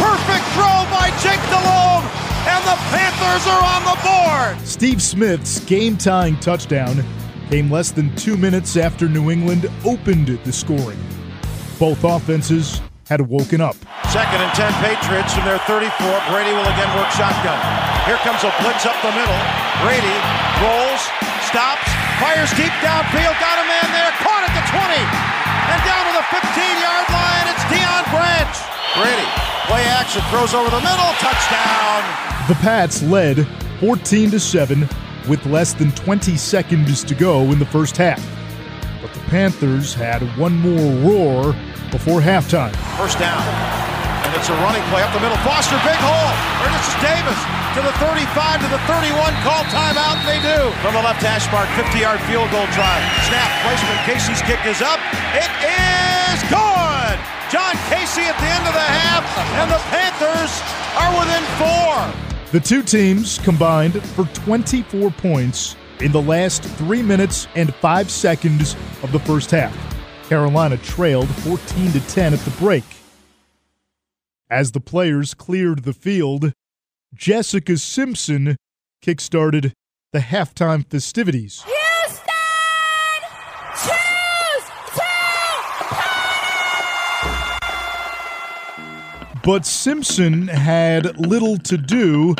[0.01, 2.04] Perfect throw by Jake Delhomme,
[2.47, 4.67] and the Panthers are on the board.
[4.67, 7.03] Steve Smith's game tying touchdown
[7.49, 10.99] came less than two minutes after New England opened the scoring.
[11.79, 13.77] Both offenses had woken up.
[14.09, 15.89] Second and 10 Patriots from their 34.
[16.29, 17.57] Brady will again work shotgun.
[18.09, 19.41] Here comes a blitz up the middle.
[19.85, 20.17] Brady
[20.61, 21.01] rolls,
[21.45, 26.13] stops, fires deep downfield, got a man there, caught at the 20, and down to
[26.17, 26.25] the
[26.55, 27.47] 15-yard line.
[27.51, 28.55] It's Deion Branch.
[28.95, 29.27] Brady,
[29.67, 31.99] play action, throws over the middle, touchdown.
[32.47, 33.45] The Pats led
[33.81, 34.87] 14 to 7
[35.27, 38.23] with less than 20 seconds to go in the first half.
[39.01, 41.51] But the Panthers had one more roar
[41.91, 42.71] before halftime.
[42.95, 43.43] First down.
[44.23, 45.37] And it's a running play up the middle.
[45.43, 46.31] Foster, big hole.
[46.63, 47.39] Or this is Davis
[47.75, 49.11] to the 35 to the 31.
[49.43, 50.71] Call timeout, and they do.
[50.79, 52.95] From the left hash mark, 50 yard field goal try.
[53.27, 53.99] Snap placement.
[54.07, 55.03] Kasay's kick is up.
[55.35, 56.04] It is
[56.43, 57.15] good.
[57.51, 59.23] John Kasay at the end of the half,
[59.59, 60.51] and the Panthers
[60.97, 62.51] are within four.
[62.51, 68.75] The two teams combined for 24 points in the last three minutes and five seconds
[69.03, 69.75] of the first half.
[70.27, 72.83] Carolina trailed 14 to 10 at the break.
[74.49, 76.53] As the players cleared the field,
[77.13, 78.57] Jessica Simpson
[79.03, 79.73] kickstarted
[80.11, 81.63] the halftime festivities.
[89.45, 92.33] But Simpson had little to do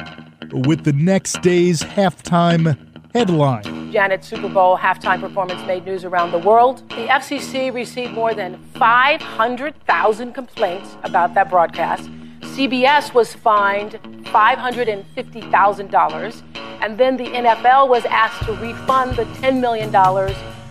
[0.52, 2.76] with the next day's halftime
[3.14, 3.92] headline.
[3.92, 6.80] Janet's Super Bowl halftime performance made news around the world.
[6.90, 12.10] The FCC received more than 500,000 complaints about that broadcast.
[12.42, 16.44] CBS was fined $550,000,
[16.82, 19.92] and then the NFL was asked to refund the $10 million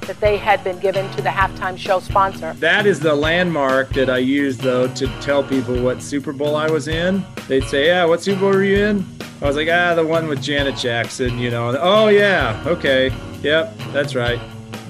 [0.04, 2.52] that they had been given to the halftime show sponsor.
[2.54, 6.70] That is the landmark that I use, though, to tell people what Super Bowl I
[6.70, 7.24] was in.
[7.48, 9.06] They'd say, Yeah, what Super Bowl were you in?
[9.42, 11.76] I was like, Ah, the one with Janet Jackson, you know.
[11.80, 13.12] oh, yeah, okay.
[13.42, 14.40] Yep, that's right.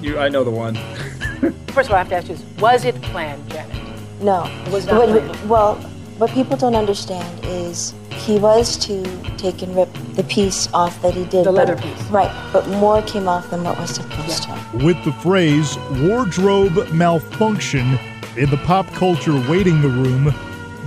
[0.01, 0.75] You, I know the one.
[1.73, 3.75] First of all, I have to ask you this was it planned, Janet?
[4.21, 4.45] No.
[4.65, 5.49] It was not What- planned.
[5.49, 5.75] Well,
[6.17, 9.03] what people don't understand is he was to
[9.37, 11.45] take and rip the piece off that he did.
[11.45, 12.03] The but- piece.
[12.03, 14.85] Right, but more came off than what was supposed to.
[14.85, 17.99] With the phrase wardrobe malfunction
[18.37, 20.33] in the pop culture waiting the room,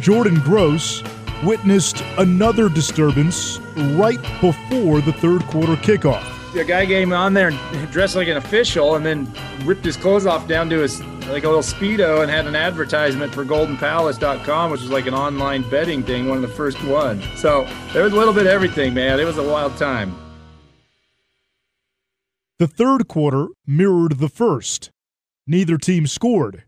[0.00, 1.02] Jordan Gross
[1.44, 3.58] witnessed another disturbance
[3.96, 6.37] right before the third quarter kickoff.
[6.54, 7.50] The guy came on there
[7.90, 9.32] dressed like an official and then
[9.64, 13.34] ripped his clothes off down to his like a little speedo and had an advertisement
[13.34, 17.68] for goldenpalace.com which was like an online betting thing one of the first ones so
[17.92, 20.16] there was a little bit of everything man it was a wild time
[22.58, 24.90] The third quarter mirrored the first.
[25.46, 26.64] Neither team scored.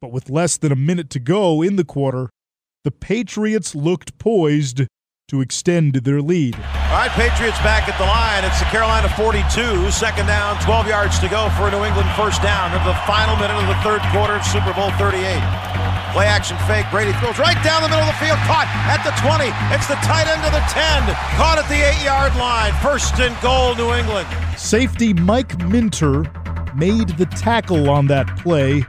[0.00, 2.30] But with less than a minute to go in the quarter,
[2.82, 4.86] the Patriots looked poised
[5.28, 6.56] to extend their lead.
[6.88, 8.48] All right, Patriots back at the line.
[8.48, 9.92] It's the Carolina 42.
[9.92, 13.36] Second down, 12 yards to go for a New England first down into the final
[13.36, 15.20] minute of the third quarter, of Super Bowl 38.
[16.16, 16.88] Play action fake.
[16.88, 18.40] Brady throws right down the middle of the field.
[18.48, 19.52] Caught at the 20.
[19.76, 21.04] It's the tight end of the 10.
[21.36, 22.72] Caught at the 8 yard line.
[22.80, 24.24] First and goal, New England.
[24.56, 26.24] Safety Mike Minter
[26.72, 28.80] made the tackle on that play,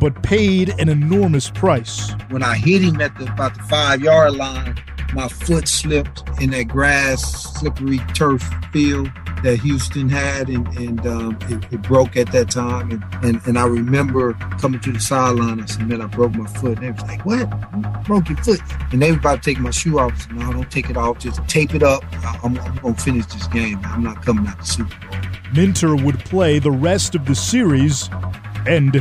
[0.00, 2.12] but paid an enormous price.
[2.30, 4.76] When I hit him at the about the five yard line,
[5.14, 7.22] my foot slipped in that grass,
[7.58, 8.42] slippery turf
[8.72, 9.10] field
[9.42, 12.90] that Houston had, and, and um, it, it broke at that time.
[12.90, 15.60] And, and and I remember coming to the sideline.
[15.62, 17.48] I said, "Man, I broke my foot." And they was like, "What?
[17.76, 18.60] You broke your foot?"
[18.92, 20.12] And they was about to take my shoe off.
[20.12, 21.18] I said, "No, don't take it off.
[21.18, 22.02] Just tape it up.
[22.24, 23.78] I- I'm, I'm gonna finish this game.
[23.84, 25.18] I'm not coming out the Super Bowl."
[25.54, 28.10] Minter would play the rest of the series
[28.66, 28.92] and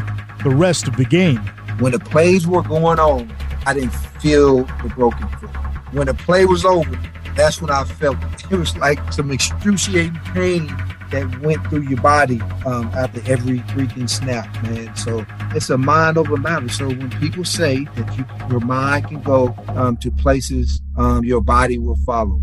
[0.44, 1.40] the rest of the game.
[1.80, 3.34] When the plays were going on,
[3.66, 5.50] I didn't feel the broken foot.
[5.92, 7.00] When the play was over,
[7.36, 8.52] that's when I felt it.
[8.52, 10.68] It was like some excruciating pain
[11.12, 14.96] that went through your body um, after every freaking snap, man.
[14.96, 16.70] So it's a mind over matter.
[16.70, 21.42] So when people say that you, your mind can go um, to places, um, your
[21.42, 22.42] body will follow.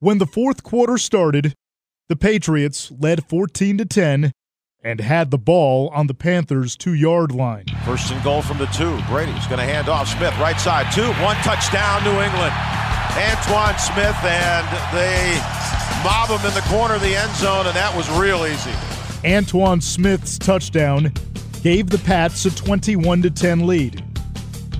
[0.00, 1.54] When the fourth quarter started,
[2.08, 4.32] the Patriots led 14 to 10
[4.84, 7.64] and had the ball on the Panthers' 2-yard line.
[7.84, 9.00] First and goal from the two.
[9.08, 12.52] Brady's going to hand off Smith, right side, two, one touchdown, New England.
[13.14, 15.38] Antowain Smith, and they
[16.02, 18.72] mob him in the corner of the end zone, and that was real easy.
[19.24, 21.12] Antowain Smith's touchdown
[21.62, 24.02] gave the Pats a 21 to 10 lead.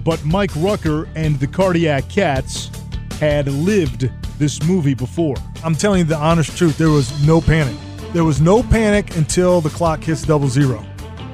[0.04, 2.70] But Mike Rucker and the Cardiac Cats
[3.20, 5.36] had lived this movie before.
[5.62, 6.76] I'm telling you the honest truth.
[6.76, 7.76] There was no panic.
[8.12, 10.84] There was no panic until the clock hits double zero.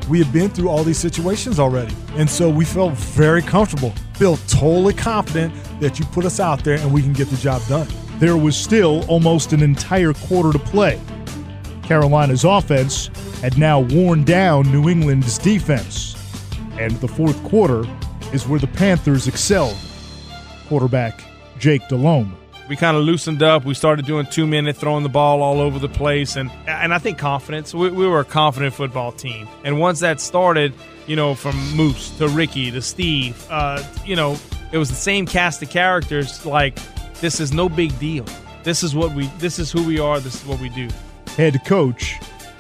[0.09, 1.93] We had been through all these situations already.
[2.15, 6.79] And so we felt very comfortable, feel totally confident that you put us out there
[6.79, 7.89] and we can get the job done.
[8.21, 11.01] There was still almost an entire quarter to play.
[11.83, 16.15] Carolina's offense had now worn down New England's defense,
[16.79, 17.85] and the fourth quarter
[18.33, 19.77] is where the Panthers excelled.
[20.69, 21.25] Quarterback
[21.59, 22.38] Jake Delhomme.
[22.69, 23.65] We kind of loosened up.
[23.65, 26.99] We started doing two minute, throwing the ball all over the place, and and I
[26.99, 27.75] think confidence.
[27.75, 30.75] We, we were a confident football team, and once that started,
[31.07, 34.37] you know, from Moose to Ricky to Steve, uh, you know,
[34.73, 36.45] it was the same cast of characters.
[36.45, 36.79] Like
[37.21, 38.27] this is no big deal.
[38.63, 39.27] This is what we.
[39.39, 40.21] This is who we are.
[40.21, 40.89] This is what we do.
[41.37, 42.19] Head coach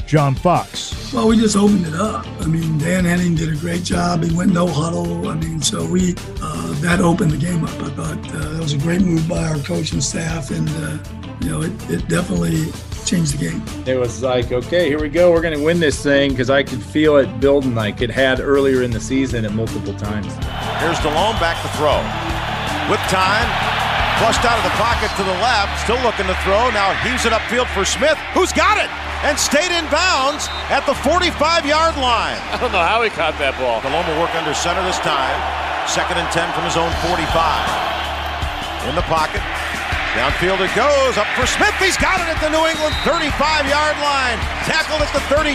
[0.08, 1.12] John Fox.
[1.12, 2.26] Well, we just opened it up.
[2.40, 4.24] I mean, Dan Henning did a great job.
[4.24, 5.28] He went no huddle.
[5.28, 7.78] I mean, so we uh, that opened the game up.
[7.82, 10.98] I thought uh, that was a great move by our coaching staff, and uh,
[11.42, 12.72] you know, it, it definitely
[13.04, 13.62] changed the game.
[13.86, 15.30] It was like, okay, here we go.
[15.30, 18.40] We're going to win this thing because I could feel it building like it had
[18.40, 20.32] earlier in the season at multiple times.
[20.80, 21.98] Here's Delhomme back to throw.
[22.90, 23.87] With time,
[24.18, 26.70] flushed out of the pocket to the left, still looking to throw.
[26.74, 28.90] Now heaves it upfield for Smith, who's got it
[29.26, 32.38] and stayed in bounds at the 45 yard line.
[32.54, 33.82] I don't know how he caught that ball.
[33.82, 35.34] Will work under center this time.
[35.90, 37.26] Second and 10 from his own 45.
[38.86, 39.42] In the pocket,
[40.16, 41.76] Downfield it goes, up for Smith.
[41.76, 44.40] He's got it at the New England 35-yard line.
[44.64, 45.52] Tackled at the 32,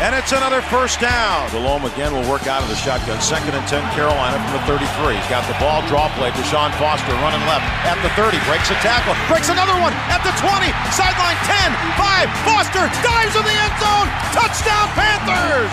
[0.00, 1.44] and it's another first down.
[1.52, 3.20] Delhomme again will work out of the shotgun.
[3.20, 5.20] Second and 10, Carolina from the 33.
[5.20, 6.32] He's got the ball, draw play.
[6.32, 8.40] Deshaun Foster running left at the 30.
[8.48, 9.12] Breaks a tackle.
[9.28, 10.72] Breaks another one at the 20.
[10.96, 12.48] Sideline 10, 5.
[12.48, 14.08] Foster dives in the end zone.
[14.32, 15.72] Touchdown Panthers!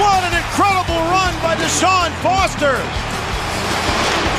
[0.00, 2.80] What an incredible run by Deshaun Foster!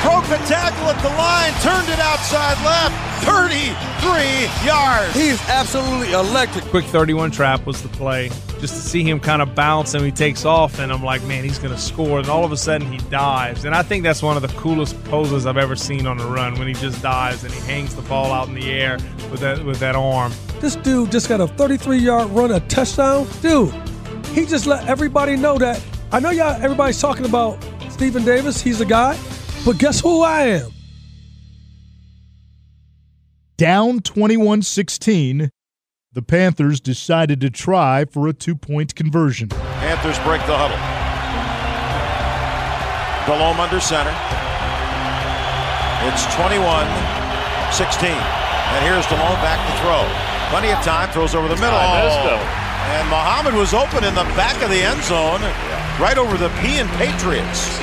[0.05, 2.93] Broke the tackle at the line, turned it outside left,
[3.25, 5.15] 33 yards.
[5.15, 6.63] He's absolutely electric.
[6.65, 8.29] Quick 31 trap was the play.
[8.59, 11.43] Just to see him kind of bounce and he takes off, and I'm like, man,
[11.43, 12.19] he's going to score.
[12.19, 13.65] And all of a sudden, he dives.
[13.65, 16.53] And I think that's one of the coolest poses I've ever seen on a run
[16.59, 18.99] when he just dives and he hangs the ball out in the air
[19.31, 20.31] with that with that arm.
[20.59, 23.27] This dude just got a 33 yard run, a touchdown.
[23.41, 23.73] Dude,
[24.27, 25.83] he just let everybody know that.
[26.11, 27.57] I know y'all, everybody's talking about
[27.89, 28.61] Stephen Davis.
[28.61, 29.17] He's a guy.
[29.65, 30.71] But guess who I am?
[33.57, 35.49] Down 21 16,
[36.13, 39.49] the Panthers decided to try for a two point conversion.
[39.49, 40.77] Panthers break the huddle.
[43.25, 44.13] Delhomme under center.
[46.13, 46.61] It's 21
[47.73, 48.11] 16.
[48.13, 50.05] And here's Delhomme back to throw.
[50.53, 51.73] Plenty of time, throws over the middle.
[51.73, 55.41] And Muhammad was open in the back of the end zone,
[55.97, 57.81] right over the P and Patriots.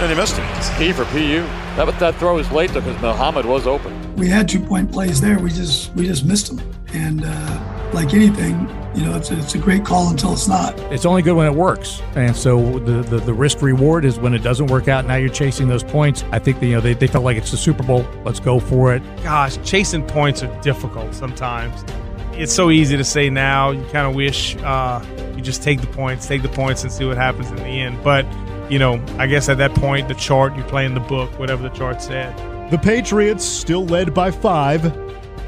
[0.00, 0.44] And he missed it.
[0.56, 1.42] It's key for PU.
[1.76, 4.16] That that throw was late though because Muhammad was open.
[4.16, 5.38] We had two point plays there.
[5.38, 6.74] We just we just missed them.
[6.92, 10.78] And uh, like anything, you know, it's a, it's a great call until it's not.
[10.92, 14.34] It's only good when it works, and so the, the, the risk reward is when
[14.34, 15.06] it doesn't work out.
[15.06, 16.24] Now you're chasing those points.
[16.32, 18.06] I think you know they, they felt like it's the Super Bowl.
[18.24, 19.02] Let's go for it.
[19.22, 21.84] Gosh, chasing points are difficult sometimes.
[22.32, 23.70] It's so easy to say now.
[23.70, 25.04] You kind of wish uh,
[25.34, 28.02] you just take the points, take the points, and see what happens in the end.
[28.02, 28.26] But
[28.72, 31.74] you know, I guess at that point, the chart, you're playing the book, whatever the
[31.76, 32.32] chart said.
[32.70, 34.86] The Patriots still led by five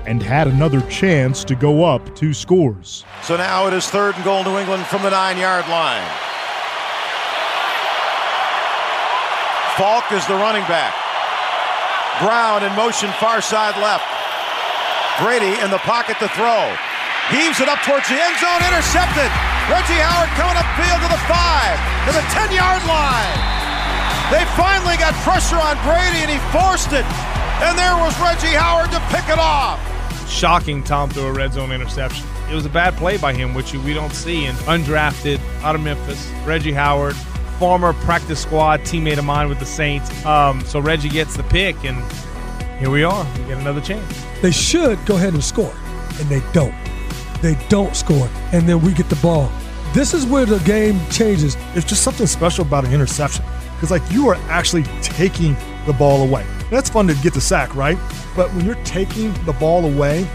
[0.07, 3.03] and had another chance to go up two scores.
[3.23, 6.05] So now it is third and goal New England from the nine yard line.
[9.78, 10.93] Faulk is the running back.
[12.20, 14.05] Brown in motion far side left.
[15.23, 16.77] Brady in the pocket to throw.
[17.31, 19.53] Heaves it up towards the end zone, intercepted.
[19.65, 23.55] Reggie Howard coming upfield to the five, to the 10 yard line.
[24.28, 27.05] They finally got pressure on Brady and he forced it.
[27.65, 29.81] And there was Reggie Howard to pick it off.
[30.28, 32.26] Shocking Tom threw a red zone interception.
[32.51, 34.44] It was a bad play by him, which we don't see.
[34.44, 37.17] And undrafted out of Memphis, Reggie Howard,
[37.59, 40.10] former practice squad teammate of mine with the Saints.
[40.26, 41.97] Um, so Reggie gets the pick, and
[42.78, 43.26] here we are.
[43.39, 44.25] We get another chance.
[44.43, 45.75] They should go ahead and score,
[46.18, 46.75] and they don't.
[47.42, 49.50] They don't score, and then we get the ball.
[49.92, 51.56] This is where the game changes.
[51.74, 55.56] It's just something special about an interception because, like, you are actually taking
[55.86, 56.46] the ball away.
[56.70, 57.98] That's fun to get the sack, right?
[58.34, 60.26] But when you're taking the ball away,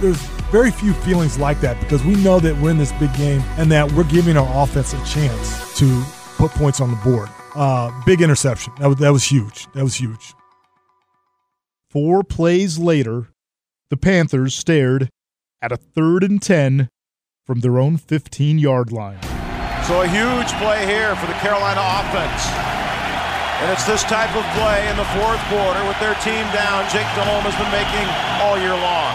[0.00, 3.42] there's very few feelings like that because we know that we're in this big game
[3.58, 6.02] and that we're giving our offense a chance to
[6.36, 7.28] put points on the board.
[7.54, 8.72] Uh, big interception.
[8.78, 9.66] That was, that was huge.
[9.74, 10.34] That was huge.
[11.90, 13.28] Four plays later,
[13.90, 15.08] the Panthers stared
[15.60, 16.88] at a third and 10
[17.44, 19.20] from their own 15 yard line.
[19.86, 22.42] So a huge play here for the Carolina offense.
[23.58, 26.86] And it's this type of play in the fourth quarter with their team down.
[26.94, 28.06] Jake Delhomme has been making
[28.38, 29.10] all year long.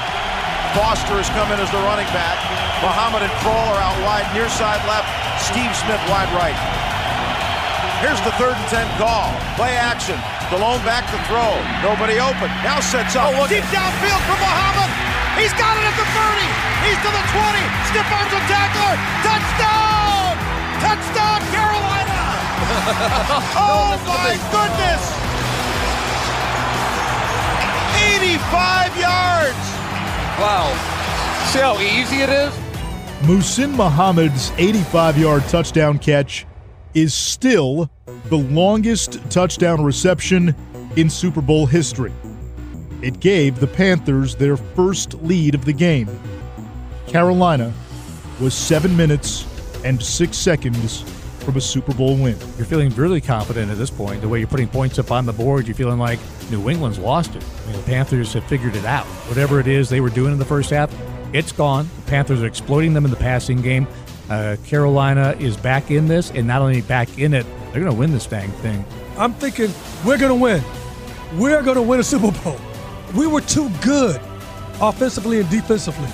[0.75, 2.35] Foster has come in as the running back.
[2.83, 5.07] Muhammad and Proehl are out wide, near side left.
[5.39, 6.57] Steve Smith wide right.
[8.03, 9.31] Here's the third and 10 call.
[9.55, 10.19] Play action.
[10.51, 11.55] Delhomme back to throw.
[11.80, 12.51] Nobody open.
[12.67, 13.31] Now sets up.
[13.31, 15.12] Oh, Deep downfield for Muhammad.
[15.37, 16.45] He's got it at the 30.
[16.85, 17.63] He's to the 20.
[17.89, 18.95] Stiff arms a tackler.
[19.25, 20.37] Touchdown!
[20.83, 22.21] Touchdown, Carolina!
[23.57, 25.03] oh my goodness!
[28.21, 29.63] 85 yards!
[30.39, 30.69] Wow.
[31.51, 32.53] See how easy it is?
[33.23, 36.45] Muhsin Muhammad's 85 yard touchdown catch
[36.93, 37.89] is still
[38.25, 40.55] the longest touchdown reception
[40.95, 42.11] in Super Bowl history.
[43.03, 46.07] It gave the Panthers their first lead of the game.
[47.06, 47.73] Carolina
[48.40, 49.45] was seven minutes
[49.83, 51.01] and six seconds
[51.40, 52.38] from a Super Bowl win.
[52.56, 54.22] You're feeling really confident at this point.
[54.22, 56.17] The way you're putting points up on the board, you're feeling like
[56.49, 57.43] New England's lost it.
[57.43, 59.06] I mean, the Panthers have figured it out.
[59.27, 60.90] Whatever it is they were doing in the first half,
[61.33, 61.90] It's gone.
[62.06, 63.88] The Panthers are exploiting them in the passing game.
[64.30, 67.99] Uh, Carolina is back in this, and not only back in it, they're going to
[67.99, 68.85] win this dang thing.
[69.17, 69.72] I'm thinking
[70.06, 70.64] we're going to win.
[71.35, 72.57] We're going to win a Super Bowl.
[73.14, 74.19] We were too good
[74.82, 76.09] offensively and defensively.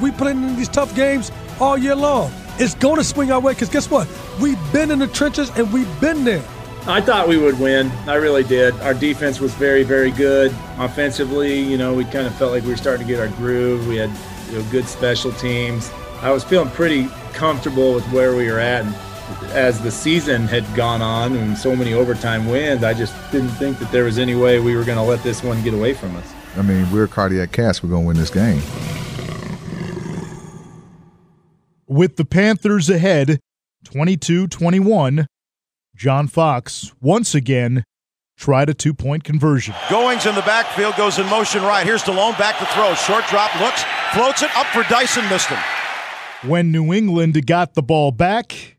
[0.00, 2.32] We played in these tough games all year long.
[2.58, 4.08] It's going to swing our way because guess what?
[4.40, 6.44] We've been in the trenches and we've been there.
[6.86, 7.90] I thought we would win.
[8.06, 8.74] I really did.
[8.80, 10.54] Our defense was very, very good.
[10.78, 13.88] Offensively, you know, we kind of felt like we were starting to get our groove.
[13.88, 14.10] We had
[14.50, 15.90] you know, good special teams.
[16.20, 18.84] I was feeling pretty comfortable with where we were at.
[18.84, 18.94] And
[19.52, 23.78] as the season had gone on and so many overtime wins, I just didn't think
[23.78, 26.14] that there was any way we were going to let this one get away from
[26.16, 26.33] us.
[26.56, 27.82] I mean, we're Cardiac Cats.
[27.82, 28.62] We're going to win this game.
[31.86, 33.40] With the Panthers ahead
[33.84, 35.26] 22 21,
[35.96, 37.84] John Fox once again
[38.36, 39.74] tried a two point conversion.
[39.90, 41.84] Goings in the backfield, goes in motion right.
[41.84, 42.94] Here's Delhomme back to throw.
[42.94, 45.58] Short drop, looks, floats it up for Dyson, missed him.
[46.48, 48.78] When New England got the ball back,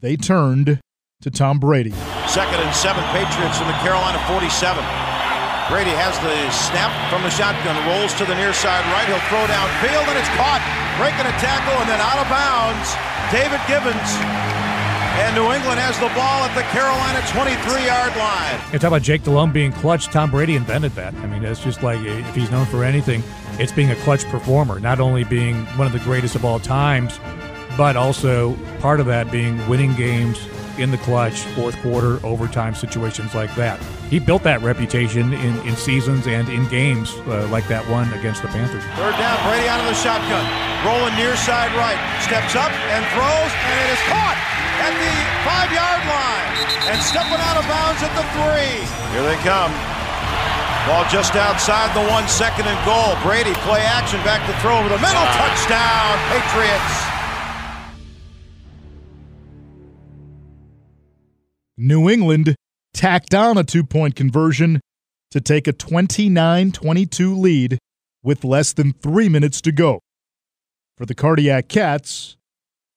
[0.00, 0.80] they turned
[1.20, 1.92] to Tom Brady.
[2.28, 5.11] Second and seven, Patriots in the Carolina 47.
[5.70, 9.06] Brady has the snap from the shotgun, rolls to the near side right.
[9.06, 10.58] He'll throw downfield, and it's caught.
[10.98, 12.88] Breaking a tackle, and then out of bounds.
[13.30, 14.10] David Givens.
[15.22, 18.72] And New England has the ball at the Carolina 23 yard line.
[18.72, 20.06] You talk about Jake Delhomme being clutch.
[20.06, 21.14] Tom Brady invented that.
[21.14, 23.22] I mean, it's just like eh, if he's known for anything,
[23.60, 27.20] it's being a clutch performer, not only being one of the greatest of all times,
[27.76, 30.38] but also part of that being winning games
[30.78, 33.82] in the clutch, fourth quarter, overtime situations like that.
[34.08, 38.42] He built that reputation in, in seasons and in games uh, like that one against
[38.42, 38.84] the Panthers.
[38.96, 40.44] Third down, Brady out of the shotgun.
[40.84, 41.98] Rolling near side right.
[42.24, 44.38] Steps up and throws, and it is caught
[44.82, 45.14] at the
[45.46, 46.48] five yard line.
[46.90, 48.82] And stepping out of bounds at the three.
[49.14, 49.70] Here they come.
[50.88, 53.14] Ball just outside the one, second and goal.
[53.22, 55.26] Brady play action back to throw over the middle.
[55.38, 57.11] Touchdown, Patriots.
[61.76, 62.54] New England
[62.92, 64.80] tacked on a two point conversion
[65.30, 67.78] to take a 29 22 lead
[68.22, 70.00] with less than three minutes to go.
[70.96, 72.36] For the Cardiac Cats,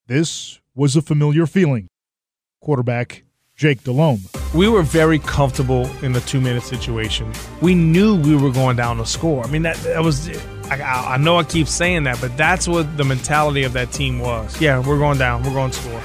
[0.08, 1.88] this was a familiar feeling.
[2.62, 3.24] Quarterback
[3.56, 4.20] Jake Delhomme.
[4.54, 7.32] We were very comfortable in the two minute situation.
[7.62, 9.46] We knew we were going down to score.
[9.46, 10.28] I mean, that, that was,
[10.72, 14.20] I, I know I keep saying that, but that's what the mentality of that team
[14.20, 14.60] was.
[14.60, 16.02] Yeah, we're going down, we're going to score.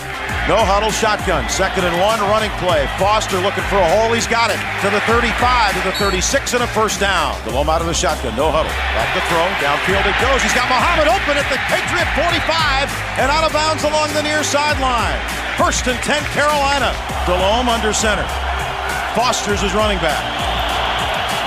[0.48, 1.47] No huddle shotgun.
[1.47, 2.89] Second and one running play.
[2.98, 4.10] Foster looking for a hole.
[4.10, 7.39] He's got it to the 35, to the 36, and a first down.
[7.47, 8.34] Delhomme out of the shotgun.
[8.34, 8.72] No huddle.
[8.98, 9.47] Back to throw.
[9.62, 10.42] Downfield it goes.
[10.42, 12.90] He's got Muhammad open at the Patriot 45
[13.22, 15.22] and out of bounds along the near sideline.
[15.55, 16.90] First and 10, Carolina.
[17.30, 18.26] Delhomme under center.
[19.14, 20.50] Foster's his running back.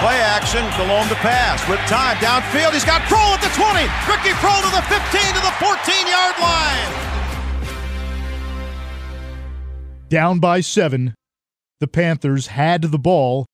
[0.04, 2.74] Play action, Delhomme to pass with time downfield.
[2.74, 3.88] He's got Proehl at the 20.
[4.12, 5.00] Ricky Proehl to the 15
[5.34, 7.14] to the 14 yard line.
[10.10, 11.16] Down by seven,
[11.80, 13.46] the Panthers had the ball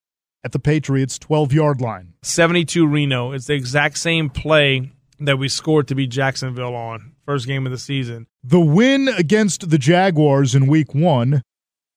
[0.43, 2.15] at the Patriots' 12 yard line.
[2.23, 3.31] 72 Reno.
[3.31, 7.71] It's the exact same play that we scored to beat Jacksonville on first game of
[7.71, 8.25] the season.
[8.43, 11.43] The win against the Jaguars in week one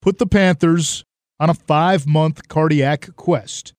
[0.03, 1.05] put the Panthers
[1.41, 3.73] on a five month cardiac quest.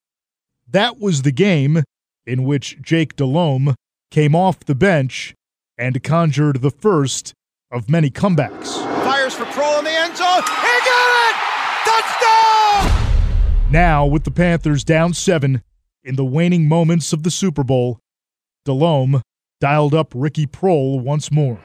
[0.74, 1.84] That was the game
[2.26, 3.76] in which Jake Delhomme
[4.10, 5.36] came off the bench
[5.78, 7.34] and conjured the first
[7.70, 8.84] of many comebacks.
[9.04, 10.42] Fires for Proehl in the end zone.
[10.42, 11.36] He got it!
[11.86, 13.72] Touchdown!
[13.72, 15.62] Now, with the Panthers down seven
[16.04, 18.00] in the waning moments of the Super Bowl,
[18.66, 19.22] Delhomme
[19.62, 21.60] dialed up Ricky Proehl once more.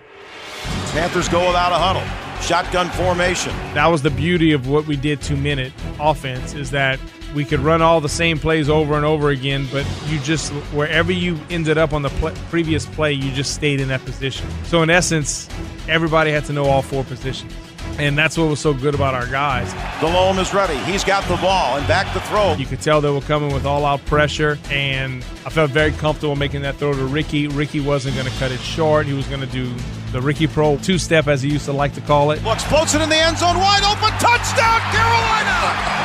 [0.93, 2.07] Panthers go without a huddle.
[2.43, 3.55] Shotgun formation.
[3.73, 7.01] That was the beauty of what we did two minute offense is that
[7.35, 11.13] we could run all the same plays over and over again, but you just, wherever
[11.13, 14.47] you ended up on the pl- previous play, you just stayed in that position.
[14.65, 15.49] So, in essence,
[15.89, 17.53] everybody had to know all four positions.
[17.99, 19.73] And that's what was so good about our guys.
[20.01, 20.77] Delhomme is ready.
[20.85, 22.55] He's got the ball and back to throw.
[22.55, 26.37] You could tell they were coming with all out pressure, and I felt very comfortable
[26.37, 27.49] making that throw to Ricky.
[27.49, 29.07] Ricky wasn't going to cut it short.
[29.07, 29.75] He was going to do
[30.13, 32.43] the Ricky Proehl two step, as he used to like to call it.
[32.45, 35.59] Looks, floats it in the end zone, wide open, touchdown, Carolina!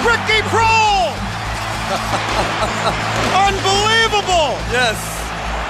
[0.04, 1.13] Ricky Proehl!
[3.48, 4.58] Unbelievable!
[4.72, 4.96] Yes.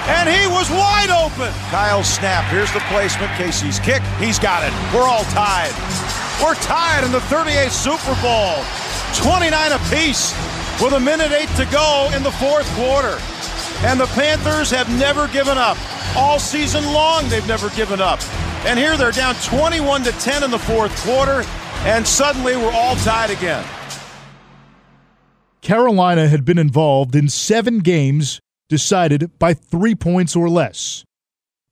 [0.06, 1.52] And he was wide open.
[1.70, 2.44] Kyle snap.
[2.52, 3.32] Here's the placement.
[3.32, 4.02] Kasay's kick.
[4.20, 4.72] He's got it.
[4.92, 5.72] We're all tied.
[6.42, 8.60] We're tied in the 38th Super Bowl.
[9.16, 10.34] 29 apiece
[10.82, 13.18] with a minute eight to go in the fourth quarter.
[13.86, 15.78] And the Panthers have never given up.
[16.16, 18.20] All season long, they've never given up.
[18.66, 21.44] And here they're down 21 to 10 in the fourth quarter,
[21.84, 23.64] and suddenly we're all tied again.
[25.64, 31.04] Carolina had been involved in seven games decided by three points or less.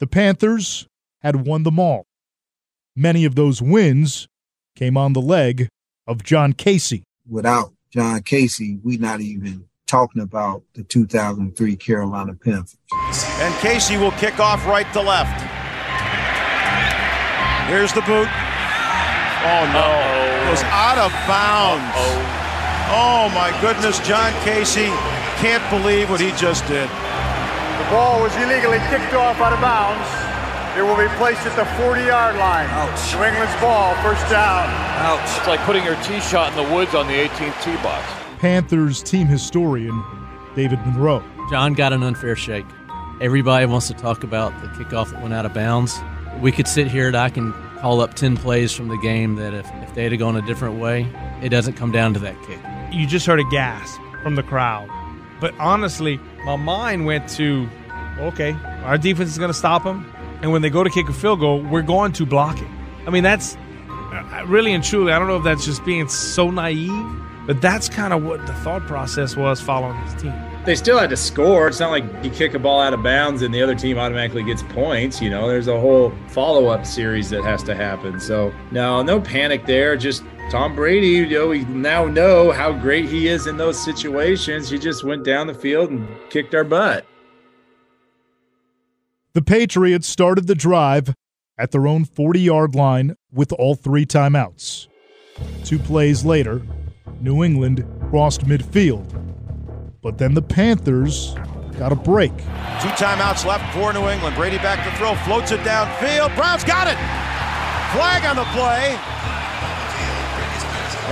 [0.01, 0.87] The Panthers
[1.21, 2.07] had won them all.
[2.97, 4.27] Many of those wins
[4.75, 5.69] came on the leg
[6.07, 7.03] of John Kasay.
[7.29, 12.79] Without John Kasay, we're not even talking about the 2003 Carolina Panthers.
[12.93, 15.39] And Kasay will kick off right to left.
[17.69, 18.29] Here's the boot.
[19.45, 20.47] Oh no.
[20.47, 22.42] It was out of bounds.
[22.91, 24.91] Oh my goodness, John Kasay
[25.39, 26.89] can't believe what he just did.
[26.89, 30.09] The ball was illegally kicked off out of bounds.
[30.77, 32.67] It will be placed at the 40 yard line.
[32.71, 33.15] Ouch.
[33.15, 34.69] New England's ball, first down.
[35.05, 35.21] Ouch.
[35.37, 38.07] It's like putting your tee shot in the woods on the 18th tee box.
[38.39, 40.03] Panthers team historian
[40.55, 41.23] David Monroe.
[41.51, 42.67] John got an unfair shake.
[43.21, 46.01] Everybody wants to talk about the kickoff that went out of bounds.
[46.41, 49.53] We could sit here and I can call up 10 plays from the game that
[49.53, 51.07] if, if they had gone a different way,
[51.43, 52.59] it doesn't come down to that kick.
[52.93, 54.89] You just heard a gasp from the crowd.
[55.41, 57.69] But honestly, my mind went to
[58.19, 58.53] okay,
[58.85, 60.11] our defense is going to stop them.
[60.43, 62.69] And when they go to kick a field goal, we're going to block it.
[63.07, 63.57] I mean, that's
[63.89, 67.07] uh, really and truly, I don't know if that's just being so naive,
[67.47, 70.35] but that's kind of what the thought process was following his team.
[70.65, 71.67] They still had to score.
[71.67, 74.45] It's not like you kick a ball out of bounds and the other team automatically
[74.45, 75.21] gets points.
[75.21, 78.21] You know, there's a whole follow up series that has to happen.
[78.21, 79.97] So, no, no panic there.
[79.97, 84.71] Just Tom Brady, you know, we now know how great he is in those situations.
[84.71, 87.07] He just went down the field and kicked our butt.
[89.33, 91.15] The Patriots started the drive
[91.59, 94.87] at their own 40 yard line with all three timeouts.
[95.65, 96.63] Two plays later,
[97.21, 99.32] New England crossed midfield.
[100.03, 101.35] But then the Panthers
[101.79, 102.37] got a break.
[102.37, 104.35] Two timeouts left for New England.
[104.35, 106.35] Brady back to throw, floats it downfield.
[106.35, 106.99] Browns got it.
[107.95, 108.99] Flag on the play.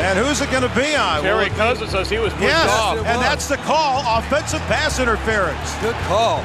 [0.02, 1.22] And who's it going to be on?
[1.22, 2.96] Terry Will it be- Cousins says he was pushed Yes, off.
[2.98, 4.02] and that's the call.
[4.18, 5.74] Offensive pass interference.
[5.80, 6.38] Good call.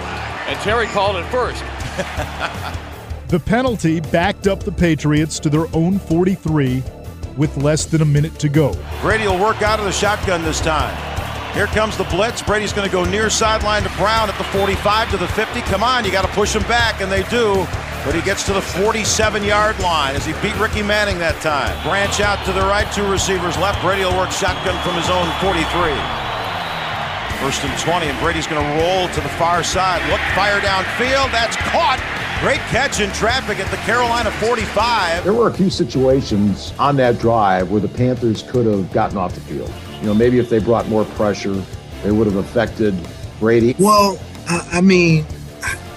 [0.47, 1.63] And Terry called it first.
[3.27, 6.83] The penalty backed up the Patriots to their own 43
[7.35, 8.77] with less than a minute to go.
[9.01, 10.95] Brady will work out of the shotgun this time.
[11.55, 12.41] Here comes the blitz.
[12.41, 15.61] Brady's going to go near sideline to Brown at the 45 to the 50.
[15.61, 17.65] Come on, you got to push him back, and they do.
[18.03, 21.71] But he gets to the 47 yard line as he beat Ricky Manning that time.
[21.87, 23.79] Branch out to the right, two receivers left.
[23.79, 25.63] Brady will work shotgun from his own 43.
[27.39, 30.03] First and 20, and Brady's going to roll to the far side.
[30.11, 31.31] Look, fire downfield.
[31.31, 32.03] That's caught.
[32.43, 35.23] Great catch in traffic at the Carolina 45.
[35.23, 39.33] There were a few situations on that drive where the Panthers could have gotten off
[39.33, 39.71] the field.
[40.05, 41.59] You know, maybe if they brought more pressure,
[42.03, 42.95] they would have affected
[43.39, 43.75] Brady.
[43.79, 45.25] Well, I, mean,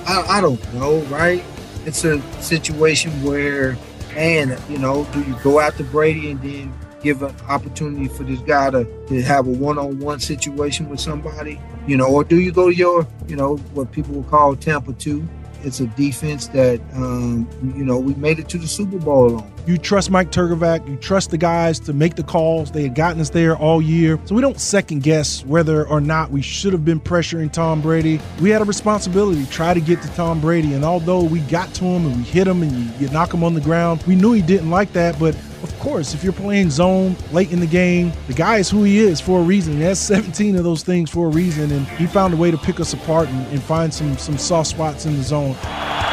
[0.07, 1.45] I, I don't know, right?
[1.85, 3.77] It's a situation where,
[4.17, 6.73] and you know, do you go after Brady and then
[7.03, 11.99] give an opportunity for this guy to, to have a one-on-one situation with somebody, you
[11.99, 15.29] know, or do you go to your, you know, what people will call Tampa two?
[15.63, 19.53] It's a defense that, um, you know, we made it to the Super Bowl on.
[19.67, 20.89] You trust Mike Trgovac.
[20.89, 22.71] You trust the guys to make the calls.
[22.71, 24.19] They had gotten us there all year.
[24.25, 28.21] So we don't second guess whether or not we should have been pressuring Tom Brady.
[28.41, 30.73] We had a responsibility to try to get to Tom Brady.
[30.75, 33.45] And although we got to him and we hit him and you, you knock him
[33.45, 35.19] on the ground, we knew he didn't like that.
[35.19, 38.85] But of course, if you're playing zone late in the game, the guy is who
[38.85, 39.75] he is for a reason.
[39.75, 41.73] He has 17 of those things for a reason.
[41.73, 44.71] And he found a way to pick us apart and, and find some, some soft
[44.71, 45.57] spots in the zone.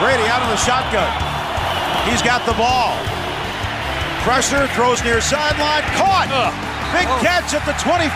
[0.01, 1.09] Brady out of the shotgun.
[2.09, 2.97] He's got the ball.
[4.25, 6.29] Pressure, throws near sideline, caught.
[6.93, 7.21] Big oh.
[7.21, 8.09] catch at the 24.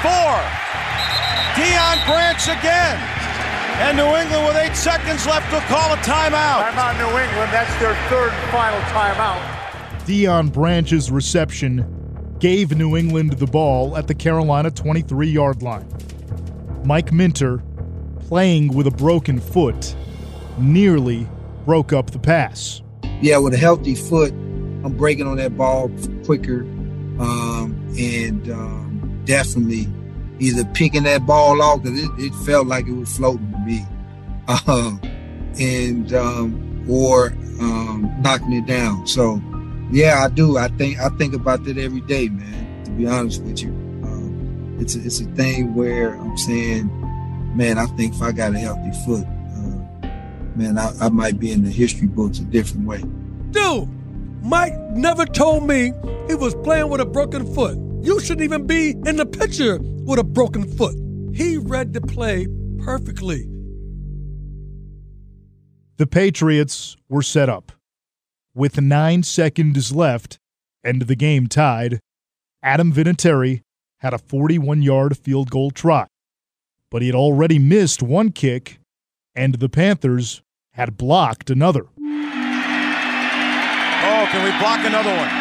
[1.54, 2.98] Deion Branch again.
[3.80, 6.68] And New England with eight seconds left will call a timeout.
[6.74, 7.54] Timeout, New England.
[7.54, 9.59] That's their third and final timeout.
[10.10, 11.86] Deion Branch's reception
[12.40, 15.88] gave New England the ball at the Carolina 23 yard line.
[16.84, 17.62] Mike Minter,
[18.22, 19.96] playing with a broken foot,
[20.58, 21.28] nearly
[21.64, 22.82] broke up the pass.
[23.22, 25.92] yeah, with a healthy foot, I'm breaking on that ball
[26.26, 26.62] quicker,
[27.20, 29.88] um, and um, definitely
[30.40, 33.86] either picking that ball off because it, it felt like it was floating to me,
[34.68, 35.00] um,
[35.60, 37.28] and um, or
[37.62, 39.06] um, knocking it down.
[39.06, 39.40] So,
[39.92, 40.58] yeah, I do.
[40.58, 42.84] I think I think about that every day, man.
[42.86, 43.70] To be honest with you,
[44.04, 46.90] um, it's a, it's a thing where I'm saying,
[47.56, 50.08] man, I think if I got a healthy foot, uh,
[50.56, 53.04] man, I, I might be in the history books a different way.
[53.52, 53.90] Dude,
[54.44, 55.92] Mike never told me
[56.28, 57.78] he was playing with a broken foot.
[58.02, 60.96] You shouldn't even be in the picture with a broken foot.
[61.34, 62.48] He read the play
[62.80, 63.48] perfectly.
[65.98, 67.74] The Patriots were set up.
[68.60, 70.38] With nine seconds left
[70.84, 72.02] and the game tied,
[72.62, 73.62] Adam Vinatieri
[74.00, 76.08] had a 41 yard field goal try.
[76.92, 78.82] But he had already missed one kick,
[79.34, 80.42] and the Panthers
[80.74, 81.88] had blocked another.
[81.88, 82.04] Oh,
[84.28, 85.32] can we block another one?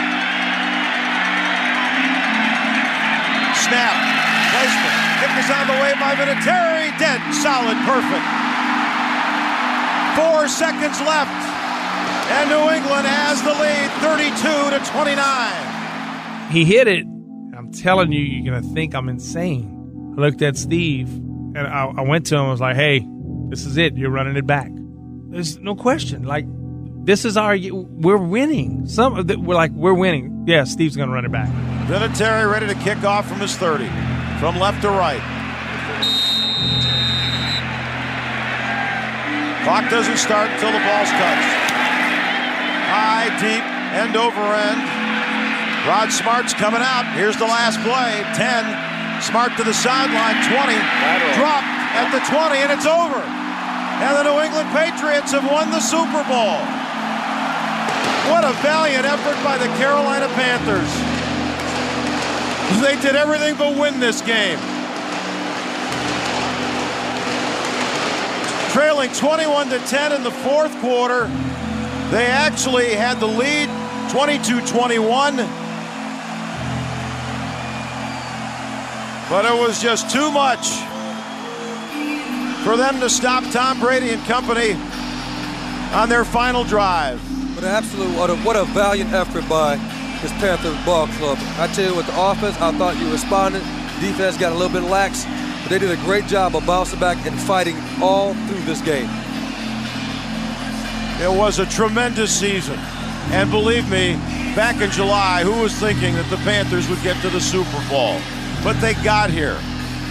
[3.66, 3.98] Snap.
[4.54, 4.94] Placement.
[5.18, 6.96] Kick is on the way by Vinatieri.
[7.02, 7.18] Dead.
[7.34, 7.78] Solid.
[7.82, 8.22] Perfect.
[10.14, 11.57] Four seconds left.
[12.30, 16.52] And New England has the lead 32 to 29.
[16.52, 17.04] He hit it.
[17.56, 20.14] I'm telling you, you're going to think I'm insane.
[20.16, 22.42] I looked at Steve and I, I went to him.
[22.42, 23.06] I was like, hey,
[23.48, 23.96] this is it.
[23.96, 24.70] You're running it back.
[25.30, 26.24] There's no question.
[26.24, 26.44] Like,
[27.04, 28.86] this is our, we're winning.
[28.86, 30.44] Some We're like, we're winning.
[30.46, 31.48] Yeah, Steve's going to run it back.
[31.88, 33.86] Vinatieri ready to kick off from his 30,
[34.38, 35.22] from left to right.
[39.64, 41.67] Clock doesn't start until the ball's touched.
[42.98, 43.62] High, deep,
[43.94, 44.82] end over end.
[45.86, 47.06] Rod Smart's coming out.
[47.14, 48.26] Here's the last play.
[48.34, 49.22] 10.
[49.22, 50.34] Smart to the sideline.
[50.42, 50.74] 20.
[51.38, 53.22] Dropped at the 20, and it's over.
[53.22, 56.58] And the New England Patriots have won the Super Bowl.
[58.34, 60.90] What a valiant effort by the Carolina Panthers.
[62.82, 64.58] They did everything but win this game.
[68.74, 71.30] Trailing 21 to 10 in the fourth quarter.
[72.10, 73.68] They actually had the lead
[74.10, 75.36] 22 21.
[79.28, 80.70] But it was just too much
[82.64, 84.72] for them to stop Tom Brady and company
[85.92, 87.20] on their final drive.
[87.54, 89.76] What an absolute, what a, what a valiant effort by
[90.22, 91.36] this Panthers ball club.
[91.58, 93.60] I tell you, with the offense, I thought you responded.
[94.00, 95.26] Defense got a little bit lax,
[95.62, 99.10] but they did a great job of bouncing back and fighting all through this game.
[101.20, 102.78] It was a tremendous season.
[103.30, 104.14] And believe me,
[104.54, 108.20] back in July, who was thinking that the Panthers would get to the Super Bowl?
[108.62, 109.58] But they got here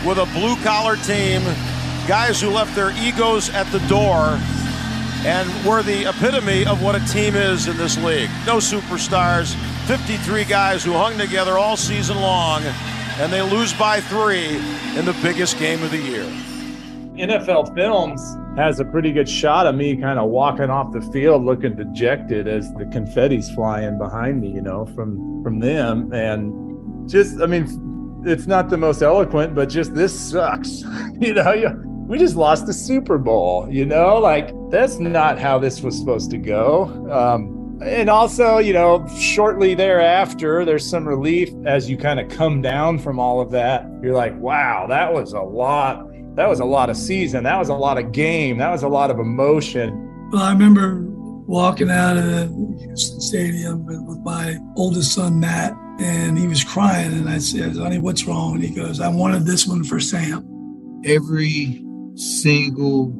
[0.06, 1.42] with a blue collar team,
[2.08, 4.38] guys who left their egos at the door
[5.26, 8.30] and were the epitome of what a team is in this league.
[8.45, 9.56] No superstars,
[9.88, 12.61] 53 guys who hung together all season long,
[13.18, 14.58] and they lose by three
[14.98, 16.26] in the biggest game of the year.
[17.16, 21.45] NFL Films has a pretty good shot of me kind of walking off the field
[21.45, 27.40] looking dejected as the confetti's flying behind me, you know, from from them and just
[27.40, 30.82] I mean it's not the most eloquent, but just this sucks.
[31.19, 31.69] you know, you,
[32.08, 34.18] we just lost the Super Bowl, you know?
[34.18, 36.86] Like that's not how this was supposed to go.
[37.11, 42.60] Um and also, you know, shortly thereafter, there's some relief as you kind of come
[42.60, 43.86] down from all of that.
[44.02, 46.07] You're like, wow, that was a lot
[46.38, 47.43] that was a lot of season.
[47.43, 48.59] That was a lot of game.
[48.59, 50.30] That was a lot of emotion.
[50.32, 51.03] Well, I remember
[51.48, 57.11] walking out of the Houston Stadium with my oldest son, Matt, and he was crying.
[57.11, 58.53] And I said, honey, what's wrong?
[58.53, 61.01] And he goes, I wanted this one for Sam.
[61.06, 61.83] Every
[62.14, 63.16] single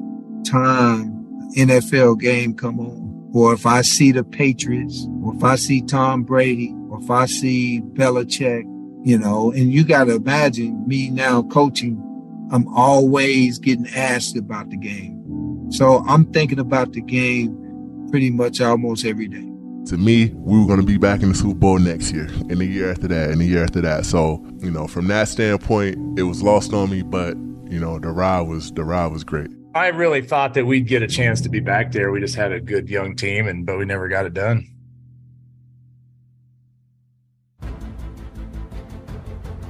[0.46, 1.26] time
[1.58, 6.22] NFL game come on, or if I see the Patriots, or if I see Tom
[6.22, 8.64] Brady, or if I see Belichick,
[9.04, 12.04] you know, and you got to imagine me now coaching
[12.52, 15.68] I'm always getting asked about the game.
[15.72, 19.44] So I'm thinking about the game pretty much almost every day.
[19.88, 22.58] To me, we were going to be back in the Super Bowl next year, and
[22.58, 24.06] the year after that, and the year after that.
[24.06, 27.36] So, you know, from that standpoint, it was lost on me, but
[27.70, 29.50] you know, the ride was the ride was great.
[29.76, 32.12] I really thought that we'd get a chance to be back there.
[32.12, 34.68] We just had a good young team, and but we never got it done.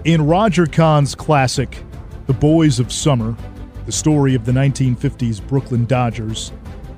[0.04, 1.84] In Roger Kahn's classic,
[2.28, 3.38] the Boys of Summer,
[3.86, 6.52] the story of the 1950s Brooklyn Dodgers,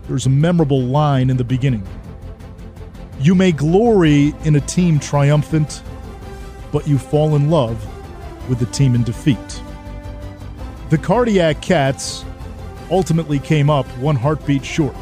[0.08, 1.88] there's a memorable line in the beginning.
[3.20, 5.84] You may glory in a team triumphant,
[6.72, 7.80] but you fall in love
[8.50, 9.62] with the team in defeat.
[10.90, 12.26] The Cardiac Cats
[12.90, 14.96] ultimately came up one heartbeat short.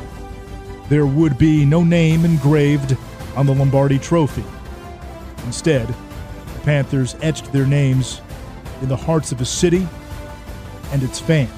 [0.90, 2.98] There would be no name engraved
[3.38, 4.44] on the Lombardi Trophy.
[5.46, 8.20] Instead, the Panthers etched their names
[8.82, 9.88] in the hearts of a city
[10.92, 11.52] and its fans.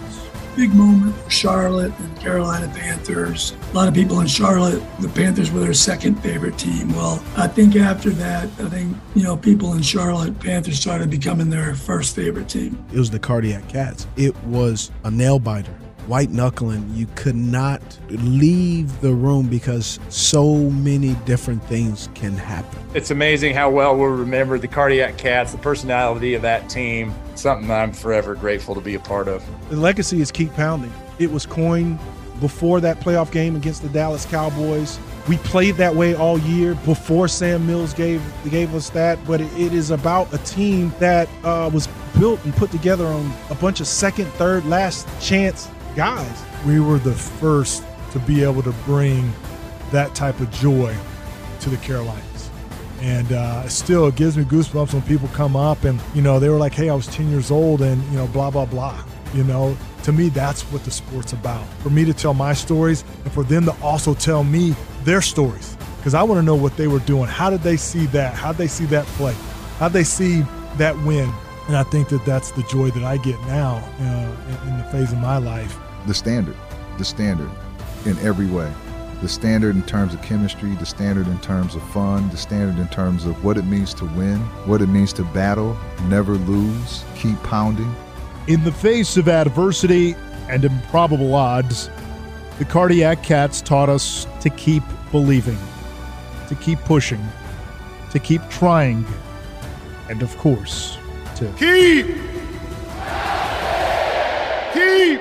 [0.56, 3.56] Big moment for Charlotte and Carolina Panthers.
[3.72, 6.94] A lot of people in Charlotte, the Panthers were their second favorite team.
[6.94, 11.50] Well, I think after that, I think, you know, people in Charlotte, Panthers started becoming
[11.50, 12.84] their first favorite team.
[12.92, 14.08] It was the Cardiac Cats.
[14.18, 15.76] It was a nail biter
[16.10, 22.80] white knuckling, you could not leave the room because so many different things can happen.
[22.96, 27.14] It's amazing how well we remember the cardiac cats, the personality of that team.
[27.36, 29.46] Something I'm forever grateful to be a part of.
[29.70, 30.92] The legacy is keep pounding.
[31.20, 32.00] It was coined
[32.40, 35.00] before that playoff game against the Dallas Cowboys.
[35.28, 39.24] We played that way all year before Sam Mills gave gave us that.
[39.28, 43.56] But it is about a team that uh, was built and put together on a
[43.56, 46.44] bunch of second, third, last chance guys.
[46.66, 49.32] We were the first to be able to bring
[49.92, 50.96] that type of joy
[51.62, 52.50] to the Carolinas.
[53.02, 56.50] And uh, still, it gives me goosebumps when people come up and, you know, they
[56.50, 59.04] were like, hey, I was 10 years old and, you know, blah, blah, blah.
[59.34, 61.66] You know, to me, that's what the sport's about.
[61.82, 65.78] For me to tell my stories and for them to also tell me their stories.
[65.98, 67.26] Because I want to know what they were doing.
[67.26, 68.34] How did they see that?
[68.34, 69.36] How did they see that play?
[69.78, 70.44] How did they see
[70.78, 71.32] that win?
[71.70, 74.84] And I think that that's the joy that I get now uh, in, in the
[74.86, 75.78] phase of my life.
[76.08, 76.58] The standard,
[76.98, 77.52] the standard
[78.08, 78.74] in every way.
[79.22, 82.88] The standard in terms of chemistry, the standard in terms of fun, the standard in
[82.88, 87.38] terms of what it means to win, what it means to battle, never lose, keep
[87.44, 87.96] pounding.
[88.48, 90.16] In the face of adversity
[90.48, 91.92] and improbable odds,
[92.58, 94.82] the Cardiac Cats taught us to keep
[95.12, 95.60] believing,
[96.48, 97.24] to keep pushing,
[98.10, 99.06] to keep trying,
[100.10, 100.98] and of course,
[101.40, 102.06] to keep,
[104.76, 105.20] keep.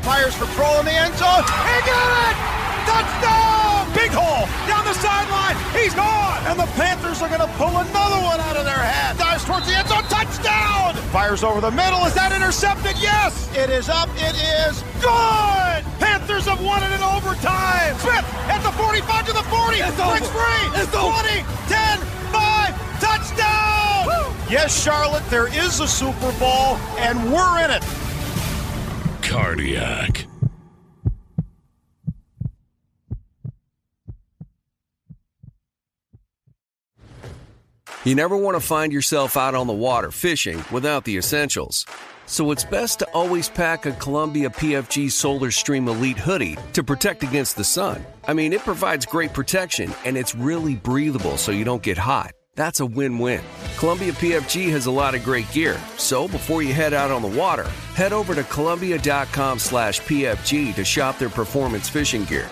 [0.00, 1.44] Fires for Proehl in the end zone.
[1.44, 2.36] He got it!
[2.88, 3.92] Touchdown!
[3.92, 5.52] Big hole down the sideline.
[5.76, 6.40] He's gone.
[6.48, 9.18] And the Panthers are going to pull another one out of their hat.
[9.18, 10.02] Dives towards the end zone.
[10.08, 10.96] Touchdown!
[11.12, 12.00] Fires over the middle.
[12.06, 12.96] Is that intercepted?
[12.96, 13.52] Yes!
[13.54, 14.08] It is up.
[14.16, 14.32] It
[14.64, 15.84] is good!
[16.00, 18.00] Panthers have won it in overtime.
[18.00, 19.76] Smith at the 45 to the 40.
[19.76, 20.40] It's Breaks over.
[20.40, 20.80] free.
[20.80, 21.20] It's over.
[21.20, 22.00] 20, 10,
[23.30, 23.38] 5.
[23.38, 24.36] Touchdown!
[24.50, 27.84] Yes, Charlotte, there is a Super Bowl, and we're in it.
[29.22, 30.26] Cardiac.
[38.02, 41.84] You never want to find yourself out on the water fishing without the essentials.
[42.24, 47.22] So it's best to always pack a Columbia PFG Solar Stream Elite hoodie to protect
[47.22, 48.04] against the sun.
[48.26, 52.32] I mean, it provides great protection and it's really breathable so you don't get hot.
[52.54, 53.42] That's a win-win.
[53.78, 57.40] Columbia PFG has a lot of great gear, so before you head out on the
[57.40, 62.48] water, head over to Columbia.com slash PFG to shop their performance fishing gear.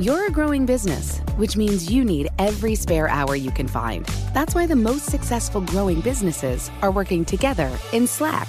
[0.00, 4.06] You're a growing business, which means you need every spare hour you can find.
[4.32, 8.48] That's why the most successful growing businesses are working together in Slack.